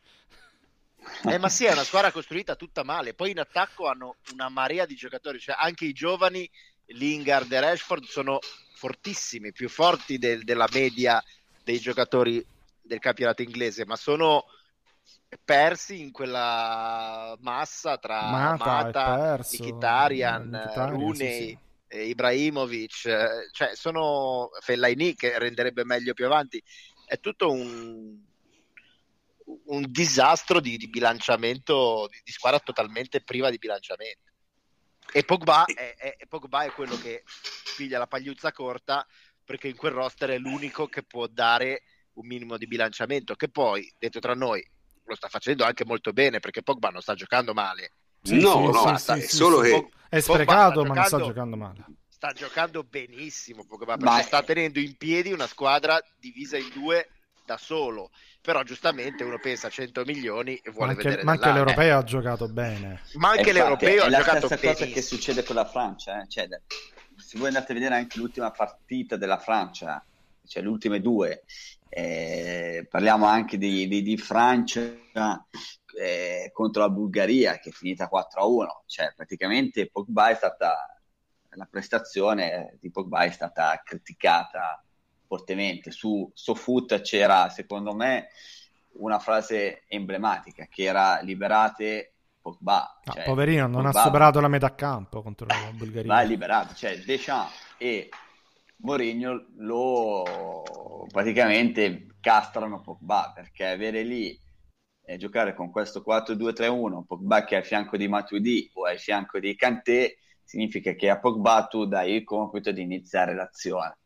Eh, 1.25 1.39
ma 1.39 1.49
sì, 1.49 1.65
è 1.65 1.73
una 1.73 1.85
squadra 1.85 2.11
costruita 2.11 2.57
tutta 2.57 2.83
male. 2.83 3.15
Poi 3.15 3.31
in 3.31 3.39
attacco 3.39 3.87
hanno 3.87 4.17
una 4.33 4.49
marea 4.49 4.87
di 4.87 4.97
giocatori, 4.97 5.39
cioè 5.39 5.55
anche 5.57 5.85
i 5.85 5.93
giovani 5.93 6.51
Lingard 6.87 7.51
e 7.53 7.61
Rashford 7.61 8.05
sono 8.05 8.39
fortissimi, 8.75 9.53
più 9.53 9.69
forti 9.69 10.19
del, 10.19 10.45
della 10.45 10.69
media 10.73 11.23
dei 11.65 11.79
giocatori 11.81 12.45
del 12.81 12.99
campionato 12.99 13.43
inglese, 13.43 13.85
ma 13.85 13.97
sono 13.97 14.45
persi 15.45 16.01
in 16.01 16.13
quella 16.13 17.37
massa 17.41 17.99
tra 17.99 18.31
Mata, 18.31 18.65
Mata 18.65 19.39
Mkhitaryan, 19.39 20.73
Rooney, 20.75 21.49
sì, 21.49 21.59
sì. 21.89 22.09
Ibrahimovic, 22.09 23.51
cioè 23.53 23.75
sono 23.75 24.51
Fellaini 24.61 25.15
che 25.15 25.39
renderebbe 25.39 25.85
meglio 25.85 26.15
più 26.15 26.27
avanti. 26.27 26.63
È 27.05 27.19
tutto 27.21 27.51
un, 27.51 28.17
un 29.65 29.85
disastro 29.89 30.61
di, 30.61 30.77
di 30.77 30.89
bilanciamento, 30.89 32.09
di, 32.11 32.21
di 32.25 32.33
squadra 32.33 32.59
totalmente 32.61 33.21
priva 33.21 33.51
di 33.51 33.59
bilanciamento. 33.59 34.33
E 35.13 35.23
Pogba 35.23 35.65
è, 35.67 35.95
è, 35.97 36.16
Pogba 36.39 36.65
è 36.65 36.71
quello 36.71 36.99
che 36.99 37.25
piglia 37.77 37.99
la 37.99 38.07
pagliuzza 38.07 38.53
corta 38.53 39.07
perché 39.43 39.69
in 39.69 39.77
quel 39.77 39.93
roster 39.93 40.31
è 40.31 40.39
l'unico 40.39 40.87
che 40.87 41.03
può 41.03 41.27
dare 41.27 41.83
un 42.15 42.27
minimo 42.27 42.59
di 42.59 42.67
bilanciamento, 42.67 43.35
che 43.37 43.49
poi, 43.49 43.91
detto 43.99 44.19
tra 44.19 44.35
noi, 44.35 44.65
lo 45.05 45.15
sta 45.15 45.29
facendo 45.29 45.65
anche 45.65 45.85
molto 45.85 46.13
bene 46.13 46.41
perché 46.41 46.63
Pogba 46.63 46.89
non 46.89 47.01
sta 47.01 47.15
giocando 47.15 47.55
male. 47.55 47.93
Sì, 48.23 48.39
no, 48.39 48.73
sì, 48.73 48.85
no, 48.85 48.99
sì, 48.99 49.13
è 49.13 49.21
solo 49.21 49.61
che... 49.61 49.89
È 50.09 50.21
sprecato, 50.21 50.85
ma 50.85 50.95
non 50.95 51.05
sta 51.05 51.19
giocando 51.19 51.57
male. 51.57 51.85
Sta 52.09 52.33
giocando 52.33 52.83
benissimo 52.83 53.65
Pogba, 53.65 53.97
perché 53.97 54.23
sta 54.23 54.43
tenendo 54.43 54.79
in 54.79 54.97
piedi 54.97 55.33
una 55.33 55.47
squadra 55.47 55.99
divisa 56.19 56.57
in 56.59 56.69
due 56.73 57.09
da 57.47 57.57
solo. 57.57 58.11
Però 58.43 58.63
giustamente 58.63 59.25
uno 59.25 59.39
pensa 59.39 59.69
a 59.69 59.71
100 59.71 60.05
milioni 60.05 60.57
e 60.57 60.71
vuole 60.71 60.93
ma 60.95 61.03
vedere 61.03 61.25
ma 61.25 61.33
anche 61.33 61.53
l'europeo 61.53 61.99
ha 61.99 62.05
giocato 62.05 62.49
bene. 62.49 63.01
Ma 63.15 63.31
anche 63.31 63.53
l'europeo 63.53 64.05
ha 64.05 64.11
giocato 64.11 64.49
bene 64.49 64.61
è 64.61 64.67
la 64.67 64.75
stessa 64.75 64.75
cosa 64.75 64.87
che 64.87 65.03
succede 65.03 65.43
con 65.43 65.57
la 65.57 65.65
Francia 65.65 66.23
eh? 66.23 66.29
cioè, 66.29 66.49
se 67.17 67.39
voi 67.39 67.49
andate 67.49 67.73
a 67.73 67.75
vedere 67.75 67.95
anche 67.95 68.19
l'ultima 68.19 68.51
partita 68.51 69.17
della 69.17 69.39
Francia 69.39 70.05
cioè 70.47 70.63
le 70.63 70.69
ultime 70.69 71.01
due 71.01 71.45
eh, 71.89 72.87
parliamo 72.89 73.27
anche 73.27 73.59
di, 73.59 73.89
di, 73.89 74.03
di 74.03 74.17
Francia 74.17 74.81
eh, 75.99 76.51
contro 76.53 76.83
la 76.83 76.91
Bulgaria 76.91 77.59
che 77.59 77.71
è 77.71 77.73
finita 77.73 78.09
4-1 78.13 78.67
cioè 78.87 79.13
praticamente 79.15 79.89
Pogba 79.89 80.29
è 80.29 80.35
stata 80.35 80.91
la 81.51 81.67
prestazione 81.71 82.77
di 82.81 82.91
Pogba 82.91 83.21
è 83.21 83.31
stata 83.31 83.81
criticata 83.85 84.85
fortemente. 85.27 85.91
Su 85.91 86.31
SoFoot 86.33 87.01
c'era, 87.01 87.49
secondo 87.49 87.95
me, 87.95 88.29
una 88.99 89.19
frase 89.19 89.85
emblematica 89.89 90.67
che 90.71 90.85
era 90.85 91.21
liberate 91.21 92.13
Pogba. 92.41 93.01
Cioè, 93.05 93.25
poverino, 93.25 93.67
non 93.67 93.83
Pogba, 93.83 94.01
ha 94.01 94.05
superato 94.05 94.41
la 94.41 94.49
metà 94.49 94.75
campo 94.75 95.23
contro 95.23 95.47
la 95.47 95.71
Bulgaria. 95.73 96.15
Va 96.15 96.23
liberato, 96.23 96.75
cioè 96.75 96.99
Deschamps 96.99 97.75
e 97.79 98.09
Mourinho 98.79 99.47
lo 99.57 101.07
praticamente 101.11 102.07
castrano 102.21 102.81
Pogba 102.81 103.33
perché 103.35 103.67
avere 103.67 104.03
lì 104.03 104.39
e 105.09 105.17
giocare 105.17 105.55
con 105.55 105.71
questo 105.71 106.05
4-2-3-1, 106.07 107.05
Pogba 107.05 107.45
che 107.45 107.55
è 107.55 107.59
al 107.59 107.65
fianco 107.65 107.97
di 107.97 108.09
Matuidi 108.09 108.71
o 108.75 108.85
al 108.85 108.99
fianco 108.99 109.39
di 109.39 109.55
Kanté, 109.55 110.19
significa 110.43 110.93
che 110.93 111.11
a 111.11 111.19
Pogba 111.19 111.67
tu 111.67 111.87
dai 111.87 112.15
il 112.15 112.25
compito 112.25 112.71
di 112.73 112.83
iniziare 112.83 113.35
l'azione 113.35 113.99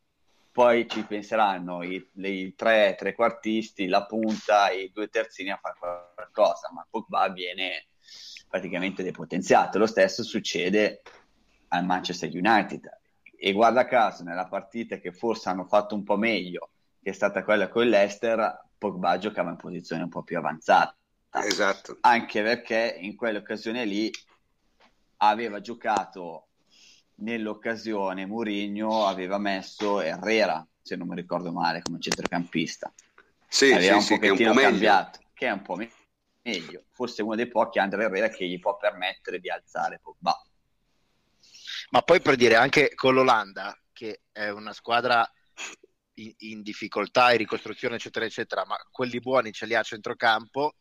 poi 0.52 0.88
ci 0.88 1.04
penseranno 1.04 1.82
i, 1.82 2.10
i 2.14 2.54
tre 2.54 2.96
trequartisti, 2.98 3.86
la 3.86 4.04
punta 4.04 4.68
e 4.68 4.82
i 4.82 4.90
due 4.92 5.08
terzini 5.08 5.50
a 5.50 5.60
fare 5.60 5.76
qualcosa, 6.14 6.70
ma 6.72 6.86
Pogba 6.88 7.28
viene 7.28 7.86
praticamente 8.48 9.02
depotenziato. 9.02 9.78
Lo 9.78 9.86
stesso 9.86 10.22
succede 10.22 11.02
al 11.68 11.84
Manchester 11.84 12.30
United 12.32 12.98
e 13.36 13.52
guarda 13.52 13.86
caso 13.86 14.24
nella 14.24 14.48
partita 14.48 14.98
che 14.98 15.12
forse 15.12 15.48
hanno 15.48 15.64
fatto 15.64 15.94
un 15.94 16.02
po' 16.02 16.16
meglio, 16.16 16.70
che 17.00 17.10
è 17.10 17.12
stata 17.14 17.44
quella 17.44 17.68
con 17.68 17.86
l'Ester, 17.86 18.66
Pogba 18.76 19.18
giocava 19.18 19.50
in 19.50 19.56
posizione 19.56 20.02
un 20.02 20.08
po' 20.08 20.22
più 20.22 20.36
avanzata. 20.36 20.96
Esatto. 21.32 21.98
Anche 22.00 22.42
perché 22.42 22.96
in 22.98 23.14
quell'occasione 23.14 23.84
lì 23.84 24.10
aveva 25.18 25.60
giocato 25.60 26.48
nell'occasione 27.20 28.26
Mourinho 28.26 29.06
aveva 29.06 29.38
messo 29.38 30.00
Herrera, 30.00 30.66
se 30.80 30.96
non 30.96 31.08
mi 31.08 31.16
ricordo 31.16 31.52
male, 31.52 31.82
come 31.82 32.00
centrocampista. 32.00 32.92
Sì, 33.48 33.72
aveva 33.72 34.00
sì, 34.00 34.12
un 34.12 34.18
pochettino 34.18 34.36
sì, 34.36 34.42
che 34.42 34.44
è 34.44 34.48
un 34.48 34.54
po 34.54 34.60
cambiato, 34.60 35.18
meglio. 35.18 35.30
che 35.34 35.46
è 35.46 35.50
un 35.50 35.62
po' 35.62 35.76
meglio. 36.42 36.84
Forse 36.90 37.22
uno 37.22 37.34
dei 37.34 37.48
pochi 37.48 37.78
Andre 37.78 38.04
Herrera 38.04 38.28
che 38.28 38.46
gli 38.46 38.58
può 38.58 38.76
permettere 38.76 39.40
di 39.40 39.50
alzare 39.50 39.98
Pogba. 40.02 40.40
Ma 41.90 42.02
poi 42.02 42.20
per 42.20 42.36
dire 42.36 42.54
anche 42.54 42.94
con 42.94 43.14
l'Olanda, 43.14 43.76
che 43.92 44.22
è 44.30 44.48
una 44.48 44.72
squadra 44.72 45.28
in, 46.14 46.32
in 46.38 46.62
difficoltà 46.62 47.30
e 47.30 47.36
ricostruzione, 47.36 47.96
eccetera, 47.96 48.24
eccetera, 48.24 48.64
ma 48.64 48.76
quelli 48.90 49.18
buoni 49.18 49.52
ce 49.52 49.66
li 49.66 49.74
ha 49.74 49.80
a 49.80 49.84
centrocampo. 49.84 50.74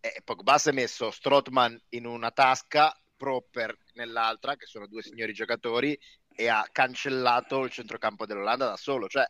Eh, 0.00 0.20
Pogba 0.24 0.58
si 0.58 0.70
è 0.70 0.72
messo 0.72 1.10
Strotman 1.10 1.80
in 1.90 2.06
una 2.06 2.30
tasca 2.30 2.94
Proper 3.16 3.76
nell'altra, 3.94 4.56
che 4.56 4.66
sono 4.66 4.86
due 4.86 5.02
signori 5.02 5.32
giocatori, 5.32 5.98
e 6.34 6.48
ha 6.48 6.66
cancellato 6.70 7.64
il 7.64 7.70
centrocampo 7.70 8.26
dell'Olanda 8.26 8.66
da 8.66 8.76
solo. 8.76 9.06
Cioè, 9.06 9.26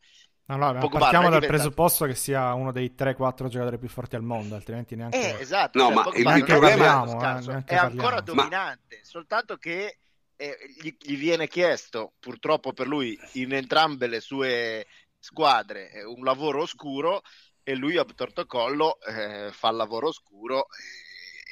allora, 0.47 0.79
partiamo 0.79 1.31
dal 1.31 1.41
diventato... 1.41 1.47
presupposto 1.47 2.05
che 2.05 2.15
sia 2.15 2.53
uno 2.53 2.71
dei 2.71 2.95
3-4 2.97 3.49
giocatori 3.49 3.79
più 3.79 3.89
forti 3.89 4.17
al 4.17 4.23
mondo, 4.23 4.55
altrimenti 4.55 4.95
neanche... 4.95 5.39
Eh, 5.39 5.41
esatto, 5.41 5.79
no, 5.79 6.03
cioè, 6.03 6.23
ma 6.23 6.35
il, 6.35 6.39
il 6.39 6.45
problema 6.45 7.05
parliamo, 7.05 7.59
eh, 7.59 7.65
è 7.65 7.75
ancora 7.77 8.21
dominante, 8.21 8.97
ma... 8.97 9.05
soltanto 9.05 9.57
che 9.57 9.99
eh, 10.37 10.57
gli, 10.81 10.95
gli, 10.99 11.17
viene 11.17 11.49
chiesto, 11.49 12.13
purtroppo 12.21 12.75
per 12.75 12.87
lui, 12.87 13.19
in 13.33 13.55
entrambe 13.55 14.07
le 14.07 14.21
sue 14.21 14.87
squadre, 15.19 15.91
eh, 15.91 16.05
un 16.05 16.23
lavoro 16.23 16.61
oscuro 16.61 17.23
e 17.63 17.75
lui 17.75 17.97
a 17.97 18.05
torto 18.05 18.45
collo 18.45 18.99
eh, 19.01 19.49
fa 19.51 19.71
il 19.71 19.77
lavoro 19.77 20.09
oscuro 20.09 20.67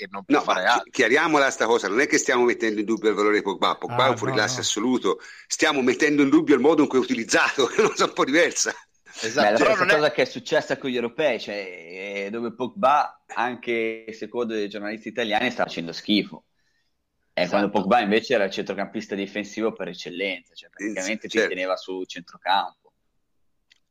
e 0.02 0.08
non 0.10 0.24
può 0.24 0.38
No, 0.38 0.40
fare 0.40 0.64
altro. 0.66 0.90
chiariamola 0.90 1.50
sta 1.50 1.66
cosa, 1.66 1.88
non 1.88 2.00
è 2.00 2.06
che 2.06 2.16
stiamo 2.18 2.44
mettendo 2.44 2.80
in 2.80 2.86
dubbio 2.86 3.10
il 3.10 3.14
valore 3.16 3.36
di 3.36 3.42
Pogba, 3.42 3.76
Pogba 3.76 4.06
Ah, 4.06 4.06
è 4.06 4.08
un 4.08 4.16
fuoriclasse 4.16 4.60
no, 4.60 4.62
no. 4.62 4.62
assoluto, 4.62 5.18
stiamo 5.46 5.82
mettendo 5.82 6.22
in 6.22 6.30
dubbio 6.30 6.54
il 6.54 6.60
modo 6.60 6.82
in 6.82 6.88
cui 6.88 6.98
è 6.98 7.02
utilizzato, 7.02 7.66
che 7.68 7.76
è 7.76 7.80
una 7.80 7.88
cosa 7.90 8.04
un 8.04 8.12
po' 8.14 8.24
diversa. 8.24 8.72
Esatto, 9.24 9.46
Beh, 9.46 9.50
la 9.50 9.58
stessa 9.58 9.84
non 9.84 9.90
è- 9.90 9.94
cosa 9.94 10.10
che 10.10 10.22
è 10.22 10.24
successa 10.24 10.76
con 10.78 10.90
gli 10.90 10.96
europei, 10.96 11.38
cioè, 11.38 11.54
eh, 12.26 12.30
dove 12.30 12.52
Pogba, 12.54 13.22
anche 13.26 14.06
secondo 14.12 14.56
i 14.56 14.68
giornalisti 14.68 15.08
italiani, 15.08 15.50
sta 15.50 15.62
facendo 15.64 15.92
schifo. 15.92 16.46
E 17.32 17.46
Esatto. 17.46 17.48
quando 17.48 17.70
Pogba 17.70 18.00
invece 18.00 18.34
era 18.34 18.44
il 18.44 18.50
centrocampista 18.50 19.14
difensivo 19.14 19.72
per 19.72 19.88
eccellenza, 19.88 20.54
cioè 20.54 20.70
praticamente 20.70 21.28
ti 21.28 21.38
certo. 21.38 21.48
teneva 21.54 21.76
su 21.76 22.02
centrocampo. 22.04 22.81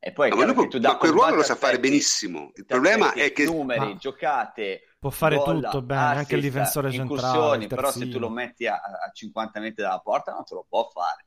E 0.03 0.11
poi 0.13 0.29
No, 0.29 0.35
ma, 0.37 0.45
lui 0.45 0.55
ma 0.79 0.97
quel 0.97 1.11
ruolo 1.11 1.35
lo 1.35 1.43
sa 1.43 1.55
fare 1.55 1.79
benissimo. 1.79 2.47
Il 2.47 2.53
ti 2.53 2.63
problema 2.65 3.13
è 3.13 3.31
che 3.31 3.45
numeri, 3.45 3.93
Ma- 3.93 3.95
giocate, 3.97 4.81
Può 4.99 5.09
fare 5.11 5.35
gol, 5.37 5.61
tutto 5.61 5.81
bene, 5.83 6.01
anche 6.01 6.33
il 6.35 6.39
assist, 6.39 6.41
difensore 6.41 6.91
centrale, 6.91 7.67
però 7.67 7.91
se 7.91 8.07
tu 8.07 8.17
lo 8.19 8.29
metti 8.29 8.65
a, 8.67 8.75
a 8.75 9.11
50 9.11 9.59
metri 9.59 9.83
dalla 9.83 9.99
porta 9.99 10.31
non 10.31 10.43
te 10.43 10.55
lo 10.55 10.65
può 10.67 10.89
fare. 10.89 11.25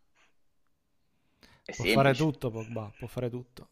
È 1.64 1.72
Può 1.72 1.84
semplice. 1.84 1.94
fare 1.94 2.14
tutto 2.14 2.50
Pogba, 2.50 2.92
può 2.98 3.06
fare 3.06 3.30
tutto. 3.30 3.68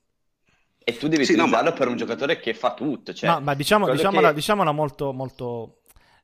E 0.85 0.97
tu 0.97 1.07
devi 1.09 1.25
Sì, 1.25 1.35
no, 1.37 1.45
utilizzarlo 1.45 1.71
ma- 1.71 1.77
per 1.77 1.89
un 1.89 1.97
giocatore 1.97 2.39
che 2.41 2.55
fa 2.55 2.75
tutto. 2.75 3.13
Cioè, 3.15 3.31
ma, 3.31 3.41
ma 3.41 3.55
diciamo, 3.55 3.85
quello 3.85 3.99
diciamola, 3.99 4.29
che- 4.29 4.35
diciamola 4.35 4.73
molto, 4.73 5.13
molto 5.13 5.82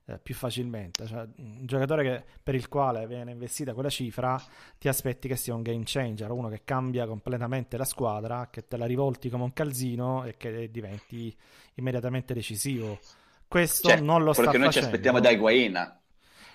eh, 0.09 0.19
più 0.19 0.35
facilmente. 0.35 1.07
Cioè, 1.07 1.27
un 1.37 1.59
giocatore 1.67 2.03
che- 2.03 2.25
per 2.43 2.55
il 2.55 2.69
quale 2.69 3.07
viene 3.07 3.31
investita 3.33 3.75
quella 3.75 3.91
cifra, 3.91 4.41
ti 4.79 4.89
aspetti 4.89 5.29
che 5.29 5.37
sia 5.37 5.55
un 5.55 5.63
game 5.63 5.83
changer, 5.85 6.31
uno 6.31 6.49
che 6.49 6.63
cambia 6.65 7.07
completamente 7.07 7.77
la 7.77 7.85
squadra, 7.85 8.49
che 8.51 8.67
te 8.67 8.77
la 8.77 8.87
rivolti 8.87 9.29
come 9.29 9.45
un 9.45 9.53
calzino 9.53 10.25
e 10.25 10.37
che 10.37 10.71
diventi 10.71 11.35
immediatamente 11.75 12.35
decisivo. 12.35 12.99
Questo 13.47 13.89
Cioè, 13.89 14.01
non 14.01 14.25
lo 14.25 14.33
sta 14.33 14.43
quello 14.45 14.51
che 14.53 14.59
noi 14.59 14.73
ci 14.73 14.81
facendo. 14.81 14.97
aspettiamo 14.97 15.21
da 15.21 15.31
Higuain. 15.31 15.97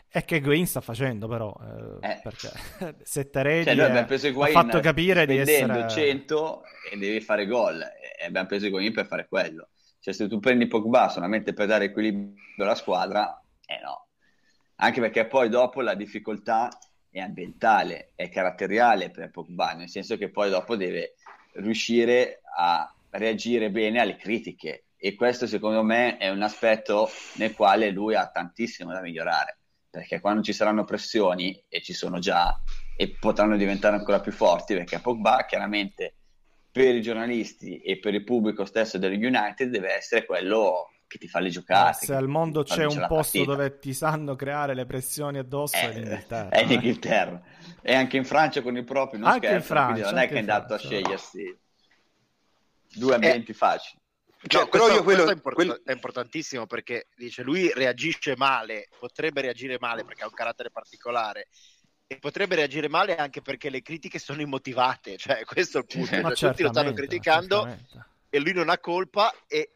È 0.07 0.23
che 0.25 0.35
Higuain 0.35 0.67
sta 0.67 0.79
facendo 0.79 1.27
però, 1.27 1.55
eh, 2.01 2.07
Eh. 2.11 2.19
perché 2.21 2.51
Setterelli 3.01 3.63
Cioè, 3.63 3.73
noi 3.75 3.85
eh, 3.97 3.97
ha 3.97 4.47
fatto 4.51 4.79
capire 4.79 5.25
di 5.25 5.37
essere... 5.37 5.89
100 5.89 6.63
e 6.91 6.97
devi 6.97 7.19
fare 7.19 7.47
gol. 7.47 7.81
E 7.81 8.25
abbiamo 8.25 8.47
preso 8.47 8.67
Higuain 8.67 8.93
per 8.93 9.07
fare 9.07 9.27
quello. 9.27 9.69
Cioè, 9.99 10.13
se 10.13 10.27
tu 10.27 10.39
prendi 10.39 10.67
Pogba 10.67 11.09
solamente 11.09 11.53
per 11.53 11.65
dare 11.65 11.85
equilibrio 11.85 12.35
alla 12.57 12.75
squadra, 12.75 13.41
eh 13.65 13.79
no. 13.81 14.07
Anche 14.77 14.99
perché 14.99 15.25
poi 15.27 15.49
dopo 15.49 15.81
la 15.81 15.95
difficoltà 15.95 16.69
è 17.09 17.19
ambientale, 17.19 18.11
è 18.15 18.29
caratteriale 18.29 19.11
per 19.11 19.29
Pogba, 19.29 19.73
nel 19.73 19.89
senso 19.89 20.17
che 20.17 20.29
poi 20.29 20.49
dopo 20.49 20.75
deve 20.75 21.15
riuscire 21.53 22.41
a 22.55 22.91
reagire 23.11 23.69
bene 23.69 23.99
alle 23.99 24.15
critiche 24.15 24.85
e 24.97 25.15
questo 25.15 25.47
secondo 25.47 25.83
me 25.83 26.15
è 26.15 26.29
un 26.29 26.41
aspetto 26.41 27.09
nel 27.33 27.53
quale 27.53 27.89
lui 27.89 28.15
ha 28.15 28.29
tantissimo 28.29 28.93
da 28.93 29.01
migliorare, 29.01 29.57
perché 29.89 30.21
quando 30.21 30.41
ci 30.41 30.53
saranno 30.53 30.85
pressioni, 30.85 31.61
e 31.67 31.81
ci 31.81 31.91
sono 31.91 32.19
già, 32.19 32.57
e 32.95 33.09
potranno 33.19 33.57
diventare 33.57 33.97
ancora 33.97 34.21
più 34.21 34.31
forti, 34.31 34.75
perché 34.75 34.99
Pogba 34.99 35.45
chiaramente 35.45 36.15
per 36.71 36.95
i 36.95 37.01
giornalisti 37.01 37.81
e 37.81 37.99
per 37.99 38.13
il 38.13 38.23
pubblico 38.23 38.63
stesso 38.63 38.97
del 38.97 39.13
United 39.13 39.69
deve 39.69 39.93
essere 39.93 40.25
quello 40.25 40.92
che 41.13 41.19
ti 41.19 41.27
fa 41.27 41.39
le 41.39 41.49
giocate. 41.49 42.05
Se 42.07 42.13
al 42.15 42.27
mondo 42.27 42.63
c'è 42.63 42.85
un 42.85 43.05
posto 43.07 43.37
partita. 43.37 43.43
dove 43.45 43.77
ti 43.79 43.93
sanno 43.93 44.35
creare 44.35 44.73
le 44.73 44.85
pressioni 44.87 45.37
addosso 45.37 45.75
è 45.75 45.85
Eh, 45.85 45.93
l'Inghilterra. 45.93 46.49
è 46.49 46.61
in 46.61 46.69
eh. 46.69 46.73
Inghilterra. 46.73 47.41
E 47.81 47.93
anche 47.93 48.17
in 48.17 48.25
Francia 48.25 48.61
con 48.63 48.75
i 48.75 48.83
propri 48.83 49.19
non 49.19 49.27
Anche 49.29 49.45
in 49.47 49.61
scherzano, 49.61 49.83
quindi 49.85 50.01
Francia, 50.01 50.15
non 50.15 50.23
è 50.23 50.27
che 50.27 50.33
è 50.33 50.41
in 50.41 50.49
andato 50.49 50.73
a 50.73 50.77
scegliersi 50.79 51.59
due 52.95 53.13
ambienti 53.15 53.53
facili. 53.53 54.01
Cioè, 54.45 54.63
No, 54.63 54.67
però 54.69 54.83
questo, 54.85 54.97
io 54.99 55.03
quello- 55.03 55.29
è, 55.29 55.33
import- 55.33 55.55
quello- 55.55 55.81
è 55.85 55.91
importantissimo 55.91 56.65
perché 56.65 57.07
dice 57.15 57.43
lui 57.43 57.71
reagisce 57.73 58.35
male, 58.35 58.89
potrebbe 58.99 59.41
reagire 59.41 59.77
male 59.79 60.03
perché 60.03 60.23
ha 60.23 60.27
un 60.27 60.33
carattere 60.33 60.69
particolare 60.71 61.47
e 62.07 62.17
potrebbe 62.17 62.55
reagire 62.55 62.89
male 62.89 63.15
anche 63.15 63.41
perché 63.41 63.69
le 63.69 63.81
critiche 63.81 64.19
sono 64.19 64.41
immotivate, 64.41 65.15
cioè 65.17 65.45
questo 65.45 65.77
è 65.77 65.81
il 65.81 65.87
punto, 65.87 66.19
Ma 66.21 66.33
Cioè, 66.33 66.49
tutti 66.49 66.63
lo 66.63 66.69
stanno 66.69 66.91
criticando 66.91 67.77
e 68.29 68.39
lui 68.39 68.51
non 68.53 68.69
ha 68.69 68.79
colpa 68.79 69.31
e 69.47 69.75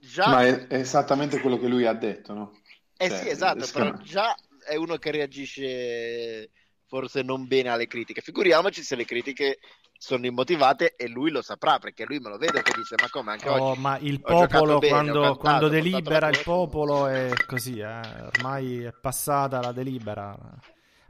già 0.00 0.28
Ma 0.28 0.46
è, 0.46 0.66
è 0.66 0.76
esattamente 0.76 1.40
quello 1.40 1.58
che 1.58 1.68
lui 1.68 1.86
ha 1.86 1.94
detto, 1.94 2.32
no? 2.34 2.52
Eh 2.96 3.08
Cioè, 3.08 3.18
sì, 3.18 3.28
esatto, 3.28 3.66
però 3.72 3.96
già 3.98 4.34
è 4.66 4.76
uno 4.76 4.96
che 4.96 5.10
reagisce 5.10 6.50
forse 6.86 7.22
non 7.22 7.46
bene 7.46 7.68
alle 7.68 7.86
critiche. 7.86 8.20
Figuriamoci 8.20 8.82
se 8.82 8.96
le 8.96 9.04
critiche 9.04 9.58
sono 9.96 10.26
immotivate 10.26 10.94
e 10.96 11.08
lui 11.08 11.30
lo 11.30 11.42
saprà, 11.42 11.78
perché 11.78 12.04
lui 12.06 12.18
me 12.18 12.30
lo 12.30 12.38
vede 12.38 12.62
che 12.62 12.72
dice 12.74 12.94
ma 13.00 13.08
come 13.10 13.32
anche 13.32 13.48
Oh, 13.48 13.70
oggi 13.70 13.80
ma 13.80 13.98
il 13.98 14.20
popolo 14.20 14.78
bene, 14.78 14.92
quando, 14.92 15.12
cantato, 15.20 15.38
quando 15.38 15.68
delibera 15.68 16.28
il 16.28 16.40
popolo 16.42 17.06
è 17.08 17.32
così, 17.46 17.78
eh. 17.78 18.00
ormai 18.22 18.84
è 18.84 18.92
passata 18.92 19.60
la 19.60 19.72
delibera. 19.72 20.36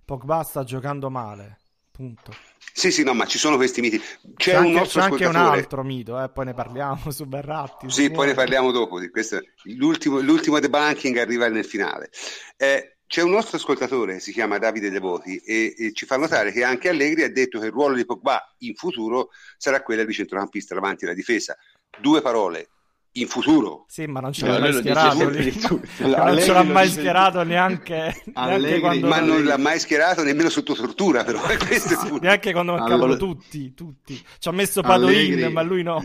Pogba 0.04 0.42
sta 0.42 0.64
giocando 0.64 1.10
male, 1.10 1.58
punto. 1.98 2.32
Sì, 2.72 2.92
sì, 2.92 3.02
no, 3.02 3.12
ma 3.12 3.26
ci 3.26 3.38
sono 3.38 3.56
questi 3.56 3.80
miti. 3.80 3.98
C'è, 3.98 4.52
C'è, 4.52 4.58
un 4.58 4.66
anche, 4.66 4.78
nostro 4.78 5.00
c'è 5.00 5.06
anche 5.08 5.26
un 5.26 5.34
altro 5.34 5.82
mito, 5.82 6.22
eh, 6.22 6.28
poi 6.28 6.44
ne 6.44 6.54
parliamo 6.54 7.10
su 7.10 7.26
Berratti. 7.26 7.90
Sì, 7.90 8.02
se 8.02 8.10
poi 8.12 8.28
ne 8.28 8.34
parliamo 8.34 8.70
dopo. 8.70 9.00
Di 9.00 9.10
questo. 9.10 9.40
L'ultimo, 9.64 10.20
l'ultimo 10.20 10.60
debunking 10.60 11.16
arriva 11.16 11.48
nel 11.48 11.64
finale. 11.64 12.10
Eh, 12.56 12.98
c'è 13.08 13.22
un 13.22 13.30
nostro 13.30 13.56
ascoltatore 13.56 14.14
che 14.14 14.20
si 14.20 14.32
chiama 14.32 14.58
Davide 14.58 14.90
Devoti 14.90 15.38
e, 15.38 15.74
e 15.76 15.92
ci 15.92 16.06
fa 16.06 16.16
notare 16.18 16.52
che 16.52 16.62
anche 16.62 16.88
Allegri 16.88 17.24
ha 17.24 17.32
detto 17.32 17.58
che 17.58 17.66
il 17.66 17.72
ruolo 17.72 17.96
di 17.96 18.04
Pogba 18.04 18.54
in 18.58 18.74
futuro 18.76 19.30
sarà 19.56 19.82
quello 19.82 20.04
di 20.04 20.12
centrocampista 20.12 20.74
davanti 20.74 21.04
alla 21.04 21.14
difesa. 21.14 21.56
Due 21.98 22.20
parole. 22.20 22.68
In 23.12 23.26
futuro. 23.26 23.84
Sì, 23.88 24.06
ma 24.06 24.20
non 24.20 24.32
ce 24.32 24.46
No, 24.46 24.52
l'ha 24.52 24.58
mai 24.60 24.72
schierato 24.74 25.14
non 25.24 26.14
Allegri 26.14 26.42
ce 26.42 26.52
l'ha 26.52 26.62
mai 26.62 26.88
schierato 26.88 27.42
neanche, 27.42 27.94
neanche 27.94 28.30
Allegri- 28.34 28.80
quando, 28.80 29.06
Ma 29.08 29.18
non 29.20 29.44
l'ha 29.44 29.56
mai 29.56 29.78
schierato 29.80 30.22
nemmeno 30.22 30.48
sotto 30.50 30.74
tortura, 30.74 31.24
però. 31.24 31.40
Il 31.50 31.58
punto. 31.58 32.18
neanche 32.20 32.52
quando 32.52 32.72
mancavano 32.72 33.04
Allora- 33.04 33.16
tutti, 33.18 33.74
tutti. 33.74 34.22
Ci 34.38 34.48
ha 34.48 34.52
messo 34.52 34.82
Padoin, 34.82 35.16
Allegri- 35.32 35.52
ma 35.52 35.62
lui 35.62 35.82
no. 35.82 36.04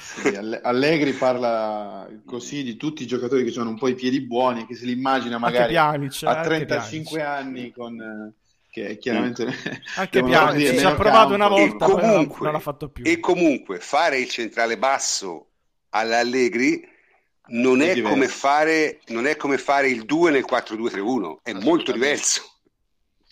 Sì, 0.00 0.28
Alle- 0.28 0.60
Allegri 0.60 1.12
parla 1.12 2.06
così 2.26 2.62
di 2.62 2.76
tutti 2.76 3.04
i 3.04 3.06
giocatori 3.06 3.44
che 3.44 3.58
hanno 3.58 3.70
un 3.70 3.78
po' 3.78 3.88
i 3.88 3.94
piedi 3.94 4.20
buoni, 4.20 4.66
che 4.66 4.74
se 4.74 4.84
li 4.84 4.92
immagina 4.92 5.38
magari 5.38 5.72
Pjanic, 5.72 6.22
a 6.24 6.30
anche 6.36 6.48
35 6.48 7.18
Pjanic. 7.18 7.46
anni 7.46 7.72
con 7.72 8.00
eh, 8.00 8.32
che 8.70 8.98
chiaramente 8.98 9.46
Anche 9.96 10.22
dire 10.22 10.76
ci 10.78 10.84
ha 10.84 10.94
provato 10.94 11.32
una 11.34 11.48
volta, 11.48 11.86
E 11.86 11.90
comunque- 11.90 12.44
non 12.44 12.52
l'ha 12.52 12.58
fatto 12.60 12.88
più. 12.90 13.04
E 13.06 13.18
comunque 13.18 13.78
fare 13.78 14.18
il 14.18 14.28
centrale 14.28 14.76
basso 14.78 15.47
all'Allegri 15.90 16.96
non 17.50 17.80
È 17.80 17.94
è, 17.94 18.02
come 18.02 18.28
fare, 18.28 19.00
non 19.06 19.26
è 19.26 19.36
come 19.36 19.56
fare 19.56 19.88
il 19.88 20.04
2 20.04 20.30
nel 20.30 20.44
4-2-3-1, 20.44 21.38
è 21.42 21.52
molto 21.52 21.92
Assolutamente. 21.92 21.92
diverso. 21.92 22.60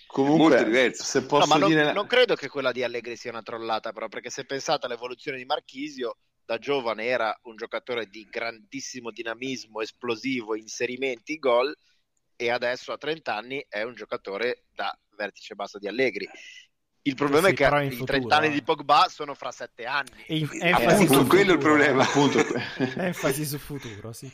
Comunque, 0.07 0.49
molto 0.49 0.65
diverso. 0.65 1.05
se 1.05 1.21
No, 1.21 1.27
posso 1.27 1.47
ma 1.49 1.57
non, 1.59 1.69
dire 1.69 1.93
non 1.93 2.07
credo 2.07 2.35
che 2.35 2.49
quella 2.49 2.73
di 2.73 2.83
Allegri 2.83 3.17
sia 3.17 3.31
una 3.31 3.43
trollata, 3.43 3.93
però, 3.93 4.09
perché 4.09 4.31
se 4.31 4.47
pensate 4.47 4.87
all'evoluzione 4.87 5.37
di 5.37 5.45
Marchisio, 5.45 6.17
da 6.47 6.57
giovane 6.59 7.05
era 7.05 7.39
un 7.43 7.57
giocatore 7.57 8.07
di 8.07 8.27
grandissimo 8.31 9.11
dinamismo, 9.11 9.83
esplosivo, 9.83 10.55
inserimenti, 10.57 11.39
gol, 11.39 11.77
e 12.37 12.51
adesso 12.51 12.93
a 12.93 12.97
30 12.97 13.35
anni 13.35 13.67
è 13.69 13.83
un 13.83 13.95
giocatore 13.95 14.63
da 14.75 14.97
vertice 15.17 15.55
basso 15.55 15.79
di 15.79 15.89
Allegri. 15.89 16.27
Il 17.07 17.15
problema 17.15 17.47
Sì, 17.49 17.53
è 17.53 17.57
che 17.57 17.65
i 17.85 17.91
futuro, 17.91 18.05
30 18.05 18.37
anni 18.37 18.47
eh. 18.49 18.51
di 18.51 18.63
Pogba 18.63 19.07
sono 19.09 19.35
fra 19.35 19.53
7 19.53 19.85
anni. 19.85 20.11
E 20.27 20.39
in- 20.39 20.49
enfasi 20.61 21.05
appunto, 21.05 21.15
sul 21.15 21.27
quello 21.29 21.51
è 21.53 21.55
il 21.55 21.61
futuro. 21.61 21.75
problema. 21.75 22.03
appunto 22.03 22.39
Enfasi 23.01 23.47
sul 23.47 23.59
futuro, 23.61 24.13
sì. 24.13 24.33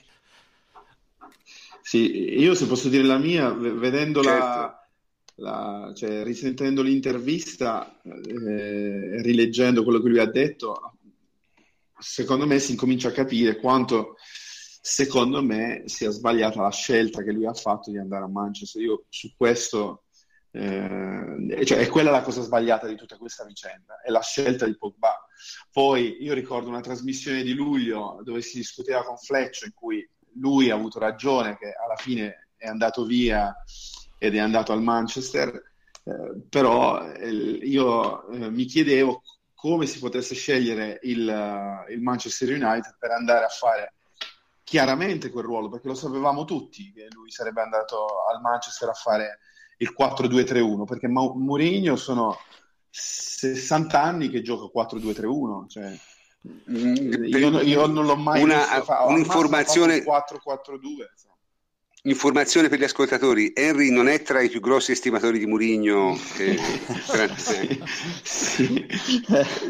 Sì, 1.82 2.39
io 2.39 2.55
se 2.55 2.66
posso 2.66 2.89
dire 2.89 3.03
la 3.03 3.19
mia, 3.19 3.51
v- 3.51 3.73
vedendo 3.78 4.23
Certo. 4.23 4.39
la, 4.39 4.89
la- 5.36 5.93
cioè, 5.94 6.23
risentendo 6.23 6.81
l'intervista, 6.82 8.01
eh, 8.03 9.20
rileggendo 9.23 9.82
quello 9.82 10.01
che 10.01 10.09
lui 10.09 10.19
ha 10.20 10.27
detto, 10.31 10.97
secondo 11.99 12.47
me 12.47 12.59
si 12.59 12.70
incomincia 12.73 13.09
a 13.09 13.12
capire 13.12 13.57
quanto, 13.57 14.16
secondo 14.81 15.43
me, 15.43 15.82
sia 15.86 16.11
sbagliata 16.11 16.62
la 16.62 16.70
scelta 16.70 17.23
che 17.23 17.32
lui 17.32 17.47
ha 17.47 17.53
fatto 17.55 17.90
di 17.90 17.99
andare 17.99 18.24
a 18.24 18.28
Manchester. 18.28 18.81
Io 18.82 19.05
su 19.09 19.32
questo, 19.36 20.02
eh, 20.55 21.65
cioè, 21.65 21.79
è 21.79 21.89
quella 21.89 22.11
la 22.11 22.20
cosa 22.20 22.43
sbagliata 22.43 22.87
di 22.87 22.95
tutta 22.95 23.16
questa 23.16 23.45
vicenda, 23.45 24.01
è 24.03 24.11
la 24.11 24.20
scelta 24.20 24.66
di 24.66 24.77
Pogba. 24.77 25.27
Poi 25.70 26.19
io 26.20 26.35
ricordo 26.35 26.69
una 26.69 26.81
trasmissione 26.81 27.43
di 27.43 27.55
luglio 27.55 28.20
dove 28.23 28.43
si 28.43 28.59
discuteva 28.59 29.03
con 29.03 29.16
Fleccio 29.16 29.65
in 29.65 29.73
cui 29.73 30.09
lui 30.35 30.70
ha 30.70 30.74
avuto 30.74 30.99
ragione 30.99 31.57
che 31.57 31.73
alla 31.73 31.97
fine 31.97 32.49
è 32.57 32.66
andato 32.66 33.05
via 33.05 33.55
ed 34.19 34.35
è 34.37 34.39
andato 34.39 34.73
al 34.73 34.83
Manchester, 34.83 35.73
eh, 36.05 36.43
però 36.49 37.03
eh, 37.12 37.29
io 37.29 38.29
eh, 38.29 38.51
mi 38.51 38.65
chiedevo 38.66 39.23
come 39.55 39.87
si 39.87 39.99
potesse 39.99 40.35
scegliere 40.35 41.01
il, 41.03 41.29
eh, 41.29 41.93
il 41.93 42.01
Manchester 42.03 42.51
United 42.51 42.97
per 42.99 43.11
andare 43.11 43.45
a 43.45 43.49
fare 43.49 43.95
chiaramente 44.62 45.31
quel 45.31 45.45
ruolo, 45.45 45.69
perché 45.69 45.89
lo 45.89 45.95
sapevamo 45.95 46.45
tutti 46.45 46.93
che 46.93 47.09
lui 47.11 47.31
sarebbe 47.31 47.62
andato 47.62 48.24
al 48.31 48.41
Manchester 48.41 48.89
a 48.91 48.95
fare 48.95 49.39
il 49.78 49.94
4-2-3-1, 49.99 50.85
perché 50.85 51.09
Ma- 51.09 51.32
Mourinho 51.35 51.97
sono 51.97 52.36
60 52.90 54.01
anni 54.01 54.28
che 54.28 54.43
gioca 54.43 54.70
4-2-3-1, 54.73 55.69
cioè 55.69 55.99
io, 56.66 57.61
io 57.61 57.86
non 57.86 58.05
l'ho 58.05 58.16
mai 58.16 58.43
Una- 58.43 58.59
visto 58.59 58.82
fa- 58.82 59.05
un'informazione- 59.05 59.94
massimo 59.94 60.15
ha 60.15 60.19
fatto 60.20 60.40
4-4-2. 60.43 60.81
insomma. 61.12 61.31
Informazione 62.05 62.69
per 62.69 62.81
gli 62.81 62.85
ascoltatori, 62.85 63.53
Henry 63.55 63.93
non 63.93 64.09
è 64.09 64.23
tra 64.23 64.40
i 64.43 64.49
più 64.49 64.59
grossi 64.59 64.90
estimatori 64.90 65.39
di 65.39 65.47
Murigno. 65.47 66.19
Che... 66.35 66.59
sì, 67.36 67.81
sì, 68.24 68.86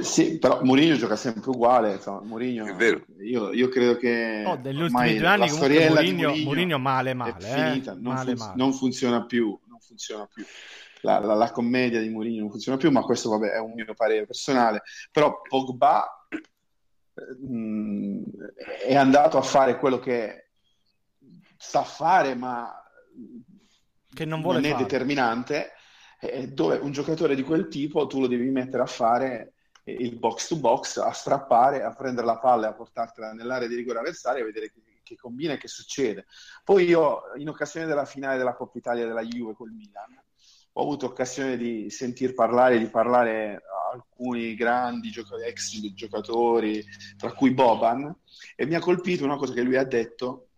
sì, 0.01 0.39
però 0.39 0.63
Murigno 0.63 0.97
gioca 0.97 1.15
sempre 1.15 1.51
uguale. 1.51 1.93
Insomma, 1.93 2.23
Murigno, 2.23 2.65
è 2.65 2.75
vero. 2.75 3.03
Io, 3.21 3.53
io 3.53 3.69
credo 3.69 3.99
che 3.99 4.45
oh, 4.47 4.57
degli 4.57 4.81
ultimi 4.81 5.19
due 5.19 5.27
anni 5.27 5.51
comunque 5.51 5.89
Murigno, 5.91 6.35
Murigno 6.37 6.79
male 6.79 7.13
male, 7.13 7.37
è 7.37 7.69
finita, 7.69 7.93
eh? 7.93 7.97
non, 8.01 8.15
male, 8.15 8.35
fun- 8.35 8.47
male. 8.47 8.53
non 8.57 8.73
funziona 8.73 9.27
più, 9.27 9.59
funziona 9.83 10.27
più. 10.27 10.45
La, 11.03 11.19
la, 11.19 11.35
la, 11.35 11.51
commedia 11.51 12.01
di 12.01 12.09
Mourinho 12.09 12.43
non 12.43 12.51
funziona 12.51 12.79
più, 12.79 12.91
ma 12.91 13.03
questo 13.03 13.29
vabbè, 13.31 13.51
è 13.51 13.59
un 13.59 13.73
mio 13.73 13.93
parere 13.95 14.27
personale. 14.27 14.83
Però 15.11 15.41
Pogba 15.43 16.27
mh, 17.41 17.57
mm, 17.57 18.23
è 18.87 18.95
andato 18.95 19.39
a 19.39 19.43
fare 19.43 19.79
quello 19.79 19.99
che 19.99 20.51
sa 21.57 21.83
fare, 21.83 22.35
ma 22.35 22.73
che 24.13 24.25
non, 24.25 24.41
vuole 24.41 24.61
non 24.61 24.69
è 24.69 24.73
fare. 24.73 24.83
determinante, 24.85 25.73
eh, 26.21 26.49
dove 26.49 26.77
un 26.77 26.93
giocatore 26.93 27.35
di 27.35 27.43
quel 27.43 27.69
tipo 27.69 28.07
tu 28.07 28.21
lo 28.21 28.29
devi 28.29 28.49
mettere 28.51 28.83
a 28.83 28.87
fare 28.87 29.55
il 29.85 30.17
box 30.17 30.49
to 30.49 30.57
box, 30.57 30.99
a 30.99 31.13
strappare, 31.13 31.83
a 31.83 31.93
prendere 31.95 32.27
la 32.27 32.39
palla 32.39 32.67
e 32.67 32.71
a 32.71 32.75
portartela 32.75 33.33
nell'area 33.33 33.67
di 33.67 33.75
rigore 33.75 33.99
avversaria 33.99 34.41
e 34.41 34.45
vedere 34.45 34.71
che, 34.71 34.81
che 35.03 35.17
combina 35.17 35.55
e 35.55 35.59
che 35.59 35.69
succede. 35.69 36.27
Poi 36.65 36.85
io, 36.85 37.23
in 37.37 37.49
occasione 37.49 37.87
della 37.87 38.05
finale 38.05 38.39
della 38.39 38.55
Coppa 38.55 38.79
Italia 38.79 39.07
della 39.07 39.23
Juve 39.23 39.55
col 39.55 39.71
Milan, 39.71 40.21
ho 40.75 40.83
avuto 40.83 41.07
occasione 41.07 41.57
di 41.57 41.91
sentir 41.91 42.35
parlare, 42.35 42.79
di 42.79 42.89
parlare 42.89 43.57
a 43.57 43.83
alcuni 43.93 44.55
grandi 44.55 45.11
gioc- 45.11 45.43
ex 45.45 45.79
giocatori, 45.93 46.83
tra 47.17 47.33
cui 47.33 47.53
Boban, 47.53 48.15
e 48.57 48.67
mi 48.67 48.75
ha 48.75 48.81
colpito 48.81 49.25
una 49.25 49.37
cosa 49.37 49.53
che 49.53 49.63
lui 49.63 49.77
ha 49.77 49.85
detto, 49.85 50.49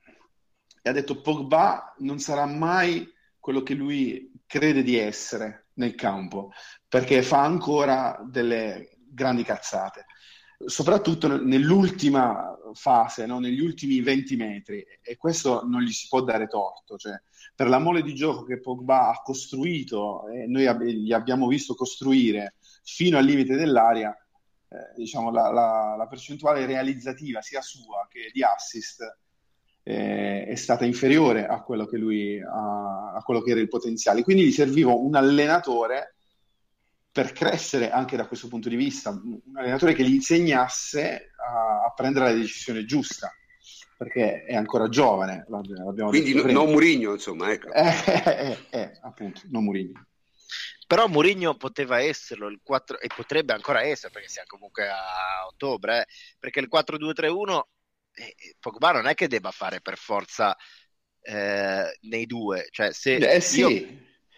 e 0.80 0.90
ha 0.90 0.92
detto 0.92 1.20
Pogba 1.20 1.94
non 1.98 2.18
sarà 2.18 2.46
mai 2.46 3.10
quello 3.38 3.62
che 3.62 3.74
lui 3.74 4.32
crede 4.46 4.82
di 4.82 4.96
essere 4.96 5.68
nel 5.74 5.94
campo, 5.94 6.52
perché 6.88 7.22
fa 7.22 7.42
ancora 7.42 8.22
delle 8.24 8.98
grandi 9.08 9.42
cazzate, 9.42 10.06
soprattutto 10.64 11.42
nell'ultima 11.42 12.53
fase, 12.74 13.26
no? 13.26 13.38
negli 13.38 13.60
ultimi 13.60 14.00
20 14.00 14.36
metri, 14.36 14.84
e 15.00 15.16
questo 15.16 15.64
non 15.66 15.82
gli 15.82 15.92
si 15.92 16.06
può 16.08 16.22
dare 16.22 16.46
torto. 16.46 16.96
Cioè, 16.96 17.20
per 17.54 17.68
la 17.68 17.78
mole 17.78 18.02
di 18.02 18.14
gioco 18.14 18.44
che 18.44 18.60
Pogba 18.60 19.08
ha 19.10 19.20
costruito, 19.22 20.28
e 20.28 20.46
noi 20.46 20.66
ab- 20.66 20.82
gli 20.82 21.12
abbiamo 21.12 21.46
visto 21.46 21.74
costruire 21.74 22.54
fino 22.82 23.16
al 23.16 23.24
limite 23.24 23.56
dell'aria, 23.56 24.14
eh, 24.68 24.94
diciamo, 24.96 25.30
la, 25.30 25.50
la, 25.50 25.94
la 25.96 26.06
percentuale 26.06 26.66
realizzativa 26.66 27.40
sia 27.40 27.60
sua 27.60 28.06
che 28.10 28.30
di 28.32 28.42
assist 28.42 29.02
eh, 29.84 30.46
è 30.46 30.54
stata 30.54 30.84
inferiore 30.84 31.46
a 31.46 31.62
quello 31.62 31.86
che 31.86 31.98
lui 31.98 32.40
a, 32.40 33.12
a, 33.12 33.22
quello 33.22 33.40
che 33.42 33.52
era 33.52 33.60
il 33.60 33.68
potenziale. 33.68 34.22
Quindi 34.22 34.44
gli 34.44 34.52
serviva 34.52 34.92
un 34.92 35.14
allenatore 35.14 36.16
per 37.12 37.30
crescere 37.30 37.90
anche 37.90 38.16
da 38.16 38.26
questo 38.26 38.48
punto 38.48 38.68
di 38.68 38.74
vista, 38.74 39.10
un 39.10 39.40
allenatore 39.54 39.92
che 39.92 40.02
gli 40.02 40.14
insegnasse 40.14 41.33
a, 41.46 41.84
a 41.84 41.92
prendere 41.94 42.26
la 42.26 42.34
decisione 42.34 42.84
giusta. 42.84 43.32
Perché 43.96 44.44
è 44.44 44.54
ancora 44.54 44.88
giovane, 44.88 45.44
l'abbiamo 45.48 46.10
Quindi 46.10 46.32
detto 46.32 46.46
no, 46.46 46.52
non 46.52 46.70
Murigno, 46.70 47.12
insomma, 47.12 47.52
ecco. 47.52 47.72
Eh, 47.72 47.94
eh, 48.14 48.58
eh, 48.70 48.98
appunto, 49.02 49.42
non 49.50 49.64
Murigno. 49.64 50.06
Però 50.86 51.06
Mourinho 51.08 51.56
poteva 51.56 52.00
esserlo 52.00 52.48
il 52.48 52.60
4, 52.62 53.00
e 53.00 53.08
potrebbe 53.14 53.52
ancora 53.52 53.82
essere 53.82 54.12
perché 54.12 54.28
siamo 54.28 54.48
comunque 54.48 54.88
a 54.88 55.46
ottobre, 55.46 56.02
eh, 56.02 56.06
perché 56.38 56.60
il 56.60 56.68
4-2-3-1 56.70 57.62
eh, 58.14 58.56
Pogba 58.60 58.92
non 58.92 59.06
è 59.06 59.14
che 59.14 59.28
debba 59.28 59.50
fare 59.50 59.80
per 59.80 59.96
forza 59.96 60.56
eh, 61.20 61.98
nei 62.02 62.26
due, 62.26 62.68
cioè 62.70 62.92
se 62.92 63.16
eh, 63.16 63.40
sì. 63.40 63.60
io, 63.60 63.68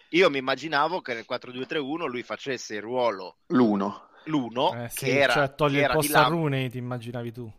io, 0.09 0.29
mi 0.29 0.37
immaginavo 0.37 1.01
che 1.01 1.13
nel 1.13 1.25
4-2-3-1 1.29 2.07
lui 2.07 2.23
facesse 2.23 2.75
il 2.75 2.81
ruolo 2.81 3.39
l'uno, 3.47 4.09
l'uno 4.27 4.83
eh, 4.83 4.89
sì, 4.89 5.05
che 5.05 5.19
era, 5.19 5.33
cioè 5.33 5.55
toglie 5.55 5.79
che 5.81 5.85
il 5.85 5.91
posto 5.91 6.11
di 6.11 6.17
a 6.17 6.27
Rooney, 6.27 6.69
ti 6.69 6.77
immaginavi 6.77 7.31
tu. 7.31 7.51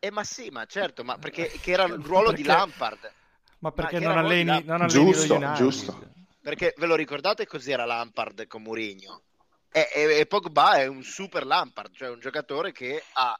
Eh 0.00 0.10
ma 0.10 0.22
sì, 0.24 0.48
ma 0.50 0.64
certo, 0.66 1.02
ma 1.04 1.18
perché 1.18 1.48
che 1.60 1.70
era 1.72 1.84
il 1.84 1.94
ruolo 1.94 2.28
Perché- 2.28 2.42
di 2.42 2.48
Lampard. 2.48 3.12
Ma 3.60 3.72
perché 3.72 3.98
che 3.98 4.04
non 4.06 4.16
alleni, 4.18 4.62
non 4.64 4.82
alleni 4.82 4.88
Giusto, 5.12 5.34
United? 5.34 5.54
giusto. 5.54 6.12
Perché 6.40 6.74
ve 6.76 6.86
lo 6.86 6.94
ricordate 6.94 7.44
cos'era 7.46 7.84
Lampard 7.84 8.46
con 8.46 8.62
Mourinho? 8.62 9.22
E, 9.70 9.88
e- 9.92 10.18
e 10.20 10.26
Pogba 10.26 10.74
è 10.78 10.86
un 10.86 11.02
super 11.02 11.44
Lampard, 11.44 11.92
cioè 11.94 12.08
un 12.08 12.20
giocatore 12.20 12.70
che 12.70 13.02
ha 13.14 13.36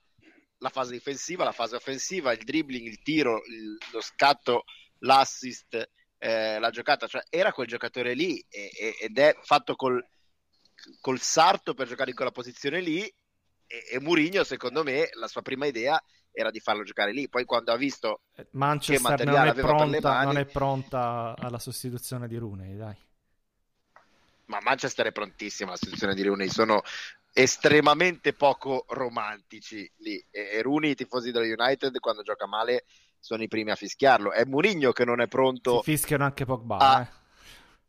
la 0.59 0.69
fase 0.71 0.91
difensiva, 0.93 1.45
la 1.45 1.53
fase 1.53 1.77
offensiva, 1.77 2.33
il 2.33 2.43
dribbling, 2.43 2.85
il 2.87 3.01
tiro, 3.03 3.41
il- 3.47 3.79
lo 3.93 4.01
scatto, 4.01 4.65
l'assist, 4.99 5.89
eh, 6.19 6.59
la 6.59 6.71
giocata, 6.71 7.07
cioè 7.07 7.23
era 7.31 7.53
quel 7.53 7.69
giocatore 7.69 8.15
lì 8.15 8.45
e- 8.49 8.71
e- 8.77 8.97
ed 9.01 9.17
è 9.19 9.37
fatto 9.43 9.77
col, 9.77 10.05
col 11.01 11.21
sarto 11.21 11.75
per 11.75 11.87
giocare 11.89 12.11
in 12.11 12.17
quella 12.17 12.31
posizione 12.31 12.81
lì 12.81 13.03
e, 13.03 13.85
e 13.93 14.01
Mourinho 14.01 14.45
secondo 14.45 14.83
me 14.83 15.09
la 15.15 15.29
sua 15.29 15.43
prima 15.43 15.67
idea 15.67 16.01
era 16.31 16.51
di 16.51 16.61
farlo 16.61 16.85
giocare 16.85 17.13
lì, 17.13 17.29
poi 17.29 17.45
quando 17.45 17.73
ha 17.73 17.77
visto 17.77 18.23
Eh, 18.35 18.47
Manchester 18.53 19.27
non 19.27 19.41
materiale 19.41 19.51
è, 19.51 19.55
pronta, 19.55 20.13
mani? 20.13 20.25
non 20.25 20.37
è 20.37 20.47
pronta 20.47 21.35
alla 21.39 21.59
sostituzione 21.59 22.29
di 22.29 22.37
Rooney, 22.37 22.77
dai. 22.77 22.97
ma 24.47 24.61
Manchester 24.63 25.07
è 25.07 25.13
prontissima 25.13 25.71
alla 25.71 25.79
situazione 25.79 26.15
di 26.15 26.23
Rooney, 26.23 26.49
sono 26.49 26.83
estremamente 27.33 28.33
poco 28.33 28.85
romantici 28.89 29.91
lì 29.99 30.17
e, 30.31 30.49
e 30.53 30.63
Rooney, 30.63 30.91
i 30.93 30.95
tifosi 30.95 31.31
dello 31.31 31.45
United 31.45 31.99
quando 31.99 32.23
gioca 32.23 32.47
male 32.47 32.85
sono 33.21 33.43
i 33.43 33.49
primi 33.49 33.71
a 33.71 33.77
fischiarlo, 33.77 34.33
è 34.33 34.45
Mourinho 34.45 34.93
che 34.93 35.05
non 35.05 35.21
è 35.21 35.29
pronto 35.29 35.83
Si 35.83 35.91
fischiano 35.91 36.25
anche 36.25 36.45
Pogba, 36.47 36.77
Ah, 36.77 37.01
eh. 37.03 37.09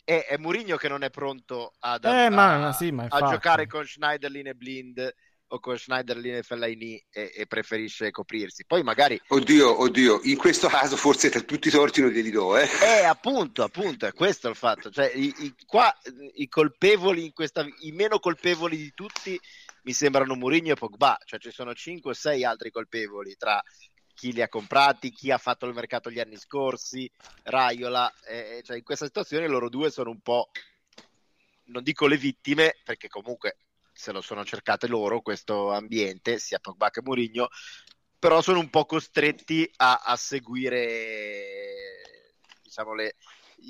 È, 0.09 0.25
è 0.25 0.37
Mourinho 0.37 0.75
che 0.77 0.87
non 0.87 1.03
è 1.03 1.11
pronto 1.11 1.73
ad, 1.79 2.05
Eh, 2.05 2.25
a, 2.25 2.29
ma- 2.29 2.57
ma 2.57 2.73
sì, 2.73 2.91
ma 2.91 3.05
a 3.07 3.19
giocare 3.29 3.67
con 3.67 3.85
Schneiderlin 3.85 4.47
e 4.47 4.55
Blind 4.55 5.13
o 5.51 5.59
con 5.59 5.77
Schneiderlin 5.77 6.35
e 6.35 6.43
Fellaini 6.43 7.03
e, 7.11 7.31
e 7.35 7.45
preferisce 7.47 8.09
coprirsi 8.11 8.65
poi 8.65 8.81
magari 8.83 9.19
Oddio, 9.27 9.81
oddio, 9.81 10.21
in 10.23 10.37
questo 10.37 10.67
caso 10.67 10.95
forse 10.95 11.29
tra 11.29 11.41
tutti 11.41 11.67
i 11.67 11.71
torti 11.71 12.01
non 12.01 12.09
glieli 12.09 12.31
do, 12.31 12.57
eh. 12.57 12.67
Eh, 12.83 13.03
appunto, 13.03 13.63
appunto, 13.63 14.05
è 14.07 14.13
questo 14.13 14.49
il 14.49 14.55
fatto. 14.55 14.89
Cioè, 14.89 15.11
i, 15.13 15.33
i- 15.39 15.55
qua 15.65 15.95
i 16.35 16.47
colpevoli 16.47 17.25
in 17.25 17.33
questa, 17.33 17.65
i 17.81 17.91
meno 17.91 18.19
colpevoli 18.19 18.77
di 18.77 18.91
tutti 18.93 19.39
mi 19.83 19.93
sembrano 19.93 20.35
Mourinho 20.35 20.71
e 20.73 20.75
Pogba. 20.75 21.17
Cioè, 21.23 21.39
ci 21.39 21.51
sono 21.51 21.73
5 21.73 22.11
o 22.11 22.13
6 22.13 22.43
altri 22.43 22.69
colpevoli 22.71 23.35
tra 23.35 23.61
chi 24.19 24.33
li 24.33 24.41
ha 24.41 24.49
comprati, 24.49 25.11
chi 25.11 25.31
ha 25.31 25.37
fatto 25.37 25.65
il 25.65 25.73
mercato 25.73 26.11
gli 26.11 26.19
anni 26.19 26.35
scorsi, 26.35 27.09
Raiola. 27.43 28.13
eh, 28.27 28.61
cioè, 28.65 28.75
in 28.75 28.83
questa 28.83 29.05
situazione 29.05 29.47
loro 29.47 29.69
due 29.69 29.89
sono 29.89 30.09
un 30.09 30.19
po', 30.19 30.49
non 31.67 31.83
dico 31.83 32.05
le 32.05 32.17
vittime, 32.17 32.75
perché 32.83 33.07
comunque 33.07 33.59
se 33.93 34.11
lo 34.11 34.19
sono 34.19 34.43
cercate 34.43 34.87
loro 34.87 35.21
questo 35.21 35.71
ambiente, 35.71 36.37
sia 36.37 36.59
Pogba 36.59 36.89
che 36.89 37.01
Mourinho, 37.01 37.47
però 38.19 38.41
sono 38.41 38.59
un 38.59 38.69
po' 38.69 38.85
costretti 38.85 39.71
a, 39.77 40.01
a 40.03 40.17
seguire 40.17 40.83
diciamo 42.61 42.93
le, 42.93 43.15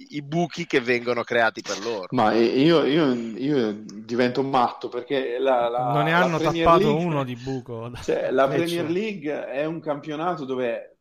i, 0.10 0.22
buchi 0.22 0.66
che 0.66 0.80
vengono 0.80 1.24
creati 1.24 1.62
per 1.62 1.80
loro. 1.84 2.08
Ma 2.12 2.34
io, 2.34 2.84
io- 2.86 3.14
io 3.14 3.74
divento 3.86 4.44
matto 4.44 4.88
perché 4.90 5.38
la, 5.40 5.68
la- 5.70 5.92
non 5.94 6.04
ne 6.06 6.14
hanno 6.14 6.38
tappato 6.40 6.78
League- 6.88 7.04
uno 7.04 7.24
di 7.24 7.36
buco. 7.36 7.92
Cioè, 8.04 8.32
la 8.32 8.48
Premier 8.50 8.86
cioè. 8.86 8.92
League 8.92 9.46
è 9.48 9.66
un 9.66 9.80
campionato 9.80 10.46
dove 10.46 10.98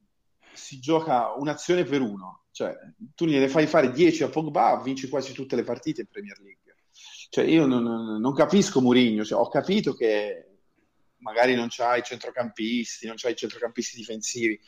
si 0.52 0.78
gioca 0.80 1.32
un'azione 1.36 1.84
per 1.84 2.00
uno. 2.00 2.44
Cioè, 2.50 2.74
tu 3.14 3.24
gliene 3.26 3.48
fai 3.48 3.66
fare 3.66 3.92
10 3.92 4.24
a 4.24 4.28
Pogba, 4.28 4.80
vinci 4.82 5.08
quasi 5.08 5.32
tutte 5.32 5.54
le 5.54 5.62
partite 5.62 6.00
in 6.00 6.08
Premier 6.10 6.38
League. 6.40 6.56
Cioè, 7.30 7.44
io 7.44 7.66
non, 7.66 7.82
non- 7.82 8.20
non 8.20 8.34
capisco 8.34 8.80
Mourinho, 8.80 9.24
cioè, 9.24 9.38
ho 9.38 9.48
capito 9.48 9.92
che 9.94 10.44
magari 11.18 11.54
non 11.54 11.66
c'hai 11.68 12.00
i 12.00 12.02
centrocampisti, 12.04 13.06
non 13.06 13.16
c'hai 13.16 13.32
i 13.32 13.36
centrocampisti 13.36 13.96
difensivi, 13.96 14.58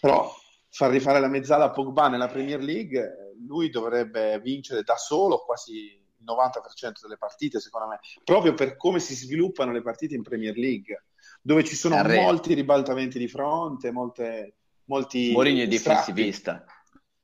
però 0.00 0.32
far 0.70 0.90
rifare 0.90 1.20
la 1.20 1.28
mezzala 1.28 1.64
a 1.64 1.70
Pogba 1.70 2.08
nella 2.08 2.28
Premier 2.28 2.60
League, 2.62 2.98
eh, 3.00 3.36
lui 3.46 3.70
dovrebbe 3.70 4.38
vincere 4.40 4.82
da 4.82 4.96
solo 4.96 5.38
quasi 5.44 5.72
il 5.74 6.24
90% 6.24 7.00
delle 7.02 7.16
partite, 7.16 7.60
secondo 7.60 7.88
me, 7.88 7.98
proprio 8.24 8.54
per 8.54 8.76
come 8.76 9.00
si 9.00 9.14
sviluppano 9.14 9.72
le 9.72 9.82
partite 9.82 10.14
in 10.14 10.22
Premier 10.22 10.56
League, 10.56 11.04
dove 11.42 11.64
ci 11.64 11.74
sono 11.74 11.96
Arre- 11.96 12.20
molti 12.20 12.54
ribaltamenti 12.54 13.18
di 13.18 13.26
fronte, 13.28 13.90
molte, 13.90 14.54
molti 14.84 15.32
Mourinho 15.32 15.62
è 15.62 15.66
difensivista. 15.66 16.64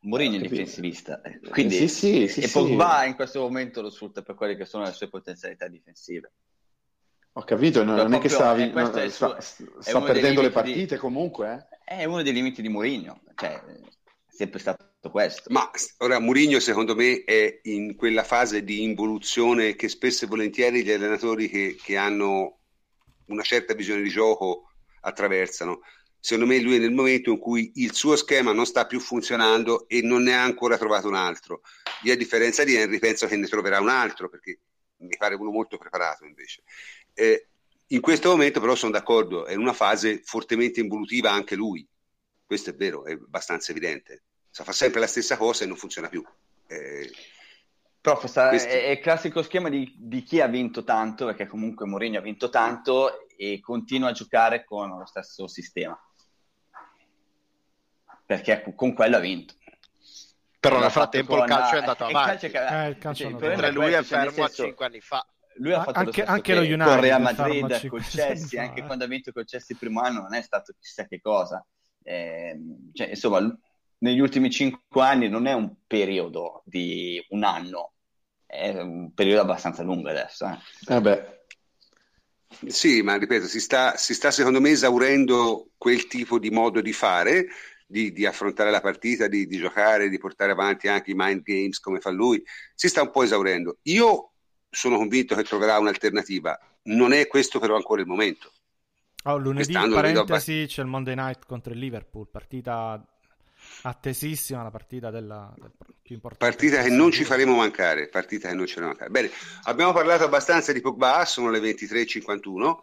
Mourinho 0.01 0.36
è 0.36 0.40
difensivista. 0.40 1.20
eh, 1.23 1.40
Quindi, 1.51 1.77
Sì, 1.77 1.89
sì, 1.89 2.28
sì, 2.28 2.40
e. 2.43 2.48
Pogba 2.51 3.05
in 3.05 3.14
questo 3.14 3.40
momento 3.40 3.82
lo 3.82 3.90
sfrutta 3.90 4.23
per 4.23 4.35
quelle 4.35 4.56
che 4.56 4.64
sono 4.64 4.85
le 4.85 4.93
sue 4.93 5.09
potenzialità 5.09 5.68
difensive. 5.68 6.32
Ho 7.32 7.43
capito, 7.43 7.85
non, 7.85 7.97
Cioè, 7.97 8.05
non 8.05 8.14
è 8.14 8.18
che 8.20 8.28
proprio- 8.28 8.89
sta, 8.89 9.01
eh, 9.01 9.05
il 9.05 9.10
sta- 9.12 9.40
suo- 9.40 9.81
sta 9.82 10.01
perdendo 10.01 10.40
le 10.40 10.48
limiti 10.48 10.48
di- 10.48 10.51
partite 10.51 10.97
comunque, 10.97 11.52
eh. 11.70 11.76
È 11.89 12.05
uno 12.05 12.23
dei 12.23 12.33
limiti 12.33 12.63
di 12.63 12.69
Mourinho, 12.69 13.23
cioè 13.37 13.63
è 13.63 13.81
sempre 14.27 14.59
stato 14.59 14.91
questo. 15.09 15.45
Ma 15.53 15.71
ora 15.99 16.19
Mourinho 16.19 16.59
secondo 16.59 16.97
me 16.97 17.23
è 17.23 17.61
in 17.63 17.95
quella 17.95 18.25
fase 18.25 18.65
di 18.65 18.83
involuzione 18.83 19.77
che 19.77 19.89
spesso 19.89 20.25
e 20.25 20.29
volentieri 20.29 20.83
gli 20.83 20.91
allenatori 20.91 21.49
che, 21.49 21.77
che 21.81 21.97
hanno 21.97 22.59
una 23.27 23.43
certa 23.43 23.75
visione 23.75 24.03
di 24.03 24.09
gioco 24.09 24.73
attraversano. 25.03 25.83
secondo 26.19 26.53
me 26.53 26.61
lui 26.61 26.75
è 26.75 26.79
nel 26.81 26.91
momento 26.91 27.31
in 27.31 27.39
cui 27.39 27.71
il 27.77 27.95
suo 27.95 28.17
schema 28.17 28.53
non 28.53 28.67
sta 28.67 28.87
più 28.87 28.99
funzionando 28.99 29.87
e 29.87 30.01
non 30.03 30.25
ne 30.25 30.35
ha 30.35 30.43
ancora 30.43 30.77
trovato 30.77 31.07
un 31.07 31.15
altro. 31.15 31.61
Io 32.03 32.13
a 32.13 32.17
differenza 32.17 32.65
di 32.65 32.75
Henry 32.75 32.99
penso 32.99 33.29
che 33.29 33.37
ne 33.37 33.47
troverà 33.47 33.79
un 33.79 33.91
altro 33.91 34.29
perché 34.29 34.59
mi 34.97 35.17
pare 35.17 35.37
uno 35.37 35.53
molto 35.53 35.79
preparato 35.79 36.25
invece. 36.25 36.65
Eh, 37.15 37.47
in 37.89 38.01
questo 38.01 38.31
momento 38.31 38.61
però 38.61 38.75
sono 38.75 38.93
d'accordo, 38.93 39.47
è 39.47 39.53
in 39.53 39.61
una 39.61 39.73
fase 39.73 40.21
fortemente 40.25 40.81
involutiva 40.81 41.31
anche 41.31 41.55
lui, 41.55 41.87
questo 42.45 42.71
è 42.71 42.75
vero, 42.75 43.05
è 43.05 43.13
abbastanza 43.13 43.71
evidente. 43.73 44.23
Fa 44.51 44.73
sempre 44.73 45.01
la 45.01 45.07
stessa 45.07 45.37
cosa 45.37 45.65
e 45.65 45.67
non 45.67 45.77
funziona 45.77 46.09
più. 46.09 46.25
Eh, 46.67 47.11
Prof, 48.01 48.25
sta, 48.27 48.49
questo... 48.49 48.69
è, 48.69 48.91
il 48.91 49.01
classico 49.01 49.43
schema 49.43 49.69
di, 49.69 49.93
di, 49.99 50.23
chi 50.23 50.41
ha 50.41 50.47
vinto 50.47 50.85
tanto, 50.85 51.27
perché 51.27 51.47
comunque 51.47 51.87
Mourinho 51.87 52.19
ha 52.19 52.23
vinto 52.23 52.49
tanto 52.49 53.27
e 53.37 53.59
continua 53.61 54.11
a 54.11 54.13
giocare 54.13 54.65
con 54.65 54.97
lo 54.97 55.05
stesso 55.05 55.49
sistema. 55.49 55.99
Perché 58.25 58.73
con 58.77 58.95
quello 58.95 59.17
ha 59.17 59.21
vinto. 59.21 59.55
Però 60.61 60.79
nel 60.79 60.91
frattempo 60.91 61.37
il 61.37 61.45
calcio 61.47 61.75
è 61.75 61.79
andato 61.79 62.05
avanti. 62.05 62.49
Che, 62.49 62.65
eh, 62.65 62.89
il 62.91 62.99
calcio 62.99 63.39
cioè, 63.39 63.71
lui 63.73 63.93
è 63.93 64.03
fermo 64.05 64.31
senso, 64.31 64.63
a 64.63 64.67
5 64.67 64.87
anni 64.87 65.01
fa. 65.01 65.27
Lui 65.59 65.73
ha 65.73 65.83
fatto 65.83 65.99
anche, 65.99 66.24
lo 66.24 66.31
anche 66.31 66.55
lo 66.55 66.61
United 66.61 66.85
con 66.85 67.01
Real 67.01 67.23
Madrid, 67.23 67.89
col 67.89 68.03
Chelsea, 68.03 68.62
anche 68.62 68.85
quando 68.85 69.05
ha 69.05 69.07
vinto 69.09 69.33
col 69.33 69.45
Chelsea 69.45 69.69
il 69.70 69.78
primo 69.78 70.01
anno 70.01 70.20
non 70.23 70.35
è 70.35 70.43
stato 70.43 70.74
chissà 70.78 71.07
che 71.07 71.20
cosa. 71.20 71.65
Eh, 72.03 72.59
cioè, 72.93 73.09
insomma, 73.09 73.59
negli 73.99 74.20
ultimi 74.20 74.51
5 74.51 75.03
anni 75.03 75.28
non 75.28 75.47
è 75.47 75.53
un 75.53 75.74
periodo 75.87 76.62
di 76.65 77.24
un 77.31 77.45
anno, 77.45 77.93
è 78.45 78.70
un 78.81 79.12
periodo 79.15 79.41
abbastanza 79.41 79.83
lungo 79.83 80.09
adesso. 80.09 80.47
Eh. 80.47 80.95
Eh 80.95 81.35
sì, 82.66 83.03
ma 83.03 83.16
ripeto, 83.16 83.47
si 83.47 83.61
sta, 83.61 83.97
si 83.97 84.15
sta 84.15 84.31
secondo 84.31 84.61
me 84.61 84.70
esaurendo 84.70 85.70
quel 85.77 86.07
tipo 86.07 86.39
di 86.39 86.51
modo 86.51 86.81
di 86.81 86.93
fare 86.93 87.47
di, 87.87 88.12
di 88.12 88.27
affrontare 88.27 88.70
la 88.70 88.81
partita, 88.81 89.28
di, 89.28 89.47
di, 89.47 89.57
giocare, 89.59 90.09
di 90.09 90.19
portare 90.19 90.53
avanti 90.53 90.89
anche 90.89 91.12
i 91.12 91.16
mind 91.16 91.43
games 91.43 91.78
come 91.78 92.01
fa 92.01 92.11
lui, 92.11 92.43
si 92.74 92.89
sta 92.89 93.03
un 93.03 93.11
po' 93.11 93.23
esaurendo. 93.23 93.78
Io 93.83 94.33
sono 94.77 94.98
convinto 94.98 95.35
che 95.35 95.43
troverà 95.43 95.78
un'alternativa, 95.78 96.59
non 96.85 97.12
è 97.15 97.27
questo 97.27 97.59
però 97.59 97.77
ancora 97.77 98.03
il 98.03 98.07
momento. 98.07 98.53
Oh, 99.24 99.39
lunedì, 99.39 99.73
parentesi, 99.73 100.66
c'è 100.69 100.82
il 100.82 100.89
Monday 100.89 101.15
Night 101.15 101.47
contro 101.47 101.73
il 101.73 101.78
Liverpool, 101.78 102.28
partita 102.31 103.03
attesissima, 103.82 104.62
la 104.62 104.70
partita 104.70 105.11
della, 105.11 105.53
del 105.57 105.73
più 106.03 106.15
importante. 106.15 106.55
Partita 106.55 106.82
che 106.82 106.90
non 106.90 107.11
ci 107.11 107.24
faremo 107.24 107.57
mancare, 107.57 108.09
partita 108.09 108.48
che 108.48 108.55
non 108.55 108.66
ci 108.66 108.74
faremo 108.74 108.93
mancare. 108.93 109.11
Bene, 109.11 109.31
abbiamo 109.62 109.93
parlato 109.93 110.24
abbastanza 110.24 110.73
di 110.73 110.81
Pogba, 110.82 111.24
sono 111.24 111.51
le 111.51 111.59
23.51 111.59 112.77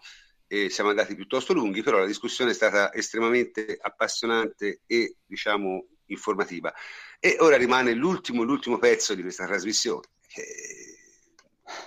e 0.47 0.69
siamo 0.69 0.89
andati 0.89 1.15
piuttosto 1.15 1.53
lunghi, 1.53 1.83
però 1.83 1.99
la 1.99 2.05
discussione 2.07 2.51
è 2.51 2.55
stata 2.55 2.91
estremamente 2.91 3.77
appassionante 3.79 4.81
e 4.87 5.17
diciamo 5.25 5.85
informativa. 6.07 6.73
E 7.19 7.37
ora 7.39 7.55
rimane 7.55 7.93
l'ultimo, 7.93 8.41
l'ultimo 8.41 8.79
pezzo 8.79 9.13
di 9.13 9.21
questa 9.21 9.45
trasmissione. 9.45 10.07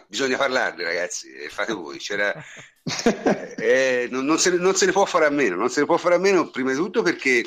Bisogna 0.09 0.37
parlarne, 0.37 0.85
ragazzi, 0.85 1.31
fate 1.49 1.73
voi. 1.73 1.99
eh, 2.87 3.55
eh, 3.59 4.09
non, 4.11 4.25
non, 4.25 4.39
se, 4.39 4.51
non, 4.51 4.75
se, 4.75 4.87
ne 4.87 4.93
può 4.93 5.05
fare 5.05 5.27
a 5.27 5.31
meno, 5.31 5.57
non 5.57 5.69
se 5.71 5.81
ne 5.81 5.87
può 5.87 5.97
fare 5.97 6.15
a 6.15 6.19
meno, 6.19 6.51
prima 6.51 6.71
di 6.71 6.77
tutto 6.77 7.03
perché 7.03 7.43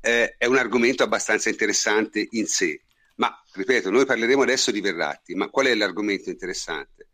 eh, 0.00 0.34
è 0.36 0.46
un 0.46 0.56
argomento 0.56 1.02
abbastanza 1.02 1.48
interessante 1.48 2.26
in 2.30 2.46
sé. 2.46 2.82
Ma 3.16 3.42
ripeto, 3.52 3.90
noi 3.90 4.06
parleremo 4.06 4.42
adesso 4.42 4.70
di 4.70 4.80
Verratti, 4.80 5.34
ma 5.34 5.48
qual 5.48 5.66
è 5.66 5.74
l'argomento 5.74 6.30
interessante? 6.30 7.08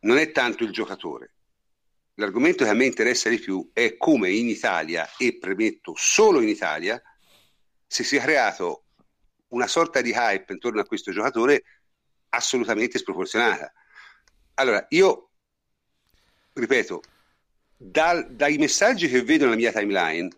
Non 0.00 0.18
è 0.18 0.32
tanto 0.32 0.64
il 0.64 0.72
giocatore, 0.72 1.34
l'argomento 2.14 2.64
che 2.64 2.70
a 2.70 2.74
me 2.74 2.86
interessa 2.86 3.28
di 3.28 3.38
più 3.38 3.70
è 3.72 3.96
come 3.96 4.30
in 4.30 4.48
Italia, 4.48 5.08
e 5.16 5.38
premetto 5.38 5.94
solo 5.96 6.40
in 6.40 6.48
Italia, 6.48 7.00
si 7.86 8.04
sia 8.04 8.22
creato 8.22 8.84
una 9.48 9.66
sorta 9.66 10.00
di 10.00 10.10
hype 10.10 10.52
intorno 10.52 10.80
a 10.80 10.86
questo 10.86 11.12
giocatore 11.12 11.62
assolutamente 12.32 12.98
sproporzionata. 12.98 13.72
Allora, 14.54 14.84
io 14.90 15.30
ripeto, 16.54 17.02
dal, 17.76 18.34
dai 18.34 18.58
messaggi 18.58 19.08
che 19.08 19.22
vedo 19.22 19.44
nella 19.44 19.56
mia 19.56 19.72
timeline, 19.72 20.30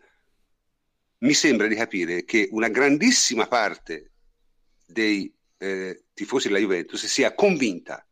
mi 1.18 1.34
sembra 1.34 1.66
di 1.66 1.74
capire 1.74 2.24
che 2.24 2.48
una 2.52 2.68
grandissima 2.68 3.46
parte 3.46 4.10
dei 4.86 5.32
eh, 5.58 6.04
tifosi 6.12 6.48
della 6.48 6.60
Juventus 6.60 7.06
sia 7.06 7.34
convinta 7.34 8.06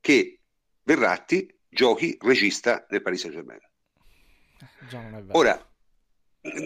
che 0.00 0.40
Verratti 0.82 1.50
giochi 1.68 2.16
regista 2.20 2.86
nel 2.90 3.00
Paris 3.00 3.20
Saint 3.20 3.34
Germain. 3.34 3.60
Eh, 4.60 5.24
Ora, 5.32 5.72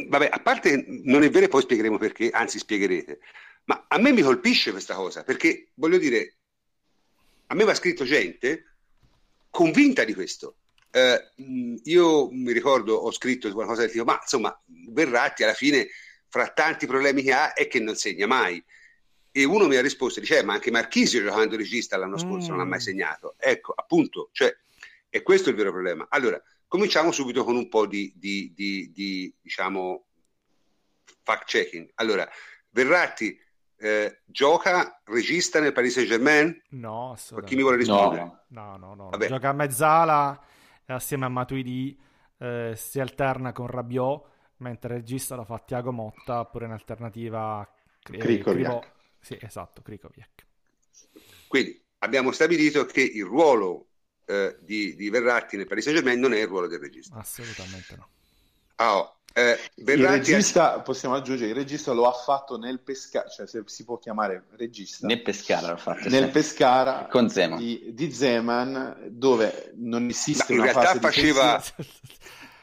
vabbè, 0.09 0.29
a 0.31 0.41
parte 0.41 0.85
non 1.05 1.23
è 1.23 1.31
vero 1.31 1.47
e 1.47 1.49
poi 1.49 1.63
spiegheremo 1.63 1.99
perché, 1.99 2.31
anzi 2.31 2.59
spiegherete, 2.59 3.21
ma 3.69 3.85
a 3.87 3.99
me 3.99 4.13
mi 4.13 4.23
colpisce 4.23 4.71
questa 4.71 4.95
cosa 4.95 5.23
perché 5.23 5.69
voglio 5.75 5.99
dire, 5.99 6.37
a 7.47 7.55
me 7.55 7.65
va 7.65 7.75
scritto 7.75 8.05
gente 8.05 8.65
convinta 9.51 10.05
di 10.05 10.15
questo. 10.15 10.57
Eh, 10.91 11.33
io 11.85 12.31
mi 12.31 12.53
ricordo, 12.53 12.95
ho 12.95 13.13
scritto 13.13 13.53
qualcosa 13.53 13.83
del 13.83 13.91
tipo, 13.91 14.05
ma 14.05 14.19
insomma, 14.21 14.59
Verratti 14.65 15.43
alla 15.43 15.53
fine, 15.53 15.89
fra 16.29 16.49
tanti 16.49 16.87
problemi 16.87 17.23
che 17.23 17.33
ha, 17.33 17.53
è 17.53 17.69
che 17.69 17.79
non 17.79 17.95
segna 17.95 18.27
mai. 18.27 18.63
E 19.31 19.45
uno 19.45 19.67
mi 19.67 19.77
ha 19.77 19.83
risposto, 19.83 20.21
dice, 20.21 20.39
eh, 20.39 20.43
ma 20.43 20.55
anche 20.55 20.71
Marchisio 20.71 21.23
giocando 21.23 21.57
regista 21.57 21.99
l'anno 21.99 22.17
scorso 22.17 22.49
mm. 22.49 22.51
non 22.51 22.61
ha 22.61 22.65
mai 22.65 22.79
mm. 22.79 22.83
segnato. 22.83 23.35
Ecco, 23.39 23.73
appunto, 23.77 24.31
cioè, 24.33 24.55
e 25.11 25.23
questo 25.23 25.49
è 25.49 25.53
il 25.53 25.59
vero 25.59 25.73
problema. 25.73 26.07
Allora, 26.09 26.43
cominciamo 26.67 27.13
subito 27.13 27.45
con 27.45 27.55
un 27.55 27.69
po' 27.69 27.87
di, 27.87 28.13
di, 28.17 28.53
di, 28.55 28.91
di 28.93 29.35
diciamo, 29.43 30.07
fact 31.23 31.49
checking. 31.49 31.91
Allora, 31.97 32.27
Verratti 32.71 33.39
eh, 33.79 34.23
gioca 34.27 35.01
regista 35.05 35.61
nel 35.61 35.73
Paris 35.73 35.93
Saint 35.95 36.09
Germain? 36.09 36.63
No, 36.71 37.17
chi 37.45 37.55
mi 37.55 37.63
vuole 37.63 37.77
rispondere? 37.77 38.45
No, 38.49 38.77
no, 38.77 38.95
no. 38.95 39.11
no. 39.11 39.27
Gioca 39.27 39.49
a 39.49 39.53
mezzala 39.53 40.43
assieme 40.87 41.27
a 41.27 41.29
Matuidi, 41.29 41.99
eh, 42.39 42.73
si 42.77 43.01
alterna 43.01 43.53
con 43.53 43.67
Rabiot, 43.67 44.27
mentre 44.59 44.95
il 44.95 45.01
regista 45.01 45.37
lo 45.37 45.45
fa 45.45 45.59
Tiago 45.59 45.93
Motta, 45.93 46.41
oppure 46.41 46.67
in 46.67 46.73
alternativa 46.73 47.67
eh. 48.11 48.81
Sì, 49.21 49.37
esatto, 49.41 49.83
Krikoviak. 49.83 50.47
Quindi 51.47 51.83
abbiamo 51.99 52.33
stabilito 52.33 52.85
che 52.87 53.03
il 53.03 53.25
ruolo 53.25 53.89
eh, 54.25 54.59
di, 54.61 54.95
di, 54.95 55.11
Verratti 55.11 55.57
nel 55.57 55.67
Paris 55.67 55.85
Saint 55.85 55.99
Germain 55.99 56.21
non 56.21 56.33
è 56.33 56.41
il 56.41 56.47
ruolo 56.47 56.67
del 56.67 56.79
regista. 56.79 57.17
Assolutamente 57.17 57.97
no. 57.97 58.09
Oh, 58.81 59.19
eh, 59.39 59.57
il 59.75 60.07
regista, 60.07 60.81
possiamo 60.81 61.15
aggiungere, 61.15 61.51
il 61.51 61.55
regista 61.55 61.93
lo 61.93 62.09
ha 62.09 62.13
fatto 62.13 62.59
nel 62.59 62.81
Pescara, 62.81 63.29
cioè 63.29 63.47
se 63.47 63.63
si 63.67 63.85
può 63.85 63.99
chiamare 63.99 64.45
regista. 64.57 65.07
Nel 65.07 65.23
Pescara 65.23 65.69
l'ha 65.69 65.77
fatto. 65.77 66.09
Nel 66.09 66.25
sì. 66.25 66.31
Pescara 66.31 67.07
con 67.09 67.29
Zeman. 67.29 67.59
Di, 67.59 67.91
di, 67.93 68.13
Zeman, 68.13 68.97
dove 69.11 69.73
non 69.77 70.09
esiste 70.09 70.55
Ma 70.55 70.63
una 70.63 70.73
fase 70.73 70.99
faceva... 70.99 71.63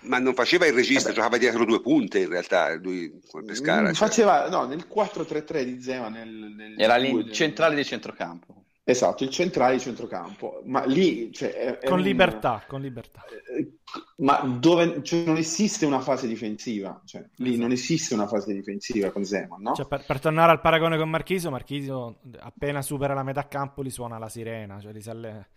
Ma 0.05 0.19
non 0.19 0.35
faceva 0.35 0.67
il 0.67 0.73
regista, 0.73 1.05
Vabbè. 1.05 1.15
giocava 1.15 1.37
dietro 1.37 1.65
due 1.65 1.81
punte 1.81 2.19
in 2.19 2.29
realtà, 2.29 2.75
lui 2.75 3.21
con 3.27 3.43
Pescara. 3.43 3.89
Mm, 3.89 3.93
cioè. 3.93 4.07
Faceva, 4.07 4.49
no, 4.49 4.65
nel 4.65 4.85
4-3-3 4.93 5.63
di 5.63 5.81
Zeman. 5.81 6.11
Nel, 6.11 6.29
nel 6.29 6.79
Era 6.79 6.97
il 6.97 7.31
centrale 7.31 7.73
di 7.73 7.83
centrocampo. 7.83 8.64
Esatto, 8.87 9.23
il 9.23 9.31
centrale 9.31 9.73
di 9.73 9.79
centrocampo, 9.79 10.61
ma 10.65 10.85
lì... 10.85 11.33
Cioè, 11.33 11.51
è, 11.53 11.79
è 11.79 11.87
con 11.87 11.97
un... 11.97 12.03
libertà, 12.03 12.63
con 12.67 12.81
libertà. 12.81 13.25
Eh, 13.57 13.79
ma 14.17 14.41
dove 14.41 15.01
cioè, 15.01 15.23
non 15.25 15.37
esiste 15.37 15.87
una 15.87 16.01
fase 16.01 16.27
difensiva, 16.27 17.01
cioè, 17.03 17.25
lì 17.37 17.47
esatto. 17.47 17.61
non 17.63 17.71
esiste 17.71 18.13
una 18.13 18.27
fase 18.27 18.53
difensiva 18.53 19.09
con 19.09 19.25
Zeman, 19.25 19.59
no? 19.59 19.73
Cioè, 19.73 19.87
per, 19.87 20.05
per, 20.05 20.19
tornare 20.19 20.51
al 20.51 20.61
paragone 20.61 20.99
con 20.99 21.09
Marchisio, 21.09 21.49
Marchisio 21.49 22.19
appena 22.37 22.83
supera 22.83 23.15
la 23.15 23.23
metà 23.23 23.47
campo 23.47 23.83
gli 23.83 23.89
suona 23.89 24.19
la 24.19 24.29
sirena, 24.29 24.79
cioè 24.79 24.93
gli, 24.93 25.01
sale, 25.01 25.47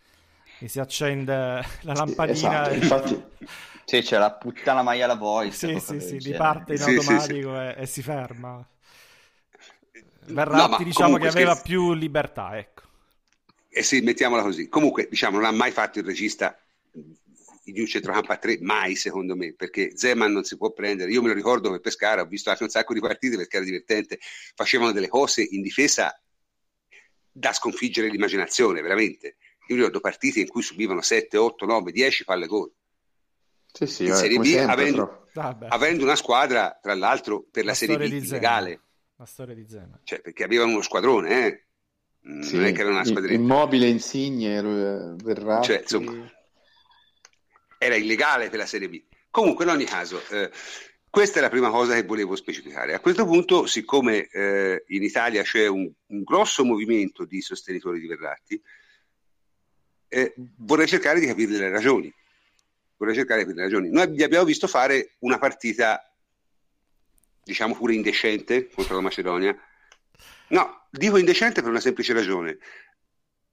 gli 0.58 0.66
si 0.66 0.80
accende 0.80 1.34
la 1.82 1.92
lampadina. 1.92 2.34
Sì, 2.34 2.46
esatto, 2.46 2.70
e... 2.70 2.76
infatti... 2.76 3.24
sì, 3.84 4.00
c'è 4.00 4.16
la 4.16 4.32
puttana 4.32 4.80
maiala 4.80 5.16
voice. 5.16 5.68
Sì, 5.68 5.78
sì, 5.80 6.00
sì, 6.00 6.16
di 6.16 6.32
parte 6.32 6.72
in 6.72 6.78
sì, 6.78 6.94
automatico 6.94 7.50
sì, 7.52 7.58
e, 7.58 7.74
e, 7.76 7.84
si 7.86 8.00
ferma. 8.00 8.66
Verratti 10.28 10.78
no, 10.78 10.84
diciamo 10.84 11.18
che 11.18 11.28
aveva 11.28 11.52
scherzi... 11.52 11.68
più 11.68 11.92
libertà, 11.92 12.56
ecco. 12.56 12.77
Eh 13.68 13.82
sì, 13.82 14.00
mettiamola 14.00 14.42
così. 14.42 14.68
Comunque, 14.68 15.08
diciamo, 15.08 15.36
non 15.36 15.44
ha 15.44 15.50
mai 15.50 15.70
fatto 15.70 15.98
il 15.98 16.04
regista 16.04 16.58
di 17.72 17.80
un 17.80 17.86
centrocampo 17.86 18.32
a 18.32 18.36
tre, 18.36 18.58
mai 18.60 18.96
secondo 18.96 19.36
me, 19.36 19.54
perché 19.54 19.96
Zeman 19.96 20.32
non 20.32 20.44
si 20.44 20.56
può 20.56 20.72
prendere. 20.72 21.10
Io 21.10 21.20
me 21.20 21.28
lo 21.28 21.34
ricordo 21.34 21.70
per 21.70 21.80
Pescara, 21.80 22.22
ho 22.22 22.26
visto 22.26 22.50
anche 22.50 22.62
un 22.62 22.70
sacco 22.70 22.94
di 22.94 23.00
partite 23.00 23.36
perché 23.36 23.56
era 23.56 23.64
divertente, 23.64 24.18
facevano 24.54 24.92
delle 24.92 25.08
cose 25.08 25.46
in 25.48 25.60
difesa 25.60 26.18
da 27.30 27.52
sconfiggere 27.52 28.08
l'immaginazione, 28.08 28.80
veramente. 28.80 29.36
Io 29.68 29.76
ricordo 29.76 30.00
partite 30.00 30.40
in 30.40 30.48
cui 30.48 30.62
subivano 30.62 31.02
7, 31.02 31.36
8, 31.36 31.66
9, 31.66 31.92
10 31.92 32.24
palle 32.24 32.46
gol. 32.46 32.72
Sì, 33.70 33.86
sì, 33.86 34.06
in 34.06 34.14
Serie 34.14 34.38
B, 34.38 34.44
sempre, 34.44 34.72
avendo, 34.72 35.28
avendo, 35.68 36.04
una 36.04 36.16
squadra, 36.16 36.78
tra 36.80 36.94
l'altro, 36.94 37.46
per 37.50 37.64
la, 37.64 37.70
la 37.70 37.76
Serie 37.76 37.98
B 37.98 38.12
illegale. 38.12 38.82
La 39.16 39.26
storia 39.26 39.54
di 39.54 39.68
Zeman. 39.68 40.00
Cioè, 40.04 40.20
perché 40.20 40.44
avevano 40.44 40.72
uno 40.72 40.82
squadrone, 40.82 41.46
eh? 41.46 41.66
Sì, 42.42 42.56
non 42.56 42.66
è 42.66 42.72
che 42.72 42.82
era 42.82 42.90
una 42.90 43.04
squadretta. 43.04 43.34
Immobile, 43.34 43.86
Insigne, 43.86 44.60
Verratti. 44.60 45.66
Cioè, 45.68 45.80
insomma, 45.80 46.30
era 47.78 47.94
illegale 47.94 48.50
per 48.50 48.58
la 48.58 48.66
Serie 48.66 48.88
B. 48.90 49.02
Comunque, 49.30 49.64
in 49.64 49.70
ogni 49.70 49.84
caso, 49.84 50.20
eh, 50.28 50.50
questa 51.08 51.38
è 51.38 51.42
la 51.42 51.48
prima 51.48 51.70
cosa 51.70 51.94
che 51.94 52.02
volevo 52.02 52.36
specificare. 52.36 52.92
A 52.92 53.00
questo 53.00 53.24
punto, 53.24 53.64
siccome 53.64 54.28
eh, 54.28 54.84
in 54.88 55.02
Italia 55.02 55.42
c'è 55.42 55.66
un, 55.66 55.90
un, 56.06 56.22
grosso 56.22 56.64
movimento 56.64 57.24
di 57.24 57.40
sostenitori 57.40 57.98
di 57.98 58.06
Verratti, 58.06 58.60
eh, 60.08 60.34
vorrei 60.58 60.86
cercare 60.86 61.20
di 61.20 61.26
capire 61.26 61.52
le 61.52 61.70
ragioni. 61.70 62.12
Vorrei 62.98 63.14
cercare 63.14 63.40
di 63.40 63.46
capire 63.46 63.64
le 63.64 63.70
ragioni. 63.72 63.90
Noi 63.90 64.10
gli 64.10 64.22
abbiamo 64.22 64.44
visto 64.44 64.66
fare 64.66 65.14
una 65.20 65.38
partita, 65.38 66.12
diciamo 67.42 67.74
pure 67.74 67.94
indecente 67.94 68.68
contro 68.68 68.96
la 68.96 69.00
Macedonia. 69.00 69.56
No, 70.48 70.86
dico 70.90 71.16
indecente 71.16 71.60
per 71.60 71.70
una 71.70 71.80
semplice 71.80 72.12
ragione. 72.12 72.58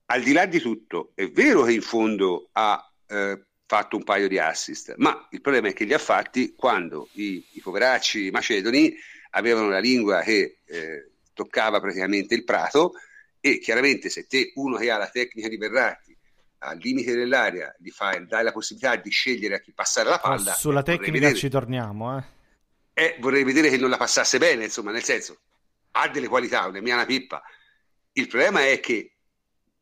Al 0.07 0.21
di 0.21 0.33
là 0.33 0.45
di 0.45 0.59
tutto, 0.59 1.11
è 1.15 1.29
vero 1.29 1.63
che 1.63 1.73
in 1.73 1.81
fondo 1.81 2.49
ha 2.51 2.91
eh, 3.07 3.45
fatto 3.65 3.97
un 3.97 4.03
paio 4.03 4.27
di 4.27 4.37
assist, 4.37 4.93
ma 4.97 5.27
il 5.31 5.41
problema 5.41 5.69
è 5.69 5.73
che 5.73 5.85
li 5.85 5.93
ha 5.93 5.99
fatti 5.99 6.53
quando 6.55 7.09
i, 7.13 7.43
i 7.53 7.59
poveracci 7.61 8.29
macedoni 8.29 8.95
avevano 9.31 9.69
la 9.69 9.79
lingua 9.79 10.21
che 10.21 10.59
eh, 10.65 11.09
toccava 11.33 11.79
praticamente 11.79 12.35
il 12.35 12.43
prato 12.43 12.93
e 13.39 13.59
chiaramente 13.59 14.09
se 14.09 14.25
te, 14.27 14.51
uno 14.55 14.77
che 14.77 14.89
ha 14.89 14.97
la 14.97 15.09
tecnica 15.09 15.47
di 15.47 15.57
Verratti, 15.57 16.17
al 16.59 16.77
limite 16.79 17.13
dell'area, 17.15 17.75
gli 17.77 17.91
fai, 17.91 18.25
dai 18.25 18.43
la 18.43 18.51
possibilità 18.51 18.95
di 18.95 19.11
scegliere 19.11 19.55
a 19.55 19.59
chi 19.59 19.71
passare 19.71 20.09
la 20.09 20.17
palla. 20.17 20.53
Sulla 20.53 20.81
tecnica 20.81 21.11
vedere, 21.11 21.35
ci 21.35 21.49
torniamo, 21.49 22.17
eh. 22.17 22.23
eh. 22.93 23.15
Vorrei 23.19 23.43
vedere 23.43 23.69
che 23.69 23.77
non 23.77 23.91
la 23.91 23.97
passasse 23.97 24.39
bene, 24.39 24.63
insomma, 24.63 24.91
nel 24.91 25.03
senso, 25.03 25.41
ha 25.97 26.07
delle 26.09 26.27
qualità, 26.27 26.65
una 26.65 26.81
mia 26.81 27.05
pippa. 27.05 27.41
Il 28.13 28.27
problema 28.27 28.65
è 28.65 28.79
che 28.79 29.15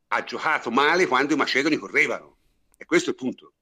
ha 0.07 0.23
giocato 0.23 0.69
male 0.69 1.07
quando 1.07 1.33
i 1.33 1.37
macedoni 1.37 1.77
correvano. 1.77 2.37
E 2.77 2.85
questo 2.85 3.09
è 3.09 3.13
il 3.13 3.19
punto. 3.19 3.53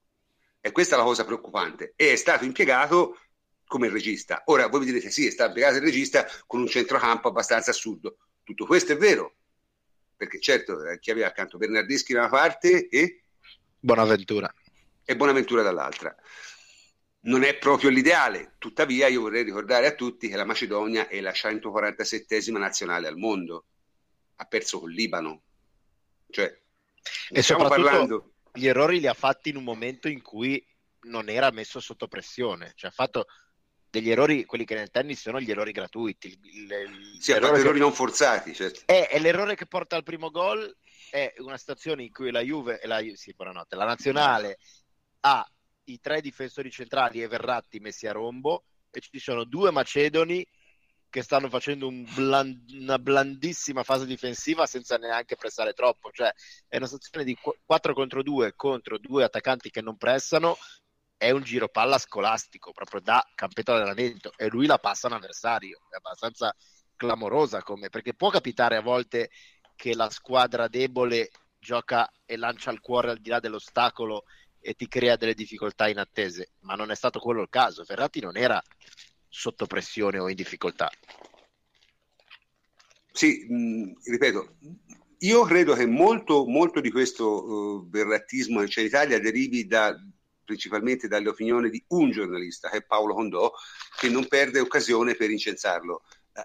E 0.60 0.70
questa 0.70 0.94
è 0.94 0.98
la 0.98 1.04
cosa 1.04 1.24
preoccupante. 1.24 1.94
E 1.96 2.12
è 2.12 2.16
stato 2.16 2.44
impiegato 2.44 3.18
come 3.66 3.88
regista. 3.88 4.42
Ora 4.46 4.66
voi 4.66 4.80
mi 4.80 4.86
direte 4.86 5.10
sì, 5.10 5.26
è 5.26 5.30
stato 5.30 5.48
impiegato 5.48 5.76
il 5.76 5.82
regista 5.82 6.26
con 6.46 6.60
un 6.60 6.66
centrocampo 6.66 7.28
abbastanza 7.28 7.70
assurdo. 7.70 8.18
Tutto 8.42 8.66
questo 8.66 8.92
è 8.92 8.96
vero, 8.96 9.36
perché 10.14 10.38
certo 10.40 10.84
eh, 10.84 10.98
chi 10.98 11.10
aveva 11.10 11.28
accanto 11.28 11.56
Bernardeschi 11.56 12.12
da 12.12 12.20
una 12.20 12.28
parte 12.28 12.88
e 12.88 13.22
Bonaventura. 13.78 14.52
E 15.04 15.16
Bonaventura 15.16 15.62
dall'altra. 15.62 16.14
Non 17.24 17.44
è 17.44 17.56
proprio 17.56 17.90
l'ideale, 17.90 18.54
tuttavia 18.58 19.06
io 19.06 19.20
vorrei 19.22 19.44
ricordare 19.44 19.86
a 19.86 19.94
tutti 19.94 20.28
che 20.28 20.36
la 20.36 20.44
Macedonia 20.44 21.06
è 21.08 21.20
la 21.20 21.30
147esima 21.30 22.58
nazionale 22.58 23.06
al 23.06 23.16
mondo, 23.16 23.66
ha 24.36 24.44
perso 24.44 24.80
col 24.80 24.92
Libano. 24.92 25.42
Cioè, 26.28 26.60
e 27.30 27.42
stiamo 27.42 27.68
parlando 27.68 28.32
gli 28.52 28.66
errori 28.66 29.00
li 29.00 29.06
ha 29.06 29.14
fatti 29.14 29.48
in 29.48 29.56
un 29.56 29.64
momento 29.64 30.08
in 30.08 30.22
cui 30.22 30.64
non 31.02 31.28
era 31.28 31.50
messo 31.50 31.80
sotto 31.80 32.06
pressione, 32.06 32.72
cioè 32.74 32.90
ha 32.90 32.92
fatto 32.92 33.26
degli 33.88 34.10
errori, 34.10 34.44
quelli 34.44 34.64
che 34.64 34.74
nel 34.74 34.90
tennis 34.90 35.20
sono 35.20 35.40
gli 35.40 35.50
errori 35.50 35.72
gratuiti. 35.72 36.38
Il, 36.42 37.16
sì, 37.18 37.32
ha 37.32 37.40
fatto 37.40 37.56
errori 37.56 37.78
non 37.78 37.92
forzati. 37.92 38.54
Certo. 38.54 38.82
È, 38.86 39.08
è, 39.08 39.18
l'errore 39.18 39.54
che 39.54 39.66
porta 39.66 39.96
al 39.96 40.02
primo 40.02 40.30
gol, 40.30 40.74
è 41.10 41.34
una 41.38 41.58
situazione 41.58 42.02
in 42.02 42.12
cui 42.12 42.30
la 42.30 42.40
Juve, 42.40 42.80
la, 42.84 43.00
sì, 43.14 43.34
buonanotte, 43.34 43.76
la 43.76 43.84
nazionale 43.84 44.58
ha 45.20 45.46
i 45.92 46.00
tre 46.00 46.20
difensori 46.20 46.70
centrali 46.70 47.22
e 47.22 47.28
Verratti 47.28 47.80
messi 47.80 48.06
a 48.06 48.12
rombo 48.12 48.64
e 48.90 49.00
ci 49.00 49.18
sono 49.18 49.44
due 49.44 49.70
macedoni 49.70 50.46
che 51.12 51.22
stanno 51.22 51.50
facendo 51.50 51.86
un 51.86 52.06
bland, 52.14 52.70
una 52.70 52.98
blandissima 52.98 53.82
fase 53.82 54.06
difensiva 54.06 54.64
senza 54.64 54.96
neanche 54.96 55.36
pressare 55.36 55.74
troppo. 55.74 56.10
Cioè, 56.10 56.32
è 56.66 56.78
una 56.78 56.86
situazione 56.86 57.24
di 57.24 57.36
4 57.66 57.92
contro 57.92 58.22
2 58.22 58.54
contro 58.56 58.98
due 58.98 59.24
attaccanti 59.24 59.70
che 59.70 59.82
non 59.82 59.98
pressano. 59.98 60.56
È 61.14 61.30
un 61.30 61.42
giro 61.42 61.68
palla 61.68 61.98
scolastico 61.98 62.72
proprio 62.72 63.00
da 63.02 63.22
campetto 63.34 63.72
allenamento 63.72 64.32
e 64.36 64.48
lui 64.48 64.66
la 64.66 64.78
passa 64.78 65.08
un 65.08 65.12
avversario. 65.12 65.80
È 65.90 65.96
abbastanza 65.96 66.54
clamorosa 66.96 67.62
come 67.62 67.90
perché 67.90 68.14
può 68.14 68.30
capitare 68.30 68.76
a 68.76 68.80
volte 68.80 69.30
che 69.76 69.94
la 69.94 70.08
squadra 70.08 70.66
debole 70.66 71.30
gioca 71.58 72.10
e 72.24 72.36
lancia 72.36 72.70
il 72.70 72.80
cuore 72.80 73.10
al 73.10 73.18
di 73.18 73.28
là 73.28 73.38
dell'ostacolo 73.38 74.24
e 74.62 74.74
ti 74.74 74.86
crea 74.86 75.16
delle 75.16 75.34
difficoltà 75.34 75.88
inattese, 75.88 76.52
ma 76.60 76.74
non 76.74 76.90
è 76.90 76.94
stato 76.94 77.18
quello 77.18 77.42
il 77.42 77.48
caso. 77.50 77.84
Ferrati 77.84 78.20
non 78.20 78.36
era 78.36 78.62
sotto 79.28 79.66
pressione 79.66 80.18
o 80.18 80.28
in 80.28 80.36
difficoltà. 80.36 80.90
Sì, 83.12 83.44
mh, 83.48 83.94
ripeto, 84.04 84.56
io 85.18 85.42
credo 85.42 85.74
che 85.74 85.86
molto, 85.86 86.46
molto 86.46 86.80
di 86.80 86.90
questo 86.90 87.44
uh, 87.44 87.90
verrattismo 87.90 88.60
che 88.60 88.68
c'è 88.68 88.80
in 88.80 88.86
Italia 88.86 89.20
derivi 89.20 89.66
da, 89.66 89.94
principalmente 90.44 91.08
dalle 91.08 91.28
opinioni 91.28 91.68
di 91.68 91.84
un 91.88 92.10
giornalista, 92.10 92.70
che 92.70 92.78
è 92.78 92.84
Paolo 92.84 93.14
Condò, 93.14 93.52
che 93.98 94.08
non 94.08 94.26
perde 94.28 94.60
occasione 94.60 95.14
per 95.14 95.30
incensarlo. 95.30 96.02
Uh, 96.32 96.40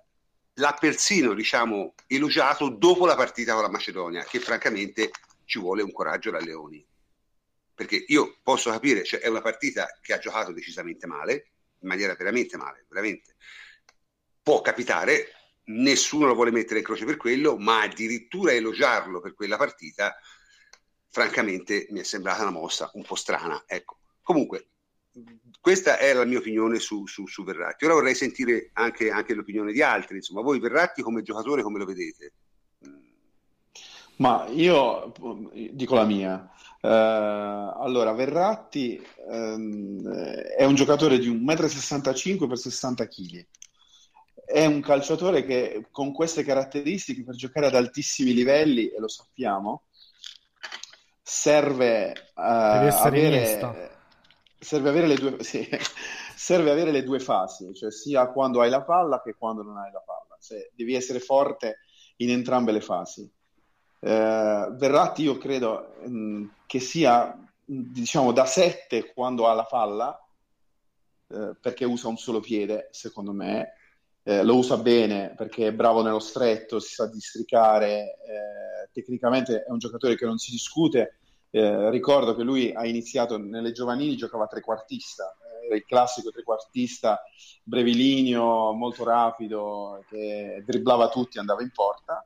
l'ha 0.56 0.78
persino, 0.80 1.34
diciamo, 1.34 1.94
elogiato 2.08 2.70
dopo 2.70 3.06
la 3.06 3.16
partita 3.16 3.54
con 3.54 3.62
la 3.62 3.70
Macedonia, 3.70 4.24
che 4.24 4.40
francamente 4.40 5.12
ci 5.46 5.60
vuole 5.60 5.84
un 5.84 5.92
coraggio 5.92 6.32
da 6.32 6.40
Leoni. 6.40 6.86
Perché 7.78 8.06
io 8.08 8.40
posso 8.42 8.72
capire, 8.72 9.04
cioè, 9.04 9.20
è 9.20 9.28
una 9.28 9.42
partita 9.42 9.86
che 10.02 10.14
ha 10.14 10.18
giocato 10.18 10.52
decisamente 10.52 11.06
male, 11.06 11.52
in 11.82 11.88
maniera 11.88 12.16
veramente 12.16 12.58
male, 12.58 12.88
veramente. 12.90 13.36
Può 14.42 14.62
capitare, 14.62 15.28
nessuno 15.66 16.26
lo 16.26 16.34
vuole 16.34 16.50
mettere 16.50 16.80
in 16.80 16.86
croce 16.86 17.06
per 17.06 17.18
quello, 17.18 17.56
ma 17.56 17.84
addirittura 17.84 18.52
elogiarlo 18.52 19.22
per 19.22 19.36
quella 19.36 19.58
partita, 19.58 20.16
francamente 21.08 21.86
mi 21.92 22.00
è 22.00 22.04
sembrata 22.04 22.42
una 22.42 22.50
mossa 22.50 22.90
un 22.96 23.04
po' 23.04 23.14
strana. 23.14 23.64
Ecco. 23.68 24.00
Comunque, 24.24 24.70
questa 25.62 26.00
è 26.00 26.14
la 26.14 26.26
mia 26.26 26.40
opinione 26.40 26.80
su, 26.80 27.06
su, 27.06 27.28
su 27.28 27.44
Verratti. 27.44 27.86
Ora 27.86 27.94
vorrei 27.94 28.16
sentire 28.16 28.72
anche, 28.74 29.12
anche, 29.12 29.36
l'opinione 29.36 29.72
di 29.72 29.84
altri. 29.84 30.16
Insomma, 30.16 30.42
voi 30.42 30.60
Verratti 30.60 31.04
come 31.04 31.22
giocatore 31.22 31.62
come 31.62 31.78
lo 31.78 31.86
vedete? 31.86 32.34
Ma 34.18 34.48
io 34.48 35.14
dico 35.72 35.94
la 35.94 36.06
mia. 36.06 36.52
Uh, 36.82 36.88
allora, 36.88 38.12
Verratti 38.14 39.04
um, 39.28 40.08
è 40.10 40.64
un 40.64 40.76
giocatore 40.76 41.18
di 41.18 41.30
1,65 41.30 42.44
m 42.44 42.48
per 42.48 42.58
60 42.58 43.08
kg. 43.08 43.48
È 44.46 44.66
un 44.66 44.80
calciatore 44.82 45.44
che 45.44 45.88
con 45.92 46.14
queste 46.14 46.44
caratteristiche 46.44 47.24
per 47.24 47.36
giocare 47.36 47.66
ad 47.68 47.76
altissimi 47.76 48.34
livelli, 48.34 48.88
e 48.90 49.00
lo 49.00 49.08
sappiamo, 49.08 49.84
serve 51.22 52.14
uh, 52.36 52.42
avere, 52.42 54.00
serve 54.60 54.90
avere, 54.90 55.08
le 55.08 55.16
due, 55.16 55.38
sì, 55.44 55.68
serve 56.36 56.72
avere 56.72 56.92
le 56.92 57.04
due 57.04 57.20
fasi, 57.20 57.74
cioè 57.74 57.92
sia 57.92 58.28
quando 58.28 58.62
hai 58.62 58.70
la 58.70 58.84
palla 58.84 59.22
che 59.22 59.36
quando 59.38 59.64
non 59.64 59.78
hai 59.78 59.92
la 59.92 60.04
palla. 60.06 60.38
Cioè, 60.40 60.70
devi 60.74 60.94
essere 60.94 61.20
forte 61.20 61.80
in 62.18 62.30
entrambe 62.30 62.72
le 62.72 62.82
fasi. 62.82 63.30
Eh, 64.00 64.68
Verratti 64.72 65.24
io 65.24 65.38
credo 65.38 65.96
mh, 66.06 66.46
che 66.68 66.80
sia 66.80 67.36
diciamo 67.66 68.32
da 68.32 68.46
7 68.46 69.12
quando 69.14 69.48
ha 69.48 69.54
la 69.54 69.66
palla 69.66 70.18
eh, 71.30 71.56
perché 71.60 71.86
usa 71.86 72.08
un 72.08 72.18
solo 72.18 72.40
piede 72.40 72.90
secondo 72.92 73.34
me. 73.34 73.74
Eh, 74.24 74.44
lo 74.44 74.58
usa 74.58 74.78
bene 74.78 75.34
perché 75.36 75.68
è 75.68 75.74
bravo 75.74 76.04
nello 76.04 76.20
stretto 76.20 76.80
si 76.80 76.94
sa 76.94 77.08
districare 77.08 78.18
eh, 78.28 78.90
tecnicamente 78.92 79.64
è 79.64 79.72
un 79.72 79.80
giocatore 79.80 80.16
che 80.16 80.26
non 80.26 80.38
si 80.38 80.52
discute. 80.52 81.18
Eh, 81.50 81.90
ricordo 81.90 82.36
che 82.36 82.44
lui 82.44 82.74
ha 82.74 82.86
iniziato 82.86 83.38
nelle 83.38 83.72
giovanili 83.72 84.18
giocava 84.18 84.48
trequartista 84.48 85.34
era 85.68 85.76
il 85.76 85.86
classico 85.86 86.30
trequartista 86.30 87.22
brevilineo 87.64 88.74
molto 88.74 89.06
rapido 89.06 90.04
che 90.10 90.62
dribblava 90.66 91.10
tutti 91.10 91.40
andava 91.40 91.62
in 91.62 91.72
porta 91.72 92.26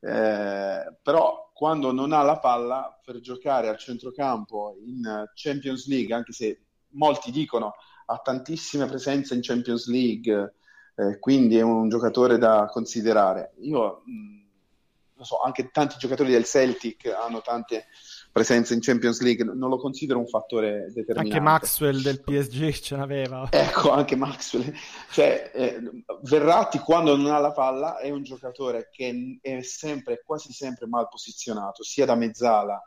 eh, 0.00 0.96
però 1.02 1.50
quando 1.52 1.92
non 1.92 2.12
ha 2.12 2.22
la 2.22 2.38
palla 2.38 2.98
per 3.04 3.20
giocare 3.20 3.68
al 3.68 3.78
centrocampo 3.78 4.76
in 4.82 5.28
Champions 5.34 5.86
League, 5.88 6.14
anche 6.14 6.32
se 6.32 6.60
molti 6.92 7.30
dicono 7.30 7.74
ha 8.06 8.18
tantissime 8.18 8.86
presenze 8.86 9.34
in 9.34 9.42
Champions 9.42 9.86
League, 9.88 10.54
eh, 10.96 11.18
quindi 11.18 11.56
è 11.58 11.62
un 11.62 11.88
giocatore 11.88 12.38
da 12.38 12.66
considerare. 12.66 13.52
Io 13.58 14.02
mh, 14.04 14.40
lo 15.14 15.24
so, 15.24 15.40
anche 15.40 15.70
tanti 15.70 15.96
giocatori 15.98 16.32
del 16.32 16.44
Celtic 16.44 17.06
hanno 17.06 17.42
tante 17.42 17.86
presenza 18.32 18.74
in 18.74 18.80
Champions 18.80 19.20
League, 19.20 19.44
non 19.44 19.68
lo 19.68 19.78
considero 19.78 20.18
un 20.18 20.26
fattore 20.26 20.90
determinante. 20.92 21.34
Anche 21.36 21.40
Maxwell 21.40 22.00
del 22.00 22.20
PSG 22.22 22.70
ce 22.80 22.96
l'aveva. 22.96 23.48
Ecco, 23.50 23.90
anche 23.90 24.16
Maxwell. 24.16 24.72
Cioè, 25.10 25.50
eh, 25.52 25.80
Verratti 26.22 26.78
quando 26.78 27.16
non 27.16 27.32
ha 27.32 27.38
la 27.38 27.52
palla 27.52 27.98
è 27.98 28.10
un 28.10 28.22
giocatore 28.22 28.88
che 28.92 29.38
è 29.40 29.60
sempre, 29.62 30.22
quasi 30.24 30.52
sempre 30.52 30.86
mal 30.86 31.08
posizionato, 31.08 31.82
sia 31.82 32.06
da 32.06 32.14
mezzala 32.14 32.80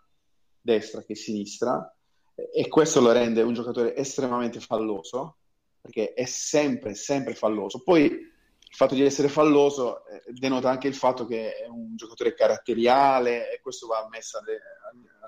destra 0.62 1.04
che 1.04 1.16
sinistra, 1.16 1.94
e 2.36 2.68
questo 2.68 3.00
lo 3.02 3.12
rende 3.12 3.42
un 3.42 3.54
giocatore 3.54 3.96
estremamente 3.96 4.60
falloso, 4.60 5.38
perché 5.82 6.14
è 6.14 6.26
sempre, 6.26 6.96
sempre 6.96 7.36
falloso. 7.36 7.84
Poi 7.84 8.04
il 8.06 8.80
fatto 8.80 8.96
di 8.96 9.04
essere 9.04 9.28
falloso 9.28 10.08
eh, 10.08 10.24
denota 10.32 10.70
anche 10.70 10.88
il 10.88 10.96
fatto 10.96 11.28
che 11.28 11.54
è 11.54 11.68
un 11.68 11.96
giocatore 11.96 12.34
caratteriale 12.34 13.54
e 13.54 13.62
questo 13.62 13.86
va 13.86 14.08
messo 14.10 14.40
alle, 14.40 14.60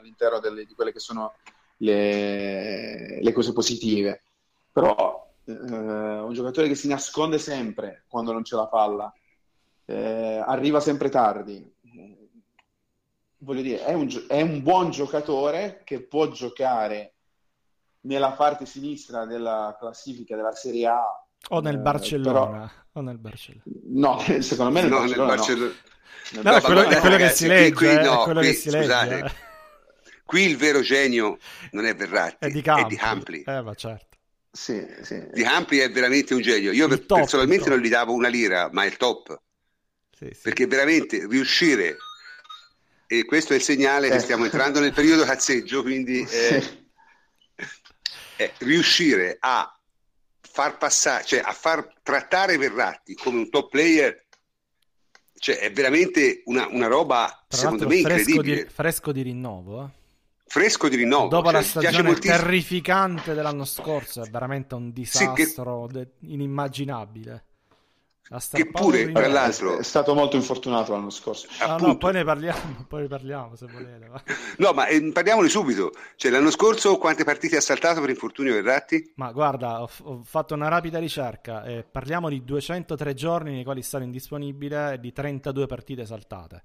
all'interno 0.06 0.40
delle, 0.40 0.65
di 0.65 0.73
quelle 0.73 0.91
che 0.94 0.99
sono 0.99 1.34
le, 1.77 3.22
le 3.22 3.32
cose 3.34 3.52
positive. 3.53 4.22
però 4.72 5.23
eh, 5.45 5.52
un 5.52 6.32
giocatore 6.34 6.68
che 6.68 6.76
si 6.76 6.88
nasconde 6.88 7.38
sempre 7.38 8.03
quando 8.07 8.32
non 8.32 8.44
c'è 8.44 8.56
la 8.56 8.68
palla, 8.68 9.14
eh, 9.86 10.44
arriva 10.45 10.80
sempre 10.80 11.10
tardi. 11.10 11.73
Voglio 13.40 13.61
dire, 13.61 13.84
è 13.86 13.94
un, 13.94 14.10
è 14.27 14.41
un 14.41 14.64
buon 14.64 14.90
giocatore 14.91 15.82
che 15.84 16.02
può 16.02 16.30
giocare 16.30 17.14
nella 18.02 18.32
parte 18.32 18.65
sinistra 18.65 19.26
della 19.26 19.76
classifica 19.80 20.36
della 20.36 20.53
Serie 20.53 20.88
A 20.88 21.26
o 21.49 21.60
nel 21.60 21.76
eh, 21.76 21.80
Barcellona. 21.80 22.40
però- 22.49 22.69
O 22.94 23.02
nel 23.02 23.18
Barcellona. 23.18 23.64
No, 23.88 24.19
secondo 24.41 24.72
me 24.72 24.82
nel 24.82 24.90
No, 24.90 24.98
Barcellona, 24.99 25.07
nel 25.07 25.18
no. 25.18 25.26
Barcellona. 25.45 25.73
No, 26.32 26.41
No, 26.41 26.56
è 26.56 26.61
quello, 26.61 26.82
ma 26.82 26.88
è 26.90 26.99
quello 26.99 27.15
che 27.18 27.22
ragazzi, 27.22 27.44
si 27.44 27.48
legge. 27.48 27.73
qui- 27.73 27.88
eh, 27.88 28.02
no, 28.02 28.19
è 28.22 28.23
quello 28.23 28.40
qui, 28.40 28.48
che 28.49 28.53
si 28.56 28.69
legge. 28.72 28.84
scusate, 28.84 29.19
eh. 29.19 29.32
Qui 30.26 30.41
il 30.43 30.57
vero 30.57 30.81
genio 30.81 31.38
non 31.72 31.85
è 31.85 31.95
Verratti, 31.95 32.45
È 32.45 32.49
di 32.49 32.61
Campli. 32.61 32.84
è 32.84 32.88
di 32.88 32.97
Hampli. 32.99 33.43
Eh, 33.45 33.61
ma 33.61 33.73
certo. 33.76 34.18
Sì, 34.52 34.84
sì. 35.03 35.23
Di 35.31 35.43
Hampli 35.43 35.77
è 35.80 35.91
veramente 35.91 36.34
un 36.34 36.41
genio. 36.41 36.72
Io 36.72 36.88
per- 36.88 37.06
top, 37.06 37.19
personalmente 37.19 37.69
non 37.69 37.80
gli 37.80 37.89
davo 37.89 38.14
una 38.14 38.27
lira, 38.27 38.69
ma 38.72 38.84
è 38.84 38.88
il 38.88 38.97
top. 38.97 39.39
Sì, 40.18 40.30
sì. 40.34 40.41
Perché 40.41 40.65
veramente 40.65 41.27
riuscire, 41.27 41.97
e 43.06 43.26
questo 43.26 43.53
è 43.53 43.57
il 43.57 43.61
segnale 43.61 44.10
che 44.10 44.15
Eh. 44.15 44.19
stiamo 44.19 44.45
entrando 44.45 44.80
nel 44.80 44.93
periodo 44.93 45.26
cazzeggio, 45.26 45.81
quindi 45.84 46.22
eh, 46.22 46.61
Sì. 46.61 46.89
eh, 48.38 48.53
riuscire 48.60 49.38
a 49.39 49.69
far 50.41 50.77
passare, 50.77 51.23
cioè 51.26 51.41
a 51.43 51.52
far 51.52 51.93
trattare 52.02 52.57
Verratti 52.57 53.14
come 53.15 53.39
un 53.39 53.49
top 53.49 53.69
player, 53.69 54.26
cioè 55.38 55.57
è 55.60 55.72
veramente 55.72 56.41
una, 56.45 56.65
una 56.69 56.88
roba, 56.88 57.43
Tra 57.47 57.57
secondo 57.60 57.88
me, 57.88 57.99
fresco 58.02 58.30
incredibile. 58.30 58.64
di, 58.64 58.69
fresco 58.69 59.11
di 59.11 59.22
rinnovo. 59.22 59.84
eh. 59.84 60.03
Fresco 60.48 60.88
di 60.88 60.96
rinnovo. 60.96 61.28
Dopo 61.28 61.50
la 61.52 61.62
cioè, 61.62 61.82
piace 61.82 61.98
stagione 61.98 62.20
terrificante 62.20 63.34
dell'anno 63.34 63.66
scorso, 63.66 64.24
è 64.24 64.30
veramente 64.30 64.76
un 64.76 64.92
Sì, 64.96 65.02
che- 65.34 65.34
disastro 65.34 65.90
inimmaginabile. 66.20 67.46
Che 68.52 68.72
pure, 68.72 69.12
tra 69.12 69.28
l'altro, 69.28 69.78
È 69.78 69.84
stato 69.84 70.16
molto 70.16 70.36
infortunato 70.36 70.94
l'anno 70.94 71.12
scorso. 71.12 71.48
Ah, 71.60 71.68
no, 71.68 71.74
appunto. 71.74 71.98
poi 71.98 72.14
ne 72.14 72.24
parliamo, 72.24 72.86
poi 72.90 73.02
ne 73.02 73.08
parliamo 73.08 73.56
se 73.56 73.68
volete. 73.68 74.08
va. 74.08 74.20
No, 74.58 74.72
ma 74.72 74.88
eh, 74.88 75.12
parliamone 75.12 75.48
subito. 75.48 75.92
Cioè, 76.16 76.32
l'anno 76.32 76.50
scorso 76.50 76.98
quante 76.98 77.24
partite 77.24 77.58
ha 77.58 77.62
saltato 77.62 78.02
per 78.02 78.10
infortunio 78.10 78.54
Verratti? 78.54 79.12
Ma 79.18 79.32
guarda, 79.32 79.84
ho, 79.84 79.90
ho 80.06 80.22
fatto 80.24 80.56
una 80.56 80.70
rapida 80.70 80.98
ricerca 80.98 81.64
e 81.66 81.84
parliamo 81.84 82.28
di 82.30 82.44
203 82.44 83.14
giorni 83.14 83.52
nei 83.52 83.64
quali 83.64 83.82
è 83.82 83.84
stato 83.84 84.04
indisponibile 84.04 84.94
e 84.94 85.00
di 85.00 85.14
32 85.14 85.68
partite 85.68 86.04
saltate. 86.08 86.64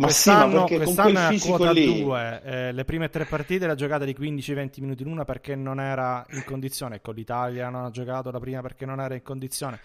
Ma 0.00 0.08
sì, 0.08 0.30
ma 0.30 0.46
Quest'anno, 0.46 0.66
con 0.66 0.76
quest'anno 0.76 1.38
quota 1.38 1.70
lì... 1.72 2.02
2, 2.02 2.42
eh, 2.42 2.72
le 2.72 2.84
prime 2.84 3.10
tre 3.10 3.26
partite 3.26 3.66
le 3.66 3.72
ha 3.72 3.74
giocate 3.74 4.06
di 4.06 4.16
15-20 4.18 4.80
minuti 4.80 5.04
l'una 5.04 5.24
perché 5.24 5.54
non 5.54 5.78
era 5.78 6.24
in 6.30 6.44
condizione, 6.44 7.00
con 7.00 7.14
l'Italia 7.14 7.68
non 7.68 7.84
ha 7.84 7.90
giocato 7.90 8.30
la 8.30 8.38
prima 8.38 8.62
perché 8.62 8.86
non 8.86 9.00
era 9.00 9.14
in 9.14 9.22
condizione. 9.22 9.78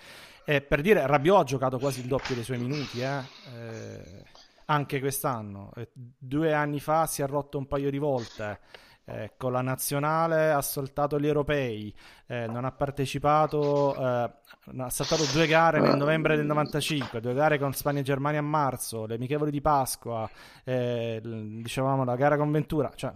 E 0.46 0.62
per 0.62 0.82
dire, 0.82 1.06
Rabiot 1.06 1.42
ha 1.42 1.44
giocato 1.44 1.80
quasi 1.80 2.00
il 2.00 2.08
doppio 2.08 2.34
dei 2.34 2.44
suoi 2.44 2.60
minuti, 2.60 3.02
eh, 3.02 3.20
eh, 3.58 4.24
anche 4.66 5.00
quest'anno. 5.00 5.72
Due 5.92 6.54
anni 6.54 6.80
fa 6.80 7.06
si 7.08 7.22
è 7.22 7.28
rotto 7.28 7.58
un 7.58 7.68
paio 7.68 7.90
di 7.90 7.98
volte. 7.98 8.60
Eh, 9.06 9.34
con 9.38 9.52
la 9.52 9.62
nazionale 9.62 10.52
ha 10.52 10.62
saltato 10.62 11.20
gli 11.20 11.28
europei, 11.28 11.94
eh, 12.28 12.48
non 12.48 12.66
ha 12.66 12.72
partecipato, 12.72 13.96
eh, 13.96 14.32
ha 14.78 14.90
saltato 14.90 15.24
due 15.32 15.48
gare 15.48 15.80
nel 15.80 15.96
novembre 15.96 16.36
del 16.36 16.46
95, 16.46 17.22
due 17.22 17.34
gare 17.34 17.60
con 17.60 17.74
Spagna 17.74 18.00
e 18.00 18.04
Germania 18.04 18.40
a 18.40 18.44
marzo, 18.44 19.06
le 19.06 19.16
amichevoli 19.16 19.52
di 19.52 19.62
Pasqua, 19.62 20.30
eh, 20.64 21.22
dicevamo 21.24 22.04
la 22.04 22.16
gara 22.16 22.38
con 22.38 22.52
Ventura, 22.52 22.92
cioè 22.96 23.14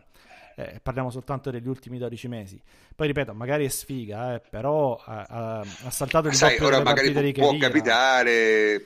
eh, 0.56 0.80
parliamo 0.84 1.10
soltanto 1.10 1.52
degli 1.52 1.68
ultimi 1.68 1.98
12 1.98 2.28
mesi. 2.28 2.62
Poi 2.96 3.08
ripeto, 3.08 3.34
magari 3.34 3.66
è 3.66 3.70
sfiga, 3.70 4.36
eh, 4.36 4.42
però 4.42 4.96
ha, 5.04 5.26
ha- 5.28 5.90
saltato 5.90 6.28
il 6.28 6.34
Sai, 6.34 6.52
doppio 6.52 6.68
ora 6.68 6.84
magari 6.84 7.12
può, 7.34 7.50
può 7.50 7.58
capitare. 7.58 8.86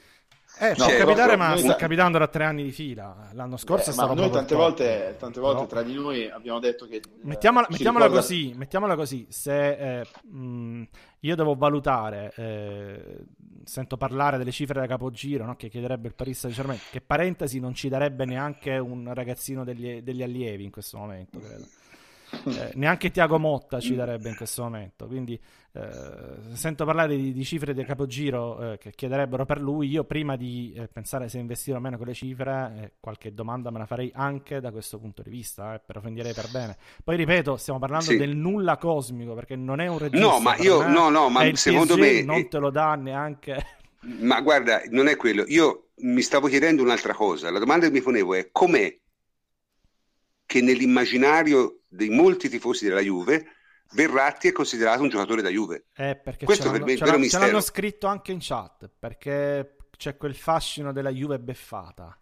Eh, 0.60 0.74
può 0.76 0.86
No, 0.86 0.92
però 0.92 1.06
capitare, 1.06 1.36
ma 1.36 1.48
noi 1.50 1.60
sta 1.60 1.76
capitando 1.76 2.18
da 2.20 2.28
tre 2.28 2.44
anni 2.46 2.64
di 2.64 2.72
fila. 2.72 3.30
L'anno 3.34 3.58
scorso 3.58 3.90
è 3.90 3.94
Eh, 3.94 3.96
ma 3.96 4.04
stato 4.04 4.14
noi 4.14 4.30
proprio 4.30 4.40
tante 4.40 4.56
volte, 4.56 5.16
tante 5.20 5.40
volte 5.40 5.66
Però- 5.66 5.70
tra 5.70 5.82
di 5.82 5.94
noi 5.96 6.30
abbiamo 6.30 6.60
detto 6.60 6.88
che... 6.88 6.98
eh, 6.98 7.02
Mettiamola, 7.22 7.66
ci 7.66 7.72
mettiamola 7.72 8.06
ricorda- 8.06 8.26
così, 8.28 8.54
mettiamola 8.56 8.96
così, 8.96 9.26
se 9.30 10.00
eh, 10.00 10.06
mh, 10.30 10.84
io 11.22 11.36
devo 11.36 11.56
valutare, 11.56 12.32
eh, 12.36 13.26
sento 13.66 13.98
parlare 13.98 14.38
delle 14.38 14.52
cifre 14.52 14.80
da 14.80 14.86
capogiro 14.88 15.44
no, 15.46 15.56
che 15.56 15.70
chiederebbe 15.70 16.08
il 16.10 16.14
Paris 16.16 16.40
Saint-Germain, 16.40 16.80
che 16.92 17.02
parentesi 17.02 17.60
non 17.60 17.74
ci 17.74 17.90
darebbe 17.90 18.26
neanche 18.26 18.78
un 18.78 19.12
ragazzino 19.14 19.64
degli, 19.64 20.02
degli 20.02 20.22
allievi 20.22 20.64
in 20.66 20.72
questo 20.72 20.98
momento, 20.98 21.40
credo. 21.40 21.66
Eh, 22.46 22.72
neanche 22.76 23.12
Tiago 23.12 23.38
Motta 23.38 23.80
ci 23.80 23.94
darebbe 23.96 24.28
in 24.30 24.36
questo 24.36 24.64
momento. 24.64 25.06
Quindi 25.06 25.40
eh, 25.76 26.56
sento 26.56 26.86
parlare 26.86 27.16
di, 27.16 27.34
di 27.34 27.44
cifre 27.44 27.74
di 27.74 27.84
capogiro 27.84 28.74
eh, 28.74 28.78
che 28.78 28.92
chiederebbero 28.92 29.44
per 29.46 29.60
lui. 29.60 29.88
Io 29.90 30.04
prima 30.04 30.36
di 30.36 30.72
eh, 30.76 30.88
pensare 30.88 31.30
se 31.30 31.40
investire 31.40 31.78
o 31.78 31.80
meno 31.80 31.98
quelle 31.98 32.14
cifre, 32.14 32.74
eh, 32.78 32.92
qualche 33.00 33.34
domanda 33.34 33.72
me 33.72 33.80
la 33.80 33.88
farei 33.88 34.12
anche 34.14 34.60
da 34.60 34.72
questo 34.72 35.00
punto 35.00 35.24
di 35.24 35.32
vista, 35.32 35.74
eh, 35.74 35.82
per 35.84 35.98
offendirei 35.98 36.34
per 36.34 36.52
bene. 36.52 36.78
Poi 37.04 37.16
ripeto, 37.18 37.58
stiamo 37.58 37.80
parlando 37.80 38.06
Sì. 38.06 38.18
del 38.18 38.36
nulla 38.36 38.78
cosmico 38.78 39.34
perché 39.34 39.56
non 39.56 39.80
è 39.80 39.88
un 39.88 39.98
regista. 39.98 40.28
No, 40.28 40.40
ma 40.40 40.56
io, 40.58 40.84
me 40.84 40.92
no, 40.92 41.10
no, 41.10 41.30
ma 41.30 41.50
secondo 41.56 41.96
PSG, 41.96 42.00
me, 42.00 42.22
non 42.22 42.48
te 42.48 42.58
lo 42.60 42.70
dà 42.70 42.94
neanche. 42.94 43.66
ma 44.22 44.42
guarda, 44.42 44.82
non 44.90 45.08
è 45.08 45.16
quello. 45.16 45.44
Io 45.48 45.90
mi 45.98 46.22
stavo 46.22 46.48
chiedendo 46.48 46.84
un'altra 46.84 47.14
cosa. 47.16 47.50
La 47.50 47.60
domanda 47.60 47.88
che 47.88 47.92
mi 47.92 48.02
ponevo 48.02 48.36
è 48.36 48.50
com'è 48.52 48.96
che 50.46 50.62
nell'immaginario 50.62 51.80
di 51.88 52.10
molti 52.10 52.48
tifosi 52.48 52.86
della 52.88 53.02
Juve 53.02 53.46
Verratti 53.94 54.48
è 54.48 54.52
considerato 54.52 55.02
un 55.02 55.10
giocatore 55.10 55.42
da 55.42 55.50
Juve. 55.50 55.86
Eh, 55.96 56.16
perché 56.16 56.46
Questo 56.46 56.72
per 56.72 56.82
me 56.84 56.90
è 56.90 56.92
il 56.94 56.98
ce 56.98 57.04
vero 57.06 57.16
l'ha- 57.18 57.22
ce 57.24 57.24
mistero. 57.24 57.46
l'hanno 57.46 57.62
scritto 57.62 58.08
anche 58.08 58.32
in 58.32 58.38
chat 58.42 58.90
perché 59.00 59.76
c'è 59.96 60.18
quel 60.18 60.36
fascino 60.36 60.92
della 60.92 61.12
Juve 61.12 61.40
beffata. 61.40 62.18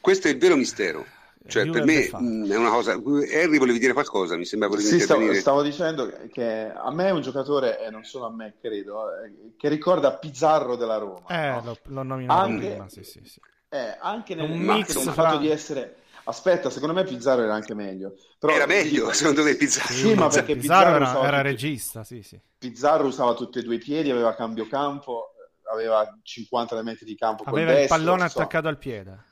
Questo 0.00 0.28
è 0.28 0.30
il 0.30 0.38
vero 0.38 0.56
mistero. 0.56 1.04
Cioè, 1.48 1.62
Juve 1.64 1.78
per 1.78 1.86
me 1.86 1.94
beffata. 2.00 2.22
mh, 2.24 2.50
è 2.50 2.56
una 2.56 2.70
cosa. 2.70 2.92
Henry 2.92 3.58
volevi 3.58 3.78
dire 3.78 3.92
qualcosa? 3.92 4.36
Mi 4.36 4.44
sembra 4.44 4.66
volevi 4.68 4.88
Sì, 4.88 4.98
stavo, 5.00 5.32
stavo 5.34 5.62
dicendo 5.62 6.12
che- 6.32 6.72
a 6.74 6.90
me 6.92 7.06
è 7.06 7.10
un 7.10 7.20
giocatore, 7.20 7.84
e 7.84 7.90
non 7.90 8.02
solo 8.04 8.26
a 8.26 8.30
me 8.32 8.54
credo, 8.60 9.04
eh, 9.22 9.52
che 9.56 9.68
ricorda 9.68 10.16
Pizzarro 10.16 10.74
della 10.74 10.96
Roma. 10.96 11.26
Eh, 11.28 11.50
no? 11.50 11.62
l'ho, 11.64 11.78
l'ho 11.84 12.02
nominato 12.02 12.40
Anche- 12.40 12.66
prima, 12.70 12.88
sì, 12.88 13.04
sì, 13.04 13.20
sì. 13.24 13.40
Eh, 13.68 13.96
anche 14.00 14.34
nel, 14.34 14.50
Un 14.50 14.58
mix 14.58 15.00
fra- 15.02 15.12
fatto 15.12 15.38
di 15.38 15.48
essere... 15.50 15.96
Aspetta, 16.28 16.70
secondo 16.70 16.94
me 16.94 17.04
Pizzarro 17.04 17.42
era 17.42 17.54
anche 17.54 17.74
meglio. 17.74 18.14
Però, 18.38 18.52
Era 18.52 18.66
meglio, 18.66 19.10
secondo 19.14 19.42
me, 19.44 19.54
Pizzarro. 19.54 19.92
Sì, 19.92 20.14
ma 20.14 20.28
perché 20.28 20.56
Pizarro 20.56 20.98
Pizzarro 20.98 21.18
era, 21.20 21.28
era 21.28 21.36
tutti- 21.38 21.48
regista, 21.64 22.04
sì, 22.04 22.22
sì. 22.22 22.40
Pizzarro 22.58 23.06
usava 23.06 23.34
tutti 23.34 23.58
e 23.58 23.62
due 23.62 23.76
i 23.76 23.78
piedi, 23.78 24.10
aveva 24.10 24.34
cambio 24.34 24.66
campo, 24.66 25.34
aveva 25.72 26.18
50 26.22 26.82
metri 26.82 27.04
di 27.06 27.14
campo 27.14 27.44
col 27.44 27.52
Aveva 27.52 27.72
il 27.72 27.76
destro, 27.78 27.96
pallone 27.96 28.28
so. 28.28 28.38
attaccato 28.38 28.68
al 28.68 28.78
piede. 28.78 29.24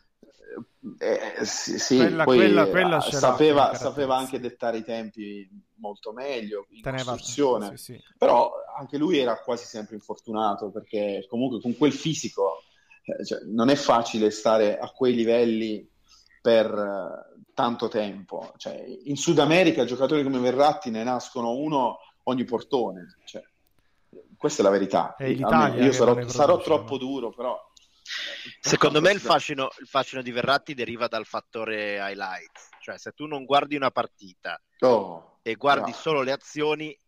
Eh, 0.98 1.44
sì, 1.44 1.78
sì, 1.78 1.96
Quella- 1.96 2.24
poi 2.24 2.36
quella- 2.36 2.66
quella 2.68 3.04
eh, 3.04 3.10
l'ha 3.10 3.18
sapeva, 3.18 3.74
sapeva 3.74 4.16
anche 4.16 4.38
dettare 4.38 4.76
i 4.78 4.84
tempi 4.84 5.48
molto 5.76 6.12
meglio 6.12 6.66
in 6.70 6.82
Teneva, 6.82 7.12
costruzione. 7.12 7.76
sì, 7.76 7.92
sì. 7.94 8.02
Però 8.18 8.52
anche 8.78 8.98
lui 8.98 9.18
era 9.18 9.36
quasi 9.42 9.64
sempre 9.64 9.96
infortunato 9.96 10.70
perché 10.70 11.24
comunque 11.28 11.60
con 11.60 11.76
quel 11.76 11.92
fisico 11.92 12.62
eh, 13.04 13.24
cioè, 13.24 13.40
non 13.46 13.68
è 13.70 13.74
facile 13.74 14.30
stare 14.30 14.78
a 14.78 14.88
quei 14.90 15.14
livelli 15.14 15.90
per 16.44 16.66
eh, 16.66 17.42
tanto 17.54 17.88
tempo. 17.88 18.52
Cioè, 18.58 18.84
in 19.04 19.16
Sud 19.16 19.38
America 19.38 19.86
giocatori 19.86 20.22
come 20.22 20.38
Verratti 20.40 20.90
ne 20.90 21.02
nascono 21.02 21.52
uno 21.52 22.00
ogni 22.24 22.44
portone. 22.44 23.16
Cioè, 23.24 23.42
questa 24.36 24.60
è 24.60 24.64
la 24.66 24.70
verità. 24.70 25.16
È 25.16 25.24
io 25.24 25.92
sarò, 25.92 26.12
ne 26.12 26.28
sarò 26.28 26.58
produce, 26.58 26.64
troppo 26.64 26.92
ma- 26.92 26.98
duro, 26.98 27.30
però... 27.30 27.58
Secondo 28.60 29.00
me 29.00 29.12
il 29.12 29.20
fascino, 29.20 29.70
il 29.78 29.86
fascino 29.86 30.20
di 30.20 30.32
Verratti 30.32 30.74
deriva 30.74 31.08
dal 31.08 31.24
fattore 31.24 31.94
highlights, 31.96 32.68
cioè 32.82 32.98
se 32.98 33.12
tu 33.12 33.24
non 33.24 33.46
guardi 33.46 33.76
una 33.76 33.90
partita 33.90 34.60
Oh, 34.80 35.38
e 35.40 35.54
guardi 35.54 35.92
bravo. 35.92 35.96
solo 35.96 36.20
le 36.20 36.32
azioni, 36.32 36.98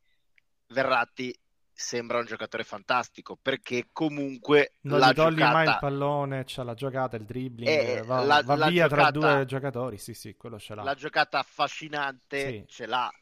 Verratti 0.68 1.38
sembra 1.76 2.18
un 2.18 2.24
giocatore 2.26 2.64
fantastico 2.64 3.36
perché 3.36 3.88
comunque 3.92 4.74
Non 4.86 5.00
la 5.00 5.12
gli 5.12 5.12
togli 5.12 5.46
mai 5.46 5.68
il 5.68 5.76
giocata 5.76 5.76
pallone, 5.76 6.44
c'ha 6.46 6.62
la 6.62 6.72
giocata, 6.72 7.16
il 7.16 7.26
dribbling, 7.26 7.84
Eh, 7.84 8.02
va, 8.04 8.22
la- 8.24 8.40
va 8.40 8.56
la 8.56 8.70
via 8.70 8.88
tra 8.88 9.04
giocata- 9.04 9.04
due 9.04 9.44
giocatori, 9.46 9.98
sì, 9.98 10.14
sì, 10.14 10.34
quello 10.34 10.58
ce 10.58 10.74
l'ha. 10.74 10.88
la 10.88 10.94
giocata 10.94 11.38
affascinante 11.40 12.60
Sì. 12.60 12.64
ce 12.64 12.86
l'ha. 12.86 13.12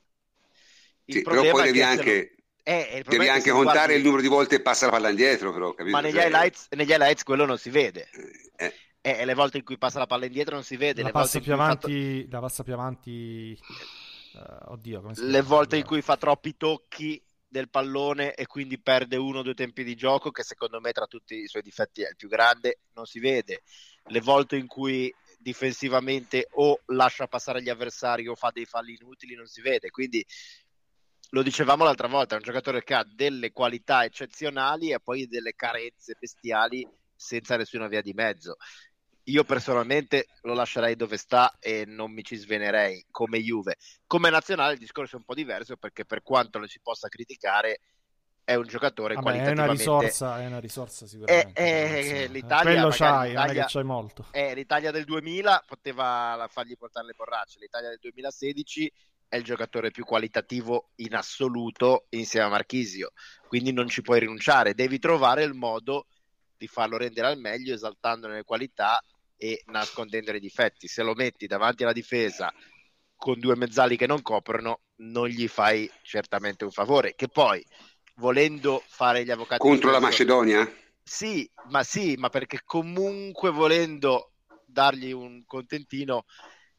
Il 1.07 1.19
Sì, 1.19 1.27
però 1.27 1.45
problema 1.45 1.47
poi 1.47 1.71
è 1.71 1.73
devi 1.73 1.83
anche, 1.83 2.03
lo- 2.03 2.29
eh, 2.63 2.97
il 2.99 3.05
devi 3.05 3.29
anche 3.29 3.51
contare 3.51 3.95
guardi- 3.95 3.97
il 3.97 4.03
numero 4.03 4.23
di 4.23 4.29
volte 4.29 4.57
che 4.57 4.63
passa 4.63 4.87
la 4.87 4.93
palla 4.93 5.11
indietro, 5.11 5.53
però, 5.53 5.73
capito? 5.75 5.97
Ma 5.97 6.01
negli 6.01 6.17
Cioè, 6.17 6.19
highlights, 6.19 6.67
negli 6.71 6.91
highlights 6.91 7.23
quello 7.23 7.45
non 7.47 7.59
si 7.59 7.71
vede. 7.71 8.09
eh, 8.59 8.73
E 9.01 9.11
e 9.21 9.25
le 9.25 9.35
volte 9.35 9.59
in 9.59 9.65
cui 9.65 9.79
passa 9.79 9.99
la 9.99 10.07
palla 10.07 10.27
indietro 10.27 10.55
non 10.55 10.65
si 10.65 10.77
vede. 10.77 11.03
la 11.03 11.05
le 11.05 11.13
passa 11.13 11.41
più 11.41 11.53
avanti, 11.53 12.29
la 12.29 12.41
passa 12.41 12.63
più 12.63 12.73
avanti, 12.73 13.53
eh, 13.53 14.59
oddio, 14.67 15.01
come 15.01 15.15
si 15.15 15.25
le 15.27 15.43
volte 15.43 15.77
in 15.77 15.85
cui 15.85 16.03
fa 16.03 16.17
troppi 16.17 16.57
tocchi 16.57 17.23
del 17.55 17.71
pallone 17.71 18.35
e 18.35 18.47
quindi 18.47 18.81
perde 18.81 19.15
uno 19.15 19.39
o 19.39 19.43
due 19.43 19.55
tempi 19.55 19.85
di 19.85 19.95
gioco, 19.95 20.33
che 20.33 20.43
secondo 20.43 20.81
me 20.81 20.91
tra 20.91 21.07
tutti 21.07 21.37
i 21.37 21.47
suoi 21.47 21.63
difetti 21.63 22.03
è 22.03 22.09
il 22.09 22.17
più 22.17 22.29
grande, 22.29 22.81
non 22.95 23.07
si 23.07 23.21
vede. 23.21 23.63
Le 24.07 24.21
volte 24.21 24.57
in 24.57 24.67
cui 24.67 25.15
difensivamente 25.39 26.49
o 26.55 26.81
lascia 26.87 27.29
passare 27.29 27.63
gli 27.63 27.69
avversari 27.69 28.27
o 28.27 28.35
fa 28.35 28.51
dei 28.53 28.65
falli 28.65 28.97
inutili 29.01 29.37
non 29.37 29.47
si 29.47 29.61
vede. 29.61 29.91
Quindi 29.91 30.27
lo 31.31 31.43
dicevamo 31.45 31.85
l'altra 31.85 32.09
volta, 32.09 32.35
è 32.35 32.39
un 32.39 32.45
giocatore 32.45 32.83
che 32.83 32.95
ha 32.95 33.05
delle 33.05 33.53
qualità 33.53 34.03
eccezionali 34.03 34.91
e 34.91 34.99
poi 34.99 35.29
delle 35.29 35.55
carenze 35.55 36.17
bestiali 36.19 36.85
senza 37.15 37.57
nessuna 37.57 37.87
via 37.87 38.03
di 38.03 38.15
mezzo. 38.15 38.57
Io 39.25 39.45
personalmente 39.45 40.27
lo 40.43 40.53
lascerei 40.53 40.97
dove 40.97 41.17
sta 41.17 41.57
e 41.59 41.85
non 41.87 42.13
mi 42.13 42.23
ci 42.23 42.37
svenerei 42.37 43.07
come 43.11 43.39
Juve. 43.39 43.77
Come 44.07 44.29
nazionale 44.29 44.75
il 44.75 44.79
discorso 44.79 45.17
è 45.17 45.19
un 45.19 45.25
po' 45.25 45.35
diverso 45.35 45.77
perché 45.77 46.05
per 46.05 46.23
quanto 46.23 46.59
lo 46.59 46.67
si 46.67 46.81
possa 46.83 47.09
criticare 47.09 47.81
è 48.45 48.55
un 48.55 48.67
giocatore 48.67 49.15
Vabbè, 49.15 49.43
è 49.43 49.51
una 49.53 49.67
risorsa, 49.67 50.41
è 50.41 50.47
una 50.47 50.61
risorsa 50.61 51.07
sicuramente. 51.07 51.53
È, 51.53 52.25
è, 52.25 52.29
l'Italia, 52.29 52.73
Quello 52.73 52.89
c'hai, 52.91 53.31
l'Italia, 53.31 53.53
non 53.55 53.63
che 53.63 53.73
c'hai 53.73 53.85
molto. 53.85 54.27
È, 54.31 54.55
l'Italia 54.55 54.91
del 54.91 55.05
2000 55.05 55.65
poteva 55.67 56.47
fargli 56.51 56.77
portare 56.77 57.07
le 57.07 57.15
borracce, 57.17 57.59
l'Italia 57.59 57.89
del 57.89 57.99
2016 58.01 58.93
è 59.27 59.37
il 59.37 59.45
giocatore 59.45 59.91
più 59.91 60.05
qualitativo 60.05 60.91
in 60.97 61.15
assoluto 61.15 62.07
insieme 62.11 62.47
a 62.47 62.51
Marchisio, 62.51 63.13
quindi 63.49 63.73
non 63.73 63.89
ci 63.89 64.03
puoi 64.03 64.21
rinunciare, 64.21 64.75
devi 64.75 64.99
trovare 64.99 65.43
il 65.43 65.55
modo 65.55 66.07
di 66.57 66.67
farlo 66.69 66.99
rendere 66.99 67.29
al 67.29 67.39
meglio 67.39 67.75
esaltandone 67.75 68.35
le 68.35 68.45
qualità 68.45 69.03
e 69.45 69.63
nascondendo 69.67 70.33
i 70.33 70.41
difetti. 70.41 70.89
Se 70.89 71.03
lo 71.03 71.13
metti 71.13 71.47
davanti 71.47 71.83
alla 71.83 71.93
difesa 71.93 72.51
con 73.15 73.39
due 73.39 73.57
mezzali 73.57 73.99
che 73.99 74.07
non 74.07 74.23
coprono, 74.23 74.81
non 74.97 75.29
gli 75.29 75.47
fai 75.49 75.91
certamente 76.03 76.65
un 76.65 76.71
favore, 76.71 77.15
che 77.15 77.29
poi 77.29 77.63
volendo 78.17 78.83
fare 78.87 79.23
gli 79.23 79.31
avvocati 79.31 79.61
contro 79.61 79.91
la 79.91 80.01
Macedonia? 80.01 80.67
Sì, 81.03 81.49
ma 81.69 81.83
sì, 81.83 82.15
ma 82.17 82.31
perché 82.31 82.63
comunque 82.65 83.51
volendo 83.51 84.33
dargli 84.65 85.13
un 85.13 85.45
contentino, 85.45 86.25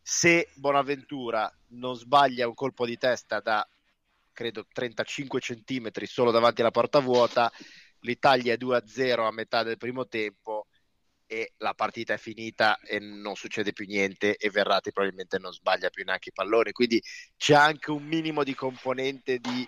se 0.02 0.50
Bonaventura 0.56 1.52
non 1.70 1.96
sbaglia 1.96 2.48
un 2.48 2.56
colpo 2.56 2.88
di 2.88 2.98
testa 2.98 3.42
da 3.42 3.68
credo 4.34 4.66
35 4.74 5.40
centimetri 5.40 6.08
solo 6.08 6.32
davanti 6.32 6.62
alla 6.62 6.72
porta 6.72 6.98
vuota, 6.98 7.52
l'Italia 8.00 8.54
è 8.54 8.58
2-0 8.58 9.24
a 9.24 9.32
metà 9.32 9.62
del 9.62 9.78
primo 9.78 10.08
tempo 10.08 10.66
e 11.28 11.54
la 11.58 11.74
partita 11.74 12.14
è 12.14 12.18
finita 12.18 12.80
e 12.80 13.00
non 13.00 13.36
succede 13.36 13.74
più 13.74 13.86
niente 13.86 14.36
e 14.36 14.50
Verratti 14.50 14.92
probabilmente 14.92 15.40
non 15.40 15.52
sbaglia 15.52 15.90
più 15.90 16.04
neanche 16.04 16.30
i 16.30 16.34
palloni, 16.34 16.72
quindi 16.72 17.02
c'è 17.38 17.56
anche 17.56 17.92
un 17.92 18.04
minimo 18.04 18.44
di 18.44 18.54
componente 18.54 19.40
di 19.40 19.68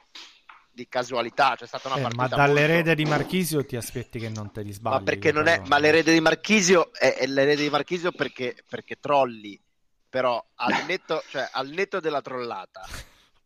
di 0.78 0.88
casualità. 0.88 1.56
C'è 1.56 1.66
stata 1.66 1.88
una 1.88 1.98
eh, 1.98 2.02
partita. 2.02 2.22
Ma 2.22 2.28
dall'erede 2.28 2.90
molto... 2.90 2.94
di 2.94 3.06
Marchisio 3.06 3.66
ti 3.66 3.76
aspetti 3.76 4.20
che 4.20 4.30
non 4.30 4.52
te 4.52 4.62
li 4.62 4.72
sbagli. 4.72 4.94
Ma 4.94 5.02
perché 5.02 5.32
non 5.32 5.48
è. 5.48 5.60
Ma 5.66 5.80
l'erede 5.80 6.14
di 6.14 6.22
Marchisio 6.22 6.94
è, 6.94 7.16
è 7.16 7.26
l'erede 7.26 7.64
di 7.64 7.70
Marchisio 7.70 8.12
perché, 8.12 8.56
perché 8.70 9.00
trolli. 9.00 9.60
Però 10.08 10.44
al 10.56 10.86
netto, 10.86 11.24
cioè, 11.30 11.50
al 11.52 11.70
netto 11.70 12.00
della 12.00 12.22
trollata, 12.22 12.88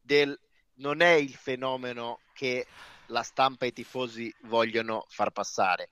del, 0.02 0.38
non 0.76 1.02
è 1.02 1.12
il 1.14 1.34
fenomeno 1.34 2.20
che 2.34 2.68
la 3.08 3.24
stampa 3.24 3.66
e 3.66 3.70
i 3.70 3.74
tifosi 3.74 4.34
vogliono 4.44 5.06
far 5.08 5.32
passare. 5.32 5.88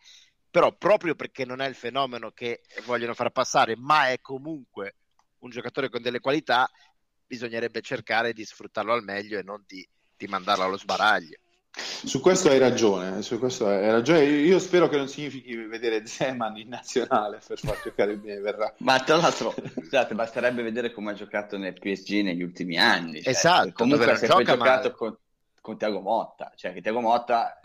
Però 0.51 0.75
proprio 0.75 1.15
perché 1.15 1.45
non 1.45 1.61
è 1.61 1.67
il 1.67 1.75
fenomeno 1.75 2.31
che 2.31 2.61
vogliono 2.85 3.13
far 3.13 3.31
passare, 3.31 3.75
ma 3.77 4.09
è 4.09 4.19
comunque 4.19 4.95
un 5.39 5.49
giocatore 5.49 5.89
con 5.89 6.01
delle 6.01 6.19
qualità, 6.19 6.69
bisognerebbe 7.25 7.81
cercare 7.81 8.33
di 8.33 8.43
sfruttarlo 8.43 8.93
al 8.93 9.03
meglio 9.03 9.37
e 9.37 9.43
non 9.43 9.63
di 9.67 9.87
di 10.19 10.27
mandarla 10.27 10.65
allo 10.65 10.77
sbaraglio. 10.77 11.37
Su 11.71 12.19
questo 12.19 12.49
hai 12.49 12.57
ragione, 12.57 13.21
su 13.21 13.39
questo 13.39 13.67
hai 13.67 13.89
ragione. 13.89 14.23
Io 14.23 14.59
spero 14.59 14.89
che 14.89 14.97
non 14.97 15.07
significhi 15.07 15.55
vedere 15.55 16.05
Zeman 16.05 16.57
in 16.57 16.67
nazionale 16.67 17.39
per 17.45 17.57
far 17.57 17.79
giocare 17.81 18.17
bene 18.17 18.41
Verrà. 18.41 18.73
Ma 18.79 18.99
tra 18.99 19.15
l'altro, 19.15 19.53
scusate, 19.75 20.13
basterebbe 20.13 20.61
vedere 20.61 20.91
come 20.91 21.11
ha 21.11 21.13
giocato 21.13 21.57
nel 21.57 21.73
PSG 21.73 22.21
negli 22.23 22.41
ultimi 22.41 22.77
anni. 22.77 23.21
Cioè, 23.21 23.31
esatto, 23.31 23.71
comunque 23.73 24.11
ha 24.11 24.15
sempre 24.15 24.43
giocato 24.43 24.91
con, 24.91 25.17
con 25.61 25.77
Tiago 25.77 26.01
Motta, 26.01 26.51
cioè 26.55 26.73
che 26.73 26.81
Tiago 26.81 26.99
Motta 26.99 27.57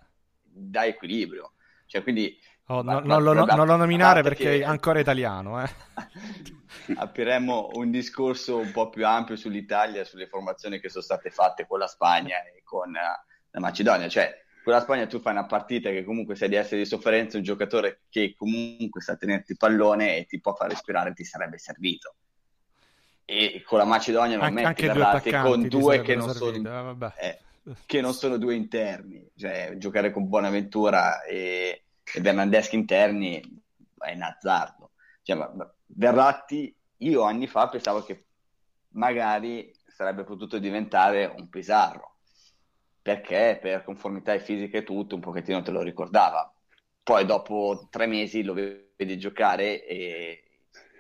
dà 0.43 0.85
equilibrio. 0.87 1.55
Cioè, 1.87 2.03
quindi 2.03 2.39
Oh, 2.67 2.83
no, 2.83 3.01
non, 3.01 3.23
lo, 3.23 3.35
non, 3.35 3.67
lo, 3.67 3.77
nominare 3.77 4.23
perché 4.23 4.61
è 4.61 4.65
ancora 4.65 4.99
italiano. 4.99 5.63
Eh. 5.63 5.69
apriremo 6.97 7.71
un 7.75 7.91
discorso 7.91 8.59
un 8.59 8.71
po' 8.71 8.91
più 8.91 9.07
ampio 9.07 9.37
sull'Italia, 9.37 10.05
sulle 10.05 10.27
formazioni 10.27 10.81
che 10.81 10.89
sono 10.89 11.03
state 11.03 11.31
fatte 11.31 11.67
con 11.67 11.79
la 11.79 11.87
Spagna 11.87 12.43
e 12.43 12.63
con 12.65 12.91
uh, 12.91 12.93
la 13.51 13.61
Macedonia. 13.61 14.09
Cioè, 14.09 14.43
con 14.63 14.73
la 14.73 14.81
Spagna 14.81 15.07
tu 15.07 15.21
fai 15.21 15.33
una 15.33 15.47
partita 15.47 15.91
che 15.91 16.05
comunque 16.05 16.37
sai 16.37 16.49
di 16.49 16.57
essere 16.57 16.79
di 16.79 16.87
sofferenza, 16.87 17.37
un 17.37 17.43
giocatore 17.43 18.03
che 18.09 18.35
comunque 18.37 19.01
sa 19.01 19.17
tenerti 19.17 19.53
il 19.53 19.59
pallone 19.59 20.17
e 20.17 20.27
ti 20.27 20.41
può 20.41 20.55
far 20.55 20.71
respirare 20.71 21.13
ti 21.13 21.25
sarebbe 21.25 21.59
servito. 21.59 22.15
E 23.27 23.63
con 23.65 23.79
la 23.79 23.85
Macedonia 23.85 24.37
non 24.37 24.47
An- 24.47 24.55
metti 24.55 24.87
Verratti 24.87 25.31
con 25.31 25.67
due 25.69 26.03
che 26.03 26.15
non, 26.15 26.31
sono, 26.35 27.13
eh, 27.19 27.41
che 27.87 28.01
non 28.03 28.13
sono 28.13 28.37
due 28.37 28.55
interni. 28.55 29.27
Cioè, 29.37 29.75
giocare 29.79 30.11
con 30.11 30.29
Bonaventura 30.29 31.23
e 31.23 31.85
e 32.13 32.21
Bernardeschi 32.21 32.75
interni 32.75 33.41
è 33.99 34.13
un 34.13 34.23
azzardo. 34.23 34.91
Cioè, 35.23 35.51
Verratti, 35.87 36.75
io 36.99 37.23
anni 37.23 37.47
fa 37.47 37.69
pensavo 37.69 38.03
che 38.03 38.27
magari 38.91 39.73
sarebbe 39.87 40.25
potuto 40.25 40.59
diventare 40.59 41.27
un 41.27 41.49
Pisarro, 41.49 42.17
perché 43.01 43.59
per 43.61 43.85
conformità 43.85 44.37
fisica 44.39 44.79
e 44.79 44.83
tutto 44.83 45.15
un 45.15 45.21
pochettino 45.21 45.63
te 45.63 45.71
lo 45.71 45.83
ricordava. 45.83 46.53
Poi 47.03 47.25
dopo 47.25 47.87
tre 47.91 48.07
mesi 48.07 48.43
lo 48.43 48.55
vedi 48.55 49.19
giocare 49.19 49.85
e 49.85 50.43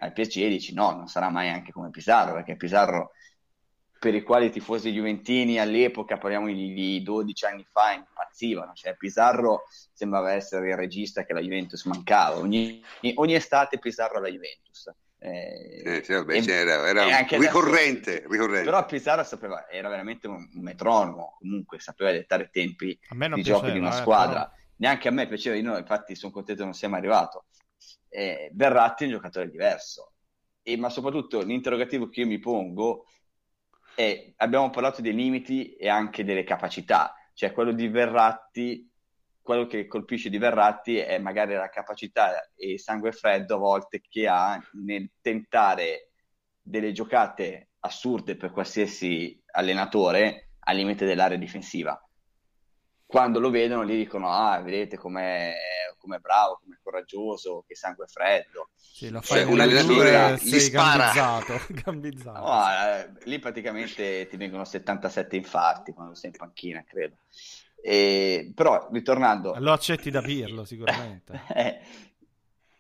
al 0.01 0.13
PSG 0.13 0.49
dici 0.49 0.75
no, 0.75 0.91
non 0.91 1.09
sarà 1.09 1.31
mai 1.31 1.49
anche 1.49 1.73
come 1.73 1.91
Pisarro, 1.91 2.35
perché 2.35 2.57
Pisarro 2.57 3.13
per 4.05 4.15
i 4.15 4.23
quali 4.23 4.47
i 4.47 4.51
tifosi 4.51 4.93
juventini 4.93 5.59
all'epoca, 5.59 6.19
parliamo 6.19 6.49
di, 6.49 6.75
di 6.75 7.03
12 7.03 7.47
anni 7.47 7.67
fa, 7.73 7.93
impazzivano. 7.93 8.75
Cioè, 8.75 8.97
Pizarro 8.97 9.63
sembrava 9.95 10.35
essere 10.35 10.69
il 10.69 10.77
regista 10.77 11.25
che 11.25 11.33
la 11.33 11.41
Juventus 11.41 11.87
mancava. 11.87 12.37
Ogni, 12.37 12.85
ogni 13.15 13.35
estate 13.35 13.79
Pizarro 13.79 14.19
alla 14.19 14.29
Juventus. 14.29 14.93
Eh, 15.19 15.83
eh, 15.87 16.03
sì, 16.05 16.13
vabbè, 16.13 16.35
e, 16.35 16.45
era, 16.47 16.87
era 16.87 17.27
ricorrente, 17.31 18.17
adesso, 18.17 18.29
ricorrente, 18.31 18.65
Però 18.65 18.85
Pizarro 18.85 19.25
sapeva, 19.25 19.71
era 19.71 19.89
veramente 19.89 20.29
un, 20.29 20.51
metronomo, 20.53 21.39
comunque 21.39 21.81
sapeva 21.81 22.13
dettare 22.13 22.51
tempi 22.53 22.99
di 23.35 23.43
gioco 23.43 23.71
di 23.71 23.79
una 23.79 23.89
eh, 23.89 24.01
squadra. 24.03 24.41
Però... 24.41 24.63
Neanche 24.77 25.09
a 25.09 25.13
me 25.13 25.27
piaceva, 25.27 25.57
io 25.57 25.79
infatti 25.79 26.15
sono 26.15 26.31
contento 26.31 26.61
che 26.61 26.67
non 26.67 26.77
sia 26.77 26.91
mai 26.91 26.99
arrivato. 26.99 27.47
Eh, 28.11 28.51
Verratti 28.53 29.05
è 29.05 29.07
un 29.07 29.15
giocatore 29.15 29.49
diverso, 29.49 30.13
e, 30.63 30.77
ma 30.77 30.91
soprattutto 30.91 31.41
l'interrogativo 31.41 32.11
che 32.11 32.21
io 32.21 32.27
mi 32.27 32.39
pongo 32.39 33.07
e 33.95 34.35
abbiamo 34.39 34.71
parlato 34.71 35.01
dei 35.01 35.15
limiti 35.15 35.75
e 35.75 35.89
anche 35.89 36.25
delle 36.25 36.45
capacità, 36.45 37.15
cioè 37.33 37.53
quello 37.53 37.73
di 37.73 37.89
Verratti, 37.89 38.91
quello 39.41 39.67
che 39.67 39.87
colpisce 39.87 40.31
di 40.31 40.39
Verratti 40.39 40.97
è 40.97 41.19
magari 41.19 41.55
la 41.55 41.69
capacità 41.69 42.51
e 42.55 42.79
sangue 42.79 43.13
freddo 43.13 43.57
a 43.57 43.59
volte 43.59 44.01
che 44.01 44.27
ha 44.27 44.61
nel 44.85 45.11
tentare 45.21 46.11
delle 46.61 46.93
giocate 46.93 47.71
assurde 47.81 48.37
per 48.37 48.51
qualsiasi 48.51 49.41
allenatore 49.53 50.49
al 50.61 50.77
limite 50.77 51.05
dell'area 51.05 51.37
difensiva. 51.37 51.99
Quando 53.07 53.39
lo 53.39 53.51
vedono 53.51 53.85
gli 53.85 53.97
dicono, 53.97 54.31
ah, 54.31 54.61
vedete 54.61 54.97
com'è, 54.97 55.55
com'è 55.99 56.19
bravo, 56.19 56.61
com'è 56.63 56.77
coraggioso, 56.83 57.65
che 57.67 57.75
sangue 57.75 58.07
freddo. 58.07 58.71
Sì, 58.75 59.09
fai 59.09 59.23
cioè, 59.23 59.43
un 59.45 59.61
allenatore 59.61 60.39
gli 60.43 60.59
spara. 60.59 61.13
Gambizzato, 61.13 61.61
gambizzato. 61.85 62.41
Oh, 62.41 62.71
eh, 62.71 63.13
lì 63.25 63.39
praticamente 63.39 64.27
ti 64.27 64.37
vengono 64.37 64.65
77 64.65 65.37
infarti 65.37 65.93
quando 65.93 66.15
sei 66.15 66.31
in 66.31 66.37
panchina, 66.37 66.85
credo. 66.85 67.17
E, 67.81 68.51
però, 68.55 68.89
ritornando... 68.91 69.55
Lo 69.59 69.73
accetti 69.73 70.11
da 70.11 70.23
Pirlo, 70.23 70.65
sicuramente. 70.65 71.43
eh, 71.55 71.81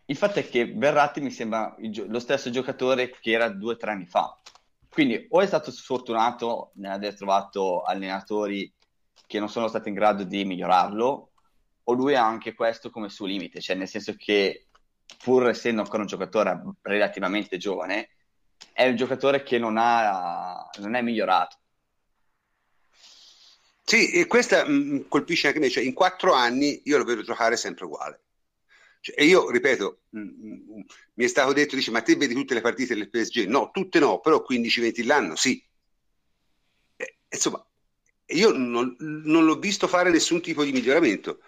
il 0.06 0.16
fatto 0.16 0.38
è 0.38 0.48
che 0.48 0.66
Verratti 0.66 1.20
mi 1.20 1.30
sembra 1.30 1.74
lo 1.78 2.18
stesso 2.18 2.50
giocatore 2.50 3.10
che 3.10 3.30
era 3.30 3.48
due 3.48 3.74
o 3.74 3.76
tre 3.76 3.92
anni 3.92 4.06
fa. 4.06 4.38
Quindi 4.88 5.26
o 5.30 5.40
è 5.40 5.46
stato 5.46 5.70
sfortunato 5.70 6.70
nell'aver 6.74 7.14
trovato 7.14 7.82
allenatori 7.82 8.72
che 9.26 9.38
non 9.38 9.48
sono 9.48 9.68
stati 9.68 9.88
in 9.88 9.94
grado 9.94 10.24
di 10.24 10.44
migliorarlo, 10.44 11.30
o 11.84 11.92
lui 11.92 12.14
ha 12.14 12.24
anche 12.24 12.54
questo 12.54 12.90
come 12.90 13.08
suo 13.08 13.26
limite, 13.26 13.60
cioè 13.60 13.76
nel 13.76 13.88
senso 13.88 14.14
che 14.16 14.66
pur 15.22 15.48
essendo 15.48 15.82
ancora 15.82 16.02
un 16.02 16.08
giocatore 16.08 16.60
relativamente 16.82 17.56
giovane, 17.56 18.10
è 18.72 18.88
un 18.88 18.96
giocatore 18.96 19.42
che 19.42 19.58
non, 19.58 19.76
ha, 19.78 20.68
non 20.78 20.94
è 20.94 21.02
migliorato. 21.02 21.58
Sì, 23.86 24.12
e 24.12 24.26
questa 24.26 24.66
mh, 24.66 24.72
mm, 24.72 25.00
colpisce 25.08 25.48
anche 25.48 25.58
me, 25.58 25.68
cioè 25.68 25.84
in 25.84 25.92
quattro 25.92 26.32
anni 26.32 26.80
io 26.84 26.96
lo 26.96 27.04
vedo 27.04 27.22
giocare 27.22 27.56
sempre 27.56 27.84
uguale. 27.84 28.22
Cioè, 29.00 29.14
e 29.18 29.26
io, 29.26 29.50
ripeto, 29.50 30.00
mh, 30.10 30.18
mm, 30.18 30.22
mh, 30.22 30.76
mm, 30.76 30.80
mi 31.14 31.24
è 31.24 31.28
stato 31.28 31.52
detto, 31.52 31.76
dice, 31.76 31.90
ma 31.90 32.00
te 32.00 32.16
vedi 32.16 32.32
tutte 32.32 32.54
le 32.54 32.62
partite 32.62 32.94
del 32.94 33.10
PSG? 33.10 33.46
No, 33.46 33.70
tutte 33.70 33.98
no, 33.98 34.20
però 34.20 34.42
15-20 34.48 35.04
l'anno 35.04 35.36
sì. 35.36 35.62
Eh, 36.96 37.18
insomma, 37.28 37.64
io 38.26 38.52
non, 38.52 38.96
non 38.98 39.44
l'ho 39.44 39.58
visto 39.58 39.86
fare 39.86 40.10
nessun 40.10 40.40
tipo 40.40 40.64
di 40.64 40.72
miglioramento 40.72 41.40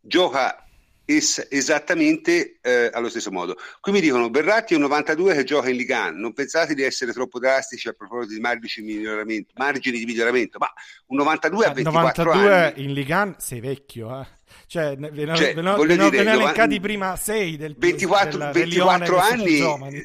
gioca 0.00 0.60
es- 1.04 1.46
esattamente 1.50 2.58
eh, 2.60 2.90
allo 2.92 3.08
stesso 3.08 3.30
modo. 3.30 3.56
Qui 3.80 3.92
mi 3.92 4.00
dicono 4.00 4.28
Berratti 4.30 4.72
è 4.72 4.76
un 4.76 4.82
92 4.82 5.34
che 5.34 5.44
gioca 5.44 5.68
in 5.68 5.76
Ligan, 5.76 6.16
non 6.16 6.32
pensate 6.32 6.74
di 6.74 6.82
essere 6.82 7.12
troppo 7.12 7.38
drastici 7.38 7.88
a 7.88 7.92
proposito 7.92 8.34
di 8.34 8.40
margini 8.40 8.86
di 8.88 8.94
miglioramento, 8.94 9.52
margini 9.56 9.98
di 9.98 10.04
miglioramento, 10.04 10.58
ma 10.58 10.70
un 11.06 11.16
92 11.18 11.64
a 11.66 11.72
24 11.72 12.24
92 12.24 12.54
anni... 12.64 12.82
in 12.84 12.92
Ligan 12.92 13.34
sei 13.38 13.60
vecchio, 13.60 14.20
eh. 14.20 14.26
Cioè, 14.66 14.96
ve 14.96 15.24
ne, 15.26 15.36
Cioè, 15.36 15.54
ve 15.54 15.62
ne- 15.62 15.74
voglio 15.74 15.86
ve 15.86 15.96
ne- 15.96 16.10
dire, 16.10 16.16
ve 16.18 16.22
ne 16.24 16.30
ho 16.30 16.32
novan- 16.38 16.42
elencati 16.54 16.80
prima 16.80 17.16
6 17.16 17.56
del 17.56 17.74
24, 17.76 18.30
del- 18.30 18.38
del 18.38 18.52
24 18.52 18.74
Lione 18.74 18.98
che 18.98 19.06
sono 19.06 19.76
più 19.76 19.84
anni 19.84 19.96
eh, 19.96 20.04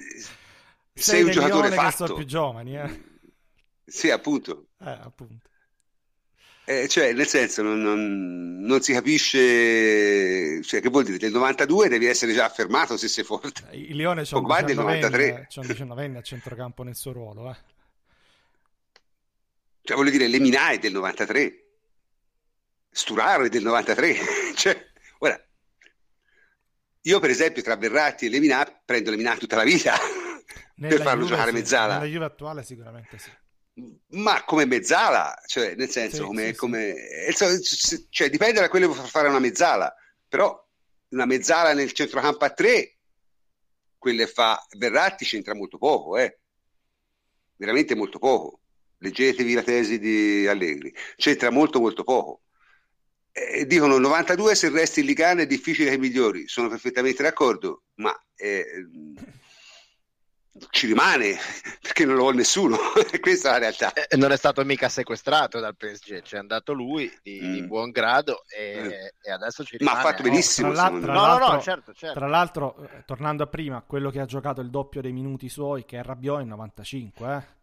Sei 0.93 1.03
sei 1.03 1.23
un 1.23 1.31
giocatore 1.31 1.69
Lione 1.69 1.69
che 1.69 1.75
sono 1.75 1.89
fatto. 2.07 2.13
più 2.15 2.25
giovani, 2.25 2.77
eh. 2.77 3.01
Sì, 3.85 4.09
appunto. 4.09 4.67
Eh, 4.83 4.89
appunto. 4.89 5.47
Eh, 6.71 6.87
cioè, 6.87 7.11
nel 7.11 7.27
senso, 7.27 7.61
non, 7.61 7.81
non- 7.81 8.61
non 8.61 8.81
si 8.81 8.93
capisce, 8.93 10.63
cioè, 10.63 10.79
che 10.79 10.87
vuol 10.87 11.03
dire, 11.03 11.17
del 11.17 11.33
92 11.33 11.89
devi 11.89 12.05
essere 12.05 12.33
già 12.33 12.45
affermato 12.45 12.95
se 12.95 13.09
sei 13.09 13.25
forte. 13.25 13.67
Il 13.71 13.97
Lione 13.97 14.23
c'è 14.23 14.35
un 14.35 14.41
Pogba 14.41 14.59
è 14.59 14.63
del 14.63 14.77
19enne 14.77 15.01
93. 15.01 15.47
c'è 15.49 15.59
un 15.59 15.65
19enne 15.65 16.15
a 16.15 16.21
centrocampo 16.21 16.83
nel 16.83 16.95
suo 16.95 17.11
ruolo, 17.11 17.51
eh. 17.51 17.57
Cioè, 19.81 19.97
voglio 19.97 20.11
dire, 20.11 20.27
Lemina 20.27 20.69
è 20.69 20.79
del 20.79 20.93
93, 20.93 21.65
Sturaro 22.89 23.43
è 23.43 23.49
del 23.49 23.63
93. 23.63 24.15
cioè, 24.55 24.87
ora, 25.19 25.45
io 27.01 27.19
per 27.19 27.29
esempio 27.31 27.61
tra 27.63 27.75
Verratti 27.75 28.27
e 28.27 28.29
Lemina 28.29 28.65
prendo 28.85 29.09
Lemina 29.09 29.35
tutta 29.35 29.57
la 29.57 29.63
vita 29.63 29.93
per 30.79 31.01
farlo 31.01 31.23
Juve 31.23 31.35
giocare 31.35 31.51
mezzala. 31.51 31.95
Nella 31.95 32.05
Juve 32.05 32.25
attuale 32.25 32.63
sicuramente 32.63 33.17
sì. 33.17 33.29
Ma 34.09 34.43
come 34.43 34.65
mezzala, 34.65 35.33
cioè 35.45 35.75
nel 35.75 35.89
senso, 35.89 36.17
Sì, 36.17 36.23
come, 36.23 36.41
sì, 36.47 36.49
sì. 36.51 36.55
come- 36.55 36.95
eh, 37.25 37.31
so- 37.33 37.47
s- 37.63 38.07
cioè, 38.09 38.29
dipende 38.29 38.59
da 38.59 38.69
quello 38.69 38.89
che 38.89 38.95
può 38.95 39.03
fare 39.05 39.29
una 39.29 39.39
mezzala, 39.39 39.93
però 40.27 40.61
una 41.09 41.25
mezzala 41.25 41.73
nel 41.73 41.91
centrocampo 41.93 42.43
a 42.45 42.49
tre, 42.51 42.97
quelle 43.97 44.27
fa 44.27 44.61
Verratti 44.77 45.25
c'entra 45.25 45.55
molto 45.55 45.77
poco, 45.77 46.17
eh. 46.17 46.37
veramente 47.55 47.95
molto 47.95 48.19
poco. 48.19 48.59
Leggetevi 48.97 49.53
la 49.53 49.63
tesi 49.63 49.99
di 49.99 50.45
Allegri, 50.47 50.93
c'entra 51.15 51.49
molto 51.49 51.79
molto 51.79 52.03
poco. 52.03 52.41
Eh, 53.31 53.65
dicono 53.65 53.97
92 53.97 54.55
se 54.55 54.69
resti 54.69 54.99
in 54.99 55.05
Ligana 55.05 55.41
è 55.43 55.47
difficile 55.47 55.89
che 55.91 55.97
migliori, 55.97 56.47
sono 56.47 56.67
perfettamente 56.69 57.23
d'accordo, 57.23 57.83
ma 57.95 58.13
eh, 58.35 58.65
ci 60.69 60.85
rimane 60.87 61.37
perché 61.81 62.03
non 62.05 62.15
lo 62.15 62.21
vuole 62.23 62.37
nessuno, 62.37 62.77
questa 63.21 63.49
è 63.49 63.51
la 63.53 63.57
realtà. 63.59 63.93
Eh, 63.93 64.17
non 64.17 64.31
è 64.31 64.37
stato 64.37 64.63
mica 64.65 64.89
sequestrato 64.89 65.59
dal 65.59 65.75
PSG, 65.77 66.21
c'è 66.21 66.37
andato 66.37 66.73
lui 66.73 67.11
di, 67.23 67.39
Mm. 67.41 67.53
di 67.53 67.63
buon 67.63 67.89
grado 67.91 68.43
e, 68.47 68.61
Eh. 68.63 69.13
e 69.21 69.31
adesso 69.31 69.63
ci 69.63 69.77
Ma 69.79 69.91
ha 69.91 69.95
rimane. 69.95 70.09
fatto 70.09 70.21
eh. 70.21 70.29
benissimo, 70.29 70.71
tra 70.73 70.81
l'altro- 70.89 71.11
No, 71.11 71.21
me. 71.21 71.27
no, 71.27 71.33
no, 71.33 71.39
l'altro- 71.39 71.61
certo, 71.61 71.93
certo. 71.93 72.19
Tra 72.19 72.27
l'altro, 72.27 72.75
eh, 72.83 73.03
tornando 73.05 73.43
a 73.43 73.47
prima, 73.47 73.81
quello 73.85 74.09
che 74.11 74.19
ha 74.19 74.25
giocato 74.25 74.59
il 74.61 74.69
doppio 74.69 75.01
dei 75.01 75.11
minuti 75.13 75.47
suoi, 75.49 75.85
che 75.85 75.99
è 75.99 76.03
Rabiot, 76.03 76.41
è 76.41 76.43
95, 76.43 77.33
eh. 77.35 77.59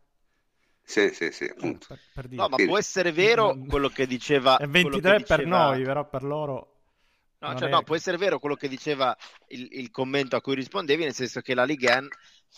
Sì, 0.83 1.11
sì, 1.13 1.31
sì, 1.31 1.45
appunto. 1.45 1.85
Per, 1.89 1.99
per 2.15 2.29
dire. 2.29 2.41
No, 2.41 2.49
ma 2.49 2.57
può 2.65 2.79
essere 2.79 3.13
vero 3.13 3.55
quello 3.69 3.91
che 3.91 4.07
diceva... 4.07 4.55
È 4.57 4.67
quello 4.67 4.89
23 4.89 5.17
che 5.19 5.25
per 5.25 5.39
diceva- 5.45 5.67
noi, 5.69 5.83
però 5.83 6.09
per 6.09 6.23
loro... 6.23 6.73
No, 7.41 7.49
non 7.49 7.57
cioè, 7.57 7.69
no, 7.69 7.83
può 7.85 7.95
essere 7.95 8.17
vero 8.17 8.41
quello 8.41 8.57
che 8.57 8.67
diceva 8.69 9.17
il, 9.49 9.69
il 9.71 9.91
commento 9.93 10.35
a 10.35 10.41
cui 10.41 10.57
rispondevi, 10.57 11.05
nel 11.05 11.15
senso 11.15 11.41
che 11.41 11.55
la 11.55 11.65
Ligue 11.65 11.93
1 11.93 12.09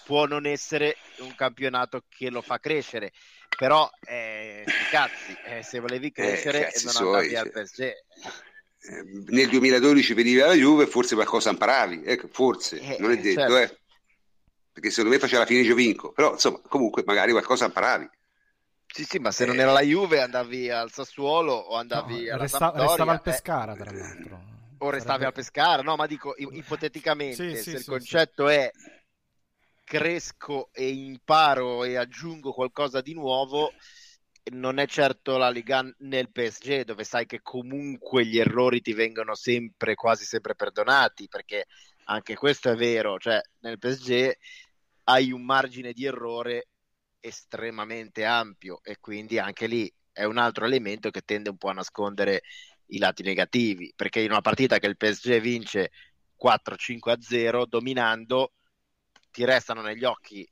può 0.07 0.25
non 0.25 0.47
essere 0.47 0.97
un 1.19 1.35
campionato 1.35 2.05
che 2.09 2.31
lo 2.31 2.41
fa 2.41 2.59
crescere, 2.59 3.13
però 3.59 3.89
eh, 4.07 4.65
cazzi, 4.91 5.37
eh, 5.49 5.63
se 5.63 5.81
volevi 5.81 6.11
crescere 6.11 6.61
cazzi 6.65 6.85
non 6.87 6.95
suoi, 6.95 7.07
andavi 7.07 7.37
al 7.37 7.51
cioè. 7.53 7.63
PSG. 7.63 7.81
Eh, 7.83 9.03
Nel 9.29 9.49
2012 9.51 10.15
veniva 10.15 10.47
la 10.47 10.55
Juve, 10.55 10.87
forse 10.87 11.15
qualcosa 11.15 11.51
imparavi, 11.51 12.03
ecco, 12.07 12.29
forse, 12.29 12.81
Eh, 12.81 12.97
non 13.01 13.11
è 13.11 13.15
eh, 13.15 13.21
detto, 13.21 13.41
certo. 13.41 13.57
eh. 13.59 13.79
Perché 14.73 14.89
secondo 14.91 15.11
me 15.11 15.19
faceva 15.19 15.41
la 15.41 15.47
fine 15.47 15.61
io 15.61 15.75
vinco, 15.75 16.13
però 16.13 16.33
insomma, 16.33 16.59
comunque 16.67 17.03
magari 17.05 17.33
qualcosa 17.33 17.67
imparavi. 17.67 18.09
Sì, 18.87 19.05
sì, 19.05 19.19
ma 19.19 19.31
se 19.31 19.45
non 19.45 19.59
Eh. 19.59 19.63
era 19.63 19.73
la 19.73 19.83
Juve 19.83 20.23
andavi 20.23 20.71
al 20.71 20.91
Sassuolo 20.91 21.53
o 21.53 21.73
no, 21.73 21.79
andavi 21.81 22.31
alla 22.31 22.43
resta- 22.43 22.59
Sampdoria, 22.59 22.87
restava 22.89 23.11
al 23.13 23.19
eh, 23.19 23.21
Pescara, 23.21 23.77
tra 23.77 23.91
l'altro. 23.93 24.59
O 24.83 24.91
restavi 24.91 25.25
al 25.25 25.33
Pescara, 25.33 25.83
no, 25.83 25.97
ma 25.97 26.07
dico 26.07 26.35
ipoteticamente, 26.37 27.55
Sì, 27.55 27.65
se 27.65 27.71
sì, 27.71 27.79
il 27.79 27.85
sì, 27.85 27.85
concetto 27.85 28.49
è 28.49 28.71
cresco 29.85 30.71
e 30.73 30.89
imparo 30.89 31.85
e 31.85 31.97
aggiungo 31.97 32.53
qualcosa 32.53 33.01
di 33.01 33.15
nuovo, 33.15 33.75
non 34.53 34.79
è 34.79 34.87
certo 34.87 35.37
la 35.37 35.51
Liga 35.51 35.83
nel 35.99 36.31
PSG, 36.31 36.83
dove 36.85 37.05
sai 37.05 37.27
che 37.27 37.41
comunque 37.43 38.25
gli 38.25 38.39
errori 38.39 38.81
ti 38.81 38.93
vengono 38.93 39.35
sempre, 39.35 39.95
quasi 39.95 40.25
sempre 40.25 40.55
perdonati, 40.55 41.29
perché 41.29 41.67
anche 42.05 42.35
questo 42.35 42.71
è 42.71 42.77
vero, 42.77 43.19
cioè 43.19 43.41
nel 43.61 43.79
PSG 43.79 44.33
hai 45.05 45.33
un 45.33 45.45
margine 45.45 45.93
di 45.93 46.05
errore 46.05 46.69
estremamente 47.21 48.25
ampio 48.25 48.81
e 48.83 48.97
quindi 49.01 49.39
anche 49.39 49.67
lì 49.67 49.93
è 50.13 50.25
un 50.25 50.39
altro 50.39 50.65
elemento 50.65 51.11
che 51.11 51.21
tende 51.23 51.51
un 51.51 51.57
po' 51.59 51.69
a 51.69 51.73
nascondere 51.75 52.43
i 52.91 52.99
lati 52.99 53.23
negativi, 53.23 53.93
perché 53.95 54.21
in 54.21 54.31
una 54.31 54.41
partita 54.41 54.79
che 54.79 54.87
il 54.87 54.97
PSG 54.97 55.41
vince 55.41 55.91
4-5 56.37 57.11
a 57.11 57.21
0 57.21 57.67
dominando 57.67 58.53
ti 59.31 59.45
restano 59.45 59.83
negli 59.83 60.05
occhi 60.05 60.49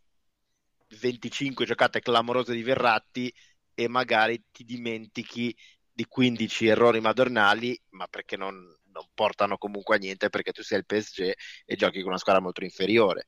25 1.00 1.66
giocate 1.66 2.00
clamorose 2.00 2.54
di 2.54 2.62
Verratti 2.62 3.32
e 3.74 3.88
magari 3.88 4.42
ti 4.50 4.64
dimentichi 4.64 5.54
di 5.92 6.04
15 6.06 6.66
errori 6.66 7.00
madornali, 7.00 7.80
ma 7.90 8.06
perché 8.06 8.36
non, 8.36 8.54
non 8.92 9.04
portano 9.14 9.58
comunque 9.58 9.96
a 9.96 9.98
niente 9.98 10.30
perché 10.30 10.52
tu 10.52 10.62
sei 10.62 10.78
il 10.78 10.86
PSG 10.86 11.32
e 11.64 11.76
giochi 11.76 12.00
con 12.00 12.10
una 12.10 12.18
squadra 12.18 12.42
molto 12.42 12.64
inferiore. 12.64 13.26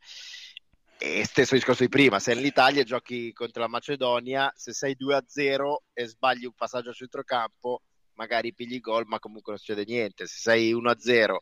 E 0.98 1.24
stesso 1.24 1.54
discorso 1.54 1.82
di 1.82 1.88
prima, 1.88 2.18
sei 2.18 2.34
nell'Italia 2.34 2.82
e 2.82 2.84
giochi 2.84 3.32
contro 3.32 3.62
la 3.62 3.68
Macedonia, 3.68 4.52
se 4.54 4.72
sei 4.72 4.96
2-0 4.98 5.84
e 5.94 6.06
sbagli 6.06 6.44
un 6.44 6.52
passaggio 6.54 6.90
a 6.90 6.92
centrocampo, 6.92 7.82
magari 8.20 8.52
pigli 8.52 8.80
gol, 8.80 9.04
ma 9.06 9.18
comunque 9.18 9.52
non 9.52 9.58
succede 9.58 9.84
niente. 9.86 10.26
Se 10.26 10.38
sei 10.38 10.72
1-0 10.74 11.40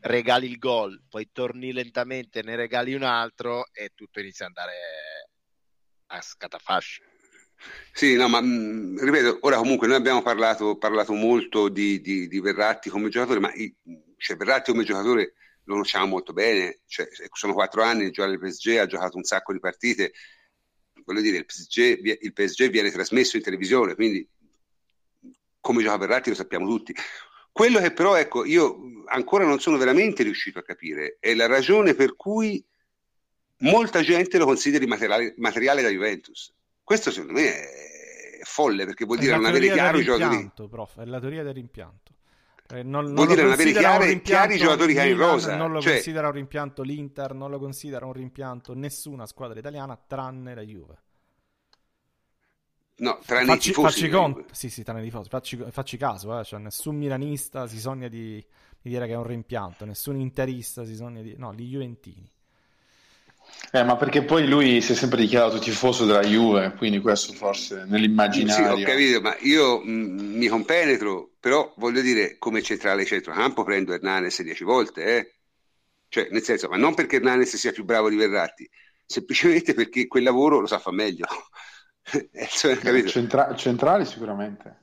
regali 0.00 0.48
il 0.50 0.58
gol, 0.58 1.00
poi 1.08 1.30
torni 1.30 1.72
lentamente, 1.72 2.42
ne 2.42 2.56
regali 2.56 2.92
un 2.94 3.04
altro 3.04 3.66
e 3.72 3.92
tutto 3.94 4.18
inizia 4.18 4.46
ad 4.46 4.52
andare 4.56 4.74
a 6.06 6.20
scatafascio. 6.20 7.02
Sì, 7.92 8.16
no, 8.16 8.26
ma 8.28 8.40
mh, 8.40 8.98
ripeto, 9.04 9.38
ora 9.42 9.58
comunque 9.58 9.86
noi 9.86 9.94
abbiamo 9.96 10.22
parlato, 10.22 10.76
parlato 10.76 11.12
molto 11.12 11.68
di, 11.68 12.00
di- 12.00 12.26
di 12.26 12.40
Verratti 12.40 12.90
come 12.90 13.08
giocatore, 13.08 13.38
ma 13.38 13.52
i- 13.54 13.72
cioè, 14.16 14.36
Verratti 14.36 14.72
come 14.72 14.82
giocatore 14.82 15.34
lo 15.64 15.74
conosciamo 15.74 16.06
molto 16.06 16.32
bene, 16.32 16.80
cioè, 16.86 17.06
sono 17.32 17.52
quattro 17.52 17.82
anni, 17.84 18.10
gioca 18.10 18.28
nel 18.28 18.40
PSG, 18.40 18.78
ha 18.78 18.86
giocato 18.86 19.16
un 19.16 19.22
sacco 19.22 19.52
di 19.52 19.60
partite, 19.60 20.12
voglio 21.04 21.20
dire, 21.20 21.36
il 21.36 21.44
PSG, 21.44 22.18
il 22.22 22.32
PSG 22.32 22.68
viene 22.70 22.90
trasmesso 22.90 23.36
in 23.36 23.44
televisione, 23.44 23.94
quindi 23.94 24.28
come 25.62 25.82
gioca 25.82 25.96
Verratti 25.96 26.28
lo 26.28 26.34
sappiamo 26.34 26.66
tutti. 26.66 26.94
Quello 27.50 27.78
che 27.78 27.92
però, 27.92 28.16
ecco, 28.16 28.44
io 28.44 28.76
ancora 29.06 29.44
non 29.46 29.58
sono 29.60 29.78
veramente 29.78 30.22
riuscito 30.22 30.58
a 30.58 30.62
capire 30.62 31.16
è 31.20 31.34
la 31.34 31.46
ragione 31.46 31.94
per 31.94 32.16
cui 32.16 32.62
molta 33.58 34.02
gente 34.02 34.36
lo 34.38 34.44
consideri 34.44 34.86
materiale, 34.86 35.34
materiale 35.38 35.80
da 35.82 35.88
Juventus. 35.88 36.52
Questo 36.82 37.10
secondo 37.10 37.34
me 37.34 37.54
è 37.54 38.40
folle 38.42 38.84
perché 38.84 39.04
vuol 39.04 39.18
dire 39.18 39.36
non 39.36 39.44
avere 39.46 39.70
chiaro 39.70 39.98
i 39.98 40.02
giocatori. 40.02 40.50
prof, 40.68 40.98
è 40.98 41.04
la 41.04 41.20
teoria 41.20 41.42
del 41.42 41.54
rimpianto. 41.54 42.12
Eh, 42.70 42.82
non, 42.82 43.04
non 43.04 43.14
Vuol 43.14 43.26
dire 43.28 43.42
non 43.42 43.52
avere 43.52 43.70
chiare- 43.72 44.20
chiari 44.22 44.54
i 44.54 44.58
giocatori 44.58 44.94
che 44.94 45.00
hai 45.00 45.10
in 45.10 45.18
rosa, 45.18 45.56
Non 45.56 45.72
lo 45.72 45.80
cioè- 45.80 45.92
considera 45.94 46.28
un 46.28 46.32
rimpianto 46.32 46.82
l'Inter, 46.82 47.34
non 47.34 47.50
lo 47.50 47.58
considera 47.58 48.06
un 48.06 48.14
rimpianto 48.14 48.74
nessuna 48.74 49.26
squadra 49.26 49.58
italiana 49.58 49.96
tranne 50.06 50.54
la 50.54 50.62
Juve. 50.62 50.98
No, 53.06 53.18
tranne 53.26 53.52
i 53.52 53.58
Facci, 53.58 53.68
tifosi. 53.68 54.00
facci 54.00 54.08
Juve. 54.08 54.46
sì, 54.50 54.70
sì, 54.70 54.82
tranne 54.84 55.00
i 55.00 55.04
tifosi, 55.04 55.28
facci, 55.28 55.56
facci 55.70 55.96
caso, 55.96 56.38
eh, 56.38 56.44
cioè, 56.44 56.60
nessun 56.60 56.96
milanista 56.96 57.66
si 57.66 57.78
sogna 57.80 58.06
di, 58.08 58.34
di 58.80 58.90
dire 58.90 59.06
che 59.06 59.12
è 59.12 59.16
un 59.16 59.26
rimpianto, 59.26 59.84
nessun 59.84 60.16
interista 60.20 60.84
si 60.84 60.94
sogna 60.94 61.20
di... 61.22 61.34
No, 61.36 61.52
gli 61.52 61.68
Juventini. 61.68 62.30
Eh, 63.74 63.82
ma 63.84 63.96
perché 63.96 64.22
poi 64.24 64.46
lui 64.46 64.80
si 64.82 64.92
è 64.92 64.94
sempre 64.94 65.20
dichiarato 65.22 65.58
tifoso 65.58 66.04
della 66.04 66.20
Juve, 66.22 66.74
quindi 66.76 67.00
questo 67.00 67.32
forse 67.32 67.84
Sì, 68.44 68.66
nell'immaginario. 68.66 68.66
ho 68.66 68.80
capito, 68.80 69.20
ma 69.20 69.36
io 69.40 69.80
mh, 69.80 70.36
mi 70.36 70.46
compenetro, 70.48 71.32
però 71.40 71.72
voglio 71.76 72.00
dire, 72.02 72.36
come 72.38 72.62
centrale 72.62 73.04
centrocampo 73.04 73.62
prendo 73.64 73.92
Hernanes 73.94 74.42
10 74.42 74.64
volte, 74.64 75.04
eh. 75.16 75.34
Cioè, 76.08 76.28
nel 76.30 76.42
senso, 76.42 76.68
ma 76.68 76.76
non 76.76 76.94
perché 76.94 77.16
Hernanes 77.16 77.56
sia 77.56 77.72
più 77.72 77.84
bravo 77.84 78.08
di 78.10 78.16
Verratti, 78.16 78.68
semplicemente 79.06 79.74
perché 79.74 80.06
quel 80.06 80.24
lavoro 80.24 80.60
lo 80.60 80.66
sa 80.66 80.78
far 80.78 80.92
meglio. 80.92 81.26
Eh, 82.10 82.48
cioè, 82.48 82.76
capito? 82.76 83.08
Centra- 83.08 83.54
centrali 83.54 84.04
sicuramente. 84.04 84.80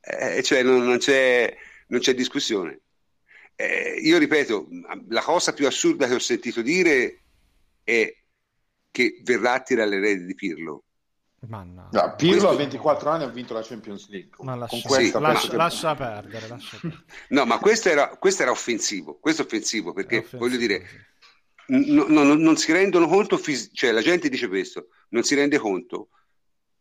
Eh, 0.00 0.42
cioè, 0.42 0.62
non, 0.62 0.84
non 0.84 0.98
c'è, 0.98 1.56
non 1.88 2.00
c'è 2.00 2.14
discussione. 2.14 2.80
Eh, 3.54 3.98
io 4.00 4.18
ripeto, 4.18 4.68
la 5.08 5.22
cosa 5.22 5.52
più 5.52 5.66
assurda 5.66 6.06
che 6.06 6.14
ho 6.14 6.20
sentito 6.20 6.62
dire 6.62 7.22
è 7.82 8.14
che 8.90 9.20
Verratti 9.24 9.72
era 9.72 9.84
l'erede 9.84 10.24
di 10.24 10.34
Pirlo. 10.34 10.84
Manna. 11.46 11.88
No, 11.92 12.14
Pirlo 12.16 12.32
questo... 12.32 12.48
a 12.48 12.56
24 12.56 13.10
anni 13.10 13.24
ha 13.24 13.28
vinto 13.28 13.54
la 13.54 13.62
Champions 13.62 14.08
League. 14.08 14.30
Ma 14.40 14.54
lascia, 14.54 14.76
sì, 14.88 15.10
lascia, 15.12 15.56
lascia, 15.56 15.94
perdere, 15.94 16.48
lascia 16.48 16.78
perdere. 16.80 17.04
No, 17.30 17.44
ma 17.44 17.58
questo 17.58 17.88
era, 17.88 18.08
questo 18.16 18.42
era 18.42 18.50
offensivo. 18.50 19.18
Questo 19.18 19.42
è 19.42 19.44
offensivo 19.44 19.92
perché 19.92 20.18
offensivo, 20.18 20.38
voglio 20.44 20.56
dire, 20.56 20.86
no, 21.66 22.06
no, 22.08 22.34
non 22.34 22.56
si 22.56 22.72
rendono 22.72 23.06
conto, 23.06 23.40
cioè 23.72 23.92
la 23.92 24.02
gente 24.02 24.28
dice 24.28 24.48
questo, 24.48 24.88
non 25.10 25.22
si 25.22 25.34
rende 25.34 25.58
conto 25.58 26.08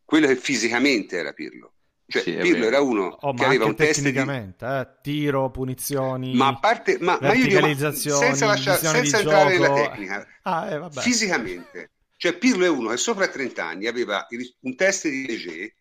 quello 0.08 0.28
che 0.28 0.38
fisicamente 0.38 1.18
era 1.18 1.34
Pirlo. 1.34 1.74
Cioè, 2.08 2.22
sì, 2.22 2.36
Pirlo 2.36 2.66
era 2.66 2.80
uno 2.80 3.18
oh, 3.20 3.34
che 3.34 3.44
aveva 3.44 3.66
un 3.66 3.76
test 3.76 4.02
di... 4.02 4.18
eh, 4.18 4.88
tiro, 5.02 5.52
punizioni, 5.52 6.34
ma 6.34 6.48
a 6.48 6.58
parte, 6.58 6.98
ma, 7.02 7.18
ma 7.20 7.34
io 7.34 7.48
dico, 7.48 7.60
ma 7.60 7.92
senza, 7.92 8.46
lasciare, 8.46 8.80
senza 8.80 9.20
entrare 9.20 9.58
nella 9.58 9.74
tecnica, 9.74 10.26
ah, 10.44 10.72
eh, 10.72 10.90
fisicamente 10.92 11.92
cioè 12.18 12.36
Pirlo 12.36 12.66
è 12.66 12.70
uno 12.70 12.90
che 12.90 12.98
sopra 12.98 13.28
30 13.28 13.64
anni 13.64 13.86
aveva 13.86 14.28
un 14.62 14.76
test 14.76 15.08
di 15.08 15.28
Leger 15.28 15.72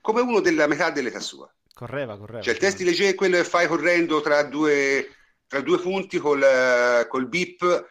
come 0.00 0.22
uno 0.22 0.40
della 0.40 0.66
metà 0.66 0.90
dell'età 0.90 1.20
sua. 1.20 1.54
Correva, 1.74 2.16
correva. 2.16 2.42
Cioè 2.42 2.54
il 2.54 2.58
test 2.58 2.78
di 2.78 2.84
Leger 2.84 3.10
è 3.10 3.14
quello 3.14 3.36
che 3.36 3.44
fai 3.44 3.66
correndo 3.66 4.22
tra 4.22 4.42
due, 4.44 5.08
tra 5.46 5.60
due 5.60 5.78
punti 5.78 6.18
col, 6.18 7.06
col 7.06 7.28
bip 7.28 7.90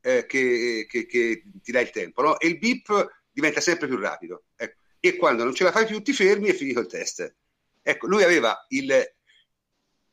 eh, 0.00 0.24
che, 0.26 0.86
che, 0.88 1.06
che, 1.06 1.42
ti 1.62 1.70
dà 1.70 1.80
il 1.80 1.90
tempo, 1.90 2.22
no? 2.22 2.38
E 2.38 2.48
il 2.48 2.58
bip 2.58 3.24
diventa 3.30 3.60
sempre 3.60 3.86
più 3.86 3.98
rapido. 3.98 4.44
Ecco. 4.56 4.80
E 5.04 5.16
quando 5.16 5.42
non 5.42 5.52
ce 5.52 5.64
la 5.64 5.72
fai 5.72 5.84
più 5.84 6.00
ti 6.00 6.12
fermi 6.12 6.46
e 6.46 6.54
finito 6.54 6.78
il 6.78 6.86
test. 6.86 7.34
Ecco, 7.82 8.06
lui 8.06 8.22
aveva 8.22 8.64
il, 8.68 8.92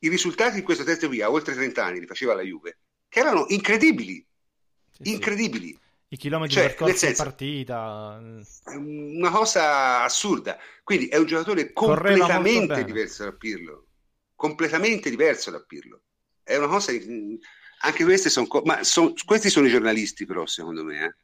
i 0.00 0.08
risultati 0.08 0.56
di 0.56 0.62
questo 0.62 0.82
test 0.82 1.06
qui 1.06 1.22
a 1.22 1.30
oltre 1.30 1.54
30 1.54 1.84
anni, 1.84 2.00
li 2.00 2.06
faceva 2.06 2.34
la 2.34 2.42
Juve, 2.42 2.78
che 3.08 3.20
erano 3.20 3.44
incredibili. 3.50 4.26
Sì, 4.90 5.12
incredibili. 5.12 5.68
Sì. 5.68 5.78
I 6.12 6.16
chilometri 6.16 6.54
cioè, 6.56 6.66
percorsi 6.66 6.96
senso, 6.96 7.22
in 7.22 7.28
partita. 7.28 8.20
Una 8.74 9.30
cosa 9.30 10.02
assurda. 10.02 10.58
Quindi 10.82 11.06
è 11.06 11.16
un 11.16 11.26
giocatore 11.26 11.72
completamente 11.72 12.82
diverso 12.82 13.22
da 13.22 13.32
Pirlo. 13.32 13.86
Completamente 14.34 15.08
diverso 15.08 15.52
da 15.52 15.60
Pirlo. 15.60 16.00
È 16.42 16.56
una 16.56 16.66
cosa... 16.66 16.90
Anche 17.82 18.02
queste 18.02 18.28
sono... 18.28 18.48
Ma 18.64 18.82
son, 18.82 19.14
questi 19.24 19.50
sono 19.50 19.68
i 19.68 19.70
giornalisti 19.70 20.26
però, 20.26 20.46
secondo 20.46 20.82
me. 20.82 21.14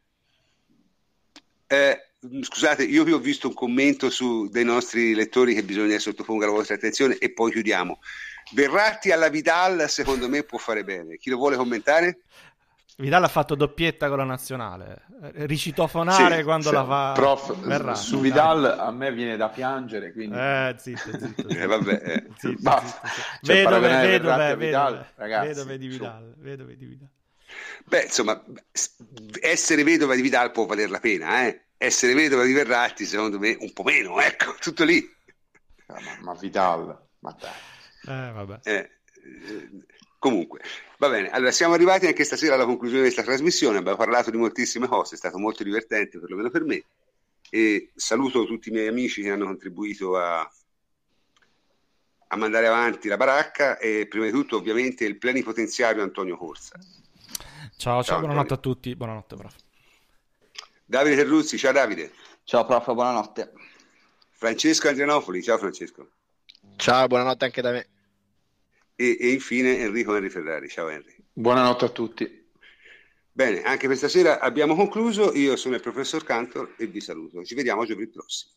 Eh. 1.67 1.77
Eh, 1.77 2.06
scusate, 2.41 2.85
io 2.85 3.05
vi 3.05 3.13
ho 3.13 3.19
visto 3.19 3.49
un 3.49 3.55
commento 3.55 4.11
su 4.11 4.49
dei 4.49 4.65
nostri 4.65 5.15
lettori 5.15 5.55
che 5.55 5.63
bisogna 5.63 5.99
sottoporre 5.99 6.47
la 6.47 6.53
vostra 6.53 6.75
attenzione 6.75 7.17
e 7.19 7.33
poi 7.33 7.51
chiudiamo. 7.53 7.99
Verratti 8.53 9.11
alla 9.11 9.29
Vidal, 9.29 9.89
secondo 9.89 10.29
me, 10.29 10.45
può 10.45 10.59
fare 10.59 10.85
bene. 10.85 11.17
Chi 11.17 11.31
lo 11.31 11.37
vuole 11.37 11.57
commentare? 11.57 12.21
Vidal 12.99 13.25
ha 13.25 13.29
fatto 13.29 13.55
doppietta 13.55 14.09
con 14.09 14.17
la 14.17 14.25
nazionale, 14.25 15.03
ricitofonare 15.35 16.39
sì, 16.39 16.43
quando 16.45 16.69
sì. 16.69 16.75
la 16.75 16.85
fa. 16.87 17.13
Prof, 17.15 17.55
Verrà. 17.59 17.95
su 17.95 18.21
Vidal 18.21 18.65
a 18.65 18.91
me 18.91 19.13
viene 19.13 19.37
da 19.37 19.51
piangere, 19.51 20.13
quindi... 20.13 20.35
Eh, 20.35 20.75
zitto, 20.79 21.11
zitto. 21.11 21.43
zitto. 21.45 21.49
Eh, 21.49 21.67
vabbè, 21.67 21.93
eh. 22.03 22.27
Zitto, 22.39 22.57
zitto, 22.57 22.83
cioè, 23.43 23.57
vedove, 23.57 23.89
vedove, 23.89 24.57
vedove, 24.57 25.07
vedove 25.17 25.79
di 25.79 25.89
Vidal, 25.89 26.35
vedove 26.39 26.77
di 26.77 26.87
Vidal. 26.87 27.09
Beh, 27.85 28.03
insomma, 28.05 28.43
essere 29.41 29.85
vedova 29.85 30.15
di 30.15 30.23
Vidal 30.23 30.51
può 30.51 30.65
valer 30.65 30.89
la 30.89 30.99
pena, 30.99 31.47
eh? 31.47 31.66
Essere 31.79 32.15
vedova 32.15 32.45
di 32.45 32.53
Verratti, 32.53 33.05
secondo 33.05 33.39
me, 33.39 33.57
un 33.61 33.73
po' 33.73 33.83
meno, 33.83 34.21
ecco, 34.21 34.55
tutto 34.61 34.85
lì. 34.85 35.07
Ah, 35.87 36.01
ma, 36.01 36.19
ma, 36.21 36.35
Vidal, 36.35 37.09
ma 37.21 37.37
dai. 37.39 38.29
Eh, 38.29 38.33
vabbè. 38.33 38.61
Eh, 38.65 38.73
eh 38.73 39.71
Comunque, 40.19 40.61
va 40.99 41.09
bene. 41.09 41.31
Allora, 41.31 41.53
siamo 41.53 41.75
arrivati 41.75 42.07
anche 42.07 42.25
stasera 42.25 42.55
alla 42.55 42.65
conclusione 42.65 43.05
di 43.05 43.13
questa 43.13 43.31
trasmissione. 43.31 43.79
Abbiamo 43.79 43.97
parlato 43.97 44.31
di 44.31 44.37
moltissime 44.37 44.89
cose, 44.89 45.15
è 45.15 45.19
stato 45.19 45.39
molto 45.39 45.63
divertente, 45.63 46.19
perlomeno 46.19 46.51
per 46.51 46.65
me. 46.65 46.83
E 47.49 47.93
saluto 47.95 48.45
tutti 48.45 48.71
i 48.71 48.73
miei 48.73 48.89
amici 48.89 49.23
che 49.23 49.31
hanno 49.31 49.45
contribuito 49.45 50.17
a, 50.17 50.41
a 52.29 52.37
mandare 52.37 52.67
avanti 52.67 53.07
la 53.07 53.17
baracca 53.17 53.79
e 53.79 54.07
prima 54.09 54.25
di 54.25 54.33
tutto, 54.33 54.57
ovviamente, 54.57 55.05
il 55.05 55.17
plenipotenziario 55.17 56.03
Antonio 56.03 56.37
Corsa. 56.37 56.77
Ciao, 57.77 58.03
ciao, 58.03 58.03
ciao 58.03 58.19
buonanotte 58.19 58.55
a 58.55 58.59
tutti. 58.59 58.97
Buonanotte, 58.97 59.37
prof. 59.37 59.66
Davide 60.87 61.17
Terruzzi, 61.17 61.59
ciao 61.59 61.73
Davide. 61.73 62.13
Ciao, 62.45 62.65
prof, 62.65 62.87
buonanotte. 62.87 63.53
Francesco 64.31 64.89
Andrianopoli, 64.89 65.43
ciao 65.43 65.59
Francesco. 65.59 66.11
Ciao, 66.77 67.07
buonanotte 67.07 67.45
anche 67.45 67.61
da 67.61 67.73
me 67.73 67.89
e, 68.97 69.17
e 69.21 69.31
infine 69.31 69.79
Enrico 69.79 70.17
Henry 70.17 70.31
Ferrari. 70.31 70.69
Ciao 70.69 70.89
Henry. 70.89 71.15
Buonanotte 71.33 71.85
a 71.85 71.89
tutti. 71.91 72.45
Bene, 73.31 73.63
anche 73.63 73.87
questa 73.87 74.09
sera 74.09 74.41
abbiamo 74.41 74.75
concluso. 74.75 75.35
Io 75.35 75.57
sono 75.57 75.75
il 75.75 75.83
professor 75.83 76.25
Cantor 76.25 76.75
e 76.79 76.87
vi 76.87 77.01
saluto. 77.01 77.45
Ci 77.45 77.55
vediamo 77.55 77.85
giovedì 77.85 78.11
prossimo. 78.11 78.53